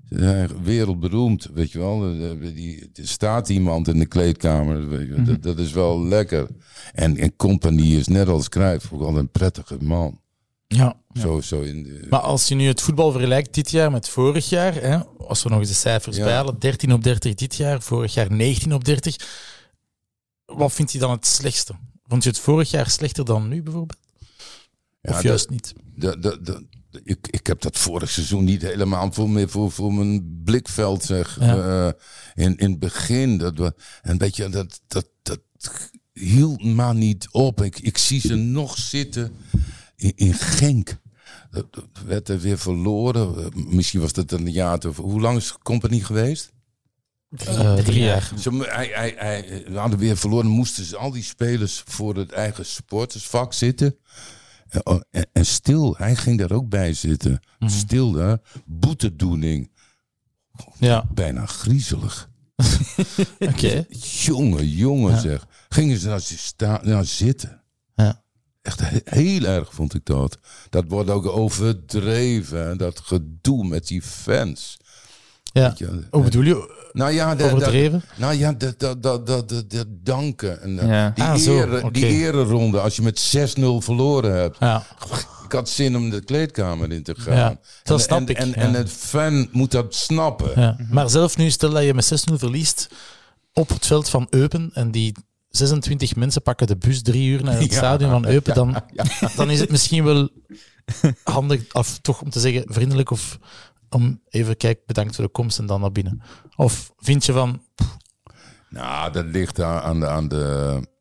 Ze 0.10 0.20
zijn 0.20 0.64
wereldberoemd, 0.64 1.50
weet 1.54 1.72
je 1.72 1.80
wel. 1.80 2.04
Er- 2.20 2.40
die- 2.54 2.90
Er 2.94 3.08
staat 3.08 3.50
iemand 3.50 3.88
in 3.88 4.00
de 4.00 4.06
kleedkamer, 4.06 4.88
weet 4.90 5.08
je, 5.08 5.16
wel. 5.16 5.26
dat, 5.26 5.44
dat 5.44 5.60
is 5.60 5.72
wel 5.72 6.04
lekker. 6.06 6.48
En, 6.94 7.18
en 7.18 7.36
Compagnie 7.36 7.98
is 8.00 8.08
net 8.08 8.28
als 8.28 8.50
Cruijff 8.50 8.94
ook 8.94 9.02
al 9.02 9.18
een 9.18 9.30
prettige 9.32 9.78
man. 9.82 10.20
Ja. 10.68 10.96
Zo, 11.14 11.42
zo 11.42 11.62
in 11.62 11.84
de, 11.84 12.06
Maar 12.10 12.20
als 12.20 12.48
je 12.48 12.56
nu 12.56 12.68
het 12.68 12.82
voetbal 12.82 13.12
vergelijkt 13.12 13.54
dit 13.54 13.72
jaar 13.72 13.92
met 13.92 14.10
vorig 14.10 14.50
jaar, 14.50 14.74
hè, 14.74 15.00
als 15.18 15.44
we 15.44 15.50
nog 15.50 15.60
eens 15.60 15.70
de 15.70 15.76
cijfers 15.76 16.18
Ja. 16.18 16.24
bijhalen, 16.24 16.60
13 16.60 16.94
op 16.94 17.04
30 17.04 17.34
dit 17.34 17.56
jaar, 17.56 17.82
vorig 17.82 18.14
jaar 18.14 18.32
19 18.32 18.74
op 18.74 18.86
30. 18.86 19.16
Wat 20.46 20.74
vindt 20.74 20.92
hij 20.92 21.02
dan 21.02 21.12
het 21.12 21.26
slechtste? 21.28 21.74
Vond 22.04 22.24
je 22.24 22.30
het 22.30 22.40
vorig 22.40 22.72
jaar 22.72 22.90
slechter 22.90 23.26
dan 23.26 23.48
nu 23.48 23.64
bijvoorbeeld? 23.64 24.00
Ja, 25.02 25.12
of 25.12 25.24
juist 25.24 25.50
niet? 25.50 25.74
dat, 25.96 26.22
dat, 26.24 26.46
dat, 26.46 26.62
ik, 27.04 27.28
ik 27.28 27.48
heb 27.48 27.62
dat 27.62 27.78
vorig 27.78 28.10
seizoen 28.10 28.44
niet 28.44 28.62
helemaal 28.62 29.12
voor, 29.12 29.30
me, 29.30 29.48
voor, 29.48 29.72
voor 29.72 29.94
mijn 29.94 30.42
blikveld, 30.44 31.04
zeg. 31.04 31.38
Ja. 31.40 31.88
Eh, 31.88 32.44
in, 32.46 32.58
in 32.58 32.70
het 32.70 32.80
begin, 32.80 33.38
dat 33.38 33.58
we, 33.58 33.74
en 34.02 34.18
weet 34.18 34.36
je, 34.36 34.50
dat, 34.50 34.82
dat, 34.88 35.08
dat 35.22 35.40
hield 36.14 36.64
maar 36.64 36.96
niet 36.96 37.28
op. 37.32 37.62
Ik, 37.62 37.80
ik 37.80 37.98
zie 37.98 38.20
ze 38.20 38.36
nog 38.36 38.78
zitten 38.78 39.36
in, 39.96 40.12
in 40.16 40.34
Genk. 40.34 40.98
Dat 41.52 41.74
dat 41.74 41.86
werd 42.06 42.30
er 42.30 42.40
weer 42.40 42.58
verloren. 42.58 43.38
Eh, 43.38 43.46
Misschien 43.66 44.00
was 44.00 44.14
dat 44.14 44.32
een 44.32 44.52
jaar 44.52 44.80
te... 44.80 44.88
Hoe 44.88 45.22
lang 45.22 45.38
is 45.38 45.48
de 45.48 45.58
compagnie 45.64 46.04
geweest? 46.04 46.54
Eh, 47.30 47.74
drie 47.76 48.04
jaar. 48.04 48.32
Ze, 48.40 48.52
mo- 48.52 48.64
hij, 48.68 48.90
hij, 48.94 49.14
hij, 49.18 49.64
we 49.68 49.78
hadden 49.78 50.00
weer 50.00 50.18
verloren. 50.18 50.50
Moesten 50.50 50.86
ze 50.86 50.98
al 50.98 51.12
die 51.12 51.24
spelers 51.24 51.84
voor 51.86 52.16
het 52.16 52.32
eigen 52.32 52.66
supportersvak 52.66 53.54
zitten. 53.54 53.96
En, 54.70 54.86
oh, 54.86 55.02
en, 55.12 55.28
en 55.34 55.46
stil, 55.46 55.96
hij 55.98 56.16
ging 56.16 56.40
daar 56.40 56.52
ook 56.52 56.70
bij 56.70 56.94
zitten. 56.94 57.40
Stil, 57.60 58.14
hè? 58.14 58.36
boetedoening. 58.66 59.72
Ja, 60.80 61.06
Bijna 61.14 61.46
griezelig. 61.46 62.30
oké. 63.40 63.86
Jongen, 64.24 64.68
jongen 64.70 65.12
Ja. 65.14 65.20
zeg. 65.20 65.46
Gingen 65.70 65.98
ze 66.00 66.08
nou, 66.08 66.20
sta, 66.22 66.82
nou 66.84 67.06
zitten. 67.06 67.62
Ja. 67.96 68.24
Echt 68.66 68.80
he- 68.80 69.00
heel 69.04 69.44
erg 69.44 69.74
vond 69.74 69.94
ik 69.94 70.06
dat. 70.06 70.38
Dat 70.70 70.84
wordt 70.88 71.10
ook 71.10 71.26
overdreven. 71.28 72.78
Dat 72.78 73.00
gedoe 73.04 73.68
met 73.68 73.88
die 73.88 74.02
fans. 74.02 74.78
Ja. 75.54 75.74
Hoe 76.12 76.24
bedoel 76.24 76.44
je? 76.44 76.88
Nou 76.92 77.12
ja, 77.12 77.36
de, 77.36 77.44
overdreven? 77.44 78.04
nou 78.18 78.34
ja, 78.34 78.54
dat 78.54 78.80
dat 78.80 79.04
dat 79.04 79.28
dat 79.28 79.50
dat- 79.50 79.86
danken. 79.88 80.62
En, 80.62 80.80
eh, 80.80 80.88
Ja. 80.88 81.10
die, 81.16 81.24
Ah, 81.24 81.36
zo, 81.36 81.58
ere, 81.62 81.92
die 81.92 82.06
ereronde, 82.06 82.80
als 82.80 82.96
je 82.96 83.02
met 83.02 83.20
6-0 83.20 83.82
verloren 83.82 84.34
hebt. 84.36 84.58
Ja. 84.60 84.84
Ik 85.46 85.52
had 85.52 85.70
zin 85.70 85.96
om 85.96 86.10
de 86.10 86.22
kleedkamer 86.24 86.92
in 86.92 87.04
te 87.04 87.16
gaan. 87.18 87.36
Ja, 87.36 87.60
dat 87.84 87.98
en, 87.98 88.04
snap 88.04 88.20
en, 88.20 88.28
ik, 88.28 88.38
En, 88.38 88.54
en 88.56 88.74
het 88.74 88.90
fan 88.92 89.48
moet 89.52 89.72
dat 89.72 89.96
snappen. 89.96 90.62
Ja. 90.62 90.78
Maar 90.90 91.10
zelf 91.10 91.38
nu, 91.38 91.50
stel 91.50 91.70
dat 91.70 91.84
je 91.84 91.94
met 91.94 92.06
6-0 92.06 92.38
verliest 92.38 92.88
op 93.54 93.70
het 93.70 93.86
veld 93.86 94.10
van 94.10 94.28
Eupen 94.30 94.70
en 94.74 94.92
die 94.92 95.16
26 95.56 96.16
mensen 96.16 96.42
pakken 96.42 96.68
de 96.68 96.78
bus 96.78 97.02
drie 97.02 97.30
uur 97.30 97.44
naar 97.44 97.60
het 97.60 97.72
Ja, 97.72 97.78
stadion 97.78 98.10
van 98.10 98.26
Eupen, 98.26 98.54
ja, 98.56 98.64
dan, 99.20 99.30
dan 99.36 99.50
is 99.50 99.60
het 99.60 99.70
misschien 99.70 100.04
wel 100.04 100.30
handig, 101.24 101.74
of 101.74 102.00
toch 102.00 102.22
om 102.22 102.30
te 102.30 102.40
zeggen 102.40 102.64
vriendelijk, 102.66 103.12
of 103.12 103.40
om 103.90 104.22
even 104.30 104.58
kijk, 104.58 104.86
bedankt 104.86 105.16
voor 105.16 105.26
de 105.26 105.32
komst 105.32 105.60
en 105.60 105.66
dan 105.66 105.82
naar 105.82 105.92
binnen. 105.92 106.22
Of 106.56 106.92
vind 106.98 107.26
je 107.26 107.32
van, 107.34 107.62
Nou, 108.70 109.12
dat 109.12 109.26
ligt 109.26 109.62
aan, 109.62 109.84
aan 109.84 110.00
de. 110.00 110.08
Aan 110.08 110.28
de 110.28 110.94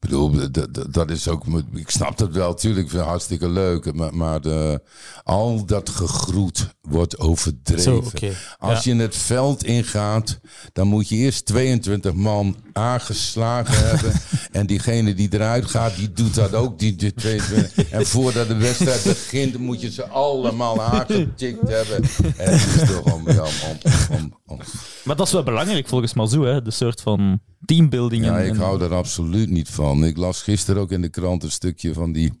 bedoel, 0.00 0.50
dat, 0.50 0.74
dat- 0.74 0.92
dat 0.92 1.10
is 1.10 1.28
ook. 1.28 1.44
Ik 1.74 1.90
snap 1.90 2.18
dat 2.18 2.32
wel, 2.32 2.48
natuurlijk. 2.48 2.84
Ik 2.84 2.90
vind 2.90 3.00
het 3.02 3.10
hartstikke 3.10 3.48
leuk. 3.48 3.94
Maar, 3.94 4.14
maar 4.14 4.40
de, 4.40 4.80
al 5.24 5.64
dat 5.66 5.88
gegroet 5.88 6.68
wordt 6.80 7.18
overdreven. 7.18 7.82
Zo. 7.82 8.28
Als 8.58 8.84
je 8.84 8.94
het 8.96 9.16
veld 9.16 9.64
ingaat, 9.64 10.40
dan 10.72 10.86
moet 10.86 11.08
je 11.08 11.16
eerst 11.16 11.46
22 11.46 12.12
man 12.12 12.56
aangeslagen 12.72 13.86
hebben. 13.88 14.12
En 14.52 14.66
diegene 14.66 15.14
die 15.14 15.28
eruit 15.30 15.64
gaat, 15.70 15.96
die 15.96 16.12
doet 16.12 16.34
dat 16.34 16.54
ook. 16.54 16.78
Die, 16.78 16.96
die 16.96 17.14
22. 17.14 17.90
En 17.90 18.06
voordat 18.06 18.48
de 18.48 18.56
wedstrijd 18.56 19.02
begint, 19.02 19.58
moet 19.58 19.80
je 19.80 19.90
ze 19.90 20.06
allemaal 20.08 20.82
aangetikt 20.82 21.68
hebben. 21.68 22.02
En 22.36 22.52
het 22.58 22.82
is 22.82 22.88
toch 22.88 23.12
om, 23.14 23.30
ja, 23.30 23.42
om, 23.42 23.78
om, 24.16 24.34
om, 24.46 24.58
Maar 25.04 25.16
dat 25.16 25.26
is 25.26 25.32
wel 25.32 25.42
belangrijk 25.42 25.88
volgens 25.88 26.14
Mazou, 26.14 26.46
hè? 26.46 26.62
de 26.62 26.70
soort 26.70 27.00
van 27.00 27.40
teambuilding. 27.64 28.24
Ja, 28.24 28.38
en, 28.38 28.46
ik 28.46 28.50
en- 28.52 28.58
hou 28.60 28.78
daar 28.78 28.94
absoluut 28.94 29.50
niet 29.50 29.68
van. 29.68 29.89
Ik 29.98 30.16
las 30.16 30.42
gisteren 30.42 30.82
ook 30.82 30.92
in 30.92 31.00
de 31.02 31.08
krant 31.08 31.42
een 31.42 31.50
stukje 31.50 31.92
van 31.92 32.12
die 32.12 32.32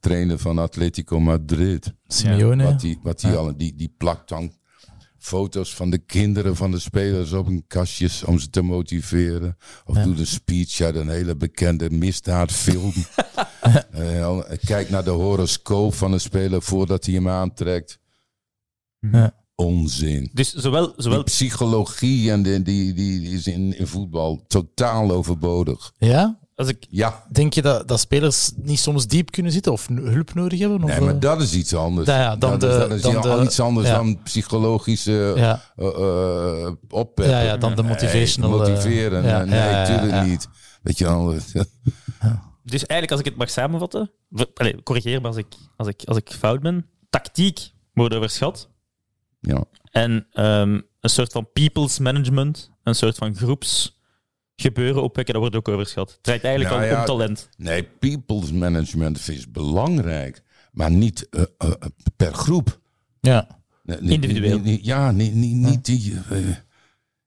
trainer 0.00 0.38
van 0.38 0.58
Atletico 0.58 1.20
Madrid. 1.20 1.92
Simeone? 2.06 2.64
Wat 2.64 2.80
die, 2.80 2.98
wat 3.02 3.20
die, 3.20 3.32
al, 3.32 3.56
die, 3.56 3.74
die 3.74 3.94
plakt 3.96 4.28
dan 4.28 4.52
foto's 5.18 5.74
van 5.74 5.90
de 5.90 5.98
kinderen 5.98 6.56
van 6.56 6.70
de 6.70 6.78
spelers 6.78 7.32
op 7.32 7.46
een 7.46 7.64
kastjes 7.66 8.24
om 8.24 8.38
ze 8.38 8.50
te 8.50 8.62
motiveren. 8.62 9.56
Of 9.84 9.96
doet 9.96 10.18
een 10.18 10.26
speech 10.26 10.80
uit 10.80 10.94
een 10.94 11.08
hele 11.08 11.36
bekende 11.36 11.90
misdaadfilm. 11.90 12.92
Eh, 13.92 14.38
kijk 14.64 14.90
naar 14.90 15.04
de 15.04 15.10
horoscoop 15.10 15.94
van 15.94 16.12
een 16.12 16.20
speler 16.20 16.62
voordat 16.62 17.04
hij 17.04 17.14
hem 17.14 17.28
aantrekt. 17.28 17.98
Ja. 18.98 19.34
Onzin. 19.54 20.30
Dus 20.32 20.54
zowel, 20.54 20.86
Die 20.86 21.02
zowel 21.02 21.22
psychologie 21.22 22.30
en 22.30 22.42
die, 22.42 22.62
die, 22.62 22.92
die 22.92 23.30
is 23.30 23.46
in, 23.46 23.78
in 23.78 23.86
voetbal 23.86 24.44
totaal 24.46 25.10
overbodig. 25.10 25.92
ja? 25.98 26.38
Als 26.54 26.68
ik 26.68 26.86
Ja, 26.88 27.24
Denk 27.30 27.52
je 27.54 27.62
dat, 27.62 27.88
dat 27.88 28.00
spelers 28.00 28.50
niet 28.56 28.78
soms 28.78 29.06
diep 29.06 29.30
kunnen 29.30 29.52
zitten 29.52 29.72
of 29.72 29.88
hulp 29.88 30.34
nodig 30.34 30.58
hebben? 30.58 30.82
Of, 30.82 30.90
nee, 30.90 31.00
maar 31.00 31.14
eh, 31.14 31.20
dat 31.20 31.42
is 31.42 31.54
iets 31.54 31.74
anders. 31.74 32.06
Ja, 32.08 32.20
ja, 32.20 32.36
dan 32.36 32.58
dat, 32.58 32.62
is- 32.70 32.76
de- 32.76 32.78
dat 32.88 32.90
is 32.96 33.02
dan 33.02 33.16
al 33.16 33.38
de- 33.38 33.44
iets 33.44 33.60
anders 33.60 33.86
ja. 33.88 33.94
dan 33.94 34.22
psychologische 34.22 35.32
ja. 35.36 35.62
eh 35.76 35.86
eh, 35.86 36.72
oppeppen. 36.88 37.28
Ja, 37.34 37.40
ja, 37.40 37.56
dan 37.56 37.74
de 37.74 37.82
motivational, 37.82 38.50
motiveren, 38.58 39.24
ja, 39.24 39.44
nee, 39.44 39.58
ja, 39.58 39.70
ja, 39.70 39.78
natuurlijk 39.80 40.12
ja. 40.12 40.22
niet. 40.22 40.48
Weet 40.82 40.98
je 40.98 41.04
wel, 41.04 41.34
Dus 42.64 42.80
eigenlijk, 42.86 43.10
als 43.10 43.20
ik 43.20 43.26
het 43.26 43.36
mag 43.36 43.50
samenvatten, 43.50 44.10
allee, 44.54 44.82
corrigeer 44.82 45.20
me 45.20 45.26
als 45.26 45.36
ik, 45.36 45.46
als, 45.76 45.88
ik, 45.88 46.02
als 46.04 46.16
ik 46.16 46.30
fout 46.38 46.60
ben. 46.60 46.86
Tactiek 47.10 47.70
wordt 47.92 48.14
overschat. 48.14 48.68
ja. 49.40 49.64
En 49.90 50.26
ehm, 50.32 50.80
een 51.00 51.10
soort 51.10 51.32
van 51.32 51.48
people's 51.52 51.98
management, 51.98 52.70
een 52.82 52.94
soort 52.94 53.16
van 53.16 53.36
groepsgebeuren 54.56 55.02
opwekken, 55.02 55.34
dat 55.34 55.42
wordt 55.42 55.56
ook 55.56 55.68
overschat. 55.74 56.10
Het 56.10 56.22
draait 56.22 56.44
eigenlijk 56.44 56.74
Nou 56.74 56.86
al 56.86 56.92
ja, 56.94 57.00
om 57.00 57.06
talent. 57.06 57.48
Nee, 57.56 57.82
people's 57.84 58.52
management 58.52 59.28
is 59.28 59.50
belangrijk, 59.50 60.42
maar 60.72 60.90
niet 60.90 61.28
eh, 61.28 61.42
eh, 61.58 61.70
per 62.16 62.34
groep. 62.34 62.80
ja. 63.20 63.60
Nee, 63.84 63.98
Individueel. 64.00 64.54
niet- 64.56 64.64
niet- 64.64 64.84
ja, 64.84 65.10
niet, 65.10 65.34
niet, 65.34 65.54
niet 65.54 65.84
die. 65.84 66.14
eh, 66.30 66.38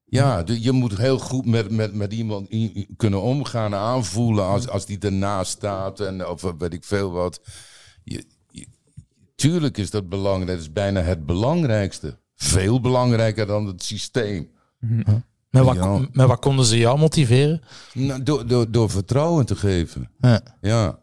ja, 0.06 0.44
je 0.46 0.72
moet 0.72 0.98
heel 0.98 1.20
goed 1.20 1.46
met, 1.46 1.72
met, 1.72 1.94
met 1.94 2.14
iemand 2.14 2.48
kunnen 2.98 3.22
omgaan, 3.22 3.74
aanvoelen 3.76 4.46
als, 4.46 4.68
als 4.70 4.86
die 4.86 5.00
ernaast 5.00 5.52
staat 5.52 6.00
en 6.00 6.28
of 6.28 6.42
weet 6.58 6.74
ik 6.74 6.84
veel 6.84 7.12
wat. 7.12 7.42
Je, 8.04 8.24
je- 8.50 8.68
tuurlijk 9.36 9.78
is 9.78 9.90
dat 9.92 10.10
belangrijk, 10.10 10.48
dat 10.48 10.60
is 10.60 10.72
bijna 10.74 11.02
het 11.02 11.26
belangrijkste. 11.26 12.18
Veel 12.36 12.82
belangrijker 12.82 13.46
dan 13.48 13.66
het 13.66 13.84
systeem. 13.84 14.50
Met, 15.56 15.64
wat, 15.64 15.76
Ja. 15.76 16.08
met 16.12 16.28
wat 16.28 16.40
konden 16.40 16.66
ze 16.66 16.78
jou 16.78 17.00
motiveren? 17.00 17.62
Nou, 17.94 18.24
door, 18.24 18.48
door, 18.48 18.72
door 18.72 18.90
vertrouwen 18.90 19.46
te 19.46 19.56
geven. 19.56 20.10
Ja. 20.20 20.42
Ja, 20.62 21.00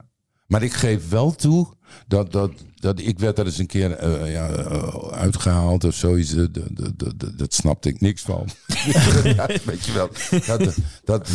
maar 0.47 0.62
ik 0.62 0.73
geef 0.73 1.09
wel 1.09 1.35
toe 1.35 1.74
dat, 2.07 2.33
dat, 2.33 2.51
dat 2.74 3.01
ik 3.01 3.19
werd 3.19 3.39
er 3.39 3.47
eens 3.47 3.59
een 3.59 3.66
keer 3.66 3.91
eh, 3.93 4.33
ja, 4.33 4.49
eh, 4.49 5.07
uitgehaald 5.12 5.85
of 5.85 5.95
zoiets. 5.95 6.33
eh, 6.35 6.45
Dat, 6.51 6.77
dat, 6.97 7.15
dat, 7.20 7.39
dat, 7.39 7.55
snapte 7.55 7.89
ik 7.89 8.01
niks 8.01 8.23
van. 8.23 8.49
ja, 9.37 9.47
weet 9.65 9.85
je 9.85 9.93
wel, 9.93 10.09
dat, 10.47 10.74
dat, 11.05 11.29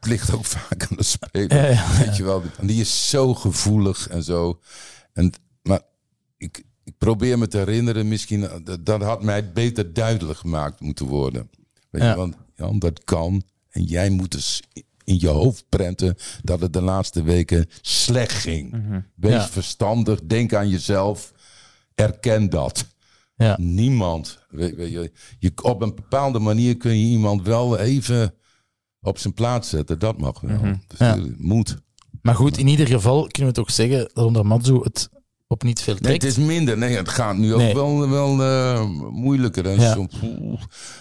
ligt 0.00 0.34
ook 0.34 0.44
vaak 0.44 0.86
aan 0.90 0.96
de 0.96 1.02
speler. 1.02 1.70
Ja, 1.70 1.86
Weet 1.98 2.16
je 2.16 2.24
wel, 2.24 2.42
En 2.58 2.66
die 2.66 2.80
is 2.80 3.08
zo 3.10 3.34
gevoelig 3.34 4.08
en 4.08 4.22
zo. 4.22 4.60
En, 5.12 5.32
maar 5.62 5.80
ik, 6.36 6.64
ik 6.84 6.94
probeer 6.98 7.38
me 7.38 7.48
te 7.48 7.58
herinneren, 7.58 8.08
misschien, 8.08 8.48
eh, 8.48 8.56
dat, 8.64 8.86
dat 8.86 9.02
had 9.02 9.22
mij 9.22 9.52
beter 9.52 9.92
duidelijk 9.92 10.38
gemaakt 10.38 10.80
moeten 10.80 11.06
worden. 11.06 11.50
Weet 11.92 12.02
Ja. 12.02 12.10
je, 12.10 12.16
want 12.16 12.36
Jan, 12.54 12.78
dat 12.78 13.04
kan. 13.04 13.42
En 13.70 13.82
jij 13.84 14.10
moet 14.10 14.30
dus 14.30 14.62
in 15.04 15.20
je 15.20 15.28
hoofd 15.28 15.64
prenten 15.68 16.16
dat 16.42 16.60
het 16.60 16.72
de 16.72 16.80
laatste 16.82 17.22
weken 17.22 17.66
slecht 17.80 18.32
ging. 18.32 18.74
Wees 19.14 19.32
Ja. 19.32 19.48
verstandig, 19.48 20.20
denk 20.24 20.54
aan 20.54 20.68
jezelf, 20.68 21.32
erken 21.94 22.50
dat. 22.50 22.86
Ja. 23.34 23.56
Niemand, 23.60 24.38
weet, 24.50 24.74
weet 24.74 24.92
je, 24.92 25.12
je, 25.38 25.52
op 25.62 25.82
een 25.82 25.94
bepaalde 25.94 26.38
manier 26.38 26.76
kun 26.76 26.98
je 26.98 27.06
iemand 27.06 27.42
wel 27.46 27.78
even 27.78 28.34
op 29.00 29.18
zijn 29.18 29.34
plaats 29.34 29.68
zetten. 29.68 29.98
Dat 29.98 30.18
mag 30.18 30.40
wel. 30.40 30.60
Dus, 30.62 30.98
Ja. 30.98 31.16
eh, 31.16 31.22
Moet. 31.36 31.76
Maar 32.22 32.34
goed, 32.34 32.58
in 32.58 32.66
ieder 32.68 32.86
geval 32.86 33.26
kunnen 33.26 33.52
we 33.52 33.58
toch 33.60 33.70
zeggen 33.70 33.98
dat 33.98 34.24
onder 34.26 34.46
Matsu 34.46 34.74
het 34.82 35.08
op 35.52 35.62
niet 35.62 35.80
veel 35.82 35.92
Nee, 35.94 36.02
trekt. 36.02 36.22
het 36.22 36.30
is 36.30 36.44
minder. 36.44 36.78
Nee, 36.78 36.96
het 36.96 37.08
gaat 37.08 37.36
nu 37.36 37.52
ook 37.52 37.58
Nee. 37.60 37.74
wel, 37.74 38.08
wel 38.08 38.42
eh, 38.42 38.86
moeilijker. 39.10 39.66
En 39.66 39.80
Ja. 39.80 40.06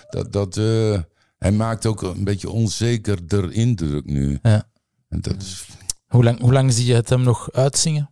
dat, 0.10 0.32
dat, 0.32 0.58
eh, 0.58 1.00
hij 1.38 1.52
maakt 1.52 1.86
ook 1.86 2.02
een 2.02 2.24
beetje 2.24 2.50
onzekerder 2.50 3.52
indruk 3.52 4.06
nu. 4.06 4.40
Ja. 4.42 4.64
En 5.10 5.22
dat 5.22 5.42
is, 5.42 5.66
Hoe, 6.08 6.24
lang, 6.24 6.40
hoe 6.40 6.54
lang 6.54 6.74
zie 6.74 6.86
je 6.86 6.94
het 6.94 7.10
hem 7.10 7.22
nog 7.24 7.52
uitzingen? 7.52 8.10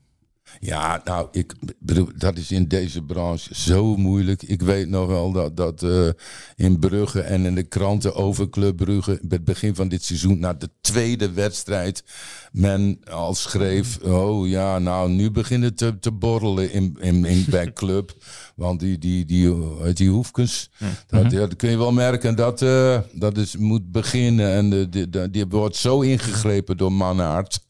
Ja, 0.60 1.02
nou, 1.04 1.28
ik 1.32 1.54
bedoel, 1.80 2.10
dat 2.16 2.38
is 2.38 2.52
in 2.52 2.68
deze 2.68 3.02
branche 3.02 3.56
zo 3.56 3.96
moeilijk. 3.96 4.44
Ik 4.44 4.62
weet 4.62 4.90
nog 4.90 5.08
wel 5.08 5.32
dat, 5.32 5.58
dat 5.58 5.84
eh, 5.84 6.10
in 6.56 6.80
Brugge 6.80 7.22
en 7.22 7.46
in 7.46 7.56
de 7.56 7.64
kranten 7.64 8.16
over 8.16 8.50
Club 8.50 8.76
Brugge... 8.76 9.20
bij 9.22 9.38
het 9.38 9.44
begin 9.44 9.76
van 9.76 9.88
dit 9.88 10.04
seizoen, 10.04 10.40
na 10.40 10.54
de 10.54 10.70
tweede 10.82 11.32
wedstrijd... 11.32 12.04
men 12.52 13.00
al 13.10 13.34
schreef, 13.34 14.00
oh 14.02 14.48
ja, 14.48 14.80
nou, 14.80 15.10
nu 15.10 15.32
begint 15.32 15.64
het 15.64 15.78
te, 15.78 16.00
te 16.00 16.12
borrelen 16.12 16.72
in, 16.72 16.98
in, 17.00 17.26
in, 17.26 17.46
bij 17.50 17.74
Club. 17.80 18.24
Want 18.56 18.80
die, 18.80 18.98
die, 18.98 19.26
die, 19.26 19.56
uit 19.82 19.98
die 19.98 20.10
hoefkens, 20.10 20.70
dat, 21.08 21.32
ja, 21.32 21.40
dat 21.40 21.56
kun 21.56 21.70
je 21.70 21.78
wel 21.78 21.92
merken 21.92 22.36
dat 22.36 22.62
eh, 22.62 23.00
dat 23.14 23.38
is, 23.38 23.56
moet 23.58 23.92
beginnen. 23.92 24.52
En 24.52 24.70
de, 24.70 24.90
die, 24.90 25.10
die, 25.10 25.30
die 25.30 25.46
wordt 25.46 25.76
zo 25.76 26.02
ingegrepen 26.02 26.78
door 26.78 26.94
Mannaert... 26.94 27.68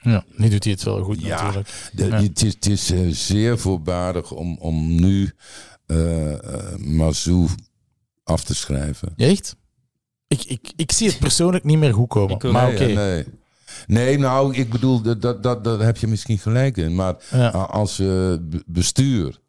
Ja, 0.00 0.24
nu 0.36 0.48
doet 0.48 0.64
hij 0.64 0.72
het 0.72 0.82
wel 0.82 1.02
goed 1.02 1.20
Ja, 1.20 1.42
natuurlijk. 1.42 1.68
de- 1.92 2.04
Ja. 2.06 2.20
Het 2.22 2.42
is, 2.42 2.54
het 2.54 2.66
is 2.66 2.90
eh, 2.90 3.08
zeer 3.10 3.58
voorbarig 3.58 4.32
om, 4.32 4.56
om 4.58 4.94
nu 5.00 5.32
eh 5.86 6.32
eh, 6.32 6.76
Mazou 6.78 7.48
af 8.24 8.44
te 8.44 8.54
schrijven. 8.54 9.12
Echt? 9.16 9.56
Ik, 10.28 10.44
ik, 10.44 10.72
ik 10.76 10.92
zie 10.92 11.08
het 11.08 11.18
persoonlijk 11.18 11.64
niet 11.64 11.78
meer 11.78 11.94
goed 11.94 12.08
komen. 12.08 12.34
Ook. 12.34 12.42
maar 12.52 12.72
nee, 12.72 12.74
oké. 12.74 12.92
nee. 12.94 13.24
nee, 13.86 14.18
nou, 14.18 14.54
ik 14.54 14.70
bedoel, 14.70 15.00
dat, 15.02 15.22
dat, 15.22 15.42
dat, 15.42 15.64
daar 15.64 15.78
heb 15.80 15.96
je 15.96 16.06
misschien 16.06 16.38
gelijk 16.38 16.76
in. 16.76 16.94
Maar 16.94 17.16
Ja. 17.30 17.48
als 17.50 17.96
be- 17.96 18.62
bestuur, 18.66 19.40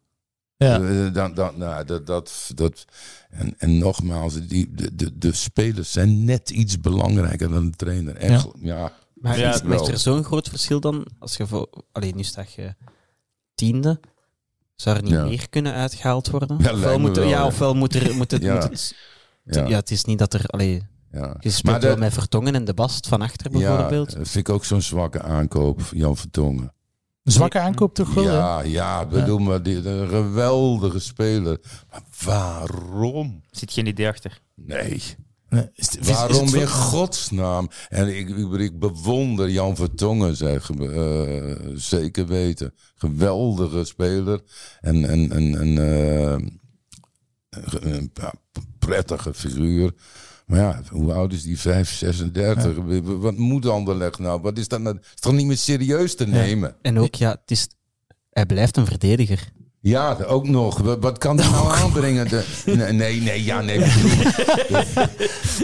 Ja. 0.56 0.78
dan, 1.10 1.34
dan, 1.34 1.58
nou, 1.58 1.84
dat, 1.84 2.06
dat, 2.06 2.50
dat, 2.54 2.84
en, 3.30 3.54
en 3.58 3.78
nogmaals, 3.78 4.46
die, 4.46 4.70
de, 4.74 4.94
de, 4.94 5.18
de 5.18 5.32
spelers 5.32 5.92
zijn 5.92 6.24
net 6.24 6.50
iets 6.50 6.80
belangrijker 6.80 7.50
dan 7.50 7.64
de 7.70 7.76
trainer. 7.76 8.16
Echt, 8.16 8.46
ja. 8.60 8.92
Maar 9.20 9.38
Ja, 9.38 9.52
is, 9.54 9.88
er 9.88 9.98
zo'n 9.98 10.24
groot 10.24 10.48
verschil 10.48 10.80
dan? 10.80 11.06
Als 11.18 11.36
je 11.36 11.46
voor, 11.46 11.68
alleen 11.92 12.16
nu 12.16 12.22
sta 12.22 12.44
je 12.56 12.74
tiende. 13.54 14.00
Zou 14.74 14.96
er 14.96 15.02
niet 15.02 15.12
Ja. 15.12 15.24
meer 15.24 15.48
kunnen 15.48 15.72
uitgehaald 15.74 16.30
worden? 16.30 16.56
Ja, 16.60 16.72
ofwel 16.72 16.98
moet, 16.98 17.16
er- 17.16 17.22
wel, 17.22 17.30
ja, 17.30 17.38
ja. 17.38 17.46
ofwel 17.46 17.74
moet, 17.74 17.94
er, 17.94 18.14
moet 18.14 18.30
het. 18.30 18.42
Ja. 18.42 18.54
Moet 18.54 18.62
het 18.62 18.94
Ja. 19.44 19.66
ja. 19.68 19.76
het 19.76 19.90
is 19.90 20.04
niet 20.04 20.18
dat 20.18 20.34
er. 20.34 20.44
Allee, 20.46 20.82
ja. 21.12 21.36
je 21.40 21.50
speelt 21.50 21.62
Maar 21.72 21.80
de- 21.80 21.86
wel 21.86 21.96
met 21.96 22.12
Vertongen 22.12 22.54
en 22.54 22.64
de 22.64 22.74
Bast 22.74 23.08
van 23.08 23.22
achter 23.22 23.52
Ja, 23.52 23.58
bijvoorbeeld. 23.58 24.16
dat 24.16 24.28
vind 24.28 24.48
ik 24.48 24.54
ook 24.54 24.64
zo'n 24.64 24.82
zwakke 24.82 25.22
aankoop, 25.22 25.80
Jan 25.90 26.16
Vertongen. 26.16 26.72
Een 27.24 27.32
zwakke 27.32 27.58
aankoop 27.58 27.94
toch 27.94 28.14
wel? 28.14 28.24
Ja, 28.24 28.60
ja, 28.62 29.06
bedoel 29.06 29.38
maar, 29.38 29.62
die, 29.62 29.86
een 29.88 30.08
geweldige 30.08 30.98
speler. 30.98 31.60
Maar 31.90 32.02
waarom? 32.24 33.42
Zit 33.50 33.72
geen 33.72 33.86
idee 33.86 34.08
achter. 34.08 34.40
Nee. 34.54 35.02
Nee, 35.48 35.68
is 35.74 35.86
het- 35.86 36.00
is- 36.00 36.06
is 36.08 36.14
Waarom 36.14 36.44
het 36.46 36.54
in 36.54 36.68
godsnaam? 36.68 37.68
En 37.88 38.16
ik, 38.16 38.28
ik, 38.28 38.52
ik 38.52 38.78
bewonder 38.78 39.50
Jan 39.50 39.76
Vertongen, 39.76 40.36
zeg, 40.36 40.70
eh, 40.70 41.54
zeker 41.74 42.26
weten. 42.26 42.74
Geweldige 42.94 43.84
speler. 43.84 44.40
En, 44.80 45.04
en, 45.08 45.30
en, 45.32 45.58
en 45.60 45.78
eh, 45.78 46.46
een, 47.80 48.12
prettige 48.78 49.34
figuur. 49.34 49.92
Maar 50.46 50.58
ja, 50.60 50.82
hoe 50.90 51.12
oud 51.12 51.32
is 51.32 51.42
die? 51.42 51.58
5, 51.58 51.90
36. 51.94 52.74
Wat 53.02 53.36
moet 53.36 53.66
Anderlecht 53.66 54.18
nou? 54.18 54.40
Wat 54.40 54.58
is 54.58 54.68
dat 54.68 54.80
nou? 54.80 54.98
Is 55.14 55.20
toch 55.20 55.32
niet 55.32 55.46
meer 55.46 55.56
serieus 55.56 56.14
te 56.14 56.26
nemen? 56.26 56.76
En 56.82 56.98
ook, 56.98 57.14
ja, 57.14 57.30
het 57.30 57.50
is, 57.50 57.68
hij 58.30 58.46
blijft 58.46 58.76
een 58.76 58.86
verdediger. 58.86 59.52
Ja, 59.80 60.16
ook 60.26 60.48
nog. 60.48 60.78
Wat, 61.00 61.18
kan 61.18 61.38
hij 61.40 61.50
nou 61.50 61.72
aanbrengen? 61.82 62.28
De, 62.28 62.44
nee, 62.64 62.92
nee, 62.92 63.20
nee, 63.20 63.44
ja, 63.44 63.60
nee. 63.60 63.78
bedoel- 63.78 65.06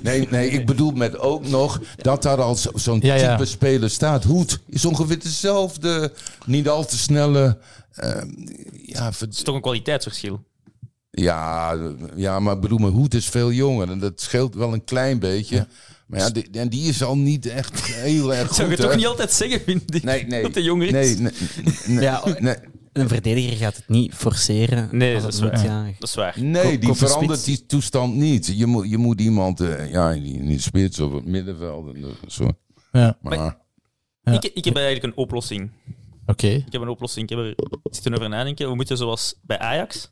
nee, 0.02 0.28
nee, 0.30 0.48
ik 0.50 0.66
bedoel 0.66 0.90
met 0.90 1.18
ook 1.18 1.48
nog 1.48 1.80
dat 1.96 2.22
daar 2.22 2.40
al 2.42 2.54
zo- 2.56 2.70
zo'n 2.74 3.00
Ja, 3.02 3.14
ja. 3.14 3.36
type 3.36 3.48
speler 3.48 3.90
staat. 3.90 4.24
Hoed 4.24 4.60
is 4.68 4.84
ongeveer 4.84 5.18
dezelfde, 5.22 6.12
niet 6.46 6.68
al 6.68 6.84
te 6.86 6.98
snelle. 6.98 7.58
eh, 7.94 8.22
ja, 8.82 9.12
ver- 9.12 9.26
Het 9.26 9.36
is 9.36 9.42
toch 9.42 9.54
een 9.54 9.60
kwaliteitsverschil. 9.60 10.44
ja, 11.10 11.76
ja, 12.16 12.40
maar 12.40 12.54
ik 12.54 12.60
bedoel, 12.60 12.78
maar 12.78 12.90
Hoed 12.90 13.14
is 13.14 13.26
veel 13.28 13.52
jonger 13.52 13.90
en 13.90 13.98
dat 13.98 14.20
scheelt 14.20 14.54
wel 14.54 14.72
een 14.72 14.84
klein 14.84 15.18
beetje. 15.18 15.66
Maar 16.06 16.20
ja, 16.20 16.30
die, 16.30 16.48
en 16.52 16.68
die 16.68 16.88
is 16.88 17.02
al 17.02 17.16
niet 17.16 17.46
echt 17.46 17.84
heel 17.84 18.34
erg 18.34 18.46
goed. 18.46 18.56
Zou 18.56 18.70
je 18.70 18.76
toch 18.76 18.90
hè? 18.90 18.96
niet 18.96 19.06
altijd 19.06 19.32
zeggen, 19.32 19.60
vind 19.60 19.94
ik, 19.94 20.02
Nee, 20.02 20.26
nee. 20.26 20.42
dat 20.42 20.54
hij 20.54 20.62
jonger 20.62 20.86
is? 20.86 20.92
Nee, 20.92 21.16
nee, 21.16 21.32
nee, 21.86 22.00
Ja, 22.04 22.22
nee. 22.38 22.54
Een 22.94 23.08
verdediger 23.08 23.56
gaat 23.56 23.76
het 23.76 23.88
niet 23.88 24.14
forceren. 24.14 24.88
Nee, 24.92 25.20
dat 25.20 25.32
is 25.32 25.40
moet, 25.40 25.60
ja. 25.60 25.84
Dat 25.98 26.08
is 26.08 26.14
waar. 26.14 26.34
Nee, 26.42 26.78
die 26.78 26.94
verandert 26.94 27.44
die 27.44 27.66
toestand 27.66 28.14
niet. 28.14 28.52
Je 28.56 28.66
moet, 28.66 28.90
je 28.90 28.98
moet 28.98 29.20
iemand 29.20 29.60
eh, 29.60 29.90
ja, 29.90 30.10
in, 30.10 30.22
die, 30.22 30.34
in 30.34 30.46
de 30.46 30.58
spits 30.58 31.00
of 31.00 31.12
het 31.12 31.24
middenveld. 31.24 31.94
En 31.94 32.14
zo. 32.26 32.50
Ja, 32.92 33.18
Maar, 33.20 33.36
Ja. 34.22 34.32
Ik, 34.32 34.44
ik 34.44 34.64
heb 34.64 34.76
eigenlijk 34.76 35.04
een 35.06 35.16
oplossing. 35.22 35.70
oké. 36.26 36.46
Ik 36.46 36.72
heb 36.72 36.80
een 36.82 36.88
oplossing. 36.88 37.30
Ik 37.30 37.36
heb 37.36 37.46
er 37.46 37.54
zitten 37.90 38.14
over 38.14 38.28
nadenken. 38.28 38.68
We 38.68 38.74
moeten 38.74 38.96
zoals 38.96 39.34
bij 39.42 39.58
Ajax 39.58 40.08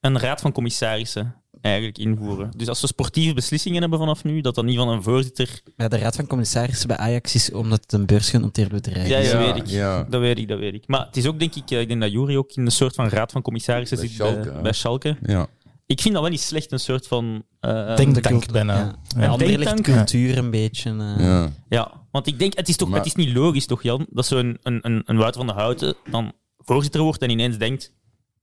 een 0.00 0.18
raad 0.18 0.40
van 0.40 0.52
commissarissen 0.52 1.34
eigenlijk 1.66 1.98
invoeren. 1.98 2.50
Dus 2.56 2.68
als 2.68 2.80
we 2.80 2.86
sportieve 2.86 3.34
beslissingen 3.34 3.80
hebben 3.80 3.98
vanaf 3.98 4.24
nu, 4.24 4.40
dat 4.40 4.54
dan 4.54 4.64
niet 4.64 4.76
van 4.76 4.88
een 4.88 5.02
voorzitter... 5.02 5.60
Ja, 5.76 5.88
de 5.88 5.98
raad 5.98 6.16
van 6.16 6.26
commissarissen 6.26 6.88
bij 6.88 6.96
Ajax 6.96 7.34
is 7.34 7.52
omdat 7.52 7.80
het 7.82 7.92
een 7.92 8.06
beursgenoteerd 8.06 8.68
bedrijf 8.70 9.08
Ja, 9.08 9.18
is. 9.18 9.30
ja, 9.30 9.40
Ja, 9.40 9.52
weet 9.52 9.56
ik. 9.62 9.66
ja. 9.66 10.02
Dat 10.10 10.20
weet 10.20 10.38
ik, 10.38 10.48
dat 10.48 10.58
weet 10.58 10.74
ik. 10.74 10.88
Maar 10.88 11.06
het 11.06 11.16
is 11.16 11.26
ook, 11.26 11.38
denk 11.38 11.54
ik, 11.54 11.70
eh, 11.70 11.80
ik 11.80 11.88
denk 11.88 12.00
dat 12.00 12.12
Jury 12.12 12.36
ook 12.36 12.52
in 12.52 12.64
een 12.64 12.70
soort 12.72 12.94
van 12.94 13.08
raad 13.08 13.32
van 13.32 13.42
commissarissen 13.42 13.96
Bij 13.98 14.06
zit 14.06 14.16
Schalke, 14.16 14.52
bij, 14.62 14.72
Schalke. 14.72 15.16
ja. 15.22 15.46
Ik 15.86 16.00
vind 16.00 16.14
dat 16.14 16.22
wel 16.22 16.32
niet 16.32 16.40
slecht, 16.40 16.72
een 16.72 16.80
soort 16.80 17.06
van... 17.06 17.44
eh, 17.60 17.96
Denktank 17.96 18.52
bijna. 18.52 18.94
Ja. 19.18 19.36
Denktank. 19.36 19.82
cultuur 19.82 20.38
een 20.38 20.50
beetje. 20.50 20.90
eh, 20.90 21.14
Ja. 21.24 21.50
Ja, 21.68 21.92
want 22.10 22.26
ik 22.26 22.38
denk, 22.38 22.56
het 22.56 22.68
is 22.68 22.76
toch 22.76 22.88
Maar- 22.88 22.98
het 22.98 23.06
is 23.06 23.14
niet 23.14 23.34
logisch, 23.36 23.66
toch 23.66 23.82
Jan, 23.82 24.06
dat 24.10 24.26
zo'n 24.26 24.58
een, 24.62 24.78
een, 24.82 25.02
een 25.04 25.16
Wouter 25.16 25.36
van 25.36 25.46
der 25.46 25.56
Houten 25.56 25.94
dan 26.10 26.32
voorzitter 26.58 27.00
wordt 27.00 27.22
en 27.22 27.30
ineens 27.30 27.58
denkt, 27.58 27.92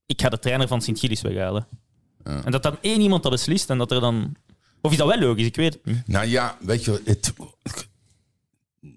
ik 0.06 0.22
ga 0.22 0.30
de 0.30 0.40
trainer 0.40 0.68
van 0.68 0.82
Sint-Gilles 0.82 1.22
weghalen. 1.22 1.68
En 2.24 2.52
dat 2.52 2.64
dan 2.64 2.78
één 2.82 3.02
iemand 3.02 3.24
dat 3.24 3.32
beslist 3.32 3.70
en 3.70 3.78
dat 3.78 3.92
er 3.92 4.00
dan... 4.00 4.36
Of 4.82 4.92
is 4.92 4.98
dat 4.98 5.08
wel 5.08 5.20
logisch? 5.20 5.46
Ik 5.46 5.56
weet 5.56 5.74
het 5.74 5.86
niet. 5.86 6.08
Nou 6.08 6.28
ja, 6.28 6.58
weet 6.62 6.84
je, 6.84 7.02
het, 7.06 7.34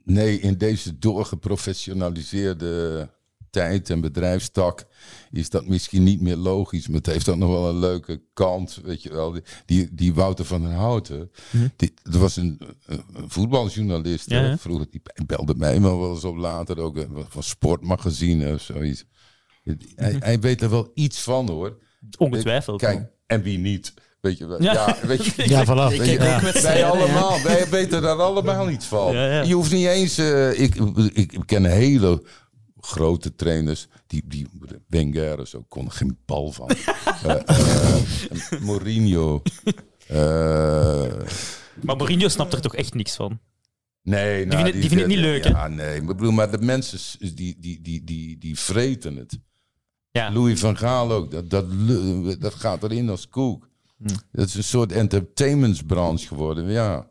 nee, 0.04 0.40
in 0.40 0.58
deze 0.58 0.98
doorgeprofessionaliseerde 0.98 3.08
tijd 3.50 3.90
en 3.90 4.00
bedrijfstak 4.00 4.84
is 5.30 5.50
dat 5.50 5.66
misschien 5.66 6.02
niet 6.02 6.20
meer 6.20 6.36
logisch, 6.36 6.88
maar 6.88 6.96
het 6.96 7.06
heeft 7.06 7.28
ook 7.28 7.36
nog 7.36 7.50
wel 7.50 7.68
een 7.68 7.78
leuke 7.78 8.22
kant, 8.32 8.80
weet 8.84 9.02
je 9.02 9.10
wel. 9.10 9.36
Die, 9.66 9.94
die, 9.94 10.14
Wouter 10.14 10.44
van 10.44 10.62
den 10.62 10.72
Houten, 10.72 11.30
die, 11.76 11.94
dat 12.02 12.14
was 12.14 12.36
een, 12.36 12.60
een 12.86 13.30
voetbaljournalist, 13.30 14.30
Ja, 14.30 14.40
hè, 14.40 14.48
ja. 14.48 14.58
vroeger, 14.58 14.86
die 14.90 15.02
belde 15.26 15.54
mij 15.54 15.80
maar 15.80 15.98
wel 15.98 16.14
eens 16.14 16.24
op 16.24 16.36
later 16.36 16.78
ook, 16.78 16.96
eh, 16.96 17.04
van 17.28 17.42
sportmagazine 17.42 18.52
of 18.52 18.60
zoiets. 18.60 19.04
Hij, 19.94 20.16
hij 20.18 20.40
weet 20.40 20.62
er 20.62 20.70
wel 20.70 20.90
iets 20.94 21.20
van 21.20 21.48
hoor. 21.48 21.78
Ongetwijfeld. 22.18 22.80
Kijk, 22.80 23.10
en 23.26 23.42
wie 23.42 23.58
niet? 23.58 23.94
Weet 24.20 24.38
je 24.38 24.46
wel. 24.46 24.62
Ja. 24.62 24.72
Ja, 24.72 24.96
weet 25.06 25.24
je, 25.24 25.32
Ja. 25.36 25.42
Ik 25.44 25.50
kijk 25.50 25.70
ook 26.46 26.52
wij 26.62 26.84
allemaal, 26.84 27.42
wij 27.42 27.68
weten 27.68 28.02
daar 28.02 28.20
allemaal 28.22 28.70
iets 28.70 28.86
van. 28.86 29.14
Ja, 29.14 29.26
ja. 29.32 29.42
Je 29.42 29.54
hoeft 29.54 29.72
niet 29.72 29.86
eens. 29.86 30.18
eh, 30.18 30.60
ik, 30.60 30.74
ik, 31.12 31.32
ik 31.32 31.42
ken 31.46 31.64
hele 31.64 32.22
grote 32.80 33.34
trainers. 33.34 33.86
Die, 34.06 34.22
die 34.26 34.46
Wenger 34.88 35.46
zo 35.46 35.64
kon 35.68 35.84
er 35.86 35.92
geen 35.92 36.18
bal 36.26 36.52
van. 36.52 36.70
Eh, 37.26 37.34
eh, 37.46 38.60
Mourinho. 38.60 39.42
eh, 40.06 40.16
Maar 41.82 41.96
Mourinho 41.96 42.28
snapt 42.28 42.52
er 42.52 42.60
toch 42.60 42.74
echt 42.74 42.94
niks 42.94 43.14
van? 43.16 43.38
nee, 44.02 44.46
nou, 44.46 44.62
vinden- 44.62 44.80
die 44.80 44.88
vinden 44.88 44.98
het 44.98 45.16
niet 45.16 45.24
leuk, 45.24 45.44
hè? 45.44 45.50
Ja, 45.50 45.68
nee. 45.68 45.96
Ik 45.96 46.06
bedoel, 46.06 46.30
maar 46.32 46.50
de 46.50 46.58
mensen 46.58 46.98
die, 47.34 47.56
die, 47.60 47.80
die, 47.82 48.04
die, 48.04 48.38
die 48.38 48.58
vreten 48.58 49.16
het. 49.16 49.38
Ja. 50.16 50.32
Louis 50.32 50.60
van 50.60 50.76
Gaal 50.76 51.12
ook. 51.12 51.30
Dat, 51.30 51.50
dat, 51.50 51.64
dat 52.40 52.54
gaat 52.54 52.82
erin 52.82 53.10
als 53.10 53.28
koek. 53.28 53.68
Hm. 53.98 54.08
Dat 54.32 54.46
is 54.48 54.54
een 54.54 54.64
soort 54.64 54.92
entertainmentsbranche 54.92 56.26
geworden. 56.26 56.70
Ja. 56.70 57.06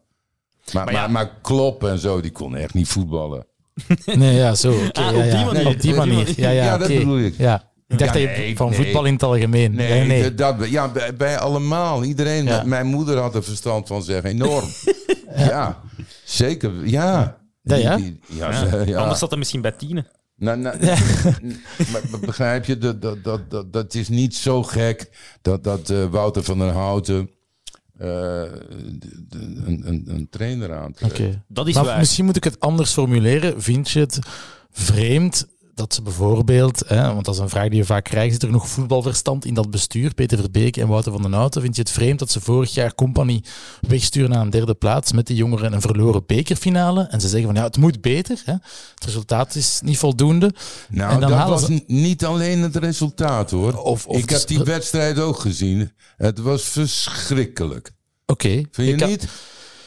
Maar, 0.73 0.85
maar, 0.85 0.93
ja. 0.93 1.07
maar, 1.07 1.31
Klopp 1.41 1.83
en 1.83 1.99
zo, 1.99 2.21
die 2.21 2.31
kon 2.31 2.55
echt 2.55 2.73
niet 2.73 2.87
voetballen. 2.87 3.45
Nee, 4.05 4.35
ja, 4.35 4.55
zo. 4.55 4.71
oké, 4.71 5.01
Ah, 5.01 5.11
ja, 5.11 5.17
op 5.17 5.21
die 5.23 5.31
ja. 5.39 5.45
manier. 5.45 5.67
Op 5.67 5.81
die 5.81 5.93
manier. 5.95 6.33
Ja, 6.39 6.49
ja, 6.49 6.63
Ja, 6.63 6.77
dat 6.77 6.87
bedoel 6.87 7.17
ik. 7.19 7.37
Ja. 7.37 7.71
Ik 7.87 7.97
dacht 7.99 8.13
Ja, 8.17 8.25
dat 8.27 8.37
je 8.47 8.55
van 8.55 8.69
nee. 8.69 8.77
voetbal 8.83 9.05
in 9.05 9.13
het 9.13 9.23
algemeen. 9.23 9.75
Nee, 9.75 9.89
Nee, 9.89 10.07
nee. 10.07 10.33
Dat, 10.35 10.59
dat- 10.59 10.69
ja, 10.69 10.87
bij, 10.91 11.15
bij 11.15 11.39
allemaal. 11.39 12.03
Iedereen. 12.03 12.45
Ja. 12.45 12.63
Mijn 12.63 12.85
moeder 12.87 13.17
had 13.17 13.35
er 13.35 13.43
verstand 13.43 13.87
van, 13.87 14.03
zeg. 14.03 14.23
Enorm. 14.23 14.65
ja. 15.37 15.81
zeker. 16.23 16.87
Ja. 16.87 17.37
Ja, 17.61 17.75
ja? 17.75 17.95
Die- 17.95 18.19
die- 18.27 18.37
ja, 18.37 18.51
Ja. 18.51 18.69
ze- 18.69 18.83
ja. 18.85 18.99
Anders 18.99 19.19
zat 19.19 19.29
hij 19.29 19.37
misschien 19.39 19.61
bij 19.61 19.71
tienen. 19.71 20.07
Nou, 20.37 20.57
nou, 20.57 20.77
maar, 21.91 22.01
maar 22.11 22.19
begrijp 22.19 22.65
je, 22.65 22.77
dat, 22.77 23.01
dat, 23.01 23.23
dat, 23.23 23.49
dat, 23.51 23.73
dat 23.73 23.93
is 23.93 24.09
niet 24.09 24.35
zo 24.35 24.63
gek 24.63 25.09
dat, 25.41 25.63
dat 25.63 25.89
eh, 25.89 26.05
Wouter 26.05 26.43
van 26.43 26.57
der 26.59 26.71
Houten 26.71 27.29
eh, 27.97 28.07
de- 28.07 29.25
de- 29.29 29.37
een, 29.65 29.81
een, 29.87 30.03
een 30.07 30.27
trainer 30.29 30.73
aantrekt. 30.75 31.13
Oké. 31.19 31.43
Dat 31.47 31.67
is 31.67 31.73
Maar 31.75 31.85
waar. 31.85 31.97
misschien 31.97 32.25
moet 32.25 32.35
ik 32.35 32.43
het 32.43 32.59
anders 32.59 32.91
formuleren. 32.91 33.61
Vind 33.61 33.89
je 33.91 33.99
het 33.99 34.19
vreemd 34.71 35.47
dat 35.75 35.93
ze 35.93 36.01
bijvoorbeeld, 36.01 36.83
hè, 36.87 37.13
want 37.13 37.25
dat 37.25 37.33
is 37.33 37.39
een 37.39 37.49
vraag 37.49 37.67
die 37.69 37.77
je 37.77 37.85
vaak 37.85 38.03
krijgt, 38.03 38.33
zit 38.33 38.43
er 38.43 38.51
nog 38.51 38.67
voetbalverstand 38.69 39.45
in 39.45 39.53
dat 39.53 39.69
bestuur, 39.71 40.13
Peter 40.13 40.37
Verbeek 40.39 40.77
en 40.77 40.87
Wouter 40.87 41.11
van 41.11 41.21
den 41.21 41.33
Houten? 41.33 41.61
Vind 41.61 41.75
je 41.75 41.81
het 41.81 41.91
vreemd 41.91 42.19
dat 42.19 42.31
ze 42.31 42.41
vorig 42.41 42.73
jaar 42.73 42.95
Company 42.95 43.43
wegsturen 43.81 44.29
naar 44.29 44.41
een 44.41 44.49
derde 44.49 44.73
plaats 44.73 45.11
met 45.11 45.27
de 45.27 45.35
jongeren 45.35 45.73
een 45.73 45.81
verloren 45.81 46.23
bekerfinale? 46.25 47.01
En 47.03 47.21
ze 47.21 47.27
zeggen 47.27 47.47
van 47.47 47.55
ja, 47.57 47.63
het 47.63 47.77
moet 47.77 48.01
beter. 48.01 48.41
Hè? 48.45 48.51
Het 48.53 49.05
resultaat 49.05 49.55
is 49.55 49.79
niet 49.83 49.97
voldoende. 49.97 50.53
Nou, 50.89 51.13
En 51.13 51.19
dan 51.19 51.29
dat 51.29 51.47
was 51.49 51.65
ze- 51.65 51.83
niet 51.87 52.25
alleen 52.25 52.61
het 52.61 52.75
resultaat 52.75 53.51
hoor. 53.51 53.73
Of- 53.77 54.05
of 54.07 54.17
ik 54.17 54.29
heb 54.29 54.47
die 54.47 54.59
st- 54.59 54.65
wedstrijd 54.65 55.19
ook 55.19 55.39
gezien. 55.39 55.91
Het 56.17 56.39
was 56.39 56.63
verschrikkelijk. 56.63 57.91
Oké. 58.25 58.49
Vind 58.71 58.73
je 58.99 59.05
ik 59.05 59.07
niet? 59.07 59.27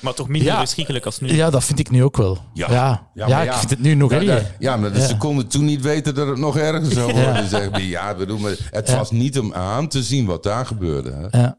Maar 0.00 0.14
toch 0.14 0.28
minder 0.28 0.52
Ja. 0.52 0.58
verschrikkelijk 0.58 1.04
als 1.04 1.20
nu. 1.20 1.32
Ja, 1.34 1.50
dat 1.50 1.64
vind 1.64 1.78
ik 1.78 1.90
nu 1.90 2.04
ook 2.04 2.16
wel. 2.16 2.38
Ja. 2.54 3.08
Ja, 3.14 3.42
ik 3.42 3.52
vind 3.52 3.70
het 3.70 3.80
nu 3.80 3.94
nog 3.94 4.10
Ja, 4.10 4.16
erger. 4.16 4.54
Ja, 4.58 4.76
maar 4.76 4.96
Ja. 4.96 5.06
ze 5.06 5.16
konden 5.16 5.46
toen 5.46 5.64
niet 5.64 5.80
weten 5.80 6.14
dat 6.14 6.26
het 6.28 6.38
nog 6.38 6.56
erger 6.56 6.92
zou 6.92 7.12
worden. 7.12 7.34
Ja. 7.42 7.48
Zeg 7.48 7.70
maar. 7.70 7.82
Ja, 7.82 8.14
bedoel, 8.14 8.38
maar 8.38 8.54
het 8.70 8.88
Ja. 8.88 8.96
was 8.96 9.10
niet 9.10 9.38
om 9.38 9.54
aan 9.54 9.88
te 9.88 10.02
zien 10.02 10.26
wat 10.26 10.42
daar 10.42 10.66
gebeurde. 10.66 11.10
Hè. 11.30 11.38
Ja, 11.40 11.56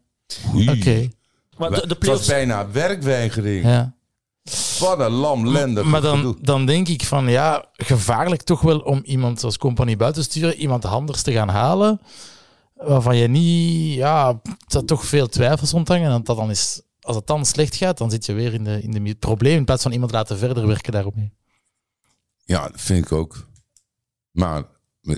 oké. 0.74 1.07
Maar 1.57 1.70
de, 1.70 1.88
de 1.88 1.95
Het 1.99 2.06
was 2.07 2.26
bijna 2.28 2.72
werkweigering. 2.72 3.64
Ja. 3.66 3.94
Wat 4.80 4.99
een 4.99 5.11
lamlendig 5.11 5.84
Maar 5.84 6.02
dan, 6.02 6.38
dan 6.41 6.66
denk 6.66 6.88
ik 6.88 7.03
van 7.03 7.28
ja, 7.30 7.66
gevaarlijk 7.74 8.41
toch 8.41 8.61
wel 8.61 8.80
om 8.80 9.02
iemand 9.03 9.44
als 9.44 9.57
compagnie 9.57 9.95
buiten 9.98 10.24
te 10.24 10.30
sturen, 10.30 10.56
iemand 10.56 10.86
anders 10.86 11.22
te 11.22 11.32
gaan 11.32 11.49
halen, 11.49 12.02
waarvan 12.76 13.18
je 13.18 13.28
niet, 13.28 13.94
ja, 13.94 14.40
dat 14.68 14.88
toch 14.88 15.06
veel 15.06 15.28
twijfels 15.28 15.72
rondhangen. 15.72 16.11
En 16.11 16.22
dat 16.24 16.38
dan 16.38 16.49
is, 16.49 16.82
als 17.01 17.15
het 17.15 17.27
dan 17.27 17.45
slecht 17.45 17.76
gaat, 17.76 17.97
dan 17.97 18.11
zit 18.11 18.26
je 18.26 18.34
weer 18.34 18.53
in 18.53 18.63
de, 18.63 18.81
in 18.81 18.91
de 18.91 19.01
het 19.09 19.19
probleem 19.19 19.57
in 19.57 19.65
plaats 19.65 19.84
van 19.84 19.91
iemand 19.91 20.11
laten 20.11 20.38
verder 20.38 20.67
werken 20.67 20.91
daaromheen. 20.91 21.34
Ja, 22.45 22.67
dat 22.69 22.81
vind 22.81 23.05
ik 23.05 23.11
ook. 23.11 23.47
Maar 24.31 24.63
eh, 25.01 25.15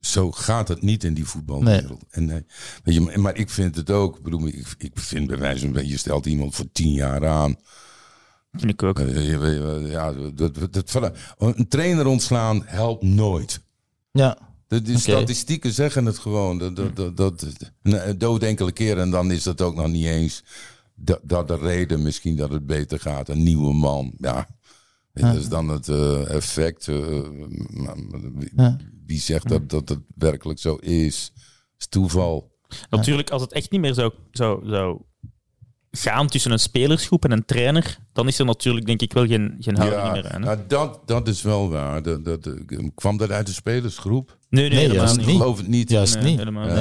zo 0.00 0.32
gaat 0.32 0.68
het 0.68 0.82
niet 0.82 1.04
in 1.04 1.14
die 1.14 1.26
voetbalwereld. 1.26 2.02
En, 2.10 2.24
nee, 2.24 2.44
weet 2.84 2.94
je, 2.94 3.18
maar- 3.18 3.36
ik 3.36 3.50
vind 3.50 3.76
het 3.76 3.90
ook. 3.90 4.16
Ik, 4.16 4.22
bedoel, 4.22 4.46
ik, 4.46 4.74
ik 4.78 4.92
vind 4.94 5.26
bij 5.26 5.38
wijze 5.38 5.72
van 5.72 5.88
je 5.88 5.96
stelt 5.96 6.26
iemand 6.26 6.54
voor 6.54 6.72
tien 6.72 6.92
jaar 6.92 7.26
aan. 7.26 7.56
Vind 8.52 8.72
ik 8.72 8.82
ook. 8.82 8.98
Eh, 8.98 9.38
wel, 9.38 9.78
Ja, 9.86 10.12
dat, 10.12 10.54
dat, 10.72 10.72
dat- 10.92 11.12
een 11.38 11.68
trainer 11.68 12.06
ontslaan 12.06 12.62
helpt 12.66 13.02
nooit. 13.02 13.60
Ja, 14.12 14.38
De, 14.66 14.98
statistieken 14.98 15.72
zeggen 15.72 16.04
het 16.06 16.18
gewoon. 16.18 16.58
Dat, 16.58 16.76
dat, 16.76 16.96
dat, 16.96 17.16
dat, 17.16 17.46
nee, 17.82 18.16
dood 18.16 18.42
enkele 18.42 18.72
keer 18.72 18.98
en 18.98 19.10
dan 19.10 19.30
is 19.30 19.42
dat 19.42 19.60
ook 19.60 19.74
nog 19.74 19.88
niet 19.88 20.04
eens 20.06 20.44
dat, 21.04 21.20
dat 21.22 21.48
de 21.48 21.56
reden 21.56 22.02
misschien 22.02 22.36
dat 22.36 22.50
het 22.50 22.66
beter 22.66 23.00
gaat. 23.00 23.28
Een 23.28 23.42
nieuwe 23.42 23.74
man. 23.74 24.12
Ja, 24.16 24.46
En 25.12 25.22
Dat 25.26 25.34
is 25.36 25.48
dan 25.48 25.68
het 25.68 25.88
eh, 25.88 26.34
effect. 26.34 26.88
eh, 26.88 28.74
wie, 29.06 29.20
zegt 29.20 29.48
dat, 29.48 29.70
dat 29.70 29.88
het 29.88 30.00
werkelijk 30.14 30.58
zo 30.58 30.74
is? 30.74 31.32
is 31.78 31.86
toeval. 31.88 32.50
Natuurlijk, 32.90 33.30
als 33.30 33.42
het 33.42 33.52
echt 33.52 33.70
niet 33.70 33.80
meer 33.80 33.94
zou, 33.94 34.12
zou, 34.30 34.68
zou 34.68 35.00
gaan 35.90 36.28
tussen 36.28 36.50
een 36.52 36.58
spelersgroep 36.58 37.24
en 37.24 37.30
een 37.30 37.44
trainer, 37.44 37.98
dan 38.12 38.28
is 38.28 38.38
er 38.38 38.44
natuurlijk 38.44 38.86
denk 38.86 39.00
ik 39.02 39.12
wel 39.12 39.26
geen, 39.26 39.56
geen 39.58 39.76
houding 39.76 40.12
meer 40.12 40.28
aan. 40.32 40.40
hè? 40.42 40.46
nou, 40.46 40.58
dat, 40.68 41.00
dat 41.06 41.28
is 41.28 41.42
wel 41.42 41.70
waar. 41.70 42.02
Dat, 42.02 42.24
dat, 42.24 42.46
eh, 42.46 42.78
kwam 42.94 43.16
dat 43.16 43.30
uit 43.30 43.46
de 43.46 43.52
spelersgroep? 43.52 44.38
nee, 44.50 44.68
nee, 44.68 44.78
Nee, 44.78 44.88
helemaal 44.88 45.16
niet. 45.16 45.26
Ik 45.26 45.32
geloof 45.32 45.56
het 45.58 45.66
niet. 45.68 45.90
Juist 45.90 46.14
Nee, 46.14 46.24
niet. 46.24 46.38
helemaal 46.38 46.66
Nee. 46.66 46.74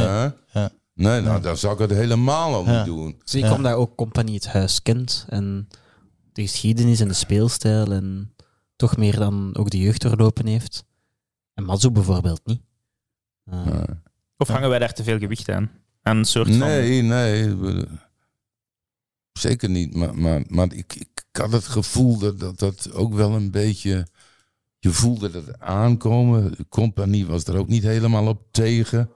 Ja? 0.53 0.72
Nee, 1.01 1.21
nou, 1.21 1.41
dan 1.41 1.57
zou 1.57 1.73
ik 1.73 1.79
het 1.79 1.91
helemaal 1.91 2.53
al 2.53 2.65
Ja. 2.65 2.77
niet 2.77 2.85
doen. 2.85 3.21
Zie 3.23 3.39
ik 3.43 3.45
Ja. 3.49 3.55
omdat 3.55 3.73
ook 3.73 3.95
Compagnie 3.95 4.35
het 4.35 4.47
huis 4.47 4.81
kent 4.81 5.25
en 5.29 5.67
de 6.33 6.41
geschiedenis 6.41 6.99
en 6.99 7.07
de 7.07 7.13
speelstijl 7.13 7.91
en 7.91 8.33
toch 8.75 8.97
meer 8.97 9.15
dan 9.15 9.55
ook 9.57 9.69
de 9.69 9.77
jeugd 9.79 10.01
doorlopen 10.01 10.45
heeft. 10.47 10.83
En 11.53 11.63
Matsu 11.63 11.89
bijvoorbeeld 11.91 12.41
niet. 12.45 12.61
Eh. 13.45 13.83
Of 14.37 14.47
hangen 14.47 14.69
wij 14.69 14.79
daar 14.79 14.93
te 14.93 15.03
veel 15.03 15.19
gewicht 15.19 15.49
aan? 15.49 15.71
Aan 16.01 16.17
een 16.17 16.25
soort 16.25 16.47
van... 16.47 16.57
Nee, 16.57 17.01
nee. 17.01 17.55
we- 17.55 17.87
Zeker 19.31 19.69
niet. 19.69 19.95
Maar, 19.95 20.15
maar, 20.17 20.43
maar 20.47 20.73
ik, 20.73 20.95
ik 20.95 21.23
had 21.31 21.51
het 21.51 21.67
gevoel 21.67 22.17
dat, 22.17 22.39
dat 22.39 22.59
dat 22.59 22.91
ook 22.93 23.13
wel 23.13 23.31
een 23.35 23.51
beetje... 23.51 24.07
Je 24.79 24.89
voelde 24.89 25.29
het 25.31 25.59
aankomen. 25.59 26.51
De 26.51 26.65
compagnie 26.69 27.25
was 27.25 27.43
er 27.45 27.57
ook 27.57 27.67
niet 27.67 27.83
helemaal 27.83 28.27
op 28.27 28.41
tegen. 28.51 29.09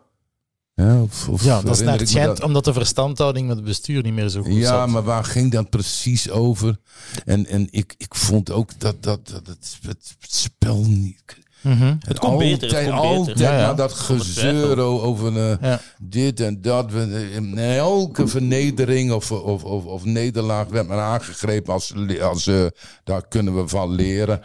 Ja, 0.75 1.01
of, 1.01 1.29
of 1.29 1.43
Ja, 1.43 1.61
dat 1.61 1.75
is 1.75 1.81
naar 1.81 1.91
het 1.91 2.01
me 2.01 2.07
schijnt 2.07 2.43
omdat 2.43 2.65
de 2.65 2.73
verstandhouding 2.73 3.47
met 3.47 3.55
het 3.55 3.65
bestuur 3.65 4.01
niet 4.03 4.13
meer 4.13 4.29
zo 4.29 4.41
goed 4.41 4.53
Ja, 4.53 4.67
zat. 4.79 4.87
maar 4.87 5.03
waar 5.03 5.23
ging 5.23 5.51
dat 5.51 5.69
precies 5.69 6.29
over? 6.29 6.77
En, 7.25 7.45
en 7.47 7.67
ik, 7.71 7.93
ik 7.97 8.15
vond 8.15 8.51
ook 8.51 8.79
dat, 8.79 9.03
dat, 9.03 9.27
dat 9.27 9.41
het, 9.45 9.77
het 9.87 10.15
spel 10.33 10.83
niet... 10.85 11.43
Mhm. 11.61 11.95
Het 11.99 12.19
kon 12.19 12.37
beter, 12.37 12.67
het 12.67 12.75
Altijd, 12.75 12.85
kon 12.85 12.99
beter. 13.01 13.17
altijd 13.17 13.39
Ja, 13.39 13.59
ja. 13.59 13.73
dat 13.73 13.93
gezeur 13.93 14.77
over 14.79 15.37
eh, 15.51 15.57
Ja. 15.61 15.81
dit 16.01 16.39
en 16.39 16.61
dat. 16.61 16.91
We- 16.91 17.29
In 17.33 17.57
elke 17.57 18.27
vernedering 18.27 19.11
of, 19.11 19.31
of, 19.31 19.63
of, 19.63 19.85
of 19.85 20.03
nederlaag 20.03 20.67
werd 20.67 20.87
men 20.87 20.99
aangegrepen 20.99 21.73
als, 21.73 21.93
als 22.21 22.47
eh, 22.47 22.65
daar 23.03 23.27
kunnen 23.27 23.55
we 23.55 23.67
van 23.67 23.91
leren. 23.91 24.41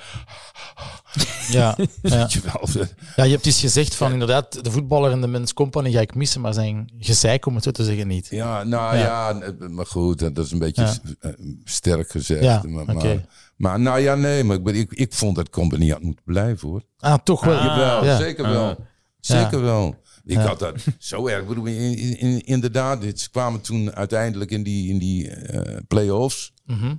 Ja, 1.49 1.77
ja. 2.03 2.29
Ja, 3.17 3.25
je 3.25 3.31
hebt 3.31 3.45
dus 3.45 3.61
gezegd 3.61 3.95
van 3.95 4.13
inderdaad, 4.13 4.65
de 4.65 4.71
voetballer 4.71 5.11
en 5.13 5.21
de 5.21 5.27
mens 5.27 5.53
company 5.53 5.91
ga 5.93 6.01
ik 6.01 6.15
missen, 6.15 6.41
maar 6.41 6.55
zijn 6.55 6.93
gezeik, 6.99 7.47
om 7.47 7.55
het 7.55 7.65
zo 7.65 7.71
te 7.71 7.85
zeggen, 7.85 8.07
niet. 8.09 8.27
Ja, 8.31 8.63
nou 8.65 8.97
Ja. 8.97 9.31
ja, 9.31 9.53
maar 9.69 9.87
goed, 9.87 10.19
dat 10.35 10.45
is 10.45 10.51
een 10.51 10.59
beetje 10.59 10.83
Ja. 10.83 10.95
eh, 11.21 11.31
sterk 11.65 12.11
gezegd. 12.11 12.43
Ja, 12.43 12.63
maar, 12.67 12.85
maar, 12.95 13.25
maar 13.57 13.81
nou 13.81 14.01
ja, 14.01 14.15
nee, 14.15 14.45
maar 14.45 14.57
ik, 14.57 14.67
ik, 14.69 14.93
ik 14.93 15.13
vond 15.13 15.37
dat 15.37 15.51
Company 15.51 15.91
had 15.91 16.03
moeten 16.03 16.25
blijven 16.25 16.69
hoor. 16.69 16.83
Ah, 16.99 17.19
toch 17.25 17.45
wel. 17.45 17.57
Ah. 17.59 17.65
Jawel, 17.65 18.17
zeker 18.19 18.49
wel. 18.49 18.77
Zeker 19.21 19.63
wel. 19.63 19.99
Ik 20.25 20.37
had 20.37 20.59
dat 20.59 20.75
zo 20.99 21.27
erg. 21.27 21.47
Bedoel, 21.47 21.65
in, 21.67 21.97
in- 21.99 22.19
in- 22.19 22.45
inderdaad, 22.47 23.03
ze 23.15 23.31
kwamen 23.31 23.61
toen 23.61 23.95
uiteindelijk 23.95 24.51
in 24.51 24.63
die, 24.63 24.89
in 24.89 24.99
die 24.99 25.31
eh, 25.31 25.77
play-offs. 25.89 26.53
Mhm. 26.67 26.95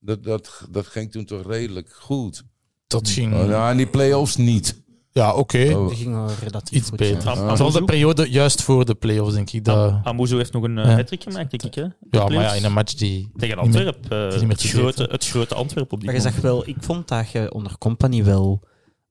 Dat, 0.00 0.24
dat, 0.24 0.50
dat 0.70 0.86
ging 0.86 1.10
toen 1.12 1.24
toch 1.24 1.46
redelijk 1.46 1.92
goed. 1.92 2.44
Dat 2.88 3.08
ging... 3.08 3.32
Nou, 3.32 3.70
in 3.70 3.76
die 3.76 3.86
play-offs 3.86 4.36
niet. 4.36 4.82
Ja, 5.12 5.34
oké. 5.34 5.72
Oh. 5.76 5.88
Die 5.88 5.96
ging 5.96 6.14
wel 6.14 6.28
relatief 6.42 6.78
Iets 6.78 6.88
goed. 6.88 6.98
beter. 6.98 7.24
ja. 7.24 7.34
Vooral 7.36 7.70
de 7.70 7.84
periode 7.84 8.30
juist 8.30 8.62
voor 8.62 8.84
de 8.84 8.94
play-offs, 8.94 9.34
denk 9.34 9.50
ik. 9.50 9.64
Dat, 9.64 9.94
Amuzu 10.04 10.36
heeft 10.36 10.52
nog 10.52 10.62
een 10.62 10.76
uh, 10.78 10.84
Ja. 10.84 10.94
hat-trick 10.96 11.22
gemaakt, 11.22 11.50
denk 11.50 11.62
ik. 11.62 11.74
Hè? 11.74 11.82
De 11.82 12.18
ja, 12.18 12.24
maar 12.24 12.32
ja, 12.32 12.52
in 12.54 12.64
een 12.64 12.72
match 12.72 12.94
die... 12.94 13.30
Tegen 13.36 13.62
niet 13.62 13.72
meer- 13.74 13.86
Antwerp. 13.86 14.12
eh, 14.12 14.48
het, 14.48 14.58
te 14.58 14.68
grote, 14.68 15.08
het 15.10 15.26
grote 15.26 15.54
Antwerp 15.54 15.92
op 15.92 15.98
die 15.98 16.06
Maar 16.08 16.16
je 16.16 16.22
zag 16.22 16.36
wel, 16.40 16.68
ik 16.68 16.76
vond 16.80 17.08
dat 17.08 17.30
je 17.30 17.52
onder 17.52 17.78
Company 17.78 18.24
wel 18.24 18.62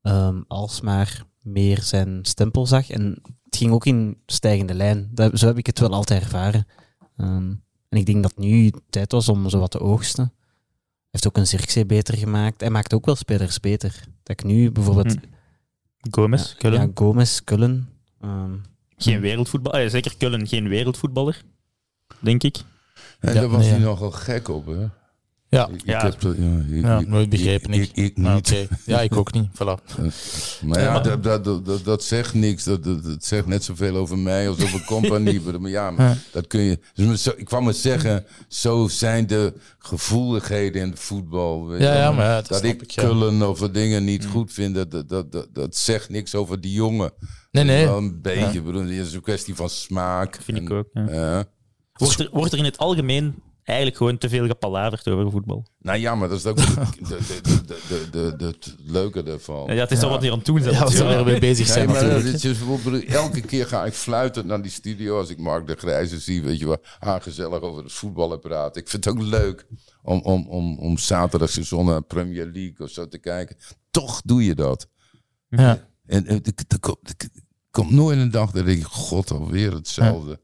ehm, 0.01 0.41
alsmaar 0.47 1.23
meer 1.41 1.81
zijn 1.81 2.19
stempel 2.21 2.67
zag. 2.67 2.89
En 2.89 3.19
het 3.45 3.57
ging 3.57 3.71
ook 3.71 3.85
in 3.85 4.17
stijgende 4.25 4.73
lijn. 4.73 5.09
Dat, 5.13 5.39
zo 5.39 5.47
heb 5.47 5.57
ik 5.57 5.65
het 5.65 5.79
wel 5.79 5.89
altijd 5.93 6.21
ervaren. 6.21 6.67
Ehm, 7.17 7.51
en 7.89 7.97
ik 7.97 8.05
denk 8.05 8.23
dat 8.23 8.37
nu 8.37 8.71
tijd 8.89 9.11
was 9.11 9.29
om 9.29 9.49
zo 9.49 9.59
wat 9.59 9.71
te 9.71 9.79
oogsten. 9.79 10.31
Hij 11.18 11.26
heeft 11.26 11.38
ook 11.38 11.44
een 11.44 11.57
Zirkzee 11.60 11.85
beter 11.85 12.18
gemaakt. 12.18 12.60
Hij 12.61 12.69
maakt 12.69 12.94
ook 12.94 13.06
wel 13.06 13.15
spelers 13.15 13.60
beter. 13.60 13.91
Dat 14.23 14.39
ik 14.39 14.44
nu 14.45 14.72
bijvoorbeeld... 14.72 15.11
Hm. 15.14 15.19
Gomez, 16.11 16.56
Kullen. 16.56 16.81
Ja, 16.81 16.88
Gomez, 16.94 17.39
Kullen. 17.44 17.89
ehm, 18.22 18.52
Geen 18.98 19.19
wereldvoetballer. 19.19 19.84
eh, 19.84 19.89
zeker 19.89 20.18
Kullen, 20.18 20.48
geen 20.48 20.68
wereldvoetballer. 20.68 21.41
Denk 22.19 22.44
ik. 22.44 22.57
En 23.19 23.34
Ja, 23.34 23.39
daar 23.39 23.49
was 23.49 23.60
nee, 23.61 23.69
hij 23.69 23.80
ja. 23.80 23.85
nogal 23.85 24.11
gek 24.11 24.48
op, 24.48 24.65
hè? 24.65 24.85
Ja, 25.49 25.68
Ik, 25.68 25.82
Ja. 25.86 26.03
heb 26.03 26.22
ja, 26.69 26.99
ik- 26.99 27.07
nooit 27.07 27.30
begrepen. 27.30 27.74
Ik, 27.74 27.90
Ik, 27.94 28.18
Ah, 28.24 28.34
niet. 28.34 28.68
Ja, 28.86 29.02
ik 29.02 29.15
ook 29.15 29.34
niet. 29.34 29.48
Voilà. 29.61 29.95
Maar 30.65 30.80
ja, 30.80 30.99
dat, 30.99 31.24
dat, 31.24 31.65
dat, 31.65 31.84
dat, 31.84 32.03
zegt 32.03 32.34
niks. 32.34 32.64
Dat, 32.64 32.84
dat, 32.84 33.03
dat 33.03 33.26
zegt 33.26 33.45
net 33.48 33.64
zoveel 33.64 33.95
over 33.95 34.18
mij 34.18 34.49
als 34.49 34.64
over 34.64 34.84
compagnie. 34.86 35.41
maar 35.60 35.69
ja, 35.72 35.91
maar 35.91 36.07
Ja. 36.10 36.15
dat 36.32 36.48
kun 36.48 36.61
je. 36.61 36.80
Dus 36.94 37.24
zo- 37.24 37.34
ik 37.38 37.45
kwam 37.45 37.64
maar 37.64 37.74
zeggen, 37.74 38.26
zo 38.48 38.88
zijn 38.88 39.28
de 39.28 39.53
gevoeligheden 39.80 40.82
in 40.82 40.90
het 40.90 40.99
voetbal. 40.99 41.68
weet 41.68 41.82
Ja, 41.82 41.91
je 41.91 41.98
ja, 41.98 42.03
wel. 42.03 42.14
maar 42.14 42.26
ja, 42.26 42.36
dat 42.36 42.48
dat 42.48 42.64
ik 42.64 42.82
ik, 42.82 42.91
ja. 42.91 43.03
kullen 43.03 43.49
of 43.49 43.60
dingen 43.60 44.03
niet 44.03 44.26
goed 44.26 44.53
vind, 44.53 44.76
dat, 44.76 44.91
dat, 44.91 45.10
dat, 45.10 45.32
dat, 45.32 45.48
dat 45.53 45.76
zegt 45.76 46.10
niks 46.10 46.36
over 46.36 46.61
die 46.61 46.74
jongen. 46.74 47.11
Nee, 47.52 47.64
nee. 47.64 47.86
Wel 47.86 47.98
een 47.98 48.22
beetje. 48.22 48.61
bedoel, 48.61 48.82
Het 48.82 48.90
is 48.91 49.14
een 49.14 49.22
kwestie 49.22 49.56
van 49.56 49.69
smaak. 49.69 50.40
Vind 50.44 50.57
ik 50.57 50.72
ook. 50.72 50.88
Ja. 50.94 51.06
ja. 51.11 51.45
Wordt, 51.94 52.19
er, 52.19 52.30
wordt 52.32 52.52
er 52.53 52.57
in 52.60 52.64
het 52.65 52.78
algemeen 52.78 53.36
eigenlijk 53.68 53.98
gewoon 53.98 54.18
te 54.18 54.30
veel 54.30 54.48
gepalaverd 54.48 55.07
over 55.07 55.31
voetbal? 55.31 55.65
Nou 55.80 55.98
ja, 55.99 56.15
maar 56.15 56.30
dat 56.30 56.38
is 56.38 56.45
ook 56.45 56.57
de, 56.57 56.64
de, 56.99 57.18
de, 57.44 57.61
de, 57.65 57.77
de, 57.88 58.07
de, 58.11 58.35
de- 58.38 58.45
het 58.45 58.76
leuke 58.85 59.23
ervan. 59.23 59.73
Ja, 59.76 59.81
het 59.81 59.91
is 59.91 60.02
al 60.02 60.10
wat 60.10 60.22
hier 60.22 60.31
aan 60.31 60.38
het 60.38 60.45
doen 60.45 60.61
zijn. 60.61 60.73
Ja, 60.76 60.88
we 60.88 61.03
er 61.03 61.23
weer 61.26 61.39
bezig 61.39 61.68
zijn 61.68 61.88
dus 61.88 61.95
elke 63.06 63.41
keer 63.41 63.68
ga 63.68 63.85
ik 63.85 63.94
fluitend 63.94 64.45
naar 64.45 64.61
die 64.61 64.72
studio 64.72 65.18
als 65.18 65.30
ik 65.30 65.38
Mark 65.38 65.68
de 65.68 65.76
Grijze 65.76 66.19
zie, 66.19 66.44
weet 66.44 66.60
je 66.60 66.68
wel, 66.68 66.77
aangezellig 66.99 67.61
over 67.61 67.84
het 67.84 67.94
voetballen 67.94 68.39
praten. 68.39 68.81
Ik 68.81 68.89
vind 68.89 69.06
het 69.06 69.14
ook 69.14 69.22
leuk 69.22 69.68
om, 70.03 70.19
om, 70.22 70.48
om, 70.48 70.80
om 70.80 70.98
zaterdagseizoen 70.98 71.85
naar 71.85 72.02
Premier 72.02 72.45
League 72.45 72.76
of 72.85 72.89
zo 72.89 73.07
te 73.07 73.18
kijken. 73.18 73.56
Toch 73.91 74.22
doe 74.26 74.44
je 74.45 74.56
dat. 74.56 74.88
Ja. 75.49 75.88
En 76.06 76.26
eh, 76.26 76.38
komt- 76.80 77.10
er 77.18 77.30
komt 77.72 77.91
nooit 77.91 78.18
een 78.19 78.31
dag 78.31 78.52
dat 78.52 78.68
ik, 78.68 78.84
god, 78.84 79.31
alweer 79.31 79.73
hetzelfde. 79.73 80.39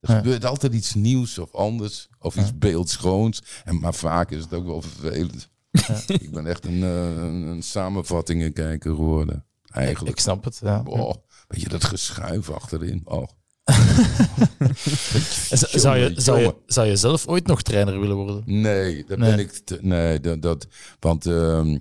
Er 0.00 0.10
Ja. 0.10 0.16
gebeurt 0.16 0.44
altijd 0.44 0.74
iets 0.74 0.94
nieuws 0.94 1.38
of 1.38 1.54
anders, 1.54 2.08
of 2.18 2.36
iets 2.36 2.58
beeldschoons. 2.58 3.42
En, 3.64 3.80
maar 3.80 3.94
vaak 3.94 4.30
is 4.30 4.42
het 4.42 4.54
ook 4.54 4.66
wel 4.66 4.82
vervelend. 4.82 5.48
ik 6.06 6.30
ben 6.30 6.46
echt 6.46 6.64
een, 6.66 6.82
eh, 6.82 7.04
een, 7.16 7.42
een 7.46 7.62
samenvattingenkijker 7.62 8.94
geworden, 8.94 9.44
eigenlijk. 9.72 10.14
Ik 10.16 10.20
snap 10.22 10.44
het, 10.44 10.60
ja. 10.62 10.82
Oh, 10.84 11.14
weet 11.48 11.60
je, 11.62 11.68
dat 11.68 11.84
geschuif 11.84 12.50
achterin. 12.50 13.00
Oh. 13.04 13.26
Zou 15.70 15.98
je, 15.98 16.12
zou, 16.16 16.38
je, 16.40 16.54
zou 16.66 16.86
je 16.86 16.96
zelf 16.96 17.26
ooit 17.26 17.46
nog 17.46 17.62
trainer 17.62 18.00
willen 18.00 18.16
worden? 18.16 18.42
Nee, 18.46 19.04
dat 19.04 19.18
Nee. 19.18 19.30
ben 19.30 19.38
ik. 19.38 19.50
te- 19.52 19.78
nee, 19.82 20.20
dat, 20.20 20.42
dat. 20.42 20.66
Want. 21.00 21.26
ehm, 21.26 21.78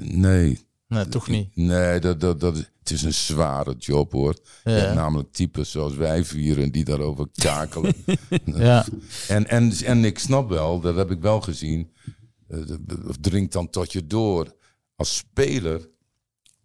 nee. 0.00 0.65
Nee, 0.88 1.08
toch 1.08 1.28
niet. 1.28 1.56
Nee, 1.56 2.00
dat, 2.00 2.20
dat, 2.20 2.40
dat, 2.40 2.56
het 2.56 2.90
is 2.90 3.02
een 3.02 3.14
zware 3.14 3.74
job 3.78 4.12
hoor. 4.12 4.36
Je 4.64 4.70
Ja. 4.70 4.76
hebt 4.76 4.94
namelijk 4.94 5.32
types 5.32 5.70
zoals 5.70 5.94
wij 5.94 6.24
vieren 6.24 6.72
die 6.72 6.84
daarover 6.84 7.26
kakelen. 7.34 7.94
Ja. 8.44 8.86
en, 9.28 9.48
en, 9.48 9.72
en 9.84 10.04
ik 10.04 10.18
snap 10.18 10.48
wel, 10.48 10.80
dat 10.80 10.96
heb 10.96 11.10
ik 11.10 11.20
wel 11.20 11.40
gezien. 11.40 11.92
eh, 12.48 12.58
dat 12.66 13.22
dringt 13.22 13.52
dan 13.52 13.70
tot 13.70 13.92
je 13.92 14.06
door. 14.06 14.54
Als 14.96 15.16
speler, 15.16 15.88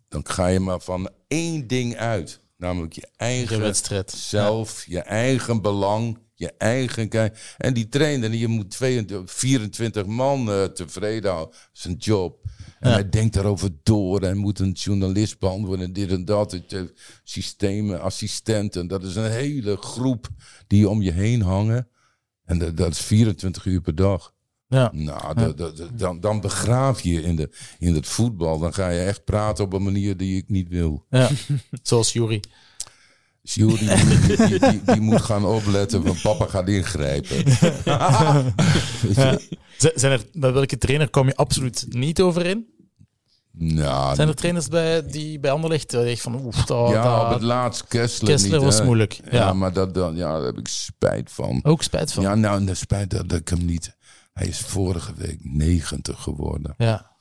dan 0.08 0.28
ga 0.28 0.48
je 0.48 0.60
maar 0.60 0.80
van 0.82 1.10
één 1.28 1.68
ding 1.68 1.96
uit. 1.98 2.40
Namelijk 2.58 2.94
je 2.94 3.08
eigen 3.16 3.60
wedstrijd. 3.60 4.12
zelf, 4.12 4.86
je 4.88 5.00
eigen 5.00 5.62
belang, 5.62 6.18
je 6.36 6.54
eigen... 6.58 7.10
kijk. 7.10 7.56
En 7.58 7.74
die 7.74 7.90
trainer, 7.90 8.34
je 8.34 8.48
moet 8.48 8.70
22, 8.72 9.32
24 9.36 10.06
man 10.06 10.50
eh, 10.52 10.64
tevreden 10.64 11.32
houden. 11.32 11.56
Dat 11.56 11.70
is 11.74 11.84
een 11.86 11.96
job. 11.98 12.40
En 12.82 12.90
Ja. 12.90 12.96
hij 12.96 13.10
denkt 13.10 13.34
daarover 13.34 13.70
door 13.84 14.22
en 14.22 14.38
moet 14.38 14.60
een 14.60 14.72
journalist 14.72 15.40
beantwoorden 15.40 15.86
en 15.86 15.94
dit 15.94 16.12
en 16.12 16.26
dat. 16.26 16.52
Het, 16.52 16.74
eh, 16.74 16.82
systemen, 17.24 18.02
assistenten, 18.02 18.88
dat 18.88 19.04
is 19.04 19.16
een 19.16 19.32
hele 19.32 19.78
groep 19.78 20.28
die 20.68 20.90
om 20.90 21.02
je 21.02 21.12
heen 21.12 21.42
hangen. 21.42 21.88
En 22.46 22.58
dat, 22.58 22.78
dat 22.78 22.92
is 22.92 23.00
24 23.00 23.66
uur 23.66 23.82
per 23.82 23.96
dag. 23.96 24.34
Ja. 24.68 24.92
Nou, 24.94 25.54
dan, 25.96 26.20
dan 26.20 26.42
begraaf 26.42 27.02
je 27.02 27.22
in, 27.22 27.36
de, 27.36 27.50
in 27.80 27.96
het 27.96 28.08
voetbal. 28.08 28.60
Dan 28.60 28.74
ga 28.74 28.90
je 28.90 29.00
echt 29.00 29.24
praten 29.24 29.64
op 29.64 29.74
een 29.74 29.84
manier 29.84 30.18
die 30.18 30.38
ik 30.38 30.50
niet 30.50 30.68
wil. 30.70 31.06
ja. 31.10 31.30
Zoals 31.84 32.14
Jury. 32.14 32.44
Jury, 33.44 33.78
die, 34.28 34.38
die, 34.48 34.60
die, 34.60 34.82
die 34.86 35.02
moet 35.02 35.22
gaan 35.22 35.46
opletten, 35.46 36.04
want 36.04 36.22
papa 36.22 36.46
gaat 36.46 36.68
ingrijpen. 36.68 37.44
Z- 39.78 39.92
Zijn 39.96 40.12
er, 40.12 40.26
bij 40.34 40.54
welke 40.54 40.78
trainer 40.78 41.10
kom 41.10 41.28
je 41.28 41.36
absoluut 41.36 41.86
niet 41.90 42.22
overeen? 42.22 42.71
Nou, 43.54 44.16
Zijn 44.16 44.28
er 44.28 44.36
trainers 44.36 44.68
bij, 44.68 45.06
die 45.06 45.40
bij 45.40 45.52
Anderlecht 45.52 45.94
echt 45.94 46.22
van 46.22 46.46
oef, 46.46 46.56
dat, 46.66 46.90
ja, 46.90 47.16
op 47.22 47.24
dat- 47.26 47.34
het 47.34 47.42
laatst 47.42 47.88
Kessler, 47.88 48.30
Kessler 48.32 48.54
niet, 48.54 48.62
was 48.64 48.78
hè. 48.78 48.86
moeilijk. 48.86 49.14
Ja, 49.14 49.32
Ja. 49.32 49.54
maar 49.54 49.74
dat, 49.74 49.94
dan, 49.94 50.16
ja, 50.16 50.32
daar 50.38 50.46
heb 50.46 50.58
ik 50.58 50.68
spijt 50.68 51.32
van. 51.32 51.60
ook 51.64 51.84
spijt 51.84 52.14
van. 52.14 52.24
Ja, 52.24 52.36
nou, 52.36 52.66
de 52.66 52.74
spijt 52.74 53.10
dat, 53.10 53.30
dat 53.30 53.40
ik 53.40 53.48
hem 53.50 53.66
niet... 53.66 53.96
Hij 54.34 54.48
is 54.48 54.60
vorige 54.60 55.14
week 55.16 55.40
90 55.42 56.22
geworden. 56.22 56.74
Ja. 56.78 57.12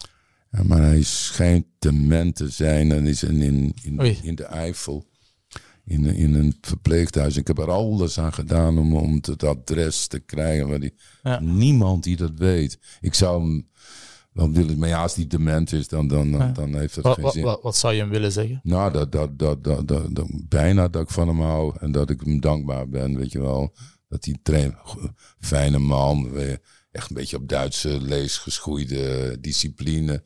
Maar 0.51 0.81
hij 0.83 1.03
schijnt 1.03 1.65
dement 1.79 2.37
te 2.37 2.49
zijn 2.49 2.93
en 2.93 3.07
is 3.07 3.23
in, 3.23 3.43
in, 3.43 3.75
in, 4.23 4.35
de 4.35 4.45
Eifel. 4.45 5.05
In, 5.85 6.05
in 6.05 6.35
een 6.35 6.57
verpleeghuis. 6.61 7.37
Ik 7.37 7.47
heb 7.47 7.59
er 7.59 7.71
alles 7.71 8.19
aan 8.19 8.33
gedaan 8.33 8.79
om, 8.79 8.97
om 8.97 9.15
het 9.23 9.45
adres 9.45 10.07
te 10.07 10.19
krijgen. 10.19 10.69
Maar 10.69 10.81
die, 10.81 10.95
Ja. 11.23 11.41
niemand 11.41 12.05
die 12.05 12.17
dat 12.17 12.33
weet. 12.37 12.79
Ik 13.01 13.15
zou 13.15 13.41
hem 13.43 13.69
wel 14.33 14.51
willen. 14.53 14.79
Maar 14.79 14.89
ja, 14.89 15.03
als 15.03 15.15
die 15.15 15.27
dement 15.27 15.73
is, 15.73 15.89
dan, 15.89 16.09
dan, 16.09 16.33
dan, 16.33 16.53
dan 16.53 16.75
heeft 16.75 16.95
dat 16.95 17.05
Wat, 17.05 17.15
geen 17.15 17.25
wat, 17.25 17.33
zin. 17.33 17.43
wat, 17.43 17.63
wat 17.63 17.77
zou 17.77 17.95
je 17.95 18.01
hem 18.01 18.11
willen 18.11 18.33
zeggen? 18.33 18.61
Nou, 18.63 18.93
dat, 18.93 19.13
dat, 19.13 19.39
dat, 19.39 19.65
dat, 19.65 19.89
dat, 19.89 20.15
dat- 20.15 20.31
bijna 20.49 20.89
dat 20.89 21.03
ik 21.03 21.11
van 21.11 21.29
hem 21.29 21.41
hou 21.41 21.77
en 21.81 21.93
dat 21.93 22.11
ik 22.11 22.21
hem 22.25 22.41
dankbaar 22.41 22.89
ben, 22.89 23.17
weet 23.17 23.33
je 23.33 23.41
wel. 23.41 23.75
Dat 24.09 24.25
hij 24.25 24.37
train, 24.43 24.75
fijne 25.39 25.79
man, 25.79 26.37
echt 26.91 27.09
een 27.11 27.17
beetje 27.17 27.37
op 27.37 27.49
Duitse 27.49 28.01
lees 28.01 28.39
geschoeide 28.39 29.37
discipline. 29.41 30.23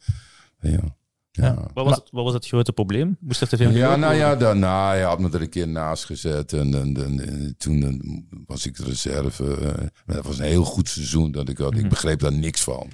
Ja. 0.60 0.96
Ja. 1.30 1.54
Wat 1.74 1.84
was, 1.86 1.96
het, 1.96 2.08
wat 2.10 2.24
was 2.24 2.32
het 2.34 2.46
grote 2.46 2.72
probleem? 2.72 3.16
Moest 3.20 3.40
er 3.40 3.48
te 3.48 3.56
veel 3.56 3.70
Ja, 3.70 3.88
nou 3.88 4.00
worden? 4.00 4.16
ja, 4.16 4.36
dan, 4.36 4.58
nou, 4.58 4.88
hij 4.94 5.02
had 5.02 5.18
me 5.18 5.28
er 5.30 5.40
een 5.42 5.48
keer 5.48 5.68
naast 5.68 6.04
gezet. 6.04 6.52
En, 6.52 6.74
en, 6.74 6.96
en, 7.04 7.20
en 7.28 7.54
toen 7.58 7.82
eh, 7.82 8.40
was 8.46 8.66
ik 8.66 8.76
de 8.76 8.84
reserve. 8.84 9.54
eh, 9.56 9.86
maar 10.06 10.16
dat 10.16 10.24
was 10.24 10.38
een 10.38 10.44
heel 10.44 10.64
goed 10.64 10.88
seizoen 10.88 11.30
dat 11.32 11.48
ik 11.48 11.58
had. 11.58 11.74
Ik 11.76 11.88
begreep 11.88 12.20
daar 12.20 12.32
niks 12.32 12.62
van. 12.62 12.88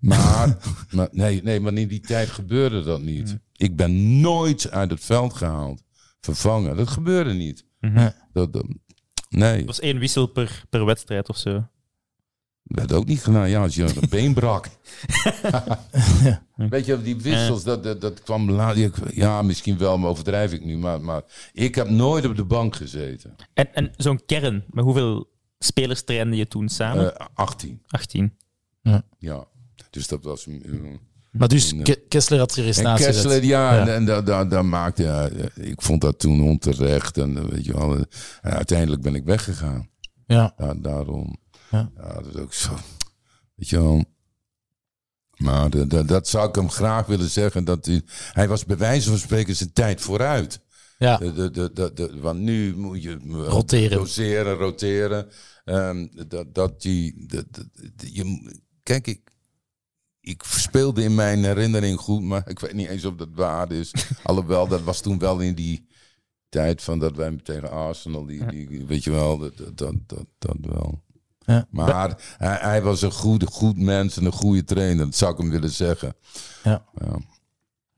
Maar, 0.00 0.56
maar, 0.90 1.08
nee, 1.12 1.42
nee, 1.42 1.60
maar 1.60 1.72
in 1.74 1.88
die 1.88 2.00
tijd 2.00 2.28
gebeurde 2.28 2.82
dat 2.82 3.02
niet. 3.02 3.38
Ik 3.56 3.76
ben 3.76 4.20
nooit 4.20 4.70
uit 4.70 4.90
het 4.90 5.04
veld 5.04 5.34
gehaald. 5.34 5.82
Vervangen. 6.20 6.76
Dat 6.76 6.88
gebeurde 6.88 7.32
niet. 7.32 7.64
Mhm. 7.80 8.10
Dat, 8.32 8.52
dat- 8.52 8.66
nee, 9.28 9.56
Het 9.56 9.66
was 9.66 9.80
één 9.80 9.98
wissel 9.98 10.26
per, 10.26 10.64
per 10.70 10.84
wedstrijd 10.84 11.28
of 11.28 11.36
zo. 11.36 11.52
dat 11.52 11.68
werd 12.62 12.92
ook 12.92 13.06
niet 13.06 13.22
gedaan. 13.22 13.48
Ja, 13.48 13.62
als 13.62 13.74
je 13.74 13.82
een 13.82 14.08
been 14.08 14.34
brak. 14.34 14.68
Weet 16.56 16.86
je, 16.86 17.02
die 17.02 17.16
wissels, 17.16 17.64
dat, 17.64 17.82
dat, 17.82 18.00
dat 18.00 18.22
kwam 18.22 18.50
later. 18.50 18.92
Ja, 19.14 19.42
misschien 19.42 19.78
wel, 19.78 19.98
maar 19.98 20.10
overdrijf 20.10 20.52
ik 20.52 20.64
nu. 20.64 20.78
Maar, 20.78 21.00
maar 21.00 21.22
ik 21.52 21.74
heb 21.74 21.88
nooit 21.88 22.24
op 22.26 22.36
de 22.36 22.44
bank 22.44 22.76
gezeten. 22.76 23.34
En, 23.54 23.74
en 23.74 23.90
zo'n 23.96 24.24
kern, 24.26 24.64
met 24.70 24.84
hoeveel 24.84 25.30
spelers 25.58 26.02
trainde 26.04 26.36
je 26.36 26.48
toen 26.48 26.68
samen? 26.68 27.16
Eh 27.18 27.26
18. 27.34 27.82
18. 27.86 28.36
Ja, 29.18 29.46
dus 29.90 30.06
dat 30.08 30.24
was. 30.24 30.46
uh, 30.46 30.94
Maar 31.30 31.48
dus 31.48 31.70
En, 31.72 31.76
eh, 31.78 31.84
Ke- 31.84 32.02
Kessler 32.08 32.38
had 32.38 32.52
zijn 32.52 32.66
en 32.86 32.96
Kessler, 32.96 33.44
ja, 33.44 33.74
Ja. 33.74 33.80
en, 33.94 34.08
en 34.08 34.48
daar 34.48 34.64
maakte 34.64 35.02
ja, 35.02 35.28
Ik 35.54 35.82
vond 35.82 36.00
dat 36.00 36.18
toen 36.18 36.42
onterecht. 36.42 37.18
En, 37.18 37.36
eh, 37.36 37.44
weet 37.44 37.64
je 37.64 37.72
wel, 37.72 37.94
eh, 37.96 38.02
en 38.40 38.52
uiteindelijk 38.52 39.02
ben 39.02 39.14
ik 39.14 39.24
weggegaan. 39.24 39.88
Ja. 40.26 40.54
Daarom. 40.76 41.36
Ja. 41.70 41.90
Ja. 41.96 42.12
dat 42.14 42.26
is 42.34 42.40
ook 42.40 42.52
zo. 42.54 42.74
Weet 43.54 43.68
je 43.68 43.76
wel. 43.80 44.04
Maar 45.36 45.70
de- 45.70 45.86
de- 45.86 46.04
dat 46.04 46.28
zou 46.28 46.48
ik 46.48 46.54
hem 46.54 46.70
graag 46.70 47.06
willen 47.06 47.28
zeggen. 47.30 47.64
Dat 47.64 47.86
hij, 47.86 48.02
hij 48.32 48.48
was 48.48 48.64
bij 48.64 48.76
wijze 48.76 49.08
van 49.08 49.18
spreken 49.18 49.56
zijn 49.56 49.72
tijd 49.72 50.00
vooruit. 50.00 50.60
Ja. 50.98 51.16
De, 51.16 51.50
de, 51.50 51.72
de, 51.94 52.18
want 52.20 52.40
nu 52.40 52.76
moet 52.76 53.02
je 53.02 53.10
eh, 53.10 53.30
Roteren. 53.30 53.98
doseren, 53.98 54.54
roteren. 54.56 55.28
Ehm, 55.64 56.06
dat, 56.28 56.54
dat 56.54 56.82
die, 56.82 57.26
de, 57.26 57.46
de- 57.50 57.68
de- 57.96 58.14
je, 58.14 58.52
kijk, 58.82 59.06
ik, 59.06 59.20
ik 60.28 60.42
speelde 60.42 61.02
in 61.02 61.14
mijn 61.14 61.44
herinnering 61.44 61.98
goed, 61.98 62.22
maar 62.22 62.48
ik 62.48 62.58
weet 62.58 62.72
niet 62.72 62.88
eens 62.88 63.04
of 63.04 63.14
dat 63.14 63.28
waar 63.34 63.72
is. 63.72 63.94
Alhoewel, 64.22 64.68
dat 64.68 64.82
was 64.82 65.00
toen 65.00 65.18
wel 65.18 65.40
in 65.40 65.54
die 65.54 65.88
tijd 66.48 66.82
van 66.82 66.98
dat 66.98 67.16
wij 67.16 67.36
tegen 67.42 67.70
Arsenal, 67.70 68.26
die, 68.26 68.46
die, 68.46 68.86
weet 68.86 69.04
je 69.04 69.10
wel, 69.10 69.38
dat, 69.38 69.56
dat, 69.56 69.94
dat, 70.06 70.26
dat, 70.38 70.56
wel. 70.60 71.02
Ja. 71.38 71.66
Maar 71.70 72.14
hij, 72.36 72.58
hij 72.60 72.82
was 72.82 73.02
een 73.02 73.12
goed, 73.12 73.44
goed 73.44 73.76
mens 73.76 74.16
en 74.16 74.24
een 74.24 74.32
goede 74.32 74.64
trainer, 74.64 75.04
dat 75.04 75.16
zou 75.16 75.32
ik 75.32 75.38
hem 75.38 75.50
willen 75.50 75.70
zeggen. 75.70 76.14
Ja. 76.64 76.84
Ja. 76.94 77.18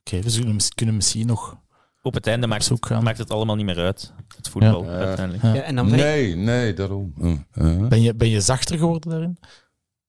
Oké, 0.01 0.20
we 0.20 0.31
zullen, 0.31 0.57
kunnen 0.74 0.94
misschien 0.94 1.27
nog... 1.27 1.59
Op 2.02 2.15
het 2.15 2.27
einde 2.27 2.47
maakt, 2.47 2.65
zoek 2.65 2.89
maakt 2.89 3.19
het 3.19 3.31
allemaal 3.31 3.57
niet 3.57 3.65
meer 3.65 3.78
uit. 3.78 4.12
Het 4.36 4.48
voetbal, 4.48 4.85
Ja. 4.85 4.90
uiteindelijk. 4.90 5.43
Ja. 5.43 5.55
Ja, 5.55 5.62
en 5.62 5.77
dan 5.77 5.90
Nee, 5.90 6.36
nee, 6.36 6.74
daarom. 6.74 7.15
Uh, 7.19 7.39
uh. 7.55 7.89
Ben 7.89 8.02
je, 8.02 8.15
ben 8.15 8.28
je 8.28 8.40
zachter 8.40 8.78
geworden 8.78 9.11
daarin? 9.11 9.39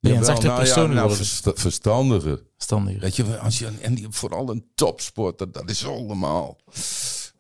Ben 0.02 0.12
je 0.12 0.18
een 0.18 0.26
zachter 0.26 0.46
nou 0.50 0.58
ja, 0.60 0.64
persoon 0.64 0.90
nou, 0.90 1.00
geworden? 1.00 1.18
versta- 1.18 1.54
verstandiger. 1.56 2.44
Standiger. 2.58 3.02
Weet 3.02 3.16
je, 3.16 3.38
als 3.38 3.60
je, 3.60 3.68
en 3.82 3.96
die, 3.96 4.06
vooral 4.10 4.50
een 4.50 4.66
topsport, 4.76 5.38
dat, 5.38 5.70
is 5.70 5.86
allemaal. 5.86 6.58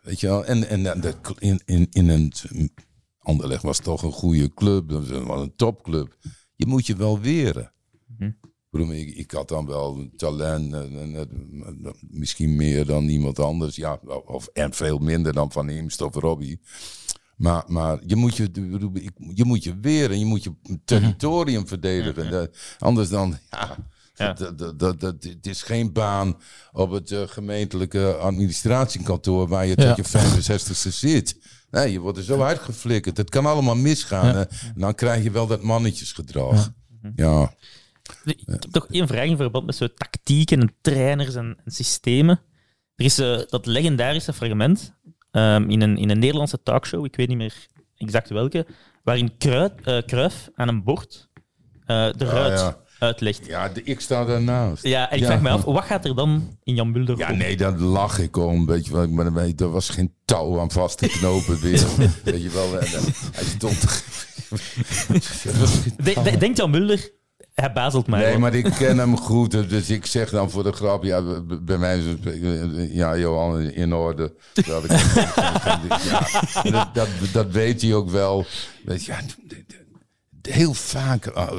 Weet 0.01 0.19
je 0.19 0.27
wel, 0.27 0.45
en, 0.45 0.67
en, 0.67 0.91
en 0.91 1.01
dat- 1.01 1.35
in, 1.39 1.61
in, 1.65 1.87
in 1.91 2.09
een. 2.09 2.33
Anderlecht 3.19 3.63
was 3.63 3.79
toch 3.79 4.03
een 4.03 4.11
goede 4.11 4.53
club, 4.53 4.89
dat 4.89 5.07
was 5.07 5.41
een 5.41 5.55
topclub. 5.55 6.17
Je 6.55 6.65
moet 6.65 6.85
je 6.87 6.95
wel 6.95 7.19
weren. 7.19 7.73
Mhm. 8.17 8.31
Ik, 8.91 9.07
ik, 9.07 9.15
ik 9.15 9.31
had 9.31 9.47
dan 9.47 9.65
wel 9.65 10.09
talent, 10.15 10.73
en, 10.73 10.99
en, 10.99 11.15
en, 11.15 11.95
misschien 12.09 12.55
meer 12.55 12.85
dan 12.85 13.03
iemand 13.07 13.39
anders. 13.39 13.75
Ja, 13.75 13.99
of, 14.25 14.47
en 14.47 14.73
veel 14.73 14.97
minder 14.97 15.33
dan 15.33 15.51
Van 15.51 15.69
Imst 15.69 16.01
of 16.01 16.15
Robbie. 16.15 16.59
Maar, 17.41 17.63
maar 17.67 17.99
je, 18.05 18.15
moet 18.15 18.35
je, 18.35 18.49
je 19.33 19.45
moet 19.45 19.63
je 19.63 19.77
weren, 19.81 20.19
je 20.19 20.25
moet 20.25 20.43
je 20.43 20.51
territorium 20.85 21.67
verdedigen. 21.67 22.31
Dat- 22.31 22.57
anders 22.79 23.09
dan, 23.09 23.37
ja, 23.49 23.77
Ja. 24.15 24.33
Dat, 24.33 24.79
dat, 24.79 24.99
dat, 24.99 25.23
het 25.23 25.47
is 25.47 25.61
geen 25.61 25.93
baan 25.93 26.37
op 26.71 26.91
het 26.91 27.11
eh, 27.11 27.21
gemeentelijke 27.27 28.13
administratiekantoor 28.13 29.47
waar 29.47 29.65
je 29.65 29.75
tot 29.75 29.95
je 29.95 30.03
65ste 30.03 30.89
zit. 30.93 31.37
Nee, 31.71 31.91
je 31.91 31.99
wordt 31.99 32.17
er 32.17 32.23
zo 32.23 32.41
uitgeflikkerd. 32.41 33.17
Het 33.17 33.29
kan 33.29 33.45
allemaal 33.45 33.75
misgaan. 33.75 34.35
En 34.35 34.47
dan 34.75 34.95
krijg 34.95 35.23
je 35.23 35.31
wel 35.31 35.47
dat 35.47 35.61
mannetjesgedrag. 35.61 36.71
Ja. 37.15 37.53
Ik 38.23 38.41
heb 38.45 38.61
toch 38.61 38.87
één 38.87 39.07
vraag 39.07 39.25
in 39.25 39.37
verband 39.37 39.65
met 39.65 39.75
zo 39.75 39.87
tactieken 39.93 40.59
en 40.61 40.75
trainers 40.81 41.35
en, 41.35 41.57
en 41.65 41.71
systemen. 41.71 42.39
Er 42.95 43.05
is 43.05 43.17
eh, 43.19 43.39
dat 43.47 43.65
legendarische 43.65 44.33
fragment 44.33 44.93
ehm, 45.31 45.69
in, 45.69 45.81
een, 45.81 45.97
in 45.97 46.09
een 46.09 46.19
Nederlandse 46.19 46.63
talkshow, 46.63 47.05
ik 47.05 47.15
weet 47.15 47.27
niet 47.27 47.37
meer 47.37 47.53
exact 47.97 48.29
welke, 48.29 48.65
waarin 49.03 49.37
Kruid, 49.37 49.73
eh, 49.83 50.25
aan 50.55 50.67
een 50.67 50.83
bord 50.83 51.29
eh, 51.85 52.09
de 52.17 52.25
Ah, 52.25 52.31
ruit 52.31 52.59
ja. 52.59 52.77
uitlegt. 52.99 53.45
ja, 53.45 53.69
de, 53.69 53.83
ik 53.83 53.99
sta 53.99 54.25
daarnaast. 54.25 54.83
Ja, 54.83 55.09
en 55.09 55.15
ik 55.15 55.21
Ja. 55.21 55.27
vraag 55.27 55.41
me 55.41 55.49
af, 55.49 55.63
wat 55.63 55.83
gaat 55.83 56.05
er 56.05 56.15
dan 56.15 56.57
in 56.63 56.75
Jan 56.75 56.91
Mulder 56.91 57.17
Ja, 57.17 57.31
nee, 57.31 57.57
daar 57.57 57.77
lach 57.79 58.19
ik 58.19 58.37
om. 58.37 58.65
Weet 58.65 58.85
je 58.85 58.91
wel, 58.91 59.33
weet, 59.33 59.61
er 59.61 59.71
was 59.71 59.89
geen 59.89 60.13
touw 60.25 60.59
aan 60.59 60.71
vast 60.71 60.97
te 60.97 61.07
knopen 61.07 61.59
weer. 61.65 61.85
weet 62.23 62.41
je 62.41 62.49
wel, 62.49 62.79
en 62.79 62.87
hij 63.31 63.43
stond... 63.43 64.03
Denkt 66.39 66.57
Jan 66.57 66.69
Mulder, 66.69 67.11
hij 67.61 67.73
bazelt 67.73 68.07
mij. 68.07 68.19
Nee, 68.19 68.37
maar 68.37 68.53
ik 68.53 68.73
ken 68.77 68.97
hem 68.97 69.17
goed. 69.17 69.69
dus 69.69 69.89
Ik 69.89 70.05
zeg 70.05 70.29
dan 70.29 70.51
voor 70.51 70.63
de 70.63 70.71
grap, 70.71 71.03
ja, 71.03 71.21
bij 71.61 71.77
mij 71.77 71.97
is 71.97 72.05
het, 72.05 72.19
ja, 72.91 73.17
Johan, 73.17 73.59
in 73.59 73.93
orde. 73.93 74.33
Dat, 74.53 74.83
ik, 74.83 74.91
ja, 76.09 76.27
dat, 76.71 76.87
dat, 76.93 77.07
dat 77.31 77.51
weet 77.51 77.81
hij 77.81 77.93
ook 77.93 78.09
wel. 78.09 78.45
Weet 78.83 79.05
je, 79.05 79.11
ja, 79.11 79.19
heel 80.41 80.73
vaak 80.73 81.25
eh, 81.25 81.49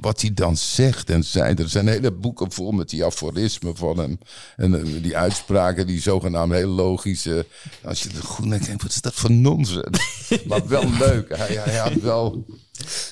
wat 0.00 0.20
hij 0.20 0.34
dan 0.34 0.56
zegt 0.56 1.10
en 1.10 1.24
zei. 1.24 1.54
Er 1.54 1.68
zijn 1.68 1.88
hele 1.88 2.12
boeken 2.12 2.52
vol 2.52 2.72
met 2.72 2.88
die 2.88 3.04
aforismen 3.04 3.76
van 3.76 3.98
hem. 3.98 4.18
En 4.56 4.74
eh, 4.74 5.02
die 5.02 5.16
uitspraken, 5.16 5.86
die 5.86 6.00
zogenaamd 6.00 6.52
heel 6.52 6.68
logische. 6.68 7.46
Als 7.84 8.02
je 8.02 8.08
er 8.08 8.24
goed 8.24 8.46
naar 8.46 8.58
kijkt, 8.58 8.82
wat 8.82 8.90
is 8.90 9.00
dat 9.00 9.14
voor 9.14 9.30
nonsens? 9.30 9.98
maar 10.48 10.68
wel 10.68 10.90
leuk. 10.98 11.36
Hij, 11.36 11.54
hij 11.54 11.76
had 11.76 11.94
wel 11.94 12.44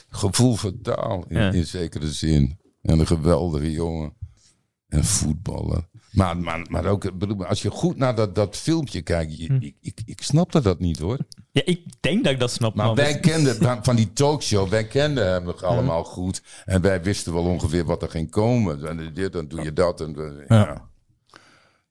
gevoel 0.09 0.55
voor 0.55 0.81
taal 0.83 1.25
in, 1.29 1.39
Ja. 1.41 1.53
in 1.53 1.67
zekere 1.67 2.13
zin. 2.13 2.59
En 2.83 2.99
een 2.99 3.07
geweldige 3.07 3.71
jongen. 3.71 4.13
En 4.89 5.05
voetballer. 5.05 5.89
Maar, 6.11 6.37
maar, 6.37 6.67
maar 6.71 6.87
ook, 6.87 7.05
als 7.47 7.63
je 7.63 7.71
goed 7.71 7.97
naar 7.97 8.15
dat, 8.15 8.35
dat 8.35 8.57
filmpje 8.57 9.03
kijkt, 9.03 9.37
je- 9.39 9.57
ik, 9.61 9.77
ik, 9.81 10.01
ik 10.05 10.23
snapte 10.23 10.61
dat 10.61 10.79
niet 10.81 10.99
hoor. 10.99 11.19
Ja, 11.53 11.63
ik 11.65 11.83
denk 12.01 12.25
dat 12.25 12.33
ik 12.33 12.41
dat 12.41 12.51
snap. 12.51 12.75
Maar 12.75 12.95
wij 12.95 13.21
kenden 13.21 13.83
van 13.85 13.97
die 13.97 14.13
talkshow, 14.13 14.69
wij 14.69 14.87
kenden 14.87 15.33
hem 15.33 15.45
nog 15.45 15.63
allemaal 15.63 16.05
goed. 16.05 16.43
En 16.65 16.81
wij 16.81 17.03
wisten 17.03 17.33
wel 17.33 17.45
ongeveer 17.45 17.85
wat 17.85 18.03
er 18.03 18.11
ging 18.11 18.31
komen. 18.31 18.89
En 18.89 19.15
dit, 19.15 19.33
dan 19.33 19.49
doe 19.49 19.63
je 19.63 19.73
dat. 19.73 20.01
En, 20.01 20.15
ja. 20.49 20.57
Ja. 20.57 20.89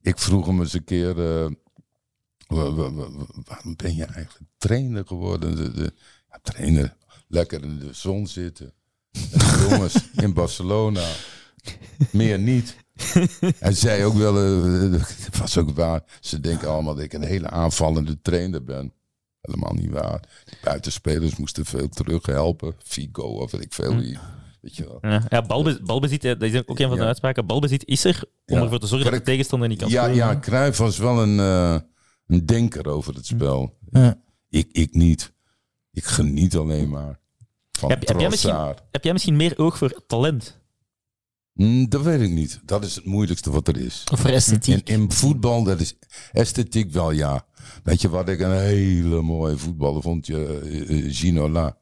Ik 0.01 0.17
vroeg 0.17 0.45
hem 0.45 0.59
eens 0.59 0.73
een 0.73 0.83
keer, 0.83 1.09
eh, 1.09 1.51
wa- 2.47 2.71
wa- 2.73 2.91
wa- 2.93 3.25
waarom 3.45 3.75
ben 3.75 3.95
je 3.95 4.05
eigenlijk 4.05 4.49
trainer 4.57 5.07
geworden? 5.07 5.55
De, 5.75 5.93
trainer, 6.41 6.95
lekker 7.33 7.63
in 7.63 7.79
de 7.79 7.93
zon 7.93 8.27
zitten. 8.27 8.73
Jongens 9.69 9.95
in 10.15 10.33
Barcelona. 10.41 11.07
Meer 12.11 12.39
niet. 12.39 12.75
Hij 13.59 13.73
zei 13.73 14.03
ook 14.03 14.13
wel, 14.13 14.37
eh, 14.37 14.91
het 15.25 15.37
was 15.37 15.57
ook 15.57 15.69
waar, 15.75 16.03
ze 16.19 16.39
denken 16.39 16.67
allemaal 16.69 16.95
dat 16.95 17.03
ik 17.03 17.13
een 17.13 17.23
hele 17.23 17.49
aanvallende 17.49 18.21
trainer 18.21 18.63
ben. 18.63 18.93
Helemaal 19.41 19.73
niet 19.73 19.89
waar. 19.89 20.21
De 20.45 20.57
buitenspelers 20.63 21.35
moesten 21.35 21.65
veel 21.65 21.89
terug 21.89 22.25
helpen. 22.25 22.75
Figo 22.83 23.21
of 23.23 23.51
weet 23.51 23.63
ik 23.63 23.73
veel 23.73 23.95
wie. 23.95 24.17
Weet 24.61 24.75
je 24.75 24.83
wel. 24.83 24.97
Ja, 25.11 25.23
ja 25.29 25.41
balbe- 25.41 25.79
balbezit, 25.83 26.23
eh, 26.25 26.31
dat 26.31 26.41
is 26.49 26.55
ook 26.67 26.79
een 26.79 26.87
van 26.87 26.95
de 26.95 27.01
Ja. 27.01 27.07
uitspraken. 27.07 27.45
Balbezit 27.45 27.85
is 27.85 28.03
er 28.03 28.23
om 28.45 28.55
Ja. 28.57 28.61
ervoor 28.63 28.79
te 28.79 28.87
zorgen 28.87 29.11
dat 29.11 29.19
de 29.19 29.25
tegenstander 29.25 29.67
niet 29.67 29.79
kan 29.79 29.89
Ja, 29.89 29.95
scoren. 30.03 30.15
ja, 30.15 30.39
Cruijff 30.39 30.77
was 30.77 30.97
wel 30.97 31.21
een, 31.21 31.39
eh, 31.39 31.79
een 32.27 32.45
denker 32.45 32.87
over 32.87 33.13
het 33.15 33.25
spel. 33.25 33.77
Ja. 33.91 34.21
Ik, 34.49 34.69
ik 34.71 34.93
niet. 34.93 35.33
Ik 35.91 36.03
geniet 36.05 36.55
alleen 36.55 36.89
maar 36.89 37.19
van 37.79 37.89
Heb- 37.89 38.07
heb 38.07 38.19
jij 38.19 38.29
misschien-. 38.29 38.75
Heb 38.91 39.03
jij 39.03 39.13
misschien 39.13 39.35
meer 39.35 39.57
oog 39.57 39.77
voor 39.77 40.03
talent? 40.07 40.61
Hm, 41.53 41.85
dat 41.85 42.01
weet 42.01 42.21
ik 42.21 42.29
niet. 42.29 42.59
Dat 42.65 42.83
is 42.85 42.95
het 42.95 43.05
moeilijkste 43.05 43.51
wat 43.51 43.67
er 43.67 43.77
is. 43.77 44.03
Of 44.11 44.19
voor 44.19 44.29
esthetiek. 44.29 44.89
In, 44.89 45.01
in 45.01 45.11
voetbal, 45.11 45.63
dat 45.63 45.79
is 45.79 45.95
esthetiek 46.31 46.91
wel 46.91 47.11
ja. 47.11 47.45
Weet 47.83 48.01
je 48.01 48.09
wat 48.09 48.29
ik 48.29 48.39
een 48.39 48.57
hele 48.59 49.21
mooie 49.21 49.57
voetballer 49.57 50.01
vond? 50.01 50.27
Je, 50.27 50.59
eh, 50.63 50.97
eh, 50.97 51.13
Ginola. 51.15 51.77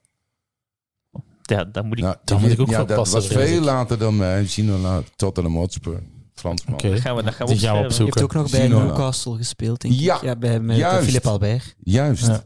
Ja, 1.42 1.64
daar 1.64 1.86
moet 1.86 1.98
ik... 1.98 2.04
Nou, 2.04 2.16
daar 2.24 2.40
moet 2.40 2.52
ik 2.52 2.60
ook 2.60 2.70
ja, 2.70 2.78
voor 2.78 2.88
dat 2.88 2.98
passen, 2.98 3.18
was 3.18 3.28
vrees 3.28 3.50
veel 3.50 3.58
ik. 3.58 3.64
later 3.64 3.98
dan 3.98 4.18
mij. 4.18 4.46
Ginola, 4.46 5.04
Tottenham 5.16 5.56
Hotspur. 5.56 6.04
Fransman. 6.34 6.74
Oké, 6.74 6.90
dat 6.90 7.00
gaan 7.00 7.16
we, 7.16 7.24
dat 7.24 7.34
gaan 7.34 7.48
we. 7.48 7.56
Je 7.56 8.04
hebt 8.04 8.22
ook 8.22 8.34
nog 8.34 8.52
bij 8.52 8.62
Ginola. 8.62 8.84
Newcastle 8.84 9.36
gespeeld, 9.36 9.82
denk 9.82 9.94
ik. 9.94 10.00
Ja, 10.00 10.20
ja 10.22 10.36
bij 10.36 10.60
met 10.60 10.78
juist. 10.78 11.06
Philippe 11.06 11.30
Albert. 11.30 11.76
Juist. 11.84 12.28
Ja. 12.28 12.44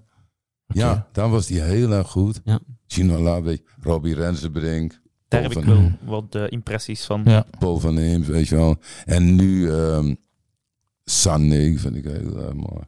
Ja, 0.68 1.08
daar 1.12 1.30
was 1.30 1.48
hij 1.50 1.60
heel 1.60 1.92
erg 1.92 2.08
goed. 2.10 2.42
Ja. 2.44 2.60
Ginola, 2.88 3.42
weet 3.42 3.58
je, 3.58 3.64
Robbie 3.82 4.16
Rensenbrink. 4.16 5.02
Daar 5.28 5.42
heb 5.42 5.52
ik 5.52 5.64
wel 5.64 5.92
wat 6.06 6.36
eh, 6.36 6.44
impressies 6.50 7.06
van. 7.06 7.22
Ja. 7.26 7.46
Paul 7.60 7.80
van 7.80 7.98
Eems, 7.98 8.28
weet 8.28 8.48
je 8.48 8.56
wel. 8.56 8.76
En 9.06 9.36
nu 9.36 9.72
ehm 9.72 10.14
Sané 11.04 11.78
vind 11.78 11.96
ik 11.96 12.04
heel 12.04 12.38
erg 12.38 12.54
mooi. 12.54 12.84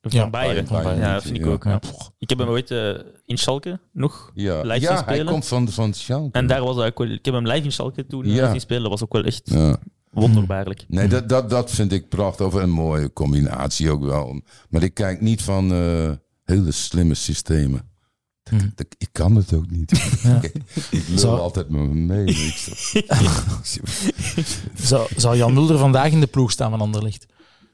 Van 0.00 0.10
Ja, 0.12 0.30
Bayern. 0.30 0.66
van 0.66 0.82
Bayern. 0.82 1.00
Ja, 1.00 1.12
dat 1.12 1.22
vind 1.22 1.36
ik 1.36 1.44
Ja. 1.44 1.50
ook. 1.50 1.64
Ja. 1.64 1.80
Ik 2.18 2.28
heb 2.28 2.38
hem 2.38 2.48
ooit 2.48 2.70
eh, 2.70 2.94
in 3.24 3.38
Schalke 3.38 3.80
nog 3.92 4.30
Ja, 4.34 4.60
live 4.60 4.72
zien 4.74 4.80
ja 4.96 5.04
hij 5.04 5.24
komt 5.24 5.46
van, 5.46 5.68
van 5.68 5.92
Schalke. 5.94 6.38
En 6.38 6.46
daar 6.46 6.62
was 6.62 6.76
hij 6.76 6.86
ook 6.86 6.98
wel... 6.98 7.08
Ik 7.10 7.24
heb 7.24 7.34
hem 7.34 7.46
live 7.46 7.64
in 7.64 7.72
Schalke 7.72 8.06
toen 8.06 8.24
eh, 8.24 8.34
Ja. 8.34 8.50
zien 8.50 8.60
spelen. 8.60 8.82
Dat 8.82 8.90
was 8.90 9.02
ook 9.02 9.12
wel 9.12 9.24
echt 9.24 9.50
Ja. 9.50 9.76
wonderbaarlijk. 10.10 10.84
Nee, 10.88 11.08
dat, 11.08 11.28
dat, 11.28 11.50
dat 11.50 11.70
vind 11.70 11.92
ik 11.92 12.08
prachtig. 12.08 12.46
Of 12.46 12.54
een 12.54 12.70
mooie 12.70 13.12
combinatie 13.12 13.90
ook 13.90 14.04
wel. 14.04 14.40
Maar 14.70 14.82
ik 14.82 14.94
kijk 14.94 15.20
niet 15.20 15.42
van 15.42 15.72
eh, 15.72 16.10
hele 16.44 16.72
slimme 16.72 17.14
systemen. 17.14 17.88
Dat- 18.42 18.60
Hm. 18.60 18.68
dat- 18.74 18.86
ik 18.98 19.08
kan 19.12 19.34
het 19.36 19.52
ook 19.54 19.70
niet. 19.70 20.18
Ja. 20.22 20.40
ik, 20.90 21.08
lul 21.08 21.40
altijd 21.40 21.68
met 21.68 21.80
me 21.80 21.94
mee. 21.94 22.34
Zou, 24.74 25.08
zou 25.16 25.36
Jan 25.36 25.52
Mulder 25.52 25.78
vandaag 25.78 26.10
in 26.12 26.20
de 26.20 26.26
ploeg 26.26 26.50
staan 26.50 26.70
van 26.70 26.80
Anderlicht? 26.80 27.26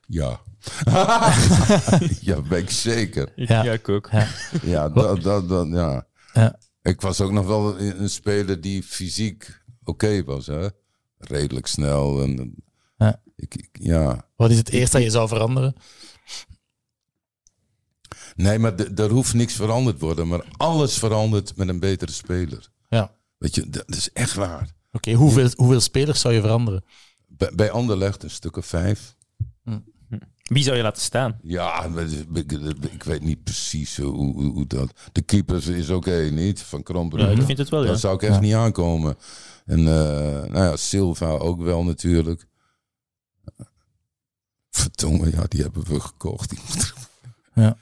ja. 0.07 0.41
ja, 2.21 2.41
ben 2.49 2.59
ik 2.59 2.71
zeker. 2.71 3.33
Ik, 3.37 3.49
Ja. 3.49 3.63
ja. 3.65 3.73
ik 3.73 3.89
ook. 3.89 4.09
Ja. 4.13 4.29
Ja, 4.63 4.89
dat, 4.89 5.23
dat, 5.23 5.49
dat, 5.49 5.69
ja. 5.69 6.07
Ja. 6.33 6.59
Ik 6.83 7.01
was 7.01 7.21
ook 7.21 7.33
nog 7.33 7.47
wel 7.47 7.81
een 7.81 8.11
speler 8.11 8.61
die 8.61 8.83
fysiek 8.83 9.61
oké 9.85 10.25
was. 10.25 10.47
Hè? 10.47 10.67
Redelijk 11.19 11.67
snel. 11.67 12.23
En, 12.23 12.55
Ja. 12.97 13.21
Ik, 13.37 13.55
ik- 13.55 13.69
ja. 13.73 14.29
Wat 14.37 14.51
is 14.51 14.57
het 14.59 14.69
eerste 14.69 14.97
dat 14.97 15.05
je 15.05 15.11
zou 15.11 15.29
veranderen? 15.29 15.75
Nee, 18.43 18.59
maar 18.59 18.75
er 18.75 19.11
hoeft 19.11 19.35
niks 19.35 19.55
veranderd 19.55 19.99
te 19.99 20.05
worden. 20.05 20.29
Maar 20.29 20.45
alles 20.57 20.99
verandert 20.99 21.57
met 21.57 21.69
een 21.69 21.81
betere 21.81 22.13
speler. 22.13 22.69
Ja. 22.89 23.15
Weet 23.39 23.55
je, 23.55 23.71
dat 23.71 23.85
is 23.87 24.13
echt 24.13 24.35
waar. 24.35 24.71
Oké, 24.93 25.13
hoeveel, 25.13 25.49
hoeveel 25.57 25.81
spelers 25.81 26.21
zou 26.21 26.35
je 26.35 26.41
veranderen? 26.41 26.85
Bij, 27.27 27.53
bij 27.55 27.71
Anderlecht 27.71 28.23
een 28.23 28.31
stuk 28.31 28.57
of 28.57 28.67
vijf. 28.67 29.17
Wie 30.43 30.63
zou 30.63 30.77
je 30.77 30.83
laten 30.83 31.03
staan? 31.03 31.39
Ja, 31.43 31.85
ik, 32.33 32.53
ik 32.93 33.03
weet 33.03 33.23
niet 33.23 33.45
precies 33.45 33.97
hoe, 33.97 34.13
hoe, 34.15 34.53
hoe 34.53 34.67
dat... 34.67 34.93
De 35.13 35.23
keeper 35.23 35.77
is 35.77 35.91
oké, 35.91 36.31
niet? 36.31 36.63
Van 36.63 36.83
Krombrugge. 36.83 37.31
Ja, 37.31 37.39
ik 37.39 37.47
vind 37.47 37.59
het 37.59 37.69
wel, 37.69 37.83
ja. 37.83 37.91
Dat 37.91 38.01
zou 38.01 38.15
ik 38.15 38.23
echt 38.23 38.41
niet 38.41 38.55
aankomen. 38.55 39.17
En 39.65 39.79
eh, 39.79 39.85
nou 40.51 40.65
ja, 40.65 40.77
Silva 40.77 41.29
ook 41.29 41.63
wel 41.63 41.85
natuurlijk. 41.85 42.47
Vertongen, 44.71 45.31
ja, 45.31 45.45
die 45.49 45.63
hebben 45.63 45.85
we 45.85 46.01
gekocht. 46.01 46.55
Ja. 47.55 47.77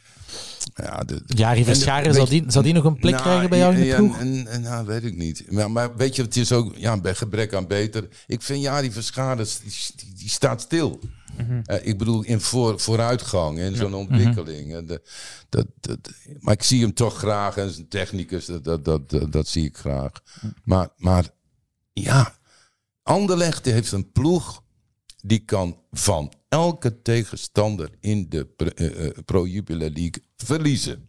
Ja, 0.75 0.99
de, 0.99 1.23
Jari 1.27 1.59
en 1.59 1.65
Verscharen, 1.65 2.15
je- 2.15 2.27
die, 2.29 2.45
zou 2.47 2.65
die 2.65 2.73
nog 2.73 2.85
een 2.85 2.99
plek 2.99 3.13
Nou, 3.13 3.25
krijgen 3.25 3.49
bij 3.51 3.59
jou 3.59 3.75
in 3.75 3.81
de 3.81 3.87
ja, 3.87 3.97
ploeg? 3.97 4.19
En, 4.19 4.47
en, 4.47 4.61
nou, 4.61 4.87
weet 4.87 5.05
ik 5.05 5.17
niet. 5.17 5.51
Maar, 5.51 5.71
maar 5.71 5.97
weet 5.97 6.17
je, 6.17 6.23
het 6.23 6.37
is 6.37 6.53
ook 6.53 6.77
ja, 6.77 7.01
bij 7.01 7.15
gebrek 7.15 7.55
aan 7.55 7.67
beter. 7.67 8.09
Ik 8.27 8.43
vind 8.43 8.63
Jari 8.63 8.93
Verscharen, 8.93 9.47
die, 9.63 9.73
die, 9.97 10.13
die 10.15 10.29
staat 10.29 10.61
stil. 10.61 11.01
Mhm. 11.37 11.61
Eh, 11.65 11.87
ik 11.87 11.99
bedoel, 11.99 12.23
in 12.23 12.41
voor, 12.41 12.81
vooruitgang 12.81 13.59
en 13.59 13.77
zo'n 13.77 13.95
ontwikkeling. 13.95 14.75
En 14.75 14.87
de, 14.87 15.03
dat, 15.49 15.67
dat, 15.81 15.99
maar 16.39 16.55
ik 16.55 16.63
zie 16.63 16.81
hem 16.83 16.95
toch 16.95 17.17
graag 17.19 17.57
en 17.57 17.71
zijn 17.71 17.89
technicus, 17.89 18.47
dat, 18.47 18.65
dat, 18.65 18.85
dat, 18.85 19.11
dat, 19.11 19.33
dat 19.33 19.49
zie 19.49 19.65
ik 19.65 19.77
graag. 19.77 20.13
Maar, 20.65 20.89
maar 20.97 21.25
ja, 21.93 22.37
Anderlecht 23.03 23.65
heeft 23.65 23.93
een 23.93 24.13
ploeg 24.13 24.63
die 25.23 25.39
kan 25.39 25.79
van 25.91 26.33
elke 26.49 27.03
tegenstander 27.03 27.91
in 28.01 28.27
de 28.29 28.45
Pro- 28.47 28.67
eh, 28.69 29.07
eh, 29.07 29.13
Pro 29.25 29.47
Jupiler 29.47 29.91
League 29.91 30.23
verliezen. 30.37 31.09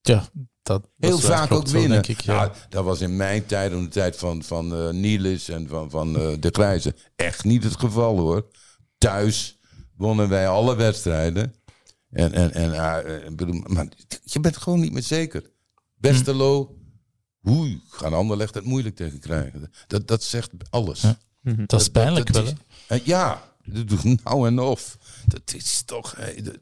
Ja, 0.00 0.28
dat, 0.62 0.88
Heel 0.98 1.18
vaak 1.18 1.48
klopt 1.48 1.66
ook 1.66 1.72
winnen. 1.72 1.90
denk 2.02 2.06
ik. 2.18 2.20
Ja. 2.20 2.34
Nou, 2.34 2.52
dat 2.68 2.84
was 2.84 3.00
in 3.00 3.16
mijn 3.16 3.46
tijd, 3.46 3.72
in 3.72 3.82
de 3.82 3.88
tijd 3.88 4.16
van, 4.16 4.42
van 4.42 5.00
Nielis 5.00 5.48
en 5.48 5.68
van, 5.68 5.90
van 5.90 6.12
De 6.12 6.48
Grijze, 6.52 6.94
echt 7.16 7.44
niet 7.44 7.64
het 7.64 7.76
geval 7.78 8.18
hoor. 8.18 8.46
Thuis 8.98 9.58
wonnen 9.96 10.28
wij 10.28 10.48
alle 10.48 10.76
wedstrijden. 10.76 11.54
En, 12.10 12.32
en, 12.32 12.52
en 12.52 13.36
bedoel, 13.36 13.62
maar 13.66 13.88
je 14.24 14.40
bent 14.40 14.56
gewoon 14.56 14.80
niet 14.80 14.92
meer 14.92 15.02
zeker. 15.02 15.50
Westerlo, 15.96 16.78
hoe 17.40 17.80
gaan 17.88 18.12
Anderlecht 18.14 18.54
het 18.54 18.64
moeilijk 18.64 18.96
tegen 18.96 19.18
krijgen? 19.20 19.70
Dat, 19.86 20.06
dat 20.08 20.22
zegt 20.22 20.50
alles. 20.70 21.00
Ja. 21.00 21.18
dat 21.66 21.80
is 21.80 21.88
pijnlijk 21.88 22.28
wel. 22.28 22.46
hè? 22.86 22.98
ja, 23.04 23.49
nou 24.24 24.46
en 24.46 24.58
of. 24.58 24.98
Dat 25.26 25.54
is 25.54 25.82
toch... 25.82 26.14
dat- 26.14 26.58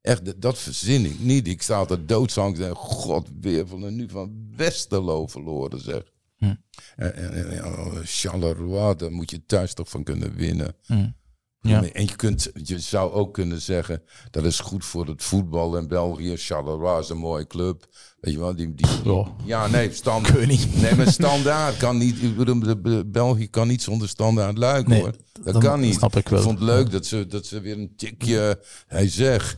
echt, 0.00 0.42
dat, 0.42 0.58
verzin 0.58 1.04
ik 1.04 1.18
niet. 1.20 1.48
Ik 1.48 1.62
sta 1.62 1.76
altijd 1.76 2.08
doodsangst 2.08 2.60
en 2.62 2.74
god, 2.74 3.28
weer 3.40 3.66
van 3.66 3.96
nu 3.96 4.08
van 4.08 4.52
Westerlo 4.56 5.26
verloren, 5.26 5.80
zeg. 5.80 6.02
Hm. 6.36 6.54
En, 6.96 7.14
en, 7.14 7.48
en 7.48 7.54
ja, 7.54 8.00
Charleroi, 8.04 8.94
daar 8.96 9.12
moet 9.12 9.30
je 9.30 9.46
thuis 9.46 9.74
toch 9.74 9.88
van 9.88 10.04
kunnen 10.04 10.34
winnen. 10.34 10.74
Hm. 10.86 11.08
Ja. 11.60 11.82
En 11.92 12.02
je, 12.02 12.16
kunt, 12.16 12.50
je 12.62 12.78
zou 12.80 13.12
ook 13.12 13.34
kunnen 13.34 13.60
zeggen, 13.60 14.02
dat 14.30 14.44
is 14.44 14.60
goed 14.60 14.84
voor 14.84 15.06
het 15.06 15.22
voetbal 15.22 15.76
in 15.76 15.88
België. 15.88 16.36
Charleroi 16.36 17.00
is 17.00 17.08
een 17.08 17.16
mooie 17.18 17.46
club. 17.46 17.86
Weet 18.20 18.32
je 18.34 18.38
wel, 18.40 18.56
die, 18.56 18.74
die, 18.74 18.86
Ja. 19.04 19.26
ja, 19.44 19.66
nee, 19.66 19.92
stand, 19.92 20.26
Ik 20.28 20.34
weet 20.34 20.46
niet. 20.46 20.80
nee, 20.80 20.94
maar 20.94 21.12
standaard 21.12 21.76
kan 21.76 21.96
niet. 21.98 22.16
België 23.12 23.48
kan 23.50 23.68
niet 23.68 23.82
zonder 23.82 24.08
standaard 24.08 24.58
luik 24.58 24.86
Nee, 24.86 25.00
hoor. 25.00 25.14
Dat 25.44 25.58
kan 25.58 25.80
niet. 25.80 25.94
snap 25.94 26.16
ik 26.16 26.28
wel. 26.28 26.42
vond 26.42 26.58
het 26.58 26.68
leuk 26.68 26.90
dat 26.90 27.06
ze, 27.06 27.26
dat 27.26 27.46
ze 27.46 27.60
weer 27.60 27.78
een 27.78 27.92
tikje. 27.96 28.62
Hij 28.86 29.08
zegt, 29.08 29.56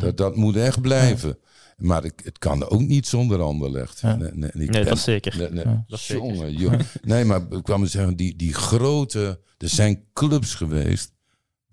dat, 0.00 0.16
dat 0.16 0.36
moet 0.36 0.56
echt 0.56 0.80
blijven. 0.80 1.38
Maar 1.76 2.04
ik, 2.04 2.20
het 2.24 2.38
kan 2.38 2.68
ook 2.68 2.80
niet 2.80 3.06
zonder 3.06 3.40
Anderlecht. 3.40 4.00
Ja. 4.00 4.16
Nee, 4.16 4.30
nee, 4.34 4.48
ik 4.50 4.54
Nee, 4.54 4.66
ben- 4.70 4.84
dat 4.84 4.96
is 4.96 5.02
zeker. 5.02 5.36
Nee, 5.38 5.50
nee. 5.50 5.64
Ja. 5.64 5.84
Dat 5.88 5.98
is 5.98 6.06
zeker. 6.06 6.24
Jongen, 6.26 6.52
joh. 6.56 6.72
Nee, 7.02 7.24
maar 7.24 7.40
ik 7.50 7.62
kwam 7.62 7.86
zeggen, 7.86 8.16
die, 8.16 8.36
die 8.36 8.54
grote... 8.54 9.40
Er 9.58 9.68
zijn 9.68 10.04
clubs 10.12 10.54
geweest 10.54 11.12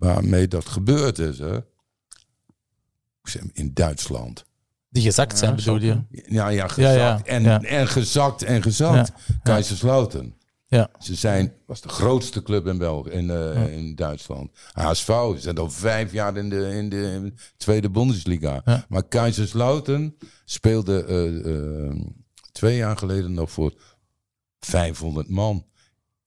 waarmee 0.00 0.48
dat 0.48 0.66
gebeurd 0.66 1.18
is. 1.18 1.38
Hè? 1.38 1.58
In 3.52 3.70
Duitsland. 3.74 4.44
Die 4.88 5.02
gezakt 5.02 5.38
zijn, 5.38 5.50
Ja, 5.50 5.56
bedoel 5.56 5.80
je? 5.80 6.02
Ja, 6.10 6.48
ja, 6.48 6.68
gezakt. 6.68 6.94
Ja, 6.94 7.00
ja, 7.00 7.24
En, 7.24 7.42
ja. 7.42 7.62
en 7.62 7.88
gezakt 7.88 8.42
en 8.42 8.62
gezakt. 8.62 9.12
Ja, 9.26 9.34
Kaiserslautern. 9.42 10.34
Ja. 10.66 10.90
Ze 10.98 11.14
zijn, 11.14 11.52
was 11.66 11.80
de 11.80 11.88
grootste 11.88 12.42
club 12.42 12.66
in 12.66 12.78
België, 12.78 13.10
in, 13.10 13.30
eh, 13.30 13.76
in 13.76 13.94
Duitsland. 13.94 14.50
HSV, 14.72 15.06
ze 15.06 15.36
zijn 15.38 15.58
al 15.58 15.70
vijf 15.70 16.12
jaar 16.12 16.36
in 16.36 16.48
de, 16.48 16.74
in 16.74 16.88
de, 16.88 17.32
tweede 17.56 17.90
Bundesliga. 17.90 18.62
Ja. 18.64 18.84
Maar 18.88 19.02
Kaiserslautern 19.02 20.16
speelde 20.44 21.04
eh, 21.04 21.86
eh, 21.86 21.96
twee 22.52 22.76
jaar 22.76 22.96
geleden 22.96 23.32
nog 23.32 23.50
voor 23.50 23.74
500 24.60 25.28
man. 25.28 25.64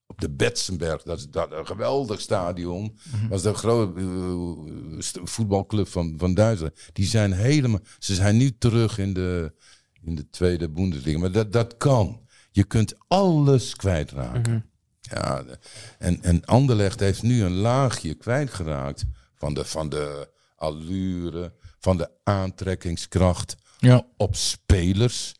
Op 0.07 0.21
de 0.21 0.30
Betzenberg, 0.30 1.01
dat 1.03 1.17
is 1.17 1.30
dat, 1.30 1.51
een 1.51 1.65
geweldig 1.65 2.21
stadion. 2.21 2.97
Mhm. 3.11 3.27
was 3.27 3.41
de 3.41 3.53
grote 3.53 3.99
eh, 3.99 5.23
voetbalclub 5.23 5.88
van, 5.88 6.13
van 6.17 6.34
Duitsland. 6.34 6.73
Die 6.93 7.05
zijn 7.05 7.31
helemaal, 7.34 7.80
ze 7.99 8.15
zijn 8.15 8.38
nu 8.38 8.57
terug 8.57 8.97
in 8.97 9.13
de, 9.13 9.53
in 10.01 10.15
de 10.15 10.30
tweede 10.30 10.69
Bundesliga. 10.69 11.19
Maar 11.19 11.31
dat, 11.31 11.51
dat 11.53 11.77
kan. 11.77 12.21
Je 12.51 12.63
kunt 12.63 12.93
alles 13.07 13.75
kwijtraken. 13.75 14.65
Ja, 15.01 15.43
de- 15.43 15.57
en, 15.99 16.21
en 16.21 16.45
Anderlecht 16.45 16.99
heeft 16.99 17.21
nu 17.23 17.43
een 17.43 17.55
laagje 17.55 18.13
kwijtgeraakt 18.13 19.03
van 19.35 19.53
de, 19.53 19.65
van 19.65 19.89
de 19.89 20.30
allure, 20.55 21.53
van 21.80 21.97
de 21.97 22.09
aantrekkingskracht 22.23 23.55
Ja. 23.80 24.07
op 24.17 24.35
spelers. 24.35 25.34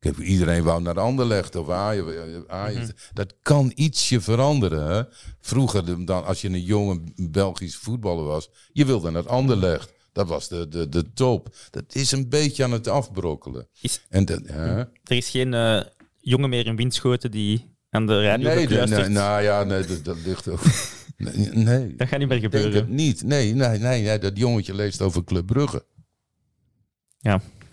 Kijk, 0.00 0.18
iedereen 0.18 0.62
wou 0.62 0.82
naar 0.82 1.00
Anderlecht 1.00 1.56
of 1.56 1.68
Ajax. 1.70 2.12
Ajax. 2.46 2.88
Dat 3.12 3.34
kan 3.42 3.72
ietsje 3.74 4.20
veranderen. 4.20 4.90
Hè? 4.96 5.02
Vroeger, 5.40 6.04
dan, 6.04 6.24
als 6.24 6.40
je 6.40 6.48
een 6.48 6.62
jonge 6.62 7.00
Belgisch 7.16 7.76
voetballer 7.76 8.24
was, 8.24 8.50
je 8.72 8.84
wilde 8.84 9.10
naar 9.10 9.28
Anderlecht. 9.28 9.92
Dat 10.12 10.28
was 10.28 10.48
de, 10.48 10.68
de, 10.68 10.88
de 10.88 11.12
top. 11.12 11.54
Dat 11.70 11.84
is 11.94 12.12
een 12.12 12.28
beetje 12.28 12.64
aan 12.64 12.72
het 12.72 12.88
afbrokkelen. 12.88 13.68
Is- 13.80 14.00
En 14.08 14.24
dat, 14.24 14.40
hè? 14.44 14.78
Er 14.78 14.88
is 15.04 15.28
geen 15.30 15.54
eh, 15.54 15.80
jongen 16.20 16.48
meer 16.50 16.66
in 16.66 16.76
Winschoten 16.76 17.30
die 17.30 17.74
aan 17.90 18.06
de 18.06 18.22
radio 18.22 18.54
Nee, 18.54 18.66
de- 18.66 18.86
nee, 18.86 19.08
nou 19.08 19.42
ja, 19.42 19.64
nee, 19.64 19.84
dat, 19.86 20.04
dat 20.04 20.16
ligt 20.24 20.48
ook. 20.48 20.60
Nee, 21.16 21.48
nee. 21.52 21.94
Dat 21.96 22.08
gaat 22.08 22.18
niet 22.18 22.28
meer 22.28 22.36
Ik 22.36 22.50
denk 22.50 22.54
gebeuren. 22.64 22.74
het 22.80 22.88
niet. 22.88 23.22
Nee, 23.22 23.54
nee, 23.54 23.78
nee, 23.78 24.02
nee, 24.02 24.18
dat 24.18 24.36
jongetje 24.38 24.74
leest 24.74 25.00
over 25.02 25.24
Club 25.24 25.46
Brugge. 25.46 25.84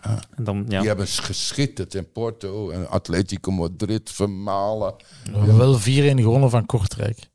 En 0.02 0.44
dan, 0.44 0.66
ja. 0.68 0.80
Die 0.80 0.88
hebben 0.88 1.08
geschitterd 1.08 1.94
in 1.96 2.12
Porto 2.12 2.70
en 2.70 2.90
Atletico 2.90 3.52
Madrid 3.52 4.10
vermalen. 4.12 4.94
We 5.32 5.38
hebben 5.38 5.58
wel 5.58 5.80
4-1 5.80 5.82
gewonnen 6.22 6.50
van 6.50 6.66
Kortrijk. 6.66 7.30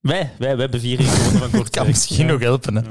Wij, 0.00 0.18
wij, 0.38 0.50
wij 0.50 0.56
hebben 0.60 0.80
vier 0.80 1.00
gewonnen 1.00 1.32
van 1.32 1.40
Dat 1.40 1.50
kan 1.50 1.60
Kortrijk. 1.60 1.88
misschien 1.88 2.26
Ja. 2.26 2.32
nog 2.32 2.40
helpen. 2.40 2.74
Hè. 2.76 2.82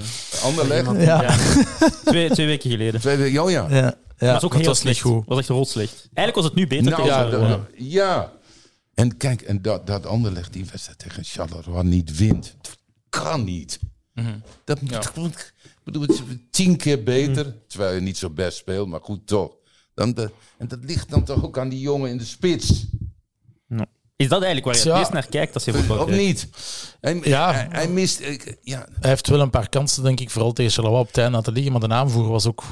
Anderlecht. 0.44 0.92
Ja. 1.02 1.22
Ja. 1.22 1.38
Twee, 2.06 2.30
twee 2.30 2.46
weken 2.46 2.70
geleden. 2.72 3.00
Twee 3.00 3.18
weken- 3.18 3.44
oh 3.44 3.50
ja. 3.52 3.68
Ja. 3.70 3.96
Ja, 4.18 4.34
was 4.34 4.44
ook 4.44 4.52
dat 4.52 4.60
heel 4.60 4.70
was 4.70 4.84
niet 4.84 4.96
slecht. 4.98 5.16
goed. 5.16 5.26
was 5.26 5.38
echt 5.40 5.48
rood 5.48 5.68
slecht. 5.68 6.10
Eigenlijk 6.14 6.36
was 6.36 6.46
het 6.46 6.56
nu 6.56 6.68
beter 6.68 6.92
Nou, 6.92 7.06
ja, 7.06 7.30
dat- 7.30 7.60
ja. 7.78 8.32
En 8.94 9.18
kijk, 9.18 9.42
en 9.42 9.62
dat, 9.62 9.88
dat 9.88 10.06
Anderlecht 10.06 10.54
die 10.54 10.66
wedstrijd 10.66 11.00
tegen 11.00 11.24
Charleroi 11.24 11.84
niet 11.84 12.18
wint. 12.18 12.56
Dat 12.62 12.78
kan 13.10 13.44
niet. 13.44 13.80
Dat 14.64 14.82
moet 14.82 15.06
gewoon- 15.06 15.30
ik 15.30 15.54
bedoel, 15.92 16.02
het 16.02 16.12
is 16.12 16.22
tien 16.52 16.78
keer 16.78 17.04
beter. 17.04 17.56
Terwijl 17.68 17.96
je 17.96 18.02
niet 18.02 18.18
zo 18.18 18.30
best 18.30 18.58
speelt, 18.58 18.88
maar 18.88 19.00
goed 19.04 19.28
toch. 19.28 19.52
Dan 19.94 20.14
de, 20.14 20.32
en 20.58 20.68
dat 20.68 20.80
ligt 20.82 21.10
dan 21.10 21.24
toch 21.24 21.44
ook 21.46 21.58
aan 21.58 21.70
die 21.70 21.80
jongen 21.80 22.10
in 22.10 22.18
de 22.18 22.26
spits. 22.26 22.86
Is 24.16 24.28
dat 24.28 24.42
eigenlijk 24.44 24.66
waar 24.66 24.76
je 24.76 24.80
het 24.82 24.90
Ja. 24.92 24.98
meest 25.00 25.14
naar 25.14 25.28
kijkt 25.28 25.54
als 25.54 25.66
je 25.66 25.74
voetbal 25.74 26.04
Of 26.04 26.10
niet? 26.10 26.48
Hij, 27.02 27.20
Ja. 27.24 27.54
hij, 27.54 27.68
hij 27.72 27.88
mist... 27.88 28.20
ik- 28.20 28.58
Ja, 28.62 28.88
Hij 29.00 29.10
heeft 29.10 29.28
wel 29.28 29.40
een 29.42 29.50
paar 29.50 29.70
kansen, 29.70 30.04
denk 30.04 30.20
ik, 30.20 30.30
vooral 30.30 30.54
tegen 30.54 30.72
Charleroi 30.72 31.00
op 31.02 31.08
het 31.08 31.18
einde 31.18 31.36
laten 31.38 31.54
liggen. 31.54 31.72
Maar 31.72 31.82
de 31.82 31.88
aanvoer 31.96 32.28
was 32.28 32.46
ook... 32.48 32.64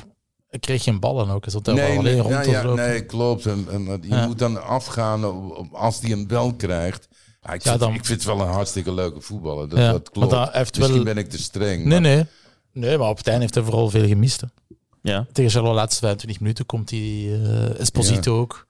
Hij 0.48 0.60
kreeg 0.60 0.84
geen 0.84 1.00
ballen 1.00 1.30
ook. 1.30 1.44
Hij 1.44 1.52
zat 1.54 1.66
daar 1.66 1.76
wel 1.76 1.88
nee, 1.88 1.98
alleen 1.98 2.14
nee, 2.14 2.22
rond 2.22 2.46
ja, 2.46 2.62
te 2.62 2.68
nee, 2.68 3.06
klopt. 3.06 3.46
En, 3.46 3.66
je 4.02 4.08
Ja. 4.08 4.28
moet 4.28 4.40
dan 4.40 4.64
afgaan 4.64 5.26
op- 5.26 5.58
op- 5.58 5.74
als 5.74 6.00
hij 6.00 6.10
hem 6.10 6.28
wel 6.28 6.54
krijgt. 6.54 7.08
Ja, 7.42 7.54
ik, 7.54 7.64
Ja, 7.64 7.70
vind, 7.70 7.82
dan- 7.82 7.94
ik 7.94 8.06
vind 8.06 8.24
het 8.24 8.36
wel 8.38 8.42
een 8.48 8.54
hartstikke 8.54 8.94
leuke 8.94 9.22
voetballer. 9.22 9.70
Dat, 9.70 9.80
dat 9.80 10.10
klopt. 10.10 10.32
dat 10.32 10.54
Misschien 10.54 10.94
wel- 10.94 11.04
ben 11.04 11.18
ik 11.18 11.30
te 11.30 11.38
streng. 11.38 11.86
Nee, 11.86 12.00
maar- 12.00 12.02
nee. 12.16 12.26
Nee, 12.76 12.98
maar 12.98 13.10
op 13.10 13.18
het 13.18 13.28
einde 13.28 13.42
heeft 13.42 13.56
hij 13.56 13.64
vooral 13.64 13.90
veel 13.90 14.08
gemist. 14.08 14.42
hè. 14.42 14.48
Ja. 15.02 15.26
Tegen 15.32 15.52
Charleroi 15.52 15.76
de 15.76 15.80
laatste 15.82 16.00
25 16.02 16.40
minuten 16.40 16.66
komt 16.66 16.88
die 16.88 17.34
eh, 17.34 17.80
Esposito 17.80 18.40
ook. 18.40 18.68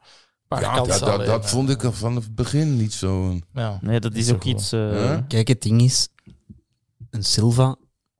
Ja, 0.49 0.75
dat, 0.75 0.87
dat, 0.87 1.01
alleen, 1.01 1.25
dat 1.27 1.41
maar- 1.41 1.49
vond 1.49 1.69
ik 1.69 1.81
van 1.91 2.15
het 2.15 2.35
begin 2.35 2.77
niet 2.77 2.93
zo. 2.93 3.39
Ja. 3.53 3.79
Nee, 3.81 3.99
dat 3.99 4.13
is 4.13 4.31
ook 4.31 4.43
iets... 4.43 4.71
eh, 4.71 4.79
Ja? 5.03 5.25
Kijk, 5.27 5.47
het 5.47 5.61
ding 5.61 5.81
is, 5.81 6.07
een 7.09 7.23
Silva, 7.23 7.75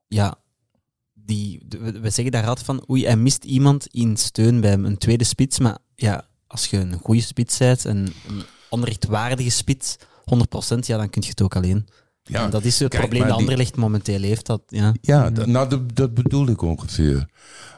ja, 0.08 0.34
die, 1.14 1.62
we 1.68 2.00
we 2.00 2.10
zeggen 2.10 2.32
daar 2.32 2.46
altijd 2.46 2.66
van, 2.66 2.84
oei, 2.90 3.04
hij 3.04 3.16
mist 3.16 3.44
iemand 3.44 3.86
in 3.86 4.16
steun 4.16 4.60
bij 4.60 4.70
hem, 4.70 4.84
een 4.84 4.98
tweede 4.98 5.24
spits, 5.24 5.58
maar 5.58 5.78
ja, 5.94 6.26
als 6.46 6.66
je 6.66 6.76
een 6.76 6.98
goede 7.02 7.20
spits 7.20 7.58
bent, 7.58 7.84
een, 7.84 8.12
een 8.28 8.42
onrechtwaardige 8.70 9.50
spits, 9.50 9.96
100%, 9.98 10.78
ja, 10.80 10.96
dan 10.96 11.10
kun 11.10 11.22
je 11.22 11.28
het 11.28 11.42
ook 11.42 11.56
alleen. 11.56 11.86
Ja, 12.28 12.44
en 12.44 12.50
dat 12.50 12.64
is 12.64 12.78
het 12.78 12.88
kijk, 12.88 13.02
probleem 13.02 13.22
dat 13.22 13.30
die- 13.30 13.38
Anderlecht 13.46 13.76
momenteel 13.76 14.20
heeft. 14.22 14.46
Dat, 14.46 14.62
ja. 14.66 14.94
Ja, 15.00 15.30
dat, 15.30 15.46
nou, 15.46 15.68
dat, 15.68 15.96
dat 15.96 16.14
bedoel 16.14 16.48
ik 16.48 16.62
ongeveer. 16.62 17.28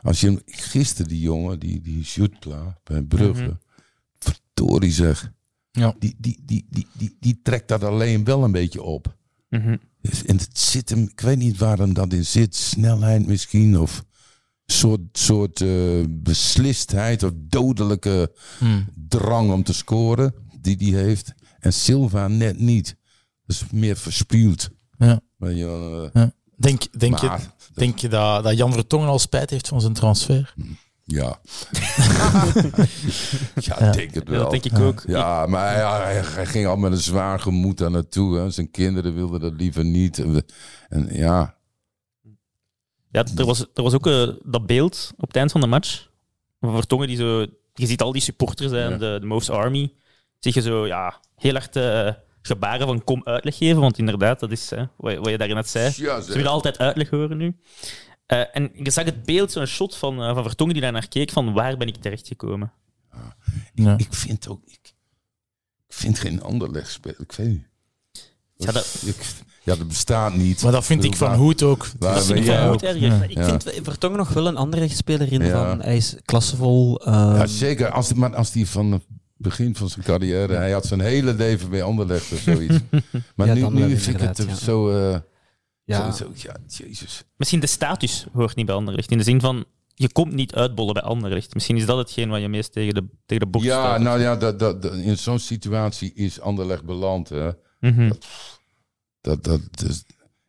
Als 0.03 0.21
je 0.21 0.43
gisteren 0.47 1.09
die 1.09 1.21
jongen, 1.21 1.59
die, 1.59 1.81
die 1.81 2.01
Jutpla 2.01 2.79
bij 2.85 3.03
Brugge, 3.03 3.43
Mhm. 3.43 3.53
verdorie 4.19 4.93
zeg. 4.93 5.33
Ja. 5.71 5.95
Die, 5.99 6.15
die, 6.19 6.39
die, 6.45 6.67
die, 6.71 6.87
die, 6.93 7.17
die 7.21 7.41
trekt 7.43 7.69
dat 7.69 7.85
alleen 7.85 8.25
wel 8.25 8.45
een 8.45 8.53
beetje 8.53 8.83
op. 8.83 9.17
mhm. 9.49 9.77
Dus- 10.01 10.25
En 10.25 10.37
het 10.37 10.59
zit 10.59 10.89
hem, 10.91 11.03
ik 11.03 11.21
weet 11.21 11.39
niet 11.39 11.59
waar 11.59 11.79
hem 11.79 11.93
dat 11.95 12.13
in 12.13 12.25
zit, 12.27 12.55
snelheid 12.57 13.27
misschien, 13.27 13.79
of 13.79 14.05
soort, 14.67 15.01
soort 15.19 15.61
eh, 15.61 16.05
beslistheid 16.09 17.23
of 17.23 17.31
dodelijke 17.37 18.33
Hmm. 18.59 18.87
drang 19.09 19.53
om 19.53 19.63
te 19.63 19.73
scoren 19.75 20.35
die 20.61 20.77
die 20.77 20.95
heeft. 20.97 21.35
En 21.59 21.73
Silva 21.73 22.29
net 22.29 22.59
niet. 22.59 22.97
Dus 23.49 23.63
meer 23.71 23.97
verspuwd. 23.97 24.71
Ja. 24.99 25.21
Wel, 25.37 25.51
eh, 26.05 26.11
Ja. 26.13 26.33
Denk, 26.57 26.99
denk, 27.01 27.19
je, 27.19 27.27
maar- 27.27 27.55
denk 27.75 27.99
je 27.99 28.09
dat, 28.09 28.43
dat 28.45 28.57
Jan 28.57 28.73
Vertongen 28.73 29.09
al 29.09 29.19
spijt 29.19 29.51
heeft 29.51 29.69
van 29.69 29.81
zijn 29.81 29.93
transfer? 29.93 30.55
Ja. 31.05 31.41
ja, 33.69 33.91
denk 33.93 34.15
het 34.15 34.25
Ja, 34.27 34.31
wel. 34.33 34.41
dat 34.43 34.51
denk 34.51 34.65
ik 34.65 34.79
ook. 34.79 35.05
Ja, 35.07 35.47
maar 35.47 35.75
hij, 35.75 36.13
hij, 36.13 36.23
hij 36.35 36.47
ging 36.47 36.67
al 36.67 36.77
met 36.77 36.93
een 36.93 36.99
zwaar 36.99 37.41
gemoed 37.41 37.79
daar 37.79 37.91
naartoe. 37.91 38.37
Hè. 38.39 38.51
Zijn 38.51 38.71
kinderen 38.71 39.15
wilden 39.15 39.41
dat 39.41 39.53
liever 39.57 39.85
niet. 39.85 40.19
En, 40.19 40.45
en 40.89 41.09
ja, 41.13 41.55
Ja, 43.11 43.25
er 43.37 43.45
was, 43.47 43.61
er 43.75 43.83
was 43.83 43.95
ook 43.95 44.07
eh, 44.07 44.29
dat 44.45 44.67
beeld 44.67 45.13
op 45.17 45.27
het 45.27 45.37
eind 45.37 45.53
van 45.53 45.61
de 45.61 45.67
match. 45.67 46.09
Van 46.61 46.75
Vertongen 46.75 47.07
die 47.09 47.17
zo... 47.17 47.47
Je 47.75 47.87
ziet 47.87 48.03
al 48.03 48.13
die 48.13 48.23
supporters 48.23 48.71
zijn, 48.71 48.91
Ja. 48.91 48.97
de, 48.99 49.17
de 49.21 49.27
Moves 49.27 49.51
Army. 49.51 49.93
Zie 50.39 50.53
je 50.55 50.61
zo, 50.61 50.87
ja, 50.87 51.21
heel 51.37 51.53
hard 51.53 51.77
eh, 51.77 52.09
gebaren 52.43 52.87
van 52.87 53.05
kom 53.05 53.21
uitleg 53.25 53.57
geven. 53.57 53.81
Want 53.81 53.99
inderdaad, 53.99 54.41
dat 54.41 54.51
is 54.51 54.71
hè, 54.71 54.85
wat, 54.97 55.13
je- 55.13 55.19
wat 55.19 55.29
je 55.31 55.39
daarin 55.39 55.57
net 55.57 55.69
zei. 55.69 55.93
Ja, 55.97 56.21
Ze 56.21 56.33
willen 56.33 56.51
altijd 56.51 56.79
uitleg 56.79 57.11
horen 57.11 57.37
nu. 57.37 57.57
Eh, 58.27 58.43
en 58.53 58.71
je 58.83 58.91
zag 58.91 59.05
het 59.05 59.23
beeld, 59.25 59.53
zo'n 59.53 59.67
shot 59.67 59.97
van, 59.97 60.23
eh, 60.23 60.35
van 60.35 60.43
Vertongen 60.43 60.73
die 60.75 60.83
daar 60.83 60.93
naar 60.93 61.09
keek, 61.09 61.31
van 61.31 61.53
waar 61.53 61.77
ben 61.77 61.89
ik 61.89 61.97
terechtgekomen? 61.97 62.73
Ja. 63.75 63.95
ik 63.99 64.07
vind 64.15 64.49
ook... 64.49 64.61
Ik, 64.65 64.79
ik 65.89 65.95
vind 65.95 66.19
geen 66.19 66.43
ander 66.43 66.71
legspeler. 66.71 67.21
Ik 67.21 67.33
weet 67.33 67.49
niet. 67.49 67.67
Ja, 68.57 68.73
dat- 68.73 69.03
ik, 69.07 69.17
ja, 69.63 69.77
dat 69.77 69.89
bestaat 69.89 70.35
niet. 70.35 70.63
Maar 70.63 70.73
dat 70.73 70.85
vind 70.87 71.05
ik 71.05 71.17
van 71.17 71.35
Hoed 71.35 71.63
ook. 71.63 71.87
Dat 71.99 72.25
vind 72.25 72.39
ik 72.39 72.45
van. 72.47 72.75
Ik 73.29 73.45
vind 73.45 73.65
Vertongen 73.83 74.19
nog 74.19 74.29
wel 74.29 74.47
een 74.47 74.57
andere 74.57 74.89
speler 74.89 75.33
in. 75.33 75.45
Ja. 75.45 75.69
Van, 75.69 75.83
hij 75.83 75.97
is 75.97 76.17
klassevol. 76.25 77.01
ehm, 77.05 77.15
Ja, 77.37 77.47
zeker. 77.47 77.91
Als, 77.91 78.13
maar 78.13 78.37
als 78.37 78.51
die 78.53 78.69
van 78.69 79.03
begin 79.39 79.75
van 79.75 79.89
zijn 79.89 80.05
carrière... 80.05 80.55
Hij 80.55 80.71
had 80.73 80.87
zijn 80.87 81.01
hele 81.01 81.35
leven 81.35 81.71
bij 81.71 81.83
Anderlecht 81.83 82.33
of 82.33 82.39
zoiets. 82.39 82.77
Maar 83.37 83.47
Ja, 83.47 83.55
nu, 83.55 83.87
nu 83.87 83.97
vind 83.99 84.21
ik 84.21 84.29
het 84.29 84.45
ja. 84.49 84.55
zo... 84.55 84.91
eh, 84.91 85.19
ja. 85.85 86.11
zo, 86.13 86.25
zo- 86.25 86.33
ja, 86.35 86.57
jezus. 86.67 87.23
Misschien 87.37 87.61
de 87.61 87.67
status 87.67 88.27
hoort 88.33 88.57
niet 88.57 88.67
bij 88.67 88.75
Anderlecht. 88.75 89.11
In 89.11 89.19
de 89.19 89.25
zin 89.25 89.41
van, 89.41 89.65
je 89.95 90.13
komt 90.13 90.33
niet 90.33 90.55
uitbollen 90.55 90.95
bij 90.95 91.03
Anderlecht. 91.03 91.55
Misschien 91.55 91.77
is 91.77 91.87
dat 91.87 91.99
hetgeen 91.99 92.29
wat 92.29 92.41
je 92.41 92.49
meest 92.49 92.73
tegen 92.73 92.95
de, 92.95 93.05
tegen 93.27 93.45
de 93.45 93.51
bocht 93.51 93.65
Ja, 93.65 93.81
staat. 93.85 94.01
nou 94.01 94.21
ja, 94.21 94.37
dat, 94.37 94.59
dat, 94.59 94.83
dat- 94.83 94.95
in 94.95 95.19
zo'n 95.19 95.39
situatie 95.39 96.13
is 96.15 96.41
Anderlecht 96.41 96.85
beland. 96.85 97.29
Hè. 97.29 97.51
Mhm. 97.81 98.11
Dat, 99.21 99.45
dat, 99.45 99.61
dus- 99.71 100.05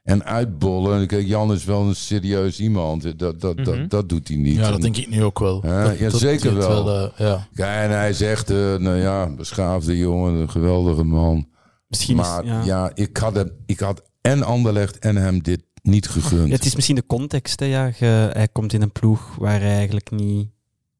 en 0.09 0.23
uitbollen. 0.25 1.07
Kijk, 1.07 1.27
Jan 1.27 1.51
is 1.53 1.63
wel 1.65 1.81
een 1.81 1.95
serieus 1.95 2.59
iemand. 2.59 3.19
Dat, 3.19 3.39
dat, 3.41 3.55
Mhm. 3.55 3.63
dat, 3.63 3.89
dat 3.89 4.09
doet 4.09 4.27
hij 4.27 4.37
niet. 4.37 4.55
Ja, 4.55 4.61
dat 4.61 4.73
En- 4.75 4.81
denk 4.81 4.97
ik 4.97 5.09
nu 5.09 5.23
ook 5.23 5.39
wel. 5.39 5.65
Ja, 5.65 5.83
Dat- 5.83 5.97
ja, 5.97 6.09
dat 6.09 6.19
zeker 6.19 6.55
wel. 6.55 6.89
eh, 6.95 7.09
ja. 7.17 7.47
Ja, 7.51 7.81
en 7.83 7.89
hij 7.91 8.09
is 8.09 8.21
echt, 8.21 8.49
eh, 8.49 8.57
nou 8.75 8.95
ja, 8.95 9.29
beschaafde 9.29 9.97
jongen, 9.97 10.33
een 10.33 10.49
geweldige 10.49 11.03
man. 11.03 11.47
Misschien 11.87 12.15
maar 12.15 12.43
is, 12.43 12.49
ja, 12.49 12.63
ja. 12.63 12.91
ik, 12.93 13.17
had 13.17 13.35
hem, 13.35 13.51
ik 13.65 13.79
had 13.79 14.01
en 14.21 14.43
Anderlecht 14.43 14.99
en 14.99 15.15
hem 15.15 15.43
dit 15.43 15.63
niet 15.81 16.07
gegund. 16.09 16.47
Ja, 16.47 16.53
het 16.55 16.65
is 16.65 16.75
misschien 16.75 16.95
de 16.95 17.05
context. 17.05 17.59
Hè, 17.59 17.65
ja. 17.65 17.85
Je- 17.99 18.29
hij 18.33 18.47
komt 18.47 18.73
in 18.73 18.81
een 18.81 18.91
ploeg 18.91 19.35
waar 19.35 19.59
hij 19.59 19.75
eigenlijk 19.75 20.11
niet 20.11 20.47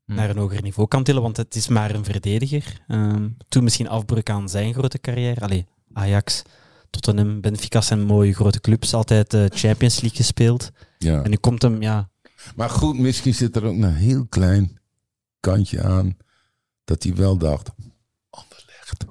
Hm. 0.06 0.14
naar 0.16 0.30
een 0.30 0.38
hoger 0.38 0.62
niveau 0.62 0.88
kan 0.88 1.04
tillen, 1.04 1.22
want 1.22 1.38
het 1.38 1.56
is 1.56 1.68
maar 1.68 1.96
een 1.96 2.04
verdediger. 2.06 2.82
Ehm, 2.88 3.28
toen 3.50 3.64
misschien 3.64 3.90
afbreuk 3.90 4.30
aan 4.30 4.50
zijn 4.50 4.74
grote 4.74 5.00
carrière. 5.00 5.42
Allee, 5.42 5.66
Ajax, 5.94 6.42
Tottenham, 6.90 7.42
Benfica 7.42 7.82
zijn 7.82 8.02
mooie 8.02 8.34
grote 8.34 8.60
clubs. 8.62 8.94
Altijd 8.94 9.32
de 9.32 9.52
Champions 9.54 10.00
League 10.02 10.18
gespeeld. 10.18 10.70
ja. 10.98 11.22
En 11.24 11.30
nu 11.30 11.36
komt 11.38 11.62
hem, 11.62 11.82
ja... 11.82 12.10
Maar 12.56 12.70
goed, 12.70 12.98
misschien 13.00 13.34
zit 13.34 13.56
er 13.56 13.64
ook 13.66 13.74
een 13.74 13.94
heel 13.94 14.26
klein 14.30 14.80
kantje 15.40 15.84
aan 15.84 16.18
dat 16.84 17.04
hij 17.04 17.16
wel 17.16 17.38
dacht, 17.38 17.70
Anderlecht. 18.30 19.06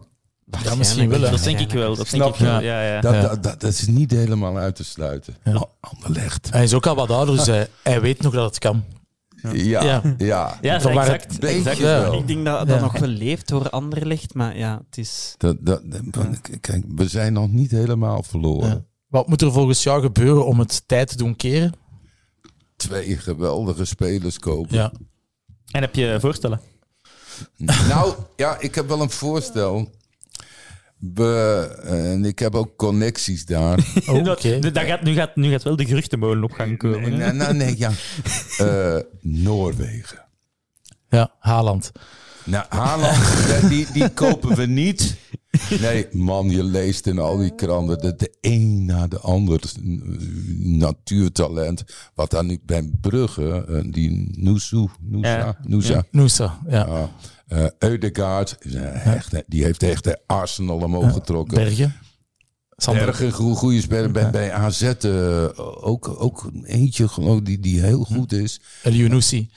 Ja, 0.64 0.74
misschien 0.74 1.08
wel. 1.08 1.20
Dat 1.20 1.42
denk 1.44 1.58
ik 1.58 1.70
wel. 1.70 1.88
Dat 1.96 2.10
denk 2.10 2.22
Snap 2.22 2.28
ik 2.32 2.38
je? 2.38 2.44
wel. 2.44 2.60
Ja, 2.60 2.82
ja. 2.94 3.00
Dat, 3.00 3.14
Ja. 3.14 3.20
dat, 3.22 3.42
dat, 3.42 3.60
dat 3.60 3.70
is 3.72 3.86
niet 3.86 4.10
helemaal 4.10 4.56
uit 4.56 4.76
te 4.76 4.84
sluiten. 4.84 5.36
Ja. 5.44 5.54
Oh, 5.54 5.62
Anderlecht. 5.80 6.50
Hij 6.50 6.62
is 6.62 6.74
ook 6.74 6.86
al 6.86 6.94
wat 6.94 7.10
ouder, 7.10 7.36
dus 7.36 7.46
hij, 7.56 7.68
hij 7.82 8.00
weet 8.00 8.22
nog 8.22 8.32
dat 8.34 8.44
het 8.44 8.58
kan. 8.58 8.84
Ja, 9.42 9.52
ja. 9.52 9.82
Ja. 9.82 10.02
ja. 10.18 10.58
Ja, 10.60 10.80
Van 10.80 10.94
waar 10.94 11.08
exact. 11.08 11.78
Wel. 11.78 12.14
Ik 12.14 12.26
denk 12.26 12.44
dat 12.44 12.58
dat 12.68 12.76
Ja. 12.76 12.82
nog 12.82 12.98
wel 12.98 13.08
leeft 13.08 13.48
door 13.48 13.70
Anderlecht, 13.70 14.34
maar 14.34 14.58
ja, 14.58 14.82
het 14.88 14.98
is... 14.98 15.34
Dat, 15.36 15.56
dat, 15.60 15.80
dat- 15.84 16.40
kijk, 16.60 16.84
we 16.94 17.08
zijn 17.08 17.32
nog 17.32 17.50
niet 17.50 17.70
helemaal 17.70 18.22
verloren. 18.22 18.68
Ja. 18.68 18.84
Wat 19.08 19.28
moet 19.28 19.42
er 19.42 19.52
volgens 19.52 19.82
jou 19.82 20.02
gebeuren 20.02 20.46
om 20.46 20.58
het 20.58 20.82
tijd 20.88 21.08
te 21.08 21.16
doen 21.16 21.36
keren? 21.36 21.72
Twee 22.76 23.16
geweldige 23.16 23.84
spelers 23.84 24.38
kopen. 24.38 24.74
Ja. 24.76 24.92
En 25.70 25.80
heb 25.80 25.94
je 25.94 26.16
voorstellen? 26.20 26.60
Nou, 27.56 28.14
ja, 28.36 28.56
ik 28.60 28.74
heb 28.74 28.88
wel 28.88 29.00
een 29.00 29.10
voorstel. 29.10 29.90
We, 30.98 31.60
en 31.84 32.24
ik 32.24 32.38
heb 32.38 32.54
ook 32.54 32.76
connecties 32.76 33.46
daar. 33.46 33.78
Oh, 34.06 34.16
Oké. 34.30 34.58
Dat- 34.58 34.74
dat 34.74 34.84
gaat, 34.84 35.02
nu, 35.02 35.14
gaat, 35.14 35.36
nu 35.36 35.50
gaat 35.50 35.62
wel 35.62 35.76
de 35.76 35.86
geruchtenmolen 35.86 36.44
op 36.44 36.52
gang 36.52 36.78
komen. 36.78 37.00
nee, 37.18 37.32
nee, 37.32 37.32
nee, 37.32 37.52
nee, 37.52 37.78
ja. 37.78 37.90
Eh, 38.58 38.96
Noorwegen. 39.20 40.24
Ja, 41.08 41.32
Haaland. 41.38 41.92
Nou, 42.44 42.64
Haaland, 42.68 43.16
die- 43.60 43.68
die, 43.68 43.86
die 43.92 44.08
kopen 44.08 44.56
we 44.56 44.66
niet. 44.66 45.16
Nee, 45.80 46.06
man, 46.12 46.50
je 46.50 46.64
leest 46.64 47.06
in 47.06 47.18
al 47.18 47.36
die 47.36 47.54
kranten 47.54 47.98
dat 47.98 48.18
de 48.18 48.34
een 48.40 48.84
na 48.84 49.06
de 49.06 49.18
ander 49.18 49.60
n- 49.80 50.78
natuurtalent. 50.78 51.84
Wat 52.14 52.30
dan 52.30 52.46
nu 52.46 52.58
bij 52.66 52.90
Brugge, 53.00 53.64
eh, 53.68 53.92
die 53.92 54.28
Nusu, 54.36 54.86
Nusa, 55.00 55.56
Ja. 55.94 56.04
Noosa, 56.10 56.58
ja. 56.68 56.86
ja. 56.86 57.10
Eh, 57.48 57.64
Eudegaard, 57.78 58.56
een 58.60 58.84
echte- 58.84 59.44
die 59.46 59.64
heeft 59.64 59.82
echt 59.82 60.04
de 60.04 60.18
Arsenal 60.26 60.78
omhoog 60.78 61.12
getrokken. 61.12 61.56
Bergen. 61.56 61.94
Een 63.26 63.32
goe- 63.32 63.54
goede 63.54 63.80
speler 63.80 64.10
bij, 64.10 64.30
bij 64.30 64.52
AZ. 64.52 64.82
eh, 64.82 65.44
ook, 65.86 66.16
ook 66.22 66.50
eentje 66.62 67.08
die, 67.42 67.58
die 67.60 67.80
heel 67.80 68.04
goed 68.04 68.32
is. 68.32 68.60
El 68.82 68.92
Yunusi. 68.92 69.50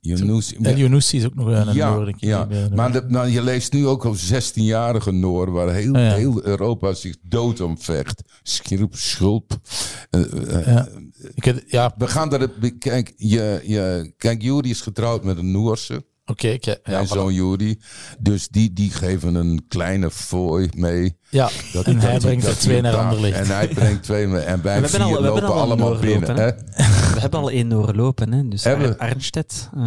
Yunus- 0.00 0.54
El 0.62 0.96
is 0.96 1.24
ook 1.24 1.34
nog 1.34 1.46
een 1.46 1.74
ja, 1.74 1.90
Noor, 1.94 2.12
ja. 2.16 2.44
die 2.44 2.70
maar 2.74 2.92
de- 2.92 3.04
nou, 3.08 3.28
je 3.28 3.42
leest 3.42 3.72
nu 3.72 3.86
ook 3.86 4.04
over 4.04 4.20
16-jarige 4.26 5.10
Noor, 5.12 5.50
waar 5.50 5.72
heel, 5.72 5.94
Ah, 5.94 6.00
ja. 6.00 6.14
heel 6.14 6.44
Europa 6.44 6.94
zich 6.94 7.16
dood 7.22 7.60
om 7.60 7.78
vecht. 7.78 8.22
Schilp, 8.42 8.94
schulp. 8.96 9.58
Eh, 10.10 10.56
eh, 10.58 10.66
Ja. 10.66 10.88
Ik 11.34 11.44
ja, 11.66 11.94
We 11.98 12.06
gaan 12.08 12.32
er. 12.32 12.50
Kijk, 12.78 13.12
je, 13.16 13.60
je, 13.64 14.12
kijk, 14.16 14.42
Juri 14.42 14.70
is 14.70 14.80
getrouwd 14.80 15.24
met 15.24 15.36
een 15.38 15.50
Noorse. 15.50 16.04
Ik- 16.24 16.64
ja, 16.64 16.72
ja, 16.72 16.78
Mijn 16.84 17.06
voilà. 17.06 17.08
zoon 17.08 17.34
Juri. 17.34 17.80
Dus 18.18 18.48
die, 18.48 18.72
die 18.72 18.90
geven 18.90 19.34
een 19.34 19.64
kleine 19.68 20.10
fooi 20.10 20.68
mee. 20.76 21.16
ja. 21.30 21.50
Dat, 21.72 21.84
en 21.84 21.98
hij 21.98 22.18
brengt 22.18 22.44
dat 22.44 22.52
er 22.54 22.58
twee 22.60 22.80
naar 22.80 22.96
Anderlecht. 22.96 23.38
En 23.38 23.46
hij 23.46 23.68
brengt 23.68 24.02
twee 24.02 24.26
mee. 24.26 24.42
En 24.42 24.62
wij 24.62 24.88
vier 24.88 25.00
al- 25.00 25.06
we 25.08 25.12
hebben 25.12 25.30
lopen 25.32 25.48
al 25.48 25.60
allemaal 25.60 25.96
binnen. 25.98 26.28
lopen, 26.28 26.36
Hè? 26.44 26.50
We 27.14 27.20
hebben 27.20 27.40
al 27.40 27.50
één 27.50 27.68
Noor 27.68 27.94
lopen, 27.94 28.32
hè? 28.32 28.48
dus? 28.48 28.66
Ar- 28.66 28.96
Arnstedt. 28.96 29.68
eh, 29.74 29.80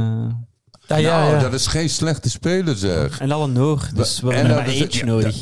Ja, 0.87 0.95
ja, 0.95 1.19
nou, 1.19 1.33
ja. 1.35 1.39
dat 1.41 1.53
is 1.53 1.67
geen 1.67 1.89
slechte 1.89 2.29
speler, 2.29 2.75
zeg. 2.75 3.19
en 3.19 3.31
al 3.31 3.43
een 3.43 3.51
Noor, 3.51 3.89
dus 3.93 4.19
we 4.19 4.29
En 4.29 4.35
hebben 4.37 4.55
maar 4.55 4.67
eentje 4.67 4.99
ja, 4.99 5.05
nodig. 5.05 5.35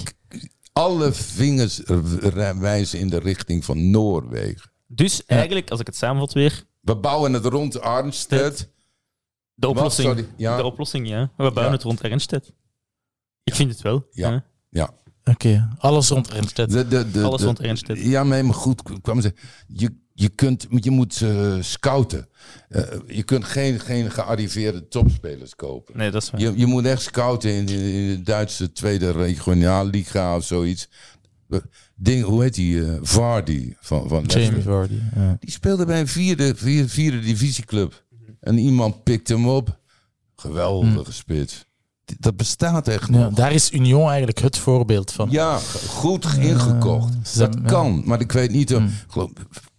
Alle 0.73 1.13
vingers 1.13 1.81
wijzen 2.59 2.99
in 2.99 3.09
de 3.09 3.19
richting 3.19 3.65
van 3.65 3.89
Noorwegen. 3.89 4.71
Dus 4.87 5.25
eigenlijk, 5.25 5.69
als 5.69 5.79
ik 5.79 5.85
het 5.85 5.95
samenvat 5.95 6.33
weer, 6.33 6.63
We 6.81 6.95
bouwen 6.95 7.33
het 7.33 7.45
rond 7.45 7.81
Arnstedt. 7.81 8.69
De 9.55 9.67
oplossing. 9.67 10.07
sorry, 10.07 10.25
ja. 10.37 10.57
De 10.57 10.63
oplossing, 10.63 11.07
ja. 11.07 11.21
We 11.21 11.31
bouwen 11.37 11.63
Ja. 11.63 11.71
het 11.71 11.83
rond 11.83 12.01
Ernstedt. 12.01 12.51
Ik 13.43 13.55
vind 13.55 13.71
het 13.71 13.81
wel. 13.81 14.07
Ja. 14.11 14.31
hè. 14.31 14.37
Ja. 14.69 14.93
Oké, 15.23 15.75
alles 15.77 16.09
rond 16.09 16.33
Ernstedt. 16.33 16.71
De, 16.71 16.87
de, 16.87 17.11
de, 17.11 17.23
Alles 17.23 17.39
de- 17.39 17.45
rond 17.45 17.59
Ernstedt. 17.59 17.99
Ja, 18.01 18.23
maar 18.23 18.45
maar 18.45 18.53
goed, 18.53 18.81
kwam 19.01 19.21
zeggen. 19.21 19.41
Je, 19.67 19.95
je, 20.13 20.29
kunt, 20.29 20.67
je 20.69 20.91
moet 20.91 21.21
eh, 21.21 21.55
scouten. 21.61 22.27
Eh, 22.69 22.81
je 23.07 23.23
kunt 23.23 23.43
geen, 23.43 23.79
geen 23.79 24.11
gearriveerde 24.11 24.87
topspelers 24.87 25.55
kopen. 25.55 25.97
Nee, 25.97 26.11
dat 26.11 26.21
is 26.21 26.29
waar. 26.29 26.41
Je, 26.41 26.53
je 26.57 26.65
moet 26.65 26.85
echt 26.85 27.01
scouten 27.01 27.51
in, 27.51 27.67
in 27.69 28.15
de 28.15 28.21
Duitse 28.23 28.71
tweede 28.71 29.11
regionaalliga 29.11 30.35
of 30.35 30.43
zoiets. 30.43 30.89
Ding, 31.95 32.23
hoe 32.23 32.41
heet 32.41 32.53
die? 32.53 32.85
eh, 32.85 32.97
Vardy 33.01 33.73
van, 33.79 34.07
van. 34.09 34.23
Vardy. 34.61 34.99
Ja. 35.15 35.37
Die 35.39 35.51
speelde 35.51 35.85
bij 35.85 35.99
een 35.99 36.07
vierde, 36.07 36.55
vierde, 36.55 36.89
vierde 36.89 37.19
divisieclub. 37.19 38.04
En 38.45 38.57
iemand 38.57 39.03
pikt 39.03 39.27
hem 39.27 39.47
op. 39.49 39.79
Geweldige 40.35 41.11
spits. 41.13 41.65
D- 42.05 42.13
Dat 42.19 42.37
bestaat 42.37 42.87
echt 42.87 43.07
Hm. 43.07 43.13
Ja, 43.13 43.19
nog. 43.19 43.33
daar 43.33 43.51
is 43.51 43.71
Union 43.71 44.07
eigenlijk 44.07 44.39
het 44.39 44.57
voorbeeld 44.57 45.11
van. 45.11 45.29
Ja, 45.31 45.57
goed 45.87 46.25
ingekocht. 46.37 47.13
ze 47.27 47.37
dat 47.39 47.61
kan, 47.61 48.01
maar 48.05 48.19
ik 48.19 48.31
weet 48.31 48.51
niet. 48.51 48.75
of- 48.75 49.05
geloof, 49.07 49.31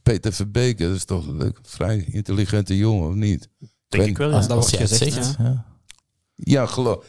Peter 0.03 0.33
Verbeke, 0.33 0.87
dat 0.87 0.97
is 0.97 1.05
toch 1.05 1.27
een 1.27 1.57
vrij 1.63 2.05
intelligente 2.11 2.77
jongen, 2.77 3.09
of 3.09 3.15
niet? 3.15 3.49
Denk 3.89 4.07
ik 4.09 4.17
wel. 4.19 4.29
Ja. 4.31 4.37
Als, 4.37 4.47
dat 4.47 4.57
wordt 4.59 4.79
het 4.79 4.89
gezegd. 4.89 5.35
Ja. 5.39 5.65
Ja, 6.35 6.67
geloof. 6.67 7.05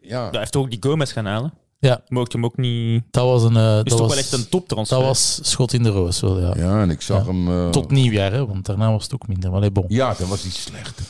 Ja, 0.00 0.30
Hij 0.30 0.38
heeft 0.38 0.56
ook 0.56 0.70
die 0.70 0.82
Gomez 0.82 1.12
gaan 1.12 1.26
halen. 1.26 1.52
Ja. 1.78 2.00
Mocht 2.08 2.32
je 2.32 2.38
hem 2.38 2.46
ook 2.46 2.56
niet... 2.56 3.04
Dat 3.10 3.24
was 3.24 3.42
een. 3.42 3.56
eh, 3.56 3.70
Is 3.70 3.74
dat 3.76 3.86
toch 3.86 3.98
was, 4.00 4.08
wel 4.08 4.18
echt 4.18 4.32
een 4.32 4.48
toptransfer. 4.48 4.98
Dat 4.98 5.06
was 5.06 5.38
schot 5.42 5.72
in 5.72 5.82
de 5.82 5.88
roos, 5.88 6.20
wel 6.20 6.40
ja. 6.40 6.52
ja 6.56 6.80
en 6.82 6.90
ik 6.90 7.00
zag 7.00 7.26
Ja. 7.26 7.32
hem. 7.32 7.48
eh, 7.48 7.68
Tot 7.70 7.90
nieuwjaar, 7.90 8.32
hè, 8.32 8.46
want 8.46 8.66
daarna 8.66 8.90
was 8.90 9.02
het 9.02 9.14
ook 9.14 9.28
minder. 9.28 9.50
Maar 9.50 9.72
bon. 9.72 9.84
Ja, 9.88 10.14
dan 10.18 10.28
was 10.28 10.42
hij 10.42 10.50
slecht. 10.50 11.00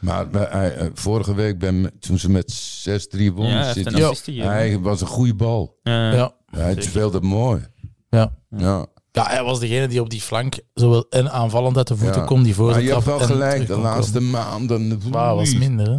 Maar 0.00 0.30
eh, 0.32 0.86
vorige 0.94 1.34
week, 1.34 1.58
ben, 1.58 1.90
toen 2.00 2.18
ze 2.18 2.30
met 2.30 2.52
6-3 2.88 3.32
wonnen, 3.32 3.54
Ja, 3.54 3.62
hij 3.64 3.72
zit 4.70 4.80
was 4.80 5.00
een 5.00 5.06
goede 5.06 5.34
bal. 5.34 5.78
Ja. 5.82 6.12
Ja, 6.12 6.32
Hij 6.46 6.66
Zeker. 6.68 6.82
speelde 6.82 7.20
mooi. 7.20 7.66
ja. 8.08 8.32
Ja. 8.50 8.86
ja, 9.12 9.26
hij 9.26 9.42
was 9.42 9.60
degene 9.60 9.88
die 9.88 10.00
op 10.00 10.10
die 10.10 10.20
flank 10.20 10.58
zowel 10.74 11.06
en 11.10 11.30
aanvallend 11.30 11.76
uit 11.76 11.86
de 11.88 11.96
voeten 11.96 12.20
Ja. 12.20 12.26
kon, 12.26 12.42
die 12.42 12.54
voor 12.54 12.70
Maar 12.70 12.82
je 12.82 12.92
hebt 12.92 13.04
wel 13.04 13.18
gelijk, 13.20 13.66
de 13.66 13.76
laatste 13.78 14.20
maanden. 14.20 15.00
Maar 15.10 15.34
was 15.34 15.54
minder, 15.54 15.86
hè. 15.86 15.92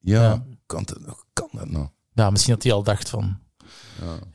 Ja, 0.00 0.22
Ja. 0.22 0.44
Kan, 0.66 0.82
dat, 0.84 1.00
nog? 1.06 1.24
kan 1.32 1.48
dat 1.52 1.70
nou? 1.70 1.86
Ja, 2.12 2.30
misschien 2.30 2.54
dat 2.54 2.62
hij 2.62 2.72
al 2.72 2.82
dacht 2.82 3.08
van. 3.08 3.38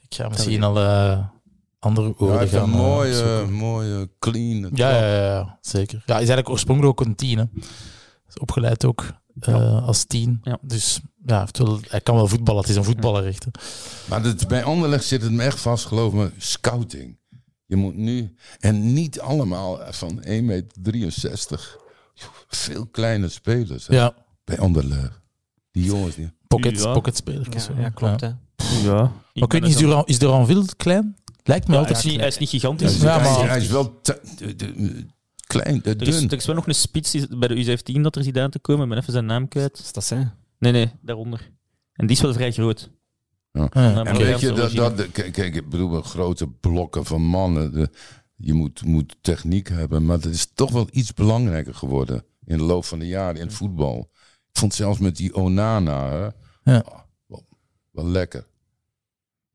Ik 0.10 0.16
ga 0.16 0.28
misschien 0.28 0.64
al 0.64 0.78
eh, 0.80 1.26
andere 1.80 2.14
Ja, 2.20 2.26
hij 2.26 2.38
heeft 2.40 2.52
gaan 2.52 2.64
een 2.64 2.70
eh, 2.74 2.80
mooie, 2.80 3.46
mooie, 3.46 4.10
clean. 4.20 4.70
Ja, 4.74 4.90
ja, 4.90 5.08
ja, 5.16 5.24
ja, 5.26 5.58
zeker. 5.62 5.94
Ja, 6.06 6.14
hij 6.14 6.24
is 6.24 6.30
eigenlijk 6.30 6.50
oorspronkelijk 6.50 7.00
ook 7.00 7.06
een 7.08 7.16
tien. 7.16 7.38
Hè. 7.38 7.44
Is 8.28 8.40
opgeleid 8.40 8.86
ook 8.86 9.06
eh, 9.40 9.88
als 9.88 10.04
tien. 10.06 10.40
Ja. 10.44 10.58
Dus 10.62 11.00
ja, 11.26 11.48
wel, 11.52 11.80
hij 11.88 12.02
kan 12.02 12.16
wel 12.16 12.28
voetballen. 12.28 12.62
Het 12.62 12.70
is 12.70 12.76
een 12.76 12.84
voetballer, 12.84 13.26
echt. 13.28 13.44
hè. 13.46 13.52
Maar 14.10 14.36
bij 14.48 14.64
Anderlecht 14.64 15.06
zit 15.06 15.22
het 15.22 15.32
me 15.32 15.44
echt 15.44 15.60
vast, 15.60 15.86
geloof 15.86 16.14
me, 16.14 16.32
scouting. 16.38 17.18
Je 17.66 17.76
moet 17.76 17.96
nu, 17.96 18.36
en 18.60 18.94
niet 18.94 19.20
allemaal 19.20 19.80
van 19.90 20.24
1,63 20.26 20.42
meter. 20.42 21.78
Veel 22.48 22.86
kleine 22.86 23.30
spelers 23.30 23.88
hè, 23.88 23.96
Ja, 23.96 24.14
bij 24.44 24.60
Anderlecht. 24.60 25.20
Die 25.72 25.84
jongens 25.84 26.16
die. 26.16 26.32
pocket, 26.48 26.80
Ja. 26.82 26.94
pocketspelers. 26.94 27.68
Ja, 27.68 27.80
ja, 27.80 27.90
klopt. 27.90 28.22
Hè. 28.22 28.30
Ja. 28.84 28.94
Maar 28.94 29.12
ik 29.34 29.52
weet 29.52 29.62
niet, 29.62 29.72
is 29.72 29.78
Duran, 29.78 30.06
is 30.06 30.20
Duranville 30.20 30.66
klein? 30.78 31.16
Lijkt 31.44 31.68
me 31.68 31.74
Ja, 31.74 31.80
hij, 31.80 31.88
altijd 31.88 32.06
is 32.06 32.12
niet, 32.12 32.20
hij 32.20 32.28
is 32.30 32.38
niet 32.38 32.50
gigantisch. 32.50 33.02
Ja, 33.02 33.20
hij, 33.20 33.30
is- 33.32 33.38
maar- 33.38 33.48
hij 33.50 33.58
is 33.58 33.68
wel 33.68 34.02
te- 34.02 34.22
de- 34.38 34.56
de- 34.56 35.06
klein, 35.48 35.80
de- 35.84 35.96
Er 35.96 36.08
is, 36.08 36.20
dun. 36.20 36.30
er 36.30 36.38
is 36.38 36.46
wel 36.46 36.56
nog 36.56 36.68
een 36.68 36.76
spits 36.76 37.28
bij 37.30 37.48
de 37.48 37.56
U17 37.56 38.02
dat 38.02 38.16
er 38.16 38.24
zit 38.24 38.38
aan 38.38 38.50
te 38.50 38.60
komen. 38.60 38.84
Ik 38.84 38.90
ben 38.90 38.98
even 38.98 39.12
zijn 39.14 39.26
naam 39.26 39.48
kwijt. 39.48 39.80
Is 39.80 39.92
dat 39.92 40.04
zijn? 40.04 40.34
Nee, 40.60 40.72
nee, 40.72 40.92
daaronder. 41.02 41.50
En 41.94 42.08
die 42.08 42.16
is 42.16 42.22
wel 42.22 42.34
vrij 42.34 42.52
groot. 42.52 42.90
Ja. 43.52 43.68
Ja, 43.74 44.04
En 44.06 44.18
weet 44.18 44.40
je, 44.40 44.52
dat, 44.52 44.72
dat, 44.72 45.12
kijk, 45.12 45.34
kijk, 45.34 45.56
ik 45.56 45.70
bedoel, 45.70 46.02
grote 46.02 46.48
blokken 46.48 47.06
van 47.06 47.22
mannen. 47.22 47.74
De, 47.74 47.90
je 48.36 48.54
moet, 48.54 48.86
moet 48.86 49.16
techniek 49.22 49.68
hebben, 49.70 50.06
maar 50.06 50.16
het 50.16 50.26
is 50.26 50.52
toch 50.54 50.72
wel 50.72 50.88
iets 50.92 51.14
belangrijker 51.14 51.74
geworden 51.74 52.24
in 52.46 52.58
de 52.58 52.64
loop 52.64 52.86
van 52.86 53.00
de 53.00 53.08
jaren 53.08 53.40
in 53.40 53.46
het 53.48 53.56
voetbal. 53.56 54.10
Ik 54.52 54.60
vond 54.60 54.74
zelfs 54.74 55.00
met 55.00 55.16
die 55.16 55.36
Onana 55.36 56.10
hè, 56.10 56.24
Ja. 56.74 56.80
ah, 56.86 57.00
wel, 57.28 57.46
wel 57.92 58.06
lekker. 58.08 58.48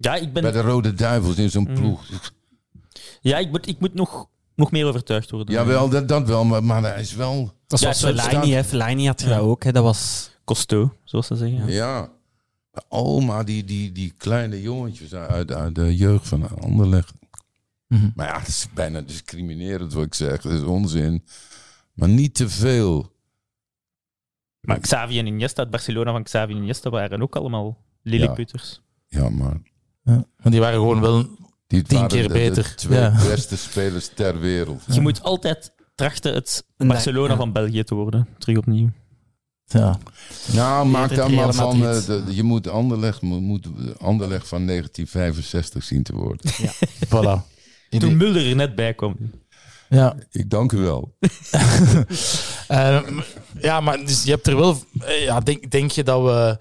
Ja, 0.05 0.15
ik, 0.15 0.33
ben, 0.33 0.43
Bij 0.43 0.53
de 0.53 0.61
Rode 0.61 0.95
Duivels 0.95 1.37
in 1.37 1.51
zo'n 1.51 1.69
Mm. 1.69 1.75
ploeg. 1.75 2.05
ja, 3.21 3.39
ik 3.39 3.51
moet, 3.51 3.69
ik 3.69 3.81
moet 3.81 3.95
nog, 3.95 4.29
nog 4.55 4.71
meer 4.71 4.87
overtuigd 4.87 5.31
worden. 5.31 5.55
Jawel, 5.55 5.89
dat, 5.89 6.09
dat 6.09 6.27
wel, 6.29 6.45
maar, 6.45 6.65
maar 6.65 6.83
hij 6.83 7.01
is 7.01 7.15
wel... 7.15 7.45
Dat 7.67 7.81
Ja, 7.81 7.87
was 7.87 8.01
het 8.01 8.09
is 8.11 8.15
wel 8.17 8.25
Fellaini, 8.25 8.53
hè. 8.55 8.65
Fellaini 8.65 9.07
had 9.07 9.21
je 9.21 9.27
Ja. 9.29 9.35
dat 9.37 9.45
ook, 9.45 9.65
hè. 9.65 9.73
Dat 9.73 9.83
was... 9.85 10.31
Costo, 10.45 10.97
zoals 11.05 11.27
ze 11.27 11.37
zeggen. 11.37 11.69
Ja. 11.73 12.11
Oh, 12.89 13.25
maar 13.27 13.45
die, 13.45 13.65
die, 13.65 13.93
die 13.93 14.13
kleine 14.17 14.61
jongetjes 14.63 15.15
uit, 15.15 15.53
uit 15.53 15.75
de 15.75 15.97
jeugd 15.97 16.29
van 16.29 16.61
Anderlecht. 16.61 17.13
Mhm. 17.89 18.11
Maar 18.15 18.27
ja, 18.27 18.39
het 18.39 18.49
is 18.49 18.67
bijna 18.75 19.01
discriminerend 19.01 19.93
wat 19.93 20.05
ik 20.05 20.15
zeg. 20.15 20.41
Dat 20.43 20.53
is 20.53 20.63
onzin. 20.63 21.25
Maar 21.93 22.09
niet 22.09 22.35
te 22.35 22.49
veel. 22.49 23.13
Maar 24.61 24.79
Xavi 24.81 25.19
en 25.19 25.27
Iniesta, 25.27 25.63
het 25.63 25.71
Barcelona 25.71 26.13
van 26.13 26.23
Xavi 26.23 26.53
en 26.53 26.59
Iniesta 26.59 26.91
waren 26.91 27.23
ook 27.23 27.37
allemaal 27.37 27.79
lilliputters. 28.03 28.81
Ja, 29.09 29.31
maar 29.31 29.61
Ja. 30.05 30.25
Maar 30.43 30.53
die 30.53 30.61
waren 30.61 30.79
gewoon 30.79 31.01
wel... 31.01 31.27
die 31.67 31.83
Tien 31.83 32.07
keer 32.07 32.23
de, 32.23 32.29
de 32.29 32.35
beter. 32.35 32.73
twee 32.77 32.99
Ja. 32.99 33.15
beste 33.29 33.57
spelers 33.57 34.11
ter 34.15 34.39
wereld. 34.41 34.83
Je 34.87 35.01
moet 35.01 35.23
altijd 35.23 35.73
trachten 35.95 36.35
het 36.35 36.65
Nee, 36.77 36.89
Barcelona 36.89 37.31
ja. 37.31 37.37
van 37.37 37.53
België 37.53 37.85
te 37.85 37.95
worden. 37.95 38.29
Terug 38.39 38.57
opnieuw. 38.59 38.91
Ja. 39.65 39.99
Nou, 40.53 40.87
maak 40.87 41.11
Real 41.11 41.29
maar 41.31 41.55
van... 41.55 41.87
Eh, 41.87 41.95
de, 42.07 42.23
de- 42.25 42.35
je 42.35 42.43
moet 42.43 42.69
Anderlecht, 42.69 43.23
moet, 43.23 43.41
moet 43.41 43.67
Anderlecht 43.99 44.49
van 44.49 44.67
1965 44.67 45.83
zien 45.85 46.03
te 46.03 46.15
worden. 46.15 46.51
Voilà. 47.07 47.51
Toen 47.99 48.17
Mulder 48.17 48.49
er 48.49 48.57
net 48.57 48.75
bij 48.75 48.95
kwam. 48.95 49.17
Ja. 49.89 50.17
Ik 50.31 50.51
dank 50.51 50.73
u 50.73 50.79
wel. 50.79 51.15
Eh, 52.69 53.01
ja, 53.61 53.81
maar 53.81 53.99
dus 53.99 54.23
je 54.25 54.31
hebt 54.31 54.47
er 54.47 54.57
wel... 54.57 54.79
eh, 55.01 55.25
Ja, 55.25 55.41
denk, 55.41 55.71
denk 55.71 55.91
je 55.91 56.03
dat 56.05 56.23
we, 56.23 56.57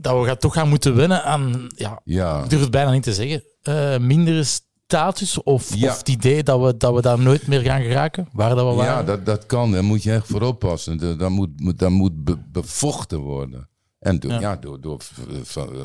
dat 0.00 0.20
we 0.20 0.26
gaan, 0.26 0.36
toch 0.38 0.52
gaan 0.54 0.68
moeten 0.68 0.94
winnen 0.94 1.24
aan... 1.24 1.66
Ja, 1.74 2.00
Ja. 2.04 2.42
ik 2.42 2.50
durf 2.50 2.62
het 2.62 2.70
bijna 2.70 2.90
niet 2.90 3.02
te 3.02 3.14
zeggen. 3.14 3.42
eh 3.62 3.98
mindere 3.98 4.44
status 4.44 5.42
of, 5.42 5.74
Ja. 5.74 5.90
of 5.90 5.98
het 5.98 6.08
idee 6.08 6.42
dat 6.42 6.60
we, 6.60 6.76
dat 6.76 6.94
we 6.94 7.02
daar 7.02 7.18
nooit 7.18 7.46
meer 7.46 7.60
gaan 7.60 7.82
geraken? 7.82 8.28
Waar 8.32 8.54
dat 8.54 8.68
we 8.70 8.74
waren? 8.76 8.92
Ja, 8.92 9.02
dat, 9.02 9.26
dat 9.26 9.46
kan. 9.46 9.72
Daar 9.72 9.84
moet 9.84 10.02
je 10.02 10.12
echt 10.12 10.26
voor 10.26 10.42
oppassen. 10.42 10.98
Dat, 10.98 11.18
dat 11.18 11.30
moet, 11.30 11.78
dat 11.78 11.90
moet 11.90 12.24
be- 12.24 12.42
bevochten 12.52 13.18
worden. 13.18 13.68
En 13.98 14.20
door, 14.20 14.30
Ja. 14.30 14.40
ja. 14.40 14.56
door, 14.56 14.80
door 14.80 15.00
van, 15.42 15.72
eh, 15.74 15.78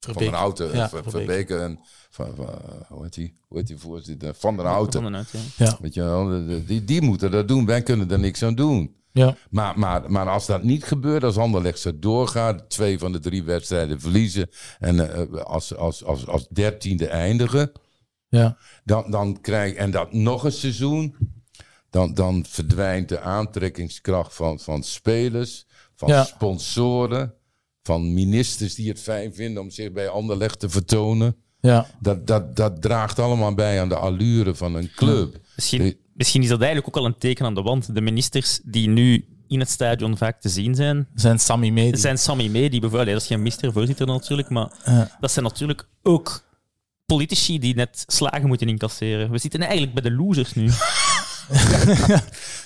van 0.00 0.14
der 0.16 0.32
Houten, 0.34 0.74
Ja, 0.76 0.90
eh. 0.92 1.00
Verbeke 1.06 1.56
en 1.58 1.78
van, 2.10 2.34
van, 2.36 2.48
hoe 2.88 3.02
heet 3.02 3.14
die? 3.14 3.34
Hoe 3.48 3.58
heet 3.58 3.66
die 3.66 3.78
voorzitter? 3.78 4.34
Van 4.34 4.56
der 4.56 4.66
Houten. 4.66 5.02
Van 5.02 5.12
den 5.12 5.20
Hout, 5.30 5.30
ja. 5.56 5.64
Ja. 5.64 5.78
Weet 5.80 5.94
je 5.94 6.02
wel, 6.02 6.28
de- 6.28 6.46
de- 6.46 6.64
die, 6.64 6.84
die 6.84 7.02
moeten 7.02 7.30
dat 7.30 7.48
doen. 7.48 7.66
Wij 7.66 7.82
kunnen 7.82 8.10
er 8.10 8.18
niks 8.18 8.42
aan 8.42 8.54
doen. 8.54 8.94
Ja. 9.14 9.36
Maar, 9.50 9.78
maar, 9.78 10.10
maar 10.10 10.28
als 10.28 10.46
dat 10.46 10.62
niet 10.62 10.84
gebeurt, 10.84 11.24
als 11.24 11.36
Anderlecht 11.36 11.78
zo 11.78 11.98
doorgaat, 11.98 12.70
twee 12.70 12.98
van 12.98 13.12
de 13.12 13.18
drie 13.18 13.42
wedstrijden 13.42 14.00
verliezen 14.00 14.48
en 14.78 15.12
eh, 15.14 15.42
als, 15.42 15.76
als, 15.76 16.04
als, 16.04 16.26
als 16.26 16.48
dertiende 16.48 17.06
eindigen, 17.06 17.72
Ja. 18.28 18.56
dan, 18.84 19.10
dan 19.10 19.40
krijg 19.40 19.74
en 19.74 19.90
dat 19.90 20.12
nog 20.12 20.44
een 20.44 20.52
seizoen, 20.52 21.16
dan, 21.90 22.14
dan 22.14 22.44
verdwijnt 22.48 23.08
de 23.08 23.20
aantrekkingskracht 23.20 24.34
van, 24.34 24.58
van 24.60 24.82
spelers, 24.82 25.66
van 25.94 26.08
Ja. 26.08 26.24
sponsoren, 26.24 27.34
van 27.82 28.14
ministers 28.14 28.74
die 28.74 28.88
het 28.88 29.00
fijn 29.00 29.34
vinden 29.34 29.62
om 29.62 29.70
zich 29.70 29.92
bij 29.92 30.08
Anderlecht 30.08 30.60
te 30.60 30.68
vertonen. 30.68 31.36
Ja. 31.60 31.86
Dat, 32.00 32.26
dat, 32.26 32.56
dat 32.56 32.82
draagt 32.82 33.18
allemaal 33.18 33.54
bij 33.54 33.80
aan 33.80 33.88
de 33.88 33.96
allure 33.96 34.54
van 34.54 34.74
een 34.74 34.90
club. 34.96 35.36
Misschien, 35.56 35.96
misschien 36.14 36.42
is 36.42 36.48
dat 36.48 36.60
eigenlijk 36.60 36.88
ook 36.96 37.02
al 37.02 37.08
een 37.08 37.18
teken 37.18 37.44
aan 37.44 37.54
de 37.54 37.62
wand. 37.62 37.94
De 37.94 38.00
ministers 38.00 38.60
die 38.64 38.88
nu 38.88 39.24
in 39.48 39.60
het 39.60 39.70
stadion 39.70 40.16
vaak 40.16 40.40
te 40.40 40.48
zien 40.48 40.74
zijn, 40.74 41.08
Zijn 41.14 41.38
Sammy 41.38 41.68
mee? 41.70 41.96
zijn 41.96 42.18
Sammy 42.18 42.48
Mee, 42.48 42.70
die 42.70 42.80
bijvoorbeeld, 42.80 43.10
dat 43.12 43.20
is 43.22 43.26
geen 43.26 43.42
mister-voorzitter 43.42 44.06
natuurlijk, 44.06 44.48
maar 44.48 44.68
Ja. 44.84 45.16
dat 45.20 45.30
zijn 45.32 45.44
natuurlijk 45.44 45.88
ook 46.02 46.44
politici 47.06 47.58
die 47.58 47.74
net 47.74 48.04
slagen 48.06 48.46
moeten 48.46 48.68
incasseren. 48.68 49.30
We 49.30 49.38
zitten 49.38 49.60
eigenlijk 49.60 49.94
bij 49.94 50.02
de 50.02 50.10
losers 50.16 50.54
nu. 50.54 50.68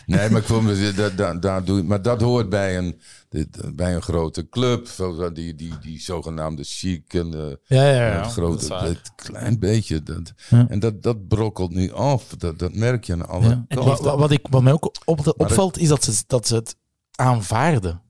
Nee, 0.07 0.31
maar 0.31 0.41
ik 0.41 0.47
vond, 0.47 0.63
me- 0.63 0.93
dat, 0.97 1.17
dat, 1.17 1.43
dat 1.43 1.67
doe, 1.67 1.83
maar 1.83 2.03
dat 2.03 2.21
hoort 2.21 2.49
bij 2.49 2.79
een, 2.79 3.01
dit- 3.29 3.75
bij 3.77 3.95
een 3.95 4.03
grote 4.03 4.49
club. 4.49 4.87
Zo, 4.87 5.33
Die, 5.33 5.55
die, 5.55 5.73
die 5.81 6.01
zogenaamde 6.01 6.65
chic 6.65 7.15
en 7.15 7.35
eh, 7.35 7.79
Ja, 7.79 7.85
ja, 7.91 8.07
ja. 8.07 8.25
een 8.25 8.31
grote, 8.31 8.69
dat 8.69 8.81
het 8.81 9.13
klein 9.17 9.59
beetje. 9.59 10.03
Dat, 10.03 10.33
Ja. 10.51 10.67
En 10.69 10.79
dat, 10.79 11.03
dat 11.03 11.29
brokkelt 11.29 11.71
nu 11.75 11.93
af. 11.93 12.27
Dat, 12.39 12.59
dat 12.59 12.75
merk 12.75 13.05
je 13.05 13.13
aan 13.13 13.29
alle 13.29 13.49
Ja. 13.49 13.65
kanten. 13.69 13.89
Wat, 13.89 14.01
wat, 14.01 14.19
wat 14.19 14.31
ik, 14.31 14.47
wat 14.51 14.63
mij 14.63 14.73
ook 14.73 14.85
op, 15.05 15.35
opvalt, 15.37 15.79
is 15.79 15.89
dat 15.89 16.05
ze, 16.05 16.23
dat 16.27 16.47
ze 16.47 16.55
het 16.55 16.77
aanvaarden. 17.15 18.01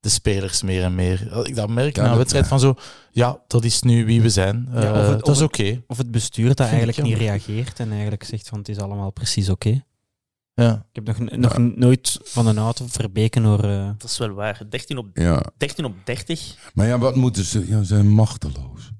De 0.00 0.08
spelers 0.08 0.62
meer 0.62 0.82
en 0.82 0.94
meer. 0.94 1.46
Ik 1.46 1.54
dat 1.56 1.68
merk 1.68 1.96
Ja, 1.96 2.00
na 2.02 2.02
een 2.02 2.08
dat- 2.08 2.18
wedstrijd 2.18 2.46
van 2.46 2.60
zo, 2.60 2.74
ja, 3.10 3.40
dat 3.46 3.64
is 3.64 3.82
nu 3.82 4.04
wie 4.06 4.22
we 4.22 4.28
zijn. 4.30 4.68
Ja, 4.72 4.82
Eh, 4.82 4.90
of 4.90 4.96
het- 4.96 5.18
dat 5.18 5.28
of 5.28 5.34
is 5.36 5.42
oké. 5.42 5.82
Of 5.86 5.96
het 5.98 6.10
bestuur 6.10 6.48
dat 6.48 6.60
ik 6.60 6.66
eigenlijk 6.66 7.02
niet 7.02 7.16
reageert 7.18 7.80
en 7.80 7.90
eigenlijk 7.92 8.24
zegt 8.24 8.48
van 8.48 8.58
het 8.58 8.68
is 8.68 8.78
allemaal 8.78 9.10
precies 9.10 9.48
oké. 9.48 9.82
Ja. 10.54 10.86
Ik 10.92 11.04
heb 11.04 11.18
nog, 11.18 11.36
nog 11.38 11.58
nooit 11.76 12.18
van 12.22 12.46
een 12.46 12.58
auto 12.58 12.84
verbeken 12.88 13.42
hoor. 13.44 13.64
eh, 13.64 13.90
Dat 13.98 14.10
is 14.10 14.18
wel 14.18 14.30
waar. 14.30 14.62
13 14.68 14.98
op, 14.98 15.06
Ja. 15.16 15.42
13 15.56 15.84
op 15.84 15.94
30. 16.04 16.70
Maar 16.74 16.86
ja, 16.86 16.98
wat 16.98 17.16
moeten 17.16 17.44
ze? 17.44 17.66
Ja, 17.66 17.78
ze 17.78 17.84
zijn 17.84 18.08
machteloos. 18.08 18.90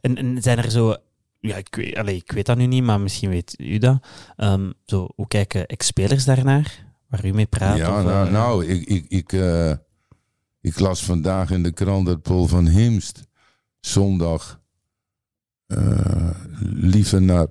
En, 0.00 0.16
en 0.16 0.42
zijn 0.42 0.58
er 0.58 0.70
zo... 0.70 0.96
Ja, 1.40 1.56
ik 1.56 1.74
weet, 1.74 1.96
allee, 1.96 2.16
ik 2.16 2.32
weet 2.32 2.46
dat 2.46 2.56
nu 2.56 2.66
niet, 2.66 2.82
maar 2.82 3.00
misschien 3.00 3.30
weet 3.30 3.54
u 3.60 3.78
dat. 3.78 4.06
Ehm, 4.36 4.72
zo, 4.84 5.08
hoe 5.14 5.28
kijken 5.28 5.66
ex-spelers 5.66 6.24
daarnaar? 6.24 6.84
Waar 7.08 7.24
u 7.26 7.32
mee 7.32 7.46
praat? 7.46 7.76
ja, 7.76 7.98
of, 7.98 8.04
nou, 8.04 8.26
eh, 8.26 8.32
nou 8.32 8.66
ik, 8.66 8.84
ik, 8.88 9.04
ik, 9.08 9.32
eh, 9.32 9.72
ik 10.60 10.78
las 10.78 11.04
vandaag 11.04 11.50
in 11.50 11.62
de 11.62 11.72
krant 11.72 12.06
dat 12.06 12.22
Paul 12.22 12.46
van 12.46 12.66
Himst 12.66 13.22
zondag 13.80 14.60
eh, 15.66 16.30
liever 16.60 17.22
naar 17.22 17.46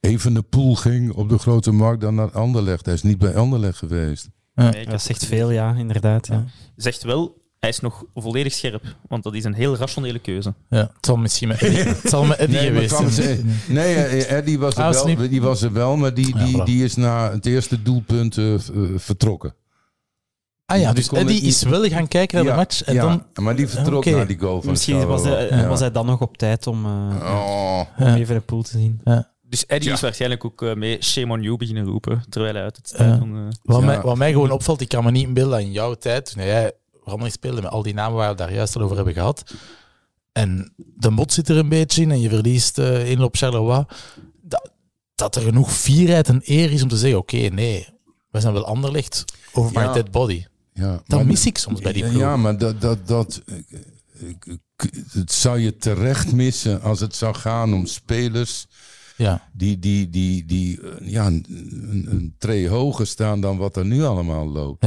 Evenepoel 0.00 0.74
ging 0.76 1.12
op 1.12 1.28
de 1.28 1.38
Grote 1.38 1.72
Markt 1.72 2.00
dan 2.00 2.14
naar 2.14 2.30
Anderlecht. 2.30 2.84
Hij 2.84 2.94
is 2.94 3.02
niet 3.02 3.18
bij 3.18 3.36
Anderlecht 3.36 3.78
geweest. 3.78 4.28
Nee, 4.54 4.68
ik 4.68 4.74
heb 4.74 4.90
Dat 4.90 5.02
zegt 5.02 5.26
veel, 5.26 5.50
ja, 5.50 5.74
inderdaad. 5.74 6.26
Ja. 6.26 6.44
Zegt 6.76 7.02
wel, 7.02 7.38
hij 7.58 7.68
is 7.70 7.80
nog 7.80 8.04
volledig 8.14 8.52
scherp. 8.52 8.82
Want 9.08 9.22
dat 9.22 9.34
is 9.34 9.44
een 9.44 9.54
heel 9.54 9.76
rationele 9.76 10.18
keuze. 10.18 10.54
Ja, 10.68 10.78
het 10.78 11.06
zal 11.06 11.16
misschien 11.16 11.48
met 11.48 11.62
Eddie, 11.62 11.78
het 12.02 12.10
zal 12.10 12.24
met 12.24 12.38
Eddie 12.38 12.56
Nee, 12.70 12.88
geweest 12.88 13.14
zijn. 13.14 13.50
nee, 13.68 13.94
eh, 13.94 14.36
Eddie 14.36 14.58
was 14.58 14.74
er, 14.74 14.82
Ah, 14.84 14.92
wel, 15.04 15.28
die 15.28 15.42
was 15.42 15.62
er 15.62 15.72
wel, 15.72 15.96
maar 15.96 16.14
die, 16.14 16.36
Ja, 16.38 16.44
die, 16.44 16.60
voilà. 16.60 16.64
die 16.64 16.84
is 16.84 16.96
na 16.96 17.30
het 17.32 17.46
eerste 17.46 17.82
doelpunt 17.82 18.36
eh, 18.38 18.54
eh, 18.54 18.60
vertrokken. 18.96 19.54
Ah 20.66 20.78
ja, 20.80 20.92
Die 20.92 20.94
dus 20.94 21.18
Eddie 21.20 21.40
is 21.40 21.62
wel 21.62 21.84
gaan 21.88 22.08
kijken 22.08 22.34
naar 22.36 22.44
de 22.44 22.50
Ja, 22.50 22.56
match 22.56 22.82
en 22.82 22.94
ja, 22.94 23.02
dan... 23.02 23.44
maar 23.44 23.56
die 23.56 23.68
vertrok 23.68 24.04
naar 24.04 24.26
die 24.26 24.38
goal 24.38 24.60
van 24.62 24.70
Misschien 24.70 25.06
was, 25.06 25.22
hij. 25.24 25.48
Ja. 25.48 25.68
was 25.68 25.80
hij 25.80 25.90
dan 25.90 26.06
nog 26.06 26.20
op 26.20 26.36
tijd 26.36 26.66
om, 26.66 26.84
eh, 26.84 26.90
Oh, 27.22 27.80
om 27.98 28.06
Ja. 28.06 28.14
even 28.16 28.34
de 28.34 28.40
pool 28.40 28.62
te 28.62 28.70
zien. 28.70 29.00
Dus 29.50 29.66
Eddie 29.66 29.88
Ja. 29.88 29.94
is 29.94 30.00
waarschijnlijk 30.00 30.44
ook 30.44 30.62
eh, 30.62 30.74
mee 30.74 31.02
shame 31.02 31.32
on 31.32 31.42
you 31.42 31.56
beginnen 31.56 31.84
roepen. 31.84 32.24
Terwijl 32.28 32.54
hij 32.54 32.62
uit 32.62 32.76
het 32.76 32.88
stadion... 32.88 33.36
eh, 33.36 33.42
Wat, 33.62 33.80
Ja. 33.80 33.86
mij, 33.86 34.00
wat 34.00 34.16
mij 34.16 34.32
gewoon 34.32 34.50
opvalt, 34.50 34.80
ik 34.80 34.88
kan 34.88 35.04
me 35.04 35.10
niet 35.10 35.26
inbeelden 35.26 35.60
in 35.60 35.72
jouw 35.72 35.94
tijd, 35.94 36.32
toen 36.32 36.44
jij 36.44 36.72
verandering 37.02 37.32
speelde 37.34 37.62
met 37.62 37.70
al 37.70 37.82
die 37.82 37.94
namen 37.94 38.14
waar 38.16 38.22
we 38.24 38.28
het 38.28 38.38
daar 38.38 38.52
juist 38.54 38.76
al 38.76 38.82
over 38.82 38.96
hebben 38.96 39.14
gehad, 39.14 39.54
en 40.32 40.72
de 40.76 41.10
mot 41.10 41.32
zit 41.32 41.48
er 41.48 41.56
een 41.56 41.68
beetje 41.68 42.02
in 42.02 42.10
en 42.10 42.20
je 42.20 42.28
verliest 42.28 42.78
eh 42.78 43.10
in 43.10 43.22
op 43.22 43.36
Charleroi, 43.36 43.84
dat, 44.42 44.70
dat 45.14 45.36
er 45.36 45.42
genoeg 45.42 45.72
fierheid 45.72 46.28
en 46.28 46.40
eer 46.44 46.72
is 46.72 46.82
om 46.82 46.88
te 46.88 46.96
zeggen, 46.96 47.18
oké, 47.18 47.36
nee, 47.36 47.88
we 48.30 48.40
zijn 48.40 48.52
wel 48.52 48.64
Anderlecht 48.66 49.24
over 49.52 49.72
my 49.78 49.82
Ja. 49.84 49.92
dead 49.92 50.10
body. 50.10 50.44
ja. 50.72 51.02
Dat 51.06 51.24
mis 51.24 51.46
ik 51.46 51.58
soms 51.58 51.80
bij 51.80 51.92
die 51.92 52.02
ploeg. 52.08 52.20
Ja, 52.22 52.36
maar 52.36 52.58
dat, 52.58 52.80
dat, 52.80 53.06
dat, 53.08 53.42
het 55.12 55.32
zou 55.32 55.58
je 55.58 55.76
terecht 55.76 56.32
missen 56.32 56.82
als 56.82 57.00
het 57.00 57.16
zou 57.16 57.34
gaan 57.34 57.74
om 57.74 57.86
spelers 57.86 58.66
Ja. 59.20 59.48
die, 59.52 59.78
die, 59.78 60.10
die, 60.10 60.44
die 60.44 60.80
eh, 60.80 61.08
ja, 61.08 61.26
een, 61.26 61.46
een, 62.10 62.34
tree 62.38 62.68
hoger 62.68 63.06
staan 63.06 63.40
dan 63.40 63.56
wat 63.56 63.76
er 63.76 63.84
nu 63.84 64.02
allemaal 64.02 64.48
loopt. 64.48 64.86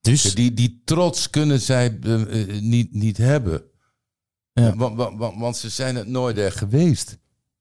Dus, 0.00 0.34
Die, 0.34 0.54
die 0.54 0.82
trots 0.84 1.30
kunnen 1.30 1.60
zij 1.60 1.98
eh, 2.02 2.40
eh, 2.40 2.62
niet, 2.62 2.94
niet 2.94 3.16
hebben. 3.16 3.62
Ja. 4.52 4.76
Want, 4.76 4.96
want, 4.96 5.18
want, 5.18 5.38
want 5.40 5.56
ze 5.56 5.68
zijn 5.68 5.96
het 5.96 6.06
nooit 6.06 6.38
echt 6.38 6.56
geweest. 6.56 7.18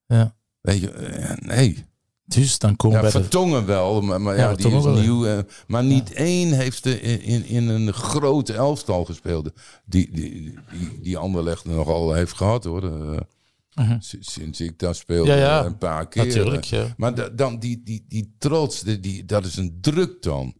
Ja. 0.07 0.35
Weet 0.61 0.79
je, 0.81 1.35
nee. 1.39 1.85
dus 2.25 2.59
dan 2.59 2.75
komen 2.75 2.97
Ja, 2.97 3.03
de... 3.03 3.11
Vertongen 3.11 3.65
wel, 3.65 4.01
maar, 4.01 4.21
maar 4.21 4.35
Ja, 4.37 4.49
ja, 4.49 4.55
die 4.55 4.71
is 4.75 4.83
ja. 4.83 4.89
nieuw. 4.89 5.25
eh, 5.25 5.39
maar 5.67 5.83
niet 5.83 6.13
één 6.13 6.51
heeft 6.53 6.85
er 6.85 7.03
in, 7.03 7.21
in, 7.21 7.45
in 7.45 7.67
een 7.67 7.93
grote 7.93 8.53
elftal 8.53 9.05
gespeeld. 9.05 9.51
Die, 9.85 10.11
die, 10.11 10.31
die, 10.71 10.99
die 11.01 11.17
Anderlecht 11.17 11.65
nogal 11.65 12.13
heeft 12.13 12.33
gehad 12.33 12.63
hoor. 12.63 12.83
Eh, 13.77 13.89
Mhm. 13.89 13.97
Sinds 14.19 14.61
ik 14.61 14.79
daar 14.79 14.95
speelde 14.95 15.29
Ja, 15.31 15.35
ja. 15.37 15.65
een 15.65 15.77
paar 15.77 16.07
keer. 16.07 16.25
Natuurlijk, 16.25 16.63
ja. 16.63 16.93
Maar 16.97 17.15
da- 17.15 17.29
dan 17.29 17.59
die, 17.59 17.81
die, 17.83 18.05
die 18.07 18.35
trots, 18.37 18.81
die, 18.81 18.99
die, 18.99 19.25
dat 19.25 19.45
is 19.45 19.55
een 19.57 19.77
druk 19.81 20.21
dan. 20.21 20.53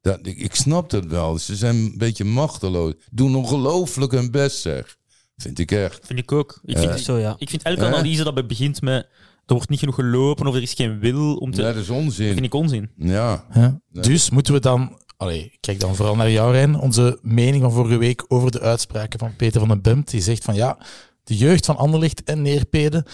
Dat, 0.00 0.18
ik, 0.26 0.38
ik 0.38 0.54
snap 0.54 0.90
dat 0.90 1.04
wel. 1.04 1.38
Ze 1.38 1.56
zijn 1.56 1.76
een 1.76 1.94
beetje 1.98 2.24
machteloos. 2.24 2.92
Doen 3.10 3.36
ongelooflijk 3.36 4.12
hun 4.12 4.30
best, 4.30 4.60
zeg. 4.60 4.96
Vind 5.36 5.58
ik 5.58 5.70
echt. 5.72 6.06
vind 6.06 6.18
ik 6.18 6.32
ook. 6.32 6.60
Ik 6.64 6.78
vind, 6.78 6.90
Eh, 6.90 6.96
Zo 6.96 7.18
ja. 7.18 7.34
ik 7.38 7.50
vind 7.50 7.62
elke 7.62 7.80
Eh? 7.80 7.86
analyse 7.86 8.24
dat 8.24 8.46
begint 8.46 8.80
met 8.82 9.06
er 9.46 9.54
wordt 9.54 9.68
niet 9.68 9.78
genoeg 9.78 9.94
gelopen 9.94 10.46
of 10.46 10.54
er 10.54 10.62
is 10.62 10.72
geen 10.74 10.98
wil 10.98 11.36
om 11.36 11.50
te... 11.50 11.62
Dat 11.62 11.76
is 11.76 11.86
Dat 11.86 11.96
onzin. 11.96 12.32
vind 12.32 12.44
ik 12.44 12.54
onzin. 12.54 12.90
Ja. 12.96 13.44
Nee. 13.54 13.70
Dus 14.02 14.30
moeten 14.30 14.54
we 14.54 14.60
dan, 14.60 14.98
allee, 15.16 15.44
ik 15.44 15.56
kijk 15.60 15.80
dan 15.80 15.94
vooral 15.96 16.16
naar 16.16 16.30
jou, 16.30 16.52
Rijn, 16.52 16.78
onze 16.78 17.18
mening 17.22 17.62
van 17.62 17.72
vorige 17.72 17.96
week 17.96 18.24
over 18.28 18.50
de 18.50 18.60
uitspraken 18.60 19.18
van 19.18 19.36
Peter 19.36 19.60
van 19.60 19.68
den 19.68 19.82
Bemt. 19.82 20.10
Die 20.10 20.20
zegt 20.20 20.44
van 20.44 20.54
ja, 20.54 20.78
de 21.24 21.36
jeugd 21.36 21.66
van 21.66 21.76
Anderlicht 21.76 22.22
en 22.24 22.42
Neerpeden 22.42 23.04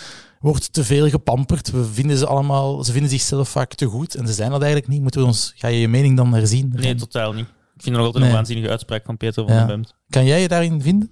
wordt 0.40 0.72
te 0.72 0.84
veel 0.84 1.08
gepamperd. 1.08 1.70
We 1.70 1.84
vinden 1.84 2.16
ze 2.16 2.26
allemaal, 2.26 2.84
ze 2.84 2.92
vinden 2.92 3.10
zichzelf 3.10 3.48
vaak 3.48 3.74
te 3.74 3.86
goed 3.86 4.14
en 4.14 4.26
ze 4.26 4.32
zijn 4.32 4.50
dat 4.50 4.60
eigenlijk 4.62 4.92
niet. 4.92 5.02
Moeten 5.02 5.20
we 5.20 5.26
ons, 5.26 5.52
ga 5.56 5.68
je 5.68 5.80
je 5.80 5.88
mening 5.88 6.16
dan 6.16 6.34
herzien? 6.34 6.72
Nee, 6.74 6.94
totaal 6.94 7.32
niet. 7.32 7.46
Ik 7.74 7.86
vind 7.86 7.96
nog 7.96 8.04
altijd 8.04 8.22
Nee. 8.24 8.32
een 8.32 8.38
waanzinnige 8.38 8.70
uitspraak 8.70 9.04
van 9.04 9.16
Peter 9.16 9.44
van 9.44 9.52
Ja. 9.54 9.58
den 9.58 9.66
Bemt. 9.66 9.94
Kan 10.08 10.24
jij 10.24 10.40
je 10.40 10.48
daarin 10.48 10.82
vinden? 10.82 11.08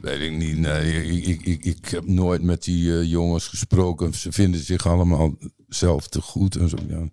Weet 0.00 0.20
ik 0.20 0.32
niet. 0.36 0.58
Nee, 0.58 1.04
ik, 1.12 1.26
ik, 1.26 1.42
ik, 1.42 1.64
ik 1.64 1.88
heb 1.88 2.06
nooit 2.06 2.42
met 2.42 2.62
die 2.64 2.92
eh, 2.98 3.04
jongens 3.10 3.46
gesproken. 3.48 4.14
Ze 4.14 4.32
vinden 4.32 4.60
zich 4.60 4.86
allemaal 4.86 5.34
zelf 5.68 6.08
te 6.08 6.20
goed 6.20 6.56
en 6.56 6.68
zo. 6.68 6.76
Ja. 6.88 7.08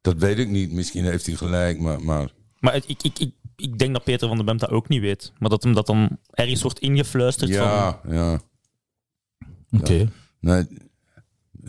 Dat 0.00 0.16
weet 0.18 0.38
ik 0.38 0.48
niet. 0.48 0.72
Misschien 0.72 1.04
heeft 1.04 1.26
hij 1.26 1.34
gelijk, 1.34 1.80
maar, 1.80 2.02
maar 2.04 2.30
Maar 2.58 2.72
het- 2.72 2.88
ik, 2.88 3.02
ik, 3.02 3.18
ik, 3.18 3.32
ik 3.56 3.78
denk 3.78 3.92
dat 3.92 4.04
Peter 4.04 4.28
van 4.28 4.36
den 4.36 4.46
Bemt 4.46 4.60
dat 4.60 4.70
ook 4.70 4.88
niet 4.88 5.00
weet. 5.00 5.32
Maar 5.38 5.50
dat 5.50 5.62
hem 5.62 5.74
dat 5.74 5.86
dan 5.86 6.18
ergens 6.30 6.62
wordt 6.62 6.78
ingefluisterd 6.78 7.56
van... 7.56 7.66
ja, 8.08 8.40
ja. 9.70 9.78
Oké. 9.78 10.08
Nee, 10.40 10.66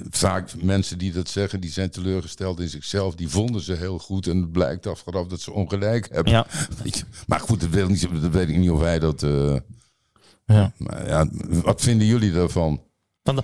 vaak 0.09 0.61
mensen 0.63 0.97
die 0.97 1.11
dat 1.11 1.29
zeggen, 1.29 1.59
die 1.61 1.71
zijn 1.71 1.89
teleurgesteld 1.89 2.59
in 2.59 2.69
zichzelf. 2.69 3.15
Die 3.15 3.29
vonden 3.29 3.61
ze 3.61 3.73
heel 3.73 3.99
goed 3.99 4.27
en 4.27 4.37
het 4.37 4.51
blijkt 4.51 4.87
achteraf 4.87 5.27
dat 5.27 5.41
ze 5.41 5.51
ongelijk 5.51 6.07
hebben. 6.11 6.33
Ja. 6.33 6.47
Maar 7.27 7.39
goed, 7.39 7.59
dat 7.61 7.69
weet, 7.69 7.83
ik 7.83 7.89
niet, 7.89 8.21
dat 8.21 8.31
weet 8.31 8.49
ik 8.49 8.57
niet 8.57 8.69
of 8.69 8.81
hij 8.81 8.99
dat... 8.99 9.23
eh, 9.23 9.55
Ja. 10.45 10.73
maar 10.77 11.07
ja, 11.07 11.27
wat 11.49 11.81
vinden 11.81 12.07
jullie 12.07 12.31
daarvan? 12.31 12.81
Van 13.23 13.35
de 13.35 13.43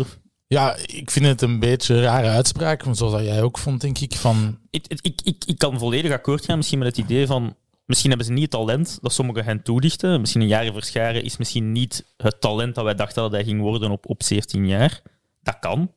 of- 0.00 0.18
ja, 0.46 0.76
ik 0.76 1.10
vind 1.10 1.26
het 1.26 1.42
een 1.42 1.58
beetje 1.58 1.94
een 1.94 2.02
rare 2.02 2.28
uitspraak, 2.28 2.82
want 2.84 2.96
zoals 2.96 3.12
dat 3.12 3.24
jij 3.24 3.42
ook 3.42 3.58
vond, 3.58 3.80
denk 3.80 3.98
ik, 3.98 4.14
van... 4.14 4.58
Ik, 4.70 4.86
ik, 4.86 4.98
ik, 5.02 5.20
ik, 5.24 5.44
ik 5.44 5.58
kan 5.58 5.78
volledig 5.78 6.12
akkoord 6.12 6.44
gaan 6.44 6.56
misschien 6.56 6.78
met 6.78 6.88
het 6.96 6.98
idee 7.04 7.26
van... 7.26 7.56
Misschien 7.84 8.08
hebben 8.08 8.26
ze 8.26 8.32
niet 8.32 8.42
het 8.42 8.50
talent 8.50 8.98
dat 9.00 9.12
sommigen 9.12 9.44
hen 9.44 9.62
toedichten. 9.62 10.20
Misschien 10.20 10.40
een 10.40 10.48
jaar 10.48 10.72
verscharen 10.72 11.24
is 11.24 11.36
misschien 11.36 11.72
niet 11.72 12.14
het 12.16 12.40
talent 12.40 12.74
dat 12.74 12.84
wij 12.84 12.94
dachten 12.94 13.22
dat 13.22 13.32
hij 13.32 13.44
ging 13.44 13.60
worden 13.60 13.90
op, 13.90 14.08
op 14.08 14.22
17 14.22 14.66
jaar. 14.66 15.02
Dat 15.42 15.58
kan. 15.58 15.92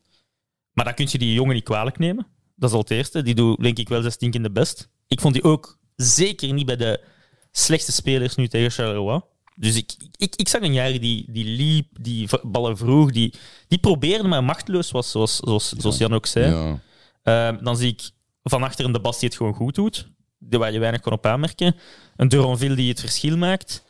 Maar 0.71 0.85
dan 0.85 0.93
kun 0.93 1.07
je 1.09 1.17
die 1.17 1.33
jongen 1.33 1.53
niet 1.53 1.63
kwalijk 1.63 1.97
nemen. 1.97 2.27
Dat 2.55 2.69
is 2.69 2.75
al 2.75 2.81
het 2.81 2.91
eerste. 2.91 3.21
Die 3.21 3.35
doet 3.35 3.61
denk 3.61 3.77
ik 3.77 3.89
wel 3.89 3.99
zijn 3.99 4.13
stinkende 4.13 4.51
best. 4.51 4.89
Ik 5.07 5.21
vond 5.21 5.33
die 5.33 5.43
ook 5.43 5.79
zeker 5.95 6.53
niet 6.53 6.65
bij 6.65 6.75
de 6.75 7.03
slechtste 7.51 7.91
spelers 7.91 8.35
nu 8.35 8.47
tegen 8.47 8.71
Charleroi. 8.71 9.21
Dus 9.55 9.75
ik, 9.75 9.95
ik, 10.17 10.35
ik 10.35 10.47
zag 10.47 10.61
een 10.61 10.73
jaar 10.73 10.99
die, 10.99 11.25
die 11.31 11.45
liep, 11.45 11.87
die 12.01 12.29
ballen 12.43 12.77
vroeg, 12.77 13.11
die, 13.11 13.33
die 13.67 13.79
probeerde, 13.79 14.27
maar 14.27 14.43
machteloos 14.43 14.91
was, 14.91 15.11
zoals, 15.11 15.35
zoals, 15.35 15.69
zoals 15.69 15.97
Jan 15.97 16.13
ook 16.13 16.25
zei. 16.25 16.53
Ja. 16.53 16.79
Ehm, 17.23 17.63
dan 17.63 17.77
zie 17.77 17.91
ik 17.91 18.09
van 18.43 18.63
achter 18.63 18.85
een 18.85 18.91
de 18.91 18.99
Bas 18.99 19.19
die 19.19 19.29
het 19.29 19.37
gewoon 19.37 19.53
goed 19.53 19.75
doet, 19.75 20.09
waar 20.37 20.71
je 20.71 20.79
weinig 20.79 21.01
kan 21.01 21.13
op 21.13 21.25
aanmerken. 21.25 21.75
Een 22.15 22.27
Duronville 22.27 22.75
die 22.75 22.89
het 22.89 22.99
verschil 22.99 23.37
maakt. 23.37 23.83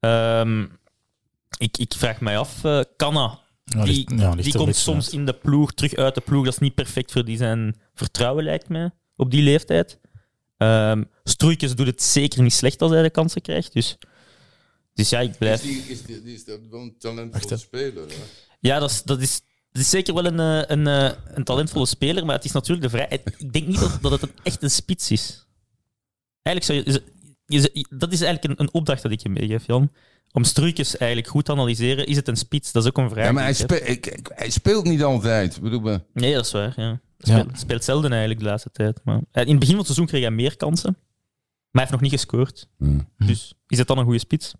Ehm, 0.00 0.62
ik, 1.58 1.76
ik 1.78 1.94
vraag 1.96 2.20
mij 2.20 2.38
af, 2.38 2.64
eh 2.64 2.80
Canna, 2.96 3.38
Ja, 3.64 3.84
die, 3.84 3.94
ligt- 3.94 4.20
ja, 4.20 4.30
ligt 4.30 4.42
die 4.44 4.56
komt 4.56 4.76
soms 4.76 5.04
uit. 5.04 5.14
in 5.14 5.26
de 5.26 5.32
ploeg, 5.34 5.72
terug 5.72 5.94
uit 5.94 6.14
de 6.14 6.20
ploeg. 6.20 6.44
Dat 6.44 6.52
is 6.52 6.58
niet 6.58 6.74
perfect 6.74 7.12
voor 7.12 7.24
die 7.24 7.36
zijn 7.36 7.76
vertrouwen, 7.94 8.44
lijkt 8.44 8.68
mij, 8.68 8.90
op 9.16 9.30
die 9.30 9.42
leeftijd. 9.42 9.98
Ehm 10.56 11.02
Stroeikens 11.24 11.74
doet 11.74 11.86
het 11.86 12.02
zeker 12.02 12.42
niet 12.42 12.52
slecht 12.52 12.82
als 12.82 12.90
hij 12.92 13.02
de 13.02 13.10
kansen 13.10 13.40
krijgt. 13.42 13.72
Dus, 13.72 13.98
dus 14.94 15.08
ja, 15.10 15.20
ik 15.20 15.38
blijf... 15.38 15.62
Is, 15.64 15.68
die, 15.68 15.82
is, 15.92 16.02
die, 16.02 16.22
is 16.34 16.44
dat 16.44 16.58
wel 16.70 16.80
een 16.80 16.94
talentvolle 16.98 17.56
speler? 17.56 18.08
Hè? 18.08 18.14
Ja, 18.60 18.78
dat 18.78 18.90
is, 18.90 19.02
dat 19.02 19.20
is, 19.20 19.40
dat 19.72 19.82
is 19.82 19.90
zeker 19.90 20.14
wel 20.14 20.24
een, 20.26 20.40
eh, 20.40 20.76
een, 20.76 20.86
eh, 20.86 21.10
een 21.34 21.44
talentvolle 21.44 21.86
speler, 21.86 22.24
maar 22.26 22.34
het 22.34 22.44
is 22.44 22.52
natuurlijk 22.52 22.82
de 22.92 22.96
vrij... 22.98 23.20
Ik 23.38 23.52
denk 23.52 23.66
niet 23.66 23.80
dat, 23.80 23.98
dat 24.02 24.10
het 24.10 24.22
een, 24.22 24.32
echt 24.42 24.62
een 24.62 24.70
spits 24.70 25.10
is. 25.10 25.46
Eigenlijk 26.46 26.64
zou 26.86 27.02
je, 27.46 27.86
dat 27.98 28.12
is 28.12 28.20
eigenlijk 28.20 28.44
een, 28.60 28.66
een 28.66 28.72
opdracht 28.74 29.02
dat 29.02 29.12
ik 29.12 29.20
je 29.20 29.28
meegeef, 29.28 29.66
Jan. 29.66 29.92
Om 30.32 30.44
Struikens 30.44 30.96
eigenlijk 30.96 31.30
goed 31.30 31.44
te 31.44 31.52
analyseren. 31.52 32.06
Is 32.06 32.16
het 32.16 32.28
een 32.28 32.36
spits? 32.36 32.72
Dat 32.72 32.82
is 32.82 32.88
ook 32.88 32.98
een 32.98 33.10
vraag. 33.10 33.24
Ja, 33.24 33.32
maar 33.32 33.44
hij, 33.44 33.78
ik 33.94 34.24
speelt 34.52 34.84
niet 34.84 35.02
altijd. 35.02 35.60
Bedoel, 35.60 35.80
maar- 35.80 36.00
Nee, 36.12 36.34
dat 36.34 36.44
is 36.44 36.52
waar. 36.52 36.72
Ja. 36.76 37.46
Speelt, 37.52 37.84
zelden 37.84 38.10
eigenlijk 38.10 38.40
de 38.40 38.46
laatste 38.46 38.70
tijd. 38.70 39.00
Maar, 39.04 39.20
eh, 39.30 39.42
in 39.42 39.48
het 39.50 39.58
begin 39.58 39.66
van 39.66 39.76
het 39.76 39.84
seizoen 39.86 40.06
kreeg 40.06 40.20
hij 40.20 40.30
meer 40.30 40.56
kansen. 40.56 40.90
Maar 40.92 41.00
hij 41.70 41.80
heeft 41.80 41.90
nog 41.90 42.00
niet 42.00 42.10
gescoord. 42.20 42.68
Hm. 42.78 42.98
Dus 43.26 43.54
is 43.68 43.78
het 43.78 43.86
dan 43.86 43.98
een 43.98 44.04
goede 44.04 44.18
spits? 44.18 44.54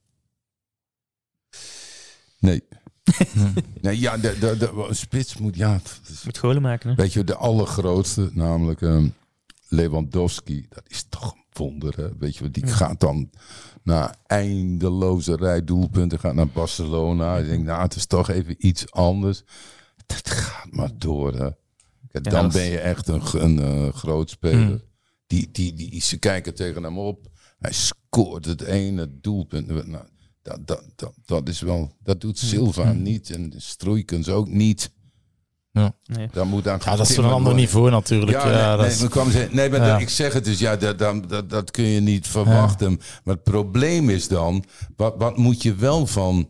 Nee. 2.39 2.63
nee, 3.81 4.01
ja, 4.01 4.17
de, 4.17 4.37
de, 4.41 4.57
de, 4.57 4.85
een 4.89 4.97
spits 4.97 5.37
moet, 5.37 5.57
ja, 5.57 5.81
is- 6.11 6.23
Moet 6.25 6.39
golen 6.39 6.63
maken. 6.63 6.91
Hè? 6.91 6.95
weet 6.97 7.13
je, 7.13 7.25
de 7.25 7.35
allergrootste, 7.37 8.31
namelijk 8.33 8.83
ehm, 8.83 9.09
Lewandowski, 9.69 10.67
dat 10.69 10.83
is 10.89 11.07
toch 11.09 11.33
een 11.35 11.45
wonder, 11.57 11.97
hè? 11.97 12.09
Weet 12.19 12.37
je, 12.37 12.43
wat, 12.43 12.55
die 12.55 12.67
gaat 12.67 13.01
dan 13.01 13.31
naar 13.83 14.17
eindeloze 14.27 15.37
rij 15.37 15.65
doelpunten, 15.65 16.19
gaat 16.19 16.35
naar 16.35 16.49
Barcelona. 16.49 17.37
Ik 17.37 17.47
denk, 17.47 17.65
nou, 17.65 17.83
het 17.83 17.95
is 17.95 18.07
toch 18.07 18.29
even 18.29 18.67
iets 18.67 18.91
anders. 18.91 19.43
Dat 20.07 20.31
gaat 20.31 20.71
maar 20.71 20.91
door, 20.99 21.35
hè. 21.35 21.49
Kijk, 22.11 22.31
dan 22.31 22.51
ben 22.51 22.65
je 22.65 22.79
echt 22.79 23.09
een, 23.09 23.23
een 23.33 23.59
eh, 23.59 23.93
groot 23.93 24.31
speler. 24.31 24.67
Hmm. 24.67 24.81
Die, 25.27 25.51
die, 25.53 25.75
die, 25.75 26.01
ze 26.01 26.19
kijken 26.19 26.55
tegen 26.55 26.83
hem 26.83 26.99
op. 26.99 27.27
Hij 27.59 27.73
scoort 27.73 28.45
het 28.45 28.61
ene 28.61 29.21
doelpunt. 29.21 29.87
Nou, 29.87 30.05
dat, 30.43 30.67
dat, 30.67 30.85
dat, 30.97 31.15
dat 31.25 31.49
is 31.49 31.61
wel, 31.61 31.97
dat 32.03 32.21
doet 32.21 32.39
Silva 32.39 32.93
niet 32.93 33.31
en 33.31 33.53
Stroeikens 33.57 34.29
ook 34.29 34.49
niet. 34.49 34.91
Nee. 36.05 36.29
Daar 36.33 36.47
moet 36.47 36.69
aan 36.69 36.81
Ja, 36.85 36.97
dat 36.97 37.09
is 37.09 37.17
een 37.17 37.25
ander 37.25 37.41
worden. 37.41 37.57
niveau 37.57 37.91
natuurlijk. 37.91 38.31
Ja, 38.31 38.49
Ja, 38.51 38.53
nee, 38.77 38.77
dat 38.77 39.15
nee, 39.25 39.31
ze- 39.33 39.49
nee, 39.51 39.71
maar 39.71 39.81
Ja. 39.87 39.99
ik 39.99 40.09
zeg 40.09 40.33
het 40.33 40.45
dus, 40.45 40.59
ja, 40.59 40.77
dat, 40.77 40.99
dat, 40.99 41.29
dat, 41.29 41.51
dat 41.51 41.71
kun 41.71 41.85
je 41.85 42.01
niet 42.01 42.27
verwachten. 42.29 43.01
Maar 43.25 43.35
het 43.35 43.43
probleem 43.45 44.11
is 44.11 44.29
dan, 44.29 44.65
wat, 44.97 45.15
wat 45.19 45.37
moet 45.37 45.63
je 45.63 45.75
wel 45.75 46.07
van, 46.07 46.49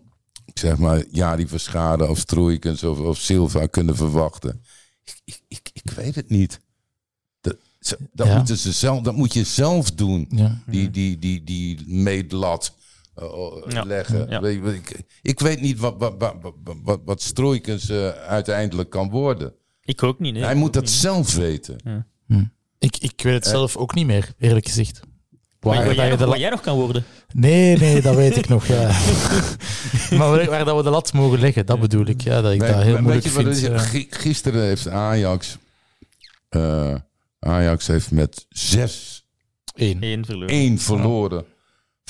zeg 0.55 0.77
maar, 0.79 1.05
Jari 1.11 1.49
Verschade 1.49 2.07
of 2.09 2.19
Stroeikens 2.19 2.85
of, 2.85 2.99
of 2.99 3.19
Silva 3.19 3.67
kunnen 3.67 3.97
verwachten? 3.97 4.63
Ik, 5.05 5.21
ik, 5.25 5.41
ik, 5.49 5.71
ik 5.73 5.91
weet 5.91 6.15
het 6.15 6.31
niet. 6.31 6.61
Dat, 8.13 8.27
Ja. 8.29 8.37
moeten 8.37 8.59
ze 8.59 8.73
zelf, 8.73 9.01
dat 9.01 9.17
moet 9.17 9.33
je 9.33 9.45
zelf 9.45 9.91
doen, 9.93 10.27
ja. 10.31 10.63
die, 10.67 10.91
die, 10.91 11.19
die, 11.19 11.45
die 11.45 11.85
meetlat. 11.87 12.75
Eh, 13.17 13.63
Ja. 13.69 13.83
leggen. 13.85 14.27
Ja. 14.31 14.43
Ik, 14.43 15.05
ik 15.23 15.41
weet 15.41 15.61
niet 15.61 15.79
wat, 15.79 15.95
wat, 15.99 16.15
wat, 16.19 16.35
wat, 16.83 17.01
wat, 17.05 17.23
Stroeikens 17.23 17.89
eh, 17.89 18.09
uiteindelijk 18.09 18.91
kan 18.91 19.11
worden. 19.11 19.53
Ik 19.85 20.03
ook 20.03 20.19
niet. 20.19 20.33
Nee. 20.33 20.43
Hij 20.43 20.53
Ik 20.53 20.59
moet 20.59 20.73
dat 20.73 20.83
niet. 20.83 20.91
zelf 20.93 21.35
weten. 21.35 22.05
Ik, 22.79 22.97
ik 22.99 23.21
weet 23.23 23.35
het 23.35 23.47
zelf 23.47 23.77
ook 23.77 23.95
niet 23.95 24.07
meer, 24.07 24.33
eerlijk 24.39 24.67
gezegd. 24.67 25.01
Waar, 25.61 25.75
Waar, 25.77 25.85
waar 25.85 25.95
dat 25.95 25.97
jij 25.97 26.09
nog, 26.09 26.19
de 26.19 26.25
waar 26.25 26.35
la- 26.35 26.41
jij 26.41 26.51
nog 26.51 26.61
kan 26.61 26.77
worden. 26.77 27.05
Nee, 27.33 27.77
nee, 27.79 28.01
dat 28.03 28.15
weet 28.15 28.37
ik 28.37 28.49
nog. 28.49 28.67
Ja. 28.67 28.83
maar 30.19 30.31
waar, 30.31 30.45
waar 30.47 30.65
dat 30.65 30.77
we 30.77 30.83
de 30.83 30.91
lat 30.91 31.13
mogen 31.13 31.39
leggen, 31.41 31.67
dat 31.67 31.81
bedoel 31.81 32.07
ik. 32.07 32.21
Ja, 32.21 32.41
dat 32.41 32.53
ik 32.53 32.61
dat 32.61 32.83
heel 32.83 33.01
moeilijk 33.03 33.27
vind. 33.27 33.81
Gisteren 34.11 34.63
heeft 34.63 34.89
Ajax... 34.89 35.57
eh, 36.49 36.95
Ajax 37.39 37.87
heeft 37.87 38.11
met 38.11 38.47
6-1 38.77 38.81
Eén. 39.75 40.03
Eén 40.03 40.25
verloren. 40.25 40.79
verloren 40.79 41.45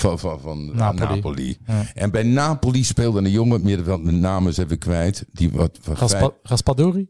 van, 0.01 0.19
van, 0.19 0.41
van 0.41 0.77
Napoli. 0.77 1.15
Napoli. 1.15 1.59
Ja. 1.67 1.85
En 1.95 2.11
bij 2.11 2.23
Napoli 2.23 2.85
speelde 2.85 3.19
een 3.19 3.31
jongen, 3.31 3.63
middenveld, 3.63 4.03
met 4.03 4.15
naam 4.15 4.49
is 4.49 4.57
even 4.57 4.79
kwijt. 4.79 5.25
Die 5.33 5.51
wat, 5.53 5.79
wat 5.85 5.99
Raspa- 5.99 6.31
Raspadori? 6.43 7.09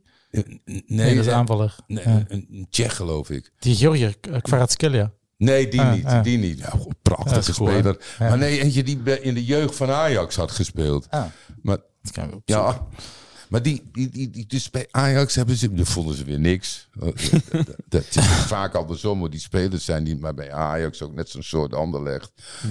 nee, 0.87 1.15
dat 1.15 1.25
is 1.25 1.31
eh, 1.31 1.37
aanvaller. 1.37 1.77
nee, 1.87 2.05
Ja. 2.09 2.25
een, 2.29 2.67
Tsjech 2.71 2.97
geloof 2.97 3.31
ik. 3.31 3.53
Die 3.59 3.75
Georgiër, 3.77 4.17
K- 4.21 4.43
Kvaratskhelia. 4.43 5.13
Nee, 5.37 5.69
die 5.69 5.81
Ah, 5.81 5.93
niet. 5.93 6.05
ah. 6.05 6.23
Die 6.23 6.39
niet. 6.39 6.59
Ja, 6.59 6.73
prachtige 7.03 7.53
goed, 7.53 7.69
speler. 7.69 7.99
Ja. 8.19 8.29
Maar 8.29 8.39
nee, 8.39 8.63
eentje 8.63 8.83
die 8.83 9.21
in 9.21 9.35
de 9.35 9.45
jeugd 9.45 9.77
van 9.77 9.91
Ajax 9.91 10.37
had 10.37 10.51
gespeeld. 10.51 11.07
Ah. 11.11 11.25
Maar. 11.63 11.79
Ja, 12.45 12.87
maar 13.49 13.63
die, 13.63 13.83
die, 13.93 14.09
die, 14.09 14.31
die, 14.31 14.47
dus 14.47 14.71
bij 14.71 14.87
Ajax 14.91 15.35
hebben 15.35 15.57
ze, 15.57 15.73
daar 15.75 15.87
vonden 15.87 16.15
ze 16.15 16.25
weer 16.25 16.41
niks. 16.41 16.89
Dat- 16.93 17.75
Dat 17.89 18.05
is 18.17 18.27
vaak 18.57 18.75
andersom, 18.75 19.19
maar 19.19 19.31
die 19.31 19.41
spelers 19.41 19.85
zijn 19.85 20.03
niet, 20.03 20.21
maar 20.21 20.35
bij 20.35 20.53
Ajax 20.53 21.03
ook 21.03 21.15
net 21.15 21.29
zo'n 21.29 21.43
soort 21.43 21.75
anderleg. 21.75 22.31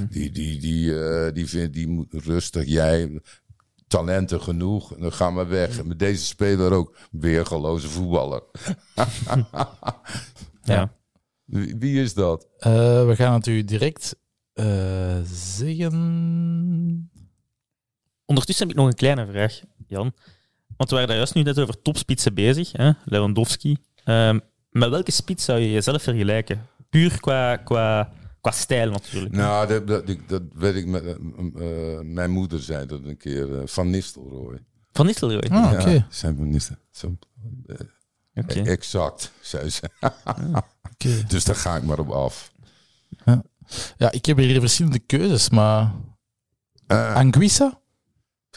Die, 0.09 0.31
die, 0.31 0.59
die, 0.59 0.99
eh, 1.03 1.33
die 1.33 1.47
vindt, 1.47 1.73
die 1.73 1.87
moet 1.87 2.13
rustig, 2.13 2.65
jij, 2.65 3.21
talenten 3.87 4.41
genoeg, 4.41 4.93
en 4.95 5.01
dan 5.01 5.13
gaan 5.13 5.35
we 5.35 5.45
weg. 5.45 5.77
En 5.79 5.87
met 5.87 5.99
deze 5.99 6.25
speler 6.25 6.71
ook, 6.71 6.97
weergeloze 7.11 7.89
voetballer. 7.89 8.43
Ja. 10.63 10.93
Wie, 11.45 11.75
wie 11.79 12.01
is 12.01 12.13
dat? 12.13 12.47
Eh, 12.57 13.05
we 13.07 13.13
gaan 13.15 13.33
het 13.33 13.47
u 13.47 13.63
direct 13.63 14.15
eh, 14.53 15.19
zeggen. 15.33 17.09
Ondertussen 18.25 18.67
heb 18.67 18.75
ik 18.75 18.81
nog 18.81 18.91
een 18.91 18.97
kleine 18.97 19.25
vraag, 19.25 19.59
Jan. 19.87 20.13
Want 20.77 20.89
we 20.89 20.95
waren 20.95 21.07
daar 21.07 21.17
juist 21.17 21.33
nu 21.35 21.41
net 21.43 21.59
over 21.59 21.81
topspitsen 21.81 22.33
bezig, 22.33 22.71
hè? 22.71 22.91
Lewandowski. 23.05 23.77
Ehm, 24.03 24.39
met 24.69 24.89
welke 24.89 25.11
spits 25.11 25.45
zou 25.45 25.59
je 25.59 25.71
jezelf 25.71 26.03
vergelijken? 26.03 26.67
Puur 26.89 27.19
qua, 27.19 27.55
qua, 27.55 28.11
qua 28.41 28.51
stijl 28.51 28.89
natuurlijk. 28.91 29.33
Nou, 29.33 29.67
dat, 29.67 29.87
dat, 29.87 30.09
ik- 30.09 30.29
dat 30.29 30.41
weet 30.53 30.75
ik, 30.75 30.85
met, 30.85 31.03
eh, 31.05 31.11
eh, 31.13 31.99
mijn 32.01 32.31
moeder 32.31 32.61
zei 32.61 32.85
dat 32.85 32.99
een 33.03 33.17
keer, 33.17 33.55
eh, 33.59 33.67
Van 33.67 33.89
Nistelrooy. 33.89 34.63
Van 34.93 35.05
Nistelrooy. 35.05 35.49
Ah, 35.49 35.71
oké. 35.71 35.89
Ja, 35.89 36.07
zijn. 36.09 36.61
Zo, 36.91 37.17
Oké. 38.35 38.61
Exact, 38.61 39.31
zei 39.41 39.69
ze. 39.69 39.89
Oké. 40.83 41.23
Dus 41.27 41.43
daar 41.43 41.55
ga 41.55 41.75
ik 41.75 41.83
maar 41.83 41.99
op 41.99 42.09
af. 42.09 42.51
Ja, 43.97 44.11
ik 44.11 44.25
heb 44.25 44.37
hier 44.37 44.59
verschillende 44.59 44.99
keuzes, 44.99 45.49
maar. 45.49 45.91
Anguissa? 46.87 47.79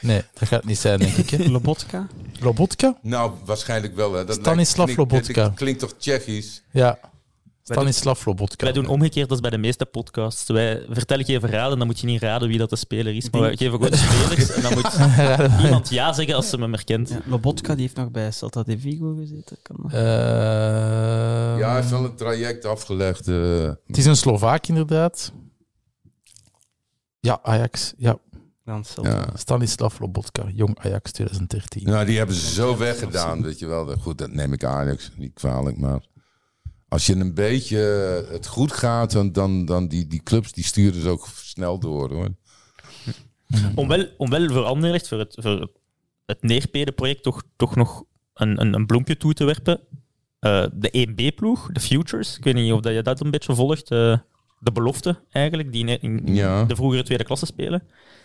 Nee, 0.03 0.23
dat 0.39 0.49
gaat 0.49 0.65
niet 0.65 0.79
zijn, 0.79 0.99
denk 0.99 1.13
ik. 1.17 1.31
hè. 1.31 1.45
Lobotka? 1.45 2.07
Lobotka? 2.41 2.99
nou, 3.03 3.33
waarschijnlijk 3.45 3.97
wel. 3.97 4.13
Hè. 4.13 4.25
Dat 4.25 4.37
Stanislav 4.37 4.87
lijkt- 4.87 4.95
klinkt- 4.95 5.13
Lobotka. 5.13 5.43
dat 5.43 5.55
Klinkt 5.55 5.81
toch 5.81 5.93
Tsjechisch? 5.99 6.63
Ja. 6.71 6.99
Stanislav 7.63 8.27
Lobotka. 8.27 8.65
Wij 8.65 8.75
doen 8.75 8.87
omgekeerd 8.87 9.31
als 9.31 9.41
bij 9.41 9.51
de 9.51 9.59
meeste 9.59 9.85
podcasts. 9.87 10.49
Wij 10.49 10.83
vertellen 10.91 11.25
geen 11.25 11.41
verhalen 11.41 11.73
en 11.73 11.79
dan 11.79 11.87
moet 11.87 12.01
je 12.01 12.07
niet 12.07 12.23
raden 12.23 12.49
wie 12.49 12.59
dat 12.59 12.71
de 12.71 12.77
speler 12.77 13.15
is. 13.17 13.31
Maar 13.31 13.41
wij 13.41 13.57
geven 13.57 13.73
gewoon 13.73 13.91
de 13.91 13.97
spelers 13.97 14.51
en 14.51 14.63
dan 14.63 14.75
moet 14.75 14.99
iemand 15.65 15.89
ja 15.89 16.13
zeggen 16.13 16.35
als 16.35 16.49
ze 16.49 16.57
hem 16.57 16.73
herkent. 16.73 17.09
Ja, 17.09 17.21
Lobotka 17.25 17.73
die 17.75 17.83
heeft 17.83 17.97
nog 17.97 18.11
bij 18.11 18.31
Celta 18.31 18.63
de 18.63 18.79
Vigo 18.79 19.15
gezeten. 19.15 19.57
Kan? 19.63 19.91
Eh, 19.91 19.99
Ja, 21.59 21.67
hij 21.67 21.75
heeft 21.77 21.91
wel 21.91 22.05
een 22.05 22.17
traject 22.17 22.65
afgelegd. 22.65 23.29
eh. 23.29 23.63
Het 23.87 23.97
is 23.99 24.05
een 24.07 24.17
Slovaak, 24.17 24.67
inderdaad. 24.67 25.33
Ja, 27.21 27.39
Ajax. 27.43 27.93
Ja, 27.97 28.19
Dan 28.69 28.85
ja. 29.03 29.27
Stanislav 29.35 29.99
Lobotka, 29.99 30.49
jong 30.55 30.79
Ajax 30.79 31.13
2013. 31.13 31.85
Nou, 31.85 32.07
die 32.07 32.17
hebben 32.17 32.37
ze 32.37 32.53
zo 32.53 32.77
weggedaan, 32.77 33.43
weet 33.43 33.59
je 33.59 33.67
wel. 33.67 33.97
Goed, 33.97 34.19
dat 34.19 34.33
neem 34.33 34.53
ik 34.53 34.65
Ajax 34.65 35.11
niet 35.17 35.33
kwalijk, 35.33 35.79
maar... 35.79 36.07
Als 36.89 37.07
je 37.07 37.15
een 37.17 37.35
beetje 37.35 37.79
het 38.31 38.47
goed 38.47 38.73
gaat, 38.73 39.13
dan, 39.13 39.33
dan, 39.33 39.65
dan 39.65 39.89
die, 39.89 40.07
die 40.07 40.23
clubs 40.23 40.53
die 40.53 40.65
sturen 40.65 41.01
ze 41.01 41.09
ook 41.09 41.27
snel 41.35 41.79
door, 41.79 42.13
hoor. 42.13 42.29
Om 43.75 43.89
wel, 43.89 44.07
om 44.17 44.31
wel 44.31 44.49
voor 44.49 44.65
Anderlecht, 44.65 45.09
voor 45.09 45.19
het, 45.19 45.37
voor 45.41 45.71
het, 46.27 46.43
Neerpede-project, 46.43 47.23
toch, 47.23 47.43
toch 47.57 47.77
nog 47.77 48.05
een, 48.35 48.61
een, 48.61 48.75
een 48.75 48.87
bloempje 48.87 49.17
toe 49.17 49.35
te 49.35 49.45
werpen. 49.45 49.81
Eh, 50.39 50.67
de 50.73 51.07
1B-ploeg, 51.09 51.73
de 51.73 51.81
Futures, 51.81 52.37
ik 52.37 52.45
weet 52.45 52.55
niet 52.55 52.73
of 52.73 52.81
dat 52.81 52.95
je 52.95 53.03
dat 53.03 53.21
een 53.21 53.31
beetje 53.31 53.55
volgt. 53.55 53.91
eh, 53.91 54.19
de 54.61 54.73
belofte 54.73 55.21
eigenlijk, 55.31 55.73
die 55.73 55.99
in, 55.99 56.21
Ja. 56.25 56.65
de 56.65 56.77
vroegere 56.77 57.03
tweede 57.03 57.25
klasse 57.25 57.47
spelen, 57.47 57.83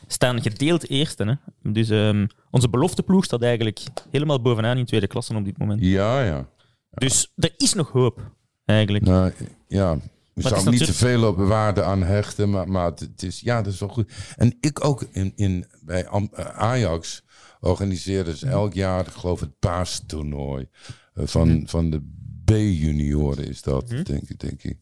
staan 0.07 0.41
gedeeld 0.41 0.89
eerste. 0.89 1.23
Hè? 1.23 1.71
Dus 1.71 1.89
ehm, 1.89 2.27
onze 2.51 2.69
belofteploeg 2.69 3.23
staat 3.23 3.41
eigenlijk 3.41 3.79
helemaal 4.11 4.41
bovenaan 4.41 4.77
in 4.77 4.85
tweede 4.85 5.07
klasse 5.07 5.35
op 5.35 5.45
dit 5.45 5.57
moment. 5.57 5.79
Ja, 5.81 6.23
ja. 6.23 6.47
Dus 6.89 7.31
er 7.35 7.53
is 7.57 7.73
nog 7.73 7.91
hoop, 7.91 8.31
eigenlijk. 8.65 9.05
Nou, 9.05 9.31
ja, 9.67 9.97
we 10.33 10.41
zouden 10.41 10.71
niet 10.73 10.85
te 10.85 10.93
veel 10.93 11.27
op 11.27 11.37
waarde 11.37 11.83
aan 11.83 12.03
hechten, 12.03 12.49
maar, 12.49 12.67
maar 12.69 12.85
het, 12.85 13.23
is, 13.23 13.39
ja, 13.39 13.61
dat 13.61 13.73
is 13.73 13.79
wel 13.79 13.89
goed. 13.89 14.11
En 14.35 14.57
ik 14.59 14.85
ook 14.85 15.01
in, 15.11 15.31
in, 15.35 15.65
bij 15.81 16.05
eh, 16.05 16.45
Ajax 16.45 17.23
organiseren 17.59 18.37
ze 18.37 18.47
elk 18.47 18.73
jaar, 18.73 18.99
ik 19.07 19.13
geloof 19.13 19.39
het 19.39 19.59
paastoernooi 19.59 20.67
eh, 21.13 21.25
van, 21.27 21.63
van 21.65 21.89
de 21.89 22.01
B-junioren 22.45 23.47
is 23.47 23.61
dat, 23.61 23.89
Mhm. 23.91 24.03
denk, 24.03 24.29
ik, 24.29 24.39
denk 24.39 24.63
ik. 24.63 24.77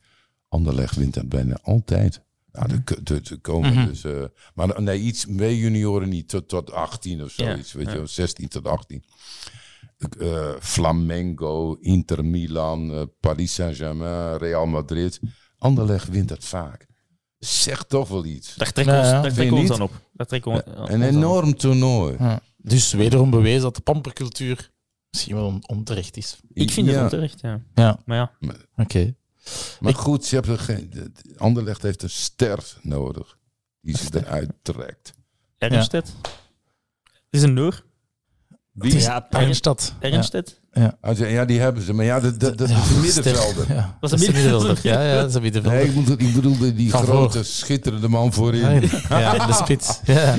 Anderlecht 0.52 0.96
wint 0.96 1.14
dat 1.14 1.30
bijna 1.30 1.58
altijd. 1.64 2.22
Nou, 2.52 2.68
Mhm. 2.68 2.80
de, 2.86 3.04
de, 3.04 3.22
de 3.22 3.38
komen 3.38 3.86
dus, 3.88 4.04
eh, 4.04 4.24
maar 4.54 4.82
nee, 4.82 5.00
iets 5.00 5.26
B-junioren 5.26 6.10
niet 6.10 6.30
tot, 6.30 6.48
tot 6.48 6.72
18 6.72 7.24
of 7.24 7.36
Ja, 7.38 7.46
zoiets, 7.52 7.72
weet 7.74 7.86
ja. 7.86 7.92
je, 7.92 7.98
wel, 7.98 8.08
16 8.08 8.48
tot 8.48 8.68
18 8.68 9.04
eh, 10.20 10.50
Flamengo, 10.60 11.74
Inter 11.80 12.26
Milan, 12.26 12.92
eh, 12.94 13.02
Paris 13.20 13.54
Saint-Germain, 13.54 14.38
Real 14.38 14.66
Madrid. 14.66 15.20
Anderlecht 15.58 16.10
wint 16.10 16.28
dat 16.30 16.44
vaak. 16.44 16.88
Zegt 17.40 17.90
toch 17.90 18.08
wel 18.10 18.26
iets. 18.26 18.56
Daar 18.56 18.72
trekken 18.72 18.94
we 18.96 19.56
ons, 19.56 19.68
ja. 19.68 19.74
aan 19.74 19.82
op. 19.82 20.02
Daar 20.14 20.28
trekken 20.28 20.52
we 20.54 20.64
ons- 20.78 20.90
Een 20.90 21.02
op. 21.04 21.10
enorm 21.10 21.56
toernooi. 21.58 22.16
Ja. 22.20 22.42
Dus 22.58 22.94
wederom 22.94 23.30
bewezen 23.30 23.62
dat 23.62 23.76
de 23.76 23.82
pampercultuur 23.82 24.72
misschien 25.10 25.36
wel 25.36 25.46
on- 25.46 25.68
onterecht 25.68 26.18
is. 26.18 26.40
Ik 26.54 26.72
vind 26.72 26.88
Ja. 26.88 26.94
het 26.94 27.02
onterecht, 27.04 27.42
ja. 27.42 27.62
Ja, 27.76 28.00
Maar 28.06 28.18
ja, 28.18 28.52
oké. 28.76 29.16
Maar 29.80 29.96
goed, 29.96 30.26
ze 30.26 30.36
hebben 30.36 30.60
geen, 30.60 30.90
de- 30.90 31.12
de- 31.12 31.38
Anderlecht 31.38 31.82
heeft 31.82 32.04
een 32.04 32.10
ster 32.10 32.78
nodig. 32.82 33.38
Die 33.82 33.98
ze 33.98 34.04
eruit 34.20 34.52
trekt. 34.62 35.14
Ernstedt. 35.58 36.14
Het 37.12 37.24
is 37.30 37.42
een 37.42 37.54
Noor. 37.54 37.84
Wie? 38.72 38.92
Ja. 40.12 40.16
Ah, 40.20 40.24
ze- 40.56 40.61
Ja, 41.16 41.46
die 41.46 41.60
hebben 41.60 41.84
ze. 41.84 41.94
Maar 41.94 42.06
ja, 42.06 42.20
dat, 42.20 42.40
dat, 42.40 42.58
dat 42.58 42.70
is 42.70 42.76
een 42.76 43.02
middenvelder. 43.02 43.74
Ja, 43.74 43.98
Was 44.00 44.12
dat 44.12 44.20
is 44.20 44.28
een 44.28 44.34
middenvelder. 44.34 44.68
middenvelder. 44.68 45.08
Ja, 45.08 45.14
ja, 45.14 45.20
dat 45.22 45.30
is 45.30 45.36
een 45.36 45.42
middenvelder. 45.42 45.80
Nee, 45.80 45.90
ik, 45.90 45.96
moet, 45.96 46.10
ik 46.22 46.34
bedoelde 46.36 46.74
die 46.74 46.90
Van 46.90 47.04
grote, 47.04 47.34
voor. 47.38 47.46
schitterende 47.46 48.08
man 48.08 48.34
voorin. 48.34 48.90
Ja, 49.10 49.20
Ja, 49.20 49.46
de 49.48 49.54
spits. 49.54 50.00
Ja. 50.06 50.36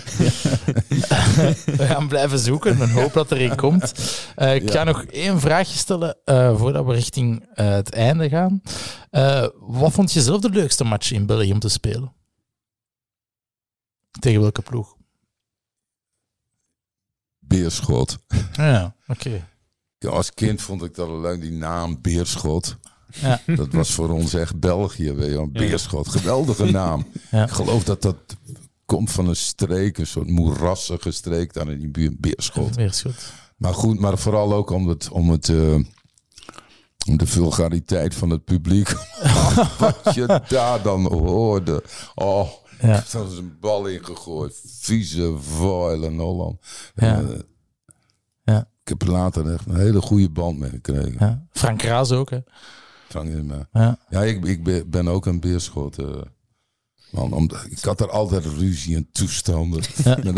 We 1.77 1.87
gaan 1.87 2.09
blijven 2.09 2.39
zoeken 2.39 2.81
en 2.81 2.91
hoop 2.91 3.13
dat 3.13 3.31
er 3.31 3.41
een 3.43 3.57
komt. 3.57 3.93
Eh, 4.37 4.55
ik 4.55 4.71
ga 4.71 4.79
Ja. 4.79 4.85
nog 4.85 5.03
één 5.05 5.41
vraagje 5.41 5.79
stellen 5.79 6.17
eh, 6.25 6.57
voordat 6.59 6.85
we 6.87 6.93
richting 6.93 7.47
eh, 7.55 7.71
het 7.71 7.93
einde 7.95 8.29
gaan. 8.29 8.63
Eh, 9.11 9.47
wat 9.61 9.93
vond 9.93 10.13
je 10.13 10.21
zelf 10.23 10.41
de 10.41 10.51
leukste 10.51 10.85
match 10.85 11.13
in 11.13 11.27
België 11.27 11.53
om 11.53 11.59
te 11.59 11.69
spelen? 11.69 12.13
Tegen 14.21 14.41
welke 14.41 14.63
ploeg? 14.63 14.97
Beerschot. 17.39 18.19
Ja, 18.53 18.95
oké. 19.07 19.47
Ja, 20.03 20.09
Als 20.11 20.35
kind 20.35 20.63
vond 20.63 20.83
ik 20.83 20.95
dat 20.95 21.09
al 21.09 21.21
leuk, 21.21 21.41
die 21.41 21.53
naam 21.53 21.99
Beerschot. 22.01 22.77
Ja. 23.21 23.41
Dat 23.47 23.73
was 23.73 23.91
voor 23.95 24.11
ons 24.11 24.35
echt 24.35 24.61
België, 24.61 25.13
weet 25.13 25.29
je 25.29 25.35
wel. 25.37 25.49
Beerschot, 25.51 26.09
geweldige 26.09 26.65
naam. 26.71 27.07
Ja. 27.31 27.45
Ik 27.45 27.51
geloof 27.51 27.85
dat 27.85 28.03
dat 28.03 28.17
komt 28.87 29.11
van 29.11 29.29
een 29.29 29.37
streek, 29.37 29.99
een 29.99 30.07
soort 30.07 30.29
moerassige 30.29 31.11
streek 31.11 31.53
daar 31.53 31.71
in 31.71 31.79
die 31.79 31.89
buurt, 31.91 32.21
Beerschot. 32.21 32.79
Is 32.79 33.01
goed. 33.01 33.33
Maar 33.57 33.75
goed, 33.75 33.99
maar 34.01 34.19
vooral 34.19 34.53
ook 34.55 34.71
om 34.71 34.89
het, 34.89 35.09
om 35.09 35.31
het, 35.31 35.49
eh, 35.49 35.75
om 37.09 37.17
de 37.17 37.27
vulgariteit 37.27 38.15
van 38.15 38.31
het 38.31 38.45
publiek. 38.45 38.89
Wat 39.79 40.15
je 40.15 40.41
daar 40.49 40.83
dan 40.83 41.07
hoorde. 41.13 41.85
Oh, 42.15 42.49
Ja. 42.81 42.89
er 43.13 43.19
was 43.25 43.37
een 43.37 43.57
bal 43.61 43.87
ingegooid. 43.87 44.61
Vieze 44.81 45.35
vuil 45.41 46.05
en 46.05 46.19
Holland. 46.19 46.61
Ja. 46.95 47.21
Eh, 47.21 47.29
Ja. 47.29 47.37
Ik 48.85 48.89
heb 48.89 49.03
er 49.03 49.11
later 49.11 49.53
echt 49.53 49.67
een 49.67 49.77
hele 49.77 50.01
goede 50.01 50.31
band 50.31 50.59
mee 50.59 50.71
gekregen. 50.71 51.17
Ja. 51.19 51.43
Frank 51.53 51.83
Raas 51.83 52.13
ook, 52.13 52.31
hè? 52.31 52.39
Frank 53.09 53.29
in 53.29 53.47
me. 53.47 53.67
Ja. 53.73 53.99
Ja, 54.09 54.23
ik, 54.23 54.45
ik 54.45 54.91
ben, 54.91 55.09
ook 55.09 55.27
een 55.27 55.41
beerschot. 55.41 55.99
eh, 55.99 56.07
man, 57.11 57.33
omdat, 57.33 57.67
ik 57.71 57.85
had 57.85 58.01
er 58.01 58.11
altijd 58.11 58.45
ruzie 58.45 58.97
en 58.97 59.09
toestanden. 59.13 59.83
Ja. 60.05 60.19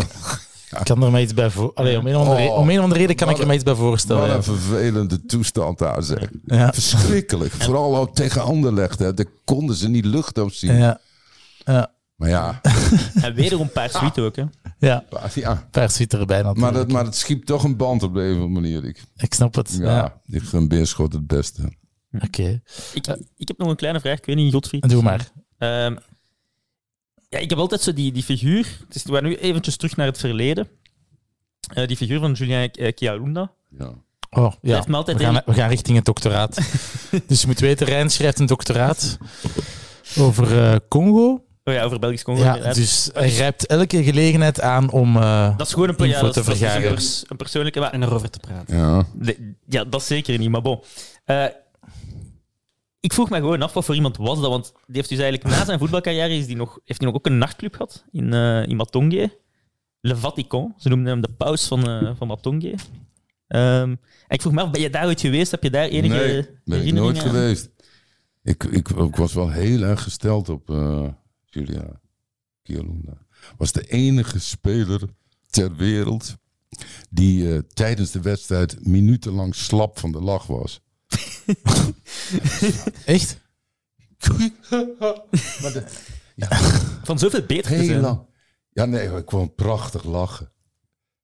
Ik 0.78 0.84
kan 0.84 1.02
er 1.02 1.10
mij 1.10 1.22
iets 1.22 1.34
bij 1.34 1.50
voor... 1.50 1.70
Allee, 1.74 1.98
om, 1.98 2.06
een 2.06 2.14
andere, 2.14 2.48
Oh. 2.48 2.56
om 2.58 2.68
een 2.70 2.76
of 2.76 2.82
andere 2.82 3.00
reden 3.00 3.16
kan 3.16 3.30
ik 3.30 3.38
er 3.38 3.46
mij 3.46 3.54
iets 3.54 3.64
bij 3.64 3.74
voorstellen. 3.74 4.22
Wat 4.22 4.30
ja. 4.30 4.36
een 4.36 4.42
vervelende 4.58 5.24
toestand 5.24 5.78
daar 5.78 6.02
zeg. 6.02 6.28
Ja. 6.44 6.72
Verschrikkelijk. 6.72 7.52
Vooral 7.52 7.96
ook 7.96 8.14
tegen 8.14 8.42
Anderlecht. 8.42 8.98
Hè. 8.98 9.14
Daar 9.14 9.26
konden 9.44 9.76
ze 9.76 9.88
niet 9.88 10.04
lucht 10.04 10.38
op 10.38 10.52
zien. 10.52 10.74
Ja. 11.64 11.90
Ja. 12.28 12.60
Maar 12.62 12.72
ja, 13.14 13.22
En 13.26 13.34
wederom 13.34 13.70
Paars 13.70 14.18
ook. 14.18 14.36
Hè. 14.36 14.44
Ja. 14.78 15.04
ja. 15.34 15.68
Paars 15.70 15.94
zit 15.94 16.12
erbij 16.14 16.42
natuurlijk. 16.42 16.58
Maar, 16.58 16.72
dat, 16.72 16.92
maar 16.92 17.04
het 17.04 17.16
schiep 17.16 17.44
toch 17.44 17.64
een 17.64 17.76
band 17.76 18.02
op 18.02 18.14
de 18.14 18.20
een 18.20 18.28
of 18.36 18.42
andere 18.42 18.60
manier. 18.60 18.84
Ik, 18.84 19.02
Ik 19.16 19.34
snap 19.34 19.54
het. 19.54 19.76
ja, 19.80 19.84
Ja. 19.84 20.20
ik 20.26 20.42
gun 20.42 20.68
Beerschot 20.68 21.12
het 21.12 21.26
beste. 21.26 21.62
Oké. 22.20 22.62
Ik, 22.94 23.06
ik 23.36 23.48
heb 23.48 23.58
nog 23.58 23.68
een 23.68 23.76
kleine 23.76 24.00
vraag. 24.00 24.18
Ik 24.18 24.24
weet 24.26 24.36
niet, 24.36 24.52
Godfried. 24.52 24.88
Doe 24.88 25.02
maar. 25.02 25.30
Ehm, 25.58 25.96
ja, 27.28 27.38
ik 27.38 27.50
heb 27.50 27.58
altijd 27.58 27.80
zo 27.80 27.92
die, 27.92 28.12
die 28.12 28.22
figuur. 28.22 28.78
Dus 28.88 29.02
we 29.02 29.12
gaan 29.12 29.22
nu 29.24 29.36
eventjes 29.36 29.76
terug 29.76 29.96
naar 29.96 30.06
het 30.06 30.18
verleden. 30.18 30.68
Eh, 31.74 31.86
die 31.86 31.96
figuur 31.96 32.20
van 32.20 32.32
Julien 32.32 32.70
eh, 32.70 32.94
Kialunda. 32.94 33.52
Ja. 33.78 33.92
Oh, 34.30 34.52
ja. 34.62 34.74
heeft 34.74 34.88
me 34.88 34.96
altijd 34.96 35.18
we, 35.18 35.24
gaan, 35.24 35.42
we 35.46 35.54
gaan 35.54 35.68
richting 35.68 35.96
het 35.96 36.06
doctoraat. 36.06 36.56
dus 37.26 37.40
je 37.40 37.46
moet 37.46 37.60
weten, 37.60 37.86
Rijn 37.86 38.10
schrijft 38.10 38.38
een 38.38 38.46
doctoraat 38.46 39.18
over 40.18 40.62
eh, 40.64 40.76
Congo. 40.88 41.44
Oh 41.64 41.74
ja, 41.74 41.82
over 41.82 41.98
Belgisch 41.98 42.22
Congo. 42.22 42.42
Ja, 42.42 42.72
dus 42.72 43.10
hij 43.12 43.30
grijpt 43.30 43.66
elke 43.66 44.02
gelegenheid 44.04 44.60
aan 44.60 44.90
om 44.90 45.16
eh, 45.16 45.56
dat 45.56 45.66
is 45.66 45.72
gewoon 45.72 45.88
een, 45.98 46.08
ja, 46.08 46.20
dat, 46.20 46.32
te 46.32 46.40
is- 46.40 46.46
dat 46.46 46.54
is 46.54 46.60
een, 46.60 46.68
vergaren. 46.70 46.98
een 47.28 47.36
persoonlijke... 47.36 47.80
maar- 47.80 47.92
En 47.92 48.02
erover 48.02 48.30
te 48.30 48.38
praten. 48.38 48.76
Ja. 48.76 49.06
Ja, 49.68 49.84
dat 49.84 50.02
zeker 50.02 50.38
niet, 50.38 50.50
maar 50.50 50.62
bon. 50.62 50.80
Eh, 51.24 51.44
ik 53.00 53.12
vroeg 53.12 53.30
me 53.30 53.36
gewoon 53.36 53.62
af 53.62 53.72
wat 53.72 53.84
voor 53.84 53.94
iemand 53.94 54.16
was 54.16 54.40
dat, 54.40 54.50
want 54.50 54.72
die 54.86 54.96
heeft 54.96 55.08
dus 55.08 55.18
eigenlijk 55.18 55.56
na 55.56 55.64
zijn 55.64 55.78
voetbalcarrière 55.78 56.34
is 56.36 56.46
die 56.46 56.56
nog, 56.56 56.78
heeft 56.84 57.00
hij 57.00 57.08
nog 57.10 57.16
ook 57.18 57.26
een 57.26 57.38
nachtclub 57.38 57.74
gehad 57.74 58.04
in, 58.12 58.32
eh 58.32 58.66
in 58.66 58.76
Matonge. 58.76 59.38
Le 60.00 60.16
Vatican, 60.16 60.74
ze 60.78 60.88
noemden 60.88 61.08
hem 61.12 61.20
de 61.20 61.30
paus 61.36 61.66
van, 61.66 61.88
eh 61.88 62.10
van 62.16 62.26
Matonge. 62.26 62.74
Ehm, 63.46 63.88
en 63.90 63.98
ik 64.28 64.40
vroeg 64.40 64.52
me 64.52 64.60
af, 64.62 64.70
ben 64.70 64.80
je 64.80 64.90
daar 64.90 65.06
ooit 65.06 65.20
geweest? 65.20 65.50
Heb 65.50 65.62
je 65.62 65.70
daar 65.70 65.86
enige 65.88 66.14
nee, 66.14 66.46
ben 66.64 66.86
ik 66.86 66.92
nooit 66.92 67.18
aan? 67.18 67.22
geweest. 67.28 67.68
Ik, 68.42 68.64
ik, 68.64 68.88
ik 68.88 69.16
was 69.16 69.32
wel 69.34 69.50
heel 69.50 69.82
erg 69.82 70.02
gesteld 70.02 70.48
op 70.48 70.70
eh, 70.70 71.06
Julia 71.54 72.00
Kialunda. 72.62 73.26
Was 73.56 73.72
de 73.72 73.86
enige 73.88 74.38
speler 74.38 75.00
ter 75.50 75.76
wereld 75.76 76.36
die 77.10 77.52
eh, 77.54 77.58
tijdens 77.58 78.10
de 78.10 78.20
wedstrijd 78.20 78.86
minutenlang 78.86 79.54
slap 79.54 79.98
van 79.98 80.12
de 80.12 80.20
lach 80.20 80.46
was. 80.46 80.80
Echt? 83.04 83.40
maar 85.62 85.72
de, 85.72 85.84
Van 87.04 87.18
zoveel 87.18 87.46
beter 87.46 87.70
te 87.70 87.76
heel 87.76 88.00
lang. 88.00 88.26
Ja, 88.70 88.84
nee, 88.84 89.16
ik 89.16 89.24
kwam 89.26 89.54
prachtig 89.54 90.04
lachen. 90.04 90.52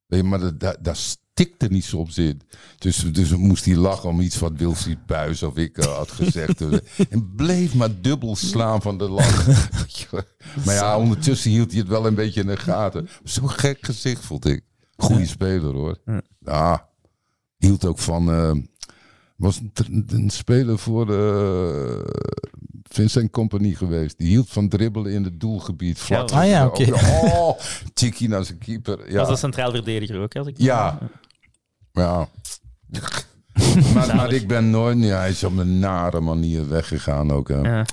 Weet 0.07 0.21
je, 0.21 0.27
maar 0.27 0.59
dat- 0.59 0.77
daar 0.85 0.97
daar 1.41 1.57
stikte 1.57 1.75
niet 1.75 1.85
soms 1.85 2.19
in. 2.19 2.41
Dus, 2.79 2.97
dus 2.97 3.31
moest 3.31 3.65
hij 3.65 3.77
lachen 3.77 4.09
om 4.09 4.21
iets 4.21 4.39
wat 4.39 4.53
Wilfried 4.57 5.07
Buis 5.07 5.43
of 5.43 5.57
ik 5.57 5.79
eh, 5.79 5.97
had 5.97 6.11
gezegd. 6.11 6.61
en 7.11 7.35
bleef 7.37 7.75
maar 7.75 8.01
dubbel 8.01 8.37
slaan 8.37 8.83
van 8.83 8.99
de 8.99 9.09
lach. 9.09 9.47
maar 10.65 10.75
ja, 10.75 10.99
ondertussen 10.99 11.51
hield 11.51 11.71
hij 11.71 11.81
het 11.81 11.89
wel 11.89 12.07
een 12.07 12.15
beetje 12.15 12.41
in 12.41 12.47
de 12.47 12.57
gaten. 12.57 13.09
Zo'n 13.25 13.51
gek 13.51 13.79
gezicht, 13.81 14.25
vond 14.25 14.45
ik. 14.45 14.65
Goeie 14.97 15.27
speler, 15.27 15.73
hoor. 15.73 15.99
Ja, 16.41 16.89
hield 17.57 17.85
ook 17.85 17.99
van... 17.99 18.31
eh, 18.31 18.53
was 19.37 19.61
een, 19.75 20.05
een 20.09 20.31
speler 20.31 20.79
voor 20.79 21.07
de 21.07 22.05
Vincent 22.83 23.31
Company 23.31 23.75
geweest. 23.75 24.19
Die 24.19 24.29
hield 24.29 24.49
van 24.49 24.69
dribbelen 24.69 25.13
in 25.13 25.25
het 25.25 25.41
doelgebied. 25.41 25.99
Vlak 25.99 26.31
Ja, 26.31 26.41
ah 26.41 26.49
ja, 26.49 26.67
oké. 26.67 26.93
Oh, 26.93 27.59
tikkie 27.95 28.29
naar 28.29 28.45
zijn 28.45 28.59
keeper. 28.59 29.11
Ja. 29.11 29.19
Was 29.19 29.29
dat 29.29 29.39
centraal 29.39 29.71
verdediger 29.71 30.21
ook? 30.21 30.37
Als 30.37 30.47
ik 30.47 30.59
Ja. 30.59 30.99
Ja. 31.93 32.29
maar, 33.95 34.17
maar 34.17 34.33
ik 34.33 34.49
ben 34.49 34.71
nooit... 34.71 34.99
Ja, 34.99 35.19
hij 35.19 35.31
is 35.31 35.45
op 35.45 35.57
een 35.57 35.79
nare 35.79 36.21
manier 36.21 36.69
weggegaan 36.69 37.33
ook. 37.33 37.49
Hè. 37.49 37.59
Ja. 37.61 37.87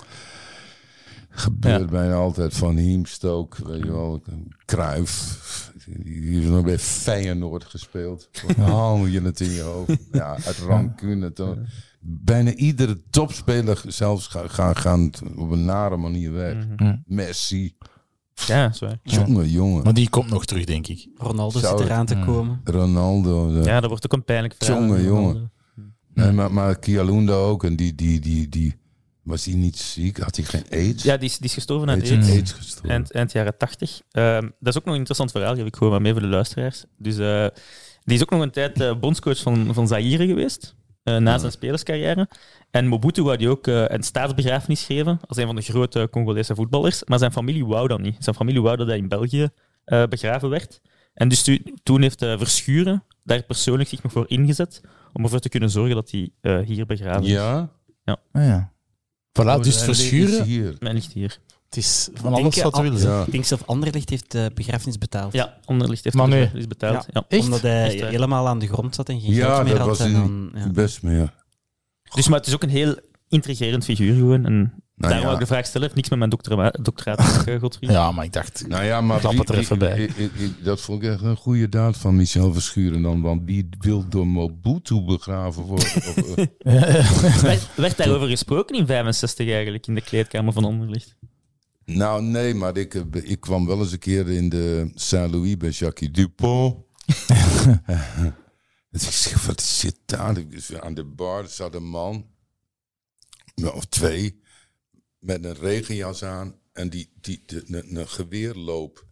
Gebeurt 1.30 1.90
bijna 1.90 2.14
altijd 2.14 2.54
van 2.54 2.78
Hiemstook. 2.78 3.58
Weet 3.58 3.84
je 3.84 3.92
wel. 3.92 4.22
Kruif. 4.66 5.72
Die 5.86 6.36
heeft 6.36 6.50
nog 6.50 6.64
bij 6.64 6.80
Feyenoord 6.80 7.64
gespeeld. 7.64 8.30
Haal 8.58 9.06
je 9.06 9.22
het 9.22 9.40
in 9.40 9.50
je 9.50 9.62
hoofd. 9.62 9.98
Ja, 10.12 10.38
uit 10.46 10.58
rancune. 10.58 11.34
toch. 11.34 11.56
Bijna 12.00 12.54
iedere 12.54 13.02
topspeler 13.10 13.82
zelfs 13.88 14.28
gaan, 14.28 14.50
gaan, 14.50 14.76
gaan 14.76 15.12
op 15.36 15.52
een 15.52 15.66
nare 15.66 15.98
manier 15.98 16.32
weg. 16.32 16.68
Mhm. 16.68 16.96
Messi. 17.06 17.76
Ja, 18.46 18.72
zwaar. 18.72 19.00
Jongen, 19.04 19.50
jongen. 19.50 19.84
Maar 19.84 19.94
die 19.94 20.10
komt 20.10 20.30
nog 20.30 20.46
terug, 20.46 20.66
denk 20.66 20.88
ik. 20.88 21.08
Ronaldo 21.16 21.60
Zou 21.60 21.72
zit 21.72 21.80
het- 21.80 21.90
eraan 21.90 22.06
te 22.06 22.20
komen. 22.20 22.62
Ronaldo. 22.64 23.54
de- 23.54 23.70
Ja, 23.70 23.80
dat 23.80 23.90
wordt 23.90 24.06
ook 24.06 24.14
een 24.14 24.26
pijnlijk 24.26 24.56
verhaal. 24.58 24.82
Jongen, 24.82 25.04
jongen. 25.04 25.52
Nee, 26.14 26.32
maar, 26.32 26.54
maar 26.54 26.80
Kialunda 26.80 27.34
ook. 27.34 27.64
En 27.64 27.76
die, 27.76 27.96
die, 27.96 28.20
die, 28.20 28.50
die, 28.50 28.76
was 29.24 29.46
hij 29.46 29.54
niet 29.56 29.78
ziek? 29.78 30.18
Had 30.18 30.36
hij 30.36 30.46
geen 30.46 30.64
aids? 30.72 31.04
Ja, 31.04 31.18
die 31.18 31.30
is, 31.30 31.38
die 31.38 31.46
is 31.48 31.54
gestorven 31.54 31.90
aan 31.90 31.96
aids, 31.96 32.12
AIDS. 32.12 32.30
AIDS 32.30 32.52
gestorven. 32.52 32.90
Eind, 32.90 33.12
eind 33.12 33.32
jaren 33.32 33.58
80. 33.58 34.02
Ehm, 34.12 34.42
dat 34.60 34.74
is 34.74 34.78
ook 34.78 34.86
nog 34.86 34.94
een 34.94 35.00
interessant 35.00 35.32
verhaal, 35.32 35.56
geef 35.56 35.66
ik 35.66 35.76
gewoon 35.76 35.92
maar 35.92 36.02
mee 36.02 36.12
voor 36.12 36.22
de 36.22 36.28
luisteraars. 36.28 36.86
Dus 36.98 37.18
eh, 37.18 37.48
die 38.04 38.16
is 38.16 38.22
ook 38.22 38.30
nog 38.30 38.42
een 38.42 38.52
tijd 38.52 38.82
eh, 38.82 39.00
bondscoach 39.00 39.42
van, 39.42 39.74
van 39.74 39.88
Zaire 39.88 40.28
geweest, 40.28 40.76
eh, 41.08 41.18
na 41.18 41.38
zijn 41.38 41.52
spelerscarrière. 41.52 42.28
En 42.72 42.88
Mobutu 42.88 43.24
wou 43.24 43.38
die 43.38 43.50
ook 43.50 43.68
eh, 43.68 43.84
een 43.88 44.04
staatsbegrafenis 44.04 44.84
geven 44.86 45.20
als 45.28 45.38
een 45.38 45.46
van 45.46 45.56
de 45.56 45.62
grote 45.62 46.08
Congolese 46.12 46.56
voetballers. 46.56 47.04
Maar 47.04 47.20
zijn 47.20 47.32
familie 47.32 47.66
wou 47.66 47.88
dat 47.88 48.00
niet. 48.00 48.16
Zijn 48.20 48.36
familie 48.36 48.62
wou 48.62 48.78
dat 48.78 48.88
hij 48.88 48.98
in 48.98 49.08
België 49.08 49.50
eh, 49.86 50.04
begraven 50.10 50.50
werd. 50.50 50.82
En 51.14 51.28
dus 51.30 51.42
tu- 51.44 51.64
toen 51.84 52.02
heeft 52.02 52.22
eh, 52.22 52.38
Verschuren 52.38 53.04
daar 53.24 53.44
persoonlijk 53.44 53.90
zich 53.90 54.04
nog 54.04 54.12
voor 54.12 54.26
ingezet 54.28 54.82
om 55.14 55.24
ervoor 55.24 55.40
te 55.40 55.50
kunnen 55.50 55.70
zorgen 55.70 55.96
dat 55.96 56.12
hij 56.12 56.30
eh, 56.42 56.60
hier 56.60 56.86
begraven 56.86 57.24
is. 57.24 57.30
Ja? 58.04 58.16
Ah, 58.32 58.44
ja. 58.44 58.72
Voilà, 59.42 59.46
Oh, 59.46 59.62
dus 59.64 59.84
verschuren. 59.84 60.76
Mijn 60.80 60.96
ligt 60.96 61.14
hier. 61.14 61.38
Het 61.70 61.78
is 61.78 62.10
van 62.14 62.34
alles 62.34 62.62
wat 62.62 62.78
we 62.78 62.82
willen. 62.82 63.02
Ja. 63.02 63.24
Ik 63.26 63.32
denk 63.32 63.44
zelf 63.46 63.64
Anderlecht 63.66 64.10
heeft 64.10 64.32
de 64.32 64.52
begrafenis 64.54 64.98
betaald. 64.98 65.34
Ja, 65.34 65.58
onderlicht 65.66 66.04
heeft 66.04 66.16
Maar 66.16 66.26
de 66.26 66.32
nee. 66.32 66.40
begrafenis 66.40 66.68
betaald. 66.68 67.06
Ja. 67.14 67.26
Echt? 67.28 67.44
Omdat 67.44 67.62
hij 67.62 67.84
Echt 68.00 68.10
helemaal 68.10 68.48
aan 68.48 68.60
de 68.60 68.68
grond 68.68 68.96
zat 68.96 69.10
en 69.10 69.22
geen 69.22 69.34
Ja, 69.34 69.46
geld 69.54 69.64
meer 69.64 69.70
dat 69.78 69.78
had. 69.78 69.88
was 69.88 70.00
en 70.00 70.08
in- 70.08 70.14
dan, 70.14 70.52
ja. 70.56 70.70
Best 70.70 71.02
meer. 71.02 71.34
Dus, 72.16 72.28
maar 72.28 72.38
het 72.38 72.48
is 72.48 72.54
ook 72.54 72.64
een 72.64 72.70
heel 72.70 72.96
intrigerend 73.30 73.84
figuur 73.84 74.16
gewoon. 74.16 74.46
En 74.46 74.54
Nou 74.54 74.72
Daarom 74.96 75.18
ja. 75.20 75.24
wou 75.24 75.34
ik 75.34 75.40
de 75.48 75.54
vraag 75.54 75.66
stellen. 75.66 75.82
Heeft 75.82 75.96
niks 75.96 76.10
met 76.10 76.18
mijn 76.20 76.30
doctora- 76.30 76.74
doctoraat 76.82 77.18
te 77.18 77.24
maken, 77.38 77.60
Godfried. 77.60 77.90
Ja, 77.90 78.12
maar 78.12 78.26
ik 78.26 78.34
dacht... 78.34 78.68
Nou 78.68 78.84
ja, 78.84 79.02
maar 79.02 79.20
Klap 79.20 79.38
het 79.38 79.50
er 79.50 79.58
even 79.58 79.80
bij. 79.80 80.10
dat 80.64 80.82
vond 80.82 81.04
ik 81.04 81.10
echt 81.10 81.22
een 81.22 81.36
goede 81.36 81.70
daad 81.70 81.98
van 81.98 82.16
Michel 82.16 82.54
Verschuren 82.54 83.02
dan. 83.02 83.22
Want 83.22 83.42
wie 83.46 83.70
wil 83.80 84.06
door 84.10 84.28
Mobutu 84.28 85.02
begraven 85.02 85.64
worden? 85.64 85.88
Of, 85.96 86.16
eh, 86.58 87.42
werd, 87.42 87.68
werd 87.76 87.98
daarover 87.98 88.28
gesproken 88.28 88.76
in 88.78 88.86
65 88.86 89.50
eigenlijk, 89.50 89.88
in 89.88 89.96
de 89.96 90.02
kleedkamer 90.02 90.54
van 90.54 90.66
Anderlicht? 90.66 91.16
Nou, 91.96 92.22
nee, 92.22 92.54
maar 92.54 92.78
ik, 92.78 92.94
eh, 92.96 93.04
ik 93.12 93.40
kwam 93.40 93.66
wel 93.66 93.80
eens 93.80 93.92
een 93.92 94.00
keer 94.00 94.30
in 94.30 94.50
de 94.50 94.92
Saint-Louis 94.96 95.58
bij 95.58 95.70
Jacques 95.70 96.12
Dupont. 96.12 96.76
Ik 98.92 99.02
zeg, 99.02 99.46
wat 99.46 99.62
zit 99.62 99.98
daar? 100.06 100.50
Dus 100.50 100.74
Aan 100.74 100.94
de 100.94 101.04
bar 101.06 101.48
zat 101.48 101.76
een 101.76 101.90
man, 101.90 102.28
of 103.56 103.86
twee, 103.86 104.42
met 105.20 105.44
een 105.44 105.54
regenjas 105.56 106.24
aan 106.24 106.60
en 106.74 106.90
die, 106.90 107.12
die, 107.22 107.44
de, 107.46 107.64
een, 107.68 107.96
een 107.96 108.08
geweerloop 108.08 109.08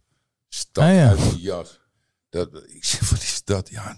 stak 0.48 0.84
Ah, 0.84 0.94
ja. 0.94 1.08
uit 1.08 1.30
die 1.30 1.40
jas. 1.40 1.80
Dat, 2.28 2.62
ik 2.68 2.84
zeg, 2.84 3.10
wat 3.10 3.22
is 3.22 3.44
dat? 3.44 3.68
Ja, 3.68 3.94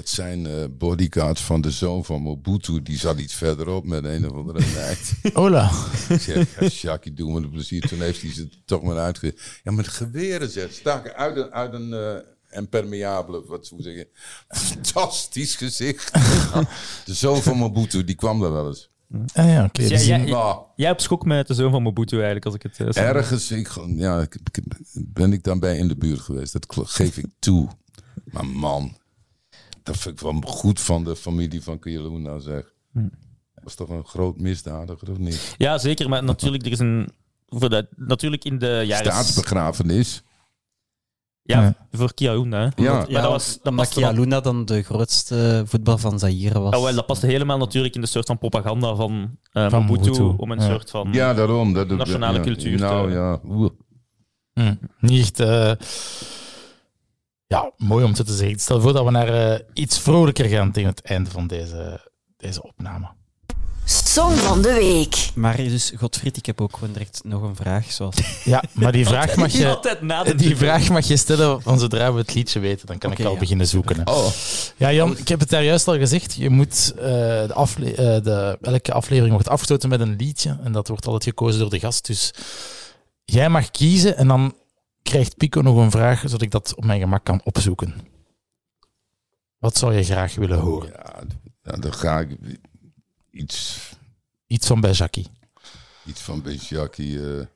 dat 0.00 0.08
zijn 0.08 0.46
eh, 0.46 0.52
bodyguards 0.78 1.42
van 1.42 1.60
de 1.60 1.70
zoon 1.70 2.04
van 2.04 2.22
Mobutu. 2.22 2.82
Die 2.82 2.98
zat 2.98 3.18
iets 3.18 3.34
verderop 3.34 3.84
met 3.86 4.04
een 4.04 4.30
of 4.30 4.36
andere 4.36 4.60
meid. 4.76 5.12
Hola. 5.32 5.70
Ik 6.08 6.20
zeg, 6.20 6.60
ja, 6.60 6.66
Jackie, 6.66 7.12
doe 7.14 7.32
me 7.32 7.36
een 7.40 7.50
plezier. 7.50 7.88
Toen 7.88 8.00
heeft 8.00 8.22
hij 8.22 8.32
ze 8.32 8.48
toch 8.64 8.82
maar 8.82 8.98
uitge... 8.98 9.34
Ja, 9.64 9.72
met 9.72 9.88
geweren 9.88 10.50
zeg. 10.50 10.72
Staken 10.72 11.14
uit 11.14 11.36
een, 11.36 11.50
uit 11.52 11.72
een 11.72 11.92
eh, 11.92 12.58
impermeabele, 12.58 13.42
wat 13.46 13.68
hoe 13.68 13.82
zeg 13.82 13.94
je... 13.94 14.08
Fantastisch 14.48 15.56
gezicht. 15.56 16.12
De 17.06 17.14
zoon 17.14 17.42
van 17.42 17.56
Mobutu, 17.56 18.04
die 18.04 18.14
kwam 18.16 18.40
daar 18.40 18.52
wel 18.52 18.66
eens. 18.68 18.90
Ah 19.32 19.46
ja, 19.48 19.68
dus 19.72 20.06
ja. 20.06 20.64
Jij 20.76 20.88
hebt 20.88 21.02
schok 21.02 21.24
met 21.24 21.46
de 21.46 21.54
zoon 21.54 21.70
van 21.70 21.82
Mobutu 21.82 22.14
eigenlijk, 22.14 22.44
als 22.44 22.54
ik 22.54 22.62
het... 22.62 22.76
zo- 22.76 23.00
Ergens 23.00 23.50
ik, 23.50 23.70
ja, 23.86 24.20
ik- 24.20 24.38
ben 24.92 25.32
ik 25.32 25.42
daarbij 25.42 25.76
in 25.76 25.88
de 25.88 25.96
buurt 25.96 26.20
geweest. 26.20 26.52
Dat 26.52 26.66
geef 26.68 27.16
ik 27.16 27.26
toe. 27.38 27.68
Maar 28.24 28.46
man, 28.46 28.96
dat 29.82 29.96
vind 29.96 30.14
ik 30.14 30.20
wel 30.20 30.40
goed 30.44 30.80
van 30.80 31.04
de 31.04 31.16
familie 31.16 31.62
van 31.62 31.78
Kiyaluna 31.78 32.38
zeg. 32.38 32.72
Dat 32.92 33.64
was 33.64 33.74
toch 33.74 33.88
een 33.88 34.04
groot 34.04 34.40
misdadiger, 34.40 35.10
of 35.10 35.18
niet? 35.18 35.54
Ja, 35.58 35.78
zeker. 35.78 36.08
Maar 36.08 36.24
natuurlijk, 36.24 36.66
er 36.66 36.72
is 36.72 36.78
een... 36.78 37.08
Voor 37.46 37.68
dat, 37.70 37.86
natuurlijk 37.96 38.44
in 38.44 38.58
de 38.58 38.82
jaren... 38.86 39.06
Staatsbegrafenis. 39.12 40.22
Ja, 41.42 41.60
Ja. 41.62 41.74
voor 41.92 42.14
Kiaounda. 42.14 42.58
hè. 42.74 42.82
Ja. 42.82 42.92
Maar 42.92 43.06
dat, 43.22 43.30
was, 43.30 43.58
dat, 43.62 43.76
dan, 43.76 43.86
Kialuna 43.88 44.40
dan 44.40 44.64
de 44.64 44.82
grootste 44.82 45.62
voetbal 45.66 45.98
van 45.98 46.18
Zaire 46.18 46.58
was. 46.58 46.76
oh, 46.76 46.82
wel, 46.82 46.94
dat 46.94 47.06
paste 47.06 47.26
helemaal 47.26 47.58
natuurlijk 47.58 47.94
in 47.94 48.00
de 48.00 48.06
soort 48.06 48.26
van 48.26 48.38
propaganda 48.38 48.94
van, 48.94 49.38
eh 49.52 49.70
Van 49.70 49.84
Mobutu, 49.84 50.10
Mobutu, 50.10 50.42
om 50.42 50.50
een 50.50 50.58
ja. 50.60 50.66
soort 50.68 50.90
van... 50.90 51.12
Ja, 51.12 51.34
daarom. 51.34 51.72
Dat, 51.72 51.88
dat- 51.88 51.98
Nationale 51.98 52.38
ja. 52.38 52.44
cultuur 52.44 52.78
Nou 52.78 53.08
te- 53.08 53.14
ja. 53.14 53.40
Oeh. 53.44 53.70
Hm, 54.52 54.74
Niet 55.00 55.40
echt... 55.40 55.40
ja, 57.50 57.72
mooi 57.76 58.04
om 58.04 58.14
zo 58.14 58.22
te 58.22 58.32
zeggen. 58.32 58.54
Ik 58.54 58.60
stel 58.60 58.80
voor 58.80 58.92
dat 58.92 59.04
we 59.04 59.10
naar 59.10 59.52
eh, 59.52 59.58
iets 59.74 59.98
vrolijker 59.98 60.44
gaan 60.44 60.72
tegen 60.72 60.90
het 60.90 61.02
einde 61.02 61.30
van 61.30 61.46
deze, 61.46 62.00
deze 62.36 62.62
opname. 62.62 63.08
Song 63.84 64.34
van 64.34 64.62
de 64.62 64.72
week. 64.72 65.30
Maar 65.34 65.56
dus, 65.56 65.92
Godfried, 65.96 66.36
ik 66.36 66.46
heb 66.46 66.60
ook 66.60 66.74
gewoon 66.74 66.92
direct 66.92 67.20
nog 67.24 67.42
een 67.42 67.56
vraag. 67.56 67.92
Zoals... 67.92 68.16
Ja, 68.44 68.64
maar 68.72 68.92
die 68.92 69.06
vraag 69.06 69.36
mag 69.36 69.52
je... 69.52 70.32
Die 70.36 70.56
vraag 70.56 70.88
mag 70.88 71.06
je 71.06 71.16
stellen 71.16 71.62
van 71.62 71.78
zodra 71.78 72.12
we 72.12 72.18
het 72.18 72.34
liedje 72.34 72.60
weten. 72.60 72.86
Dan 72.86 72.98
kan 72.98 73.12
ik 73.12 73.24
al 73.24 73.32
ja. 73.32 73.38
beginnen 73.38 73.66
zoeken. 73.66 73.96
hè. 73.96 74.12
Oh, 74.12 74.26
Ja, 74.76 74.92
Jan, 74.92 75.18
ik 75.18 75.28
heb 75.28 75.40
het 75.40 75.48
daar 75.50 75.64
juist 75.64 75.88
al 75.88 75.98
gezegd. 75.98 76.34
Je 76.34 76.50
moet, 76.50 76.92
eh, 76.96 77.02
de 77.46 77.54
afle- 77.54 77.94
eh, 77.94 78.22
de, 78.22 78.58
elke 78.62 78.92
aflevering 78.92 79.32
wordt 79.32 79.48
afgesloten 79.48 79.88
met 79.88 80.00
een 80.00 80.16
liedje. 80.16 80.58
En 80.64 80.72
dat 80.72 80.88
wordt 80.88 81.06
altijd 81.06 81.24
gekozen 81.24 81.60
door 81.60 81.70
de 81.70 81.78
gast. 81.78 82.06
Dus 82.06 82.30
jij 83.24 83.48
mag 83.48 83.70
kiezen 83.70 84.16
en 84.16 84.28
dan 84.28 84.54
krijgt 85.02 85.36
Pico 85.36 85.60
nog 85.60 85.76
een 85.76 85.90
vraag, 85.90 86.20
zodat 86.20 86.42
ik 86.42 86.50
dat 86.50 86.74
op 86.74 86.84
mijn 86.84 87.00
gemak 87.00 87.24
kan 87.24 87.40
opzoeken. 87.44 87.94
Wat 89.58 89.76
zou 89.76 89.94
je 89.94 90.04
graag 90.04 90.34
willen 90.34 90.58
horen? 90.58 90.90
ja. 90.92 91.22
Nou, 91.62 91.80
dan 91.80 91.92
ga 91.94 92.20
ik 92.20 92.38
iets, 93.30 93.78
Iets 94.46 94.66
van 94.66 94.80
Jackie. 94.92 95.26
iets 96.04 96.20
van 96.20 96.42
Jackie. 96.68 97.36
eh. 97.38 97.46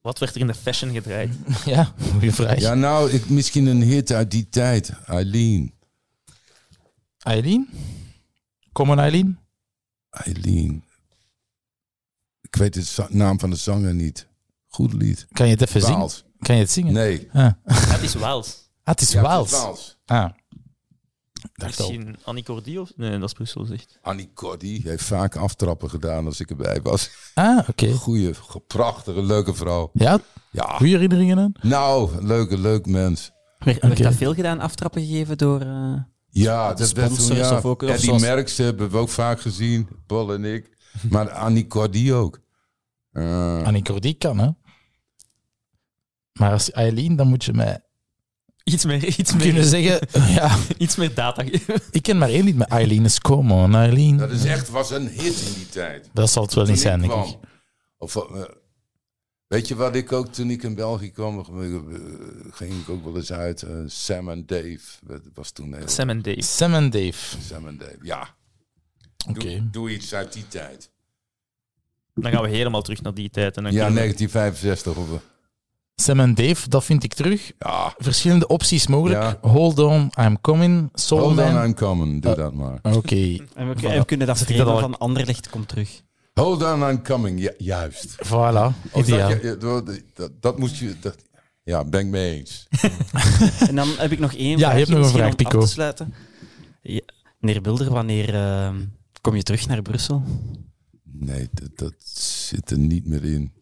Wat 0.00 0.18
werd 0.18 0.34
er 0.34 0.40
in 0.40 0.46
de 0.46 0.54
fashion 0.54 0.92
gedraaid? 0.92 1.34
Ja, 1.64 1.94
goede 2.10 2.32
vraag. 2.32 2.58
Ja, 2.60 2.74
nou, 2.74 3.10
ik, 3.10 3.28
misschien 3.28 3.66
een 3.66 3.82
hit 3.82 4.12
uit 4.12 4.30
die 4.30 4.48
tijd. 4.48 4.90
Eileen. 5.06 5.74
Eileen? 7.18 7.68
Kom 8.72 8.86
maar, 8.86 8.98
Eileen. 8.98 9.38
Eileen. 10.10 10.84
Ik 12.40 12.56
weet 12.56 12.74
de 12.74 13.06
naam 13.08 13.38
van 13.38 13.50
de 13.50 13.56
zanger 13.56 13.94
niet. 13.94 14.26
Goed 14.66 14.92
lied. 14.92 15.26
Kan 15.32 15.46
je 15.48 15.52
het 15.56 15.62
even? 15.74 15.80
Waals. 15.80 16.24
Kan 16.38 16.54
je 16.54 16.60
het 16.62 16.70
zingen? 16.70 16.92
Nee. 16.92 17.28
Ah, 17.32 17.50
Het 17.64 18.02
is 18.02 18.14
Waals. 18.14 18.70
Ah, 18.84 18.94
het 18.94 19.00
is 19.00 19.12
Ja, 19.12 19.18
het 19.18 19.26
Waals. 19.28 19.52
is 19.52 19.58
Waals. 19.60 19.98
Ah. 20.06 20.28
Dacht 21.54 21.80
al. 21.80 21.90
Misschien 21.90 22.16
Annie 22.24 22.44
Cordy 22.44 22.76
of... 22.76 22.92
Nee, 22.96 23.10
dat 23.18 23.28
is 23.28 23.32
Brussel, 23.34 23.64
zegt. 23.64 23.98
Annie 24.02 24.30
Cordy 24.34 24.82
heeft 24.82 25.04
vaak 25.04 25.36
aftrappen 25.36 25.90
gedaan 25.90 26.26
als 26.26 26.40
ik 26.40 26.50
erbij 26.50 26.80
was. 26.82 27.10
Ah, 27.34 27.68
oké. 27.68 27.92
Goeie, 28.04 28.34
prachtige, 28.66 29.22
leuke 29.22 29.54
vrouw. 29.54 29.90
Ja, 29.92 30.18
Ja. 30.50 30.64
goede 30.76 30.92
herinneringen 30.92 31.38
aan? 31.38 31.52
Nou, 31.60 32.24
leuke, 32.24 32.58
leuk 32.58 32.86
mens. 32.86 33.30
Werd, 33.58 33.80
werd 33.80 33.92
Oké. 33.94 34.02
dat 34.02 34.14
veel 34.14 34.34
gedaan, 34.34 34.60
aftrappen 34.60 35.02
gegeven 35.06 35.38
door... 35.38 35.60
eh, 35.60 35.92
Ja, 36.30 36.72
De 36.72 36.78
dat 36.78 36.92
werd 36.92 37.26
toen, 37.26 37.36
ja. 37.36 37.56
of 37.56 37.64
ook- 37.64 37.82
of 37.82 37.88
Eddie 37.88 38.04
zoals- 38.04 38.22
Merckx 38.22 38.56
hebben 38.56 38.90
we 38.90 38.96
ook 38.96 39.08
vaak 39.08 39.40
gezien. 39.40 39.88
Paul 40.06 40.32
en 40.32 40.44
ik. 40.44 40.76
Maar 41.10 41.30
Annie 41.46 41.66
Cordy 41.66 42.12
ook. 42.12 42.40
Eh, 43.12 43.62
Annie 43.62 43.82
Cordy 43.82 44.16
kan, 44.18 44.38
hè? 44.38 44.48
Maar 46.38 46.52
als 46.52 46.70
Eileen, 46.70 47.16
dan 47.16 47.28
moet 47.28 47.44
je 47.44 47.52
mij 47.52 47.80
Iets 48.64 48.84
meer, 48.84 49.04
iets 49.04 49.30
kunnen 49.36 49.54
meer, 49.54 49.62
zeggen... 49.64 50.08
Ja, 50.34 50.56
iets 50.78 50.96
meer 50.96 51.14
data 51.14 51.42
geven. 51.44 51.80
ik 51.90 52.02
ken 52.02 52.18
maar 52.18 52.28
één 52.28 52.44
lied 52.44 52.56
met 52.56 52.68
Eileen. 52.68 53.04
Is 53.04 53.20
Come 53.20 53.54
on, 53.54 53.74
Eileen. 53.74 54.16
dat 54.16 54.30
is 54.30 54.44
echt, 54.44 54.68
was 54.68 54.90
een 54.90 55.08
hit 55.08 55.40
in 55.40 55.52
die 55.54 55.68
tijd. 55.68 56.10
Dat 56.12 56.30
zal 56.30 56.42
het 56.42 56.54
wel 56.54 56.64
Toen 56.64 56.72
niet 56.72 56.82
zijn, 56.82 57.02
ik 57.02 57.10
denk 57.10 57.26
ik. 57.26 57.36
Of, 57.98 58.16
eh, 58.16 58.42
weet 59.46 59.68
je 59.68 59.74
wat 59.74 59.94
ik 59.96 60.12
ook, 60.12 60.26
toen 60.32 60.50
ik 60.50 60.62
in 60.62 60.74
België 60.74 61.10
kwam, 61.10 61.38
eh, 61.38 61.44
ging 62.50 62.72
ik 62.80 62.88
ook 62.88 63.04
wel 63.04 63.16
eens 63.16 63.32
uit. 63.32 63.62
eh, 63.62 63.76
Sam 63.86 64.28
en 64.30 64.46
Dave. 64.46 64.78
Dat 65.06 65.20
was 65.34 65.50
toen 65.50 65.74
heel... 65.74 65.88
Sam 65.88 66.08
en 66.10 66.22
Dave. 66.22 66.42
Sam 66.42 66.74
en 66.74 66.90
Dave. 66.90 67.40
Sam 67.46 67.66
en 67.68 67.78
Dave, 67.78 67.98
ja. 68.02 68.34
Oké. 69.28 69.38
Doe, 69.40 69.70
doe 69.70 69.90
iets 69.90 70.14
uit 70.14 70.32
die 70.32 70.48
tijd. 70.48 70.90
Dan 72.14 72.32
gaan 72.32 72.42
we 72.42 72.48
helemaal 72.48 72.82
terug 72.82 73.02
naar 73.02 73.14
die 73.14 73.30
tijd. 73.30 73.56
En 73.56 73.62
dan 73.62 73.72
Ja, 73.72 73.84
kunnen 73.84 74.02
we- 74.02 74.08
1965. 74.14 74.96
Of, 74.96 75.22
Sam 76.00 76.20
en 76.20 76.34
Dave, 76.34 76.68
dat 76.68 76.84
vind 76.84 77.04
ik 77.04 77.14
terug. 77.14 77.52
ja, 77.58 77.94
Verschillende 77.96 78.46
opties 78.46 78.86
mogelijk. 78.86 79.20
Ja. 79.22 79.38
Hold 79.40 79.78
on, 79.78 80.10
I'm 80.20 80.40
coming. 80.40 80.88
Soul 80.94 81.20
hold 81.20 81.38
on. 81.38 81.64
I'm 81.64 81.74
coming. 81.74 82.22
Doe 82.22 82.30
Eh, 82.32 82.36
dat 82.38 82.52
maar. 82.54 82.78
Oké. 82.82 83.16
En 83.54 83.68
we, 83.68 83.74
Voilà. 83.76 83.84
en 83.84 83.98
we 83.98 84.04
kunnen 84.04 84.26
dat 84.26 84.48
ik 84.48 84.56
dat 84.56 84.66
al- 84.66 84.78
van 84.78 84.98
Anderlecht 84.98 85.48
komt 85.50 85.68
terug. 85.68 86.02
Hold 86.34 86.62
on, 86.62 86.82
I'm 86.88 87.02
coming. 87.02 87.40
Ja, 87.40 87.52
juist. 87.58 88.16
Voilà. 88.26 88.94
Ideaal. 88.96 89.40
Dat, 89.58 89.60
dat, 89.86 90.00
dat, 90.14 90.30
dat 90.42 90.58
moest 90.58 90.76
je... 90.76 90.94
Dat, 91.00 91.16
ja, 91.62 91.84
ben 91.84 92.00
ik 92.00 92.06
mee 92.06 92.36
eens. 92.38 92.66
En 93.68 93.74
dan 93.74 93.88
heb 93.96 94.12
ik 94.12 94.18
nog 94.18 94.32
één 94.34 94.50
Ja, 94.50 94.56
vraag. 94.58 94.72
je 94.72 94.78
hebt 94.78 94.90
nog 94.90 95.04
een 95.06 95.12
vraag, 95.12 95.30
om 95.30 95.36
Pico. 95.36 95.58
af 95.58 95.64
te 95.64 95.70
sluiten. 95.70 96.14
Ja, 96.82 97.00
meneer 97.38 97.60
Bilder, 97.62 97.90
wanneer 97.90 98.34
eh, 98.34 98.74
kom 99.20 99.36
je 99.36 99.42
terug 99.42 99.66
naar 99.66 99.82
Brussel? 99.82 100.22
Nee, 101.12 101.48
dat, 101.52 101.70
dat 101.74 101.94
zit 102.14 102.70
er 102.70 102.78
niet 102.78 103.06
meer 103.06 103.24
in. 103.24 103.52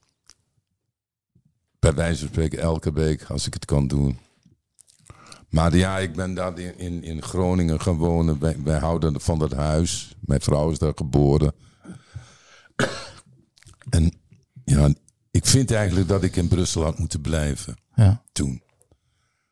Bij 1.86 1.94
wijze 1.94 2.18
van 2.18 2.28
spreken 2.28 2.58
elke 2.58 2.92
week, 2.92 3.22
als 3.22 3.46
ik 3.46 3.54
het 3.54 3.64
kan 3.64 3.86
doen. 3.86 4.18
Maar 5.48 5.76
ja, 5.76 5.98
ik 5.98 6.14
ben 6.14 6.34
daar 6.34 6.58
in, 6.58 6.78
in, 6.78 7.02
in 7.02 7.22
Groningen 7.22 7.80
gaan 7.80 7.96
wonen. 7.96 8.38
Wij, 8.38 8.56
wij 8.62 8.78
houden 8.78 9.20
van 9.20 9.38
dat 9.38 9.52
huis. 9.52 10.16
Mijn 10.20 10.40
vrouw 10.40 10.70
is 10.70 10.78
daar 10.78 10.92
geboren. 10.94 11.54
En 13.90 14.12
ja, 14.64 14.94
ik 15.30 15.46
vind 15.46 15.70
eigenlijk 15.70 16.08
dat 16.08 16.22
ik 16.22 16.36
in 16.36 16.48
Brussel 16.48 16.82
had 16.82 16.98
moeten 16.98 17.20
blijven. 17.20 17.76
Ja. 17.94 18.22
Toen. 18.32 18.62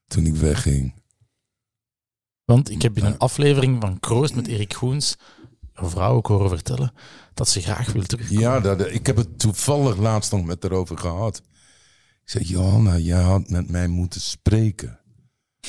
Toen 0.07 0.27
ik 0.27 0.35
wegging. 0.35 0.95
Want 2.45 2.71
ik 2.71 2.83
heb 2.83 2.97
in 2.97 3.05
een 3.05 3.19
aflevering 3.19 3.81
van 3.81 4.01
Kroost 4.01 4.35
met 4.35 4.47
Erik 4.47 4.75
Goens 4.75 5.17
een 5.75 5.91
vrouw 5.91 6.15
ook 6.15 6.27
horen 6.27 6.49
vertellen 6.49 6.93
dat 7.35 7.49
ze 7.49 7.61
graag 7.61 7.93
wil 7.93 8.03
terugkomen. 8.03 8.43
Ja, 8.43 8.61
dat, 8.61 8.81
ik 8.81 9.07
heb 9.07 9.17
het 9.17 9.39
toevallig 9.39 9.97
laatst 9.97 10.33
nog 10.33 10.45
met 10.45 10.63
haar 10.63 10.73
over 10.73 10.99
gehad. 10.99 11.43
Ik 12.25 12.31
zei, 12.31 12.45
Johanna, 12.45 12.97
jij 12.99 13.23
had 13.23 13.49
met 13.49 13.71
mij 13.71 13.89
moeten 13.89 14.21
spreken. 14.21 15.01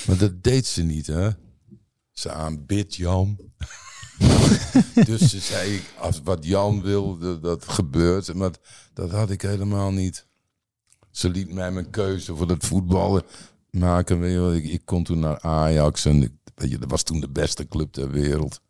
Maar 0.08 0.18
dat 0.18 0.44
deed 0.44 0.66
ze 0.66 0.84
niet, 0.84 1.08
hè. 1.08 1.30
Ze 2.12 2.32
aanbidt 2.32 2.96
Jan. 2.96 3.38
dus 5.06 5.30
ze 5.30 5.40
zei, 5.40 5.82
als 6.00 6.22
wat 6.24 6.46
Jan 6.46 6.82
wil, 6.82 7.18
dat, 7.18 7.44
dat 7.44 7.68
gebeurt. 7.68 8.34
Maar 8.34 8.52
dat 8.94 9.12
had 9.12 9.30
ik 9.30 9.42
helemaal 9.42 9.92
niet. 9.92 10.28
Ze 11.12 11.30
liet 11.30 11.54
mij 11.54 11.72
mijn 11.72 11.90
keuze 11.90 12.36
voor 12.36 12.50
het 12.50 12.66
voetballen 12.66 13.24
maken. 13.70 14.20
Weet 14.20 14.32
je 14.32 14.38
wel. 14.40 14.54
Ik, 14.54 14.66
ik 14.66 14.86
kon 14.86 15.04
toen 15.04 15.20
naar 15.20 15.40
Ajax 15.42 16.06
en 16.06 16.24
ik- 16.24 16.52
weet 16.56 16.70
je, 16.70 16.78
dat 16.78 16.90
was 16.92 17.04
toen 17.04 17.20
de 17.20 17.30
beste 17.30 17.68
club 17.68 17.92
ter 17.92 18.10
wereld. 18.12 18.62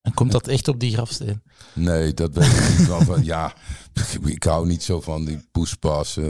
En 0.01 0.13
komt 0.13 0.31
dat 0.31 0.47
echt 0.47 0.67
op 0.67 0.79
die 0.79 0.93
grafsteen? 0.93 1.41
Nee, 1.73 2.13
dat 2.13 2.33
weet 2.33 2.45
ik 2.45 2.77
niet. 2.77 2.87
wel 2.87 3.01
van, 3.01 3.23
ja, 3.23 3.53
ik 4.25 4.43
hou 4.43 4.67
niet 4.67 4.83
zo 4.83 5.01
van 5.01 5.25
die 5.25 5.47
poespas. 5.51 6.17
eh, 6.17 6.25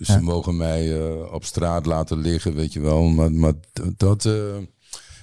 ze 0.00 0.20
mogen 0.20 0.56
mij 0.56 1.00
eh, 1.00 1.32
op 1.32 1.44
straat 1.44 1.86
laten 1.86 2.18
liggen, 2.18 2.54
weet 2.54 2.72
je 2.72 2.80
wel. 2.80 3.02
Maar, 3.02 3.32
maar 3.32 3.52
dat... 3.96 4.24
eh, 4.24 4.56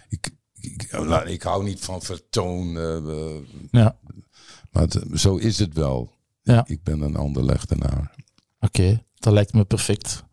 ik, 0.09 0.29
ik, 0.53 0.91
nou, 0.91 1.29
ik 1.29 1.41
hou 1.41 1.63
niet 1.63 1.79
van 1.79 2.01
vertoon. 2.01 2.77
eh, 2.77 3.35
Ja. 3.71 3.99
Maar 4.71 4.83
het- 4.83 5.03
zo 5.13 5.35
is 5.35 5.59
het 5.59 5.73
wel. 5.73 6.13
Ja. 6.41 6.63
Ik 6.67 6.83
ben 6.83 7.01
een 7.01 7.15
ander 7.15 7.43
lechtenaar. 7.45 8.15
Oké, 8.59 9.05
dat 9.15 9.33
lijkt 9.33 9.53
me 9.53 9.65
perfect 9.65 10.23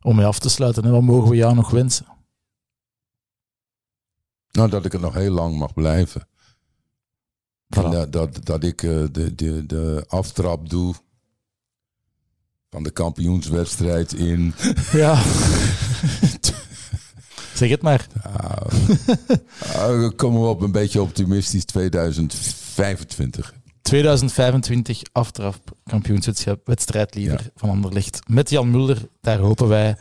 om 0.00 0.16
mee 0.16 0.26
af 0.26 0.38
te 0.38 0.48
sluiten. 0.48 0.84
En 0.84 0.90
wat 0.92 1.02
mogen 1.02 1.30
we 1.30 1.36
jou 1.36 1.54
nog 1.54 1.70
wensen? 1.70 2.06
Nou, 4.50 4.68
dat 4.70 4.84
ik 4.84 4.92
er 4.92 5.00
nog 5.00 5.14
heel 5.14 5.30
lang 5.32 5.56
mag 5.58 5.74
blijven. 5.74 6.28
Voilà. 7.76 7.84
En 7.84 7.90
dat, 7.90 8.12
dat, 8.12 8.44
dat 8.44 8.64
ik 8.64 8.80
de, 8.80 9.32
de, 9.34 9.66
de 9.66 10.04
aftrap 10.08 10.68
doe 10.70 10.94
van 12.72 12.82
de 12.82 12.90
kampioenswedstrijd 12.90 14.12
in... 14.12 14.54
Ja. 14.92 15.22
zeg 17.60 17.70
het 17.70 17.82
maar. 17.82 18.06
Nou, 19.74 20.10
komen 20.10 20.40
we 20.40 20.46
op 20.46 20.60
een 20.60 20.72
beetje 20.72 21.02
optimistisch 21.02 21.64
2025. 21.64 23.54
2025 23.82 25.02
aftrap 25.12 25.56
kampioenswedstrijdleader 25.84 27.50
van 27.56 27.70
Anderlecht. 27.70 28.20
Met 28.26 28.50
Jan 28.50 28.70
Mulder, 28.70 29.08
daar 29.20 29.38
hopen 29.38 29.68
wij... 29.68 29.96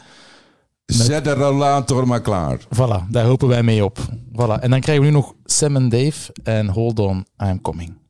Zet 0.86 1.24
de 1.24 1.34
rollator 1.34 2.08
maar 2.08 2.22
klaar. 2.22 2.60
Voilà, 2.60 3.10
daar 3.10 3.26
hopen 3.26 3.48
wij 3.48 3.64
mee 3.64 3.84
op. 3.84 4.00
Voilà. 4.32 4.60
En 4.60 4.70
dan 4.70 4.80
krijgen 4.80 5.04
we 5.04 5.10
nu 5.10 5.16
nog 5.16 5.34
Sam 5.46 5.76
en 5.76 5.90
Dave 5.90 6.34
en 6.44 6.68
Hold 6.68 7.00
On, 7.00 7.26
I'm 7.38 7.62
Coming. 7.62 8.01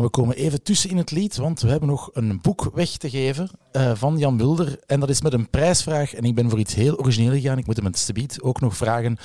We 0.00 0.08
komen 0.08 0.36
even 0.36 0.62
tussen 0.62 0.90
in 0.90 0.96
het 0.96 1.10
lied, 1.10 1.36
want 1.36 1.60
we 1.60 1.68
hebben 1.68 1.88
nog 1.88 2.10
een 2.12 2.38
boek 2.42 2.70
weg 2.74 2.90
te 2.90 3.10
geven 3.10 3.50
eh, 3.72 3.92
van 3.94 4.18
Jan 4.18 4.36
Mulder. 4.36 4.78
En 4.86 5.00
dat 5.00 5.08
is 5.08 5.22
met 5.22 5.32
een 5.32 5.50
prijsvraag. 5.50 6.14
En 6.14 6.24
ik 6.24 6.34
ben 6.34 6.50
voor 6.50 6.58
iets 6.58 6.74
heel 6.74 6.98
origineel 6.98 7.32
gegaan. 7.32 7.58
Ik 7.58 7.66
moet 7.66 7.76
hem 7.76 7.84
met 7.84 7.98
Stebiet 7.98 8.42
ook 8.42 8.60
nog 8.60 8.76
vragen. 8.76 9.18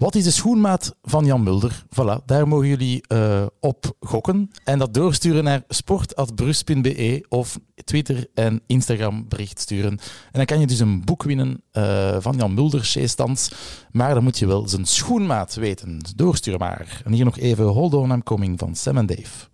Wat 0.00 0.14
is 0.14 0.24
de 0.24 0.30
schoenmaat 0.30 0.94
van 1.02 1.24
Jan 1.24 1.42
Mulder? 1.42 1.84
Voilà, 1.84 2.24
daar 2.24 2.48
mogen 2.48 2.66
jullie 2.68 3.02
eh, 3.06 3.46
op 3.60 3.96
gokken. 4.00 4.50
En 4.64 4.78
dat 4.78 4.94
doorsturen 4.94 5.44
naar 5.44 5.62
sport.brus.be 5.68 7.24
of 7.28 7.58
Twitter 7.84 8.26
en 8.34 8.62
Instagram 8.66 9.28
bericht 9.28 9.60
sturen. 9.60 9.90
En 9.90 9.98
dan 10.32 10.44
kan 10.44 10.60
je 10.60 10.66
dus 10.66 10.78
een 10.78 11.04
boek 11.04 11.22
winnen 11.22 11.62
eh, 11.70 12.16
van 12.18 12.36
Jan 12.36 12.54
Mulder, 12.54 12.84
Sjeestans. 12.84 13.52
Maar 13.92 14.14
dan 14.14 14.22
moet 14.22 14.38
je 14.38 14.46
wel 14.46 14.68
zijn 14.68 14.86
schoenmaat 14.86 15.54
weten. 15.54 16.00
Doorstuur 16.16 16.58
maar. 16.58 17.02
En 17.04 17.12
hier 17.12 17.24
nog 17.24 17.38
even 17.38 17.64
Hold 17.64 17.94
On 17.94 18.22
Coming 18.22 18.58
van 18.58 18.74
Sam 18.74 18.96
en 18.96 19.06
Dave. 19.06 19.49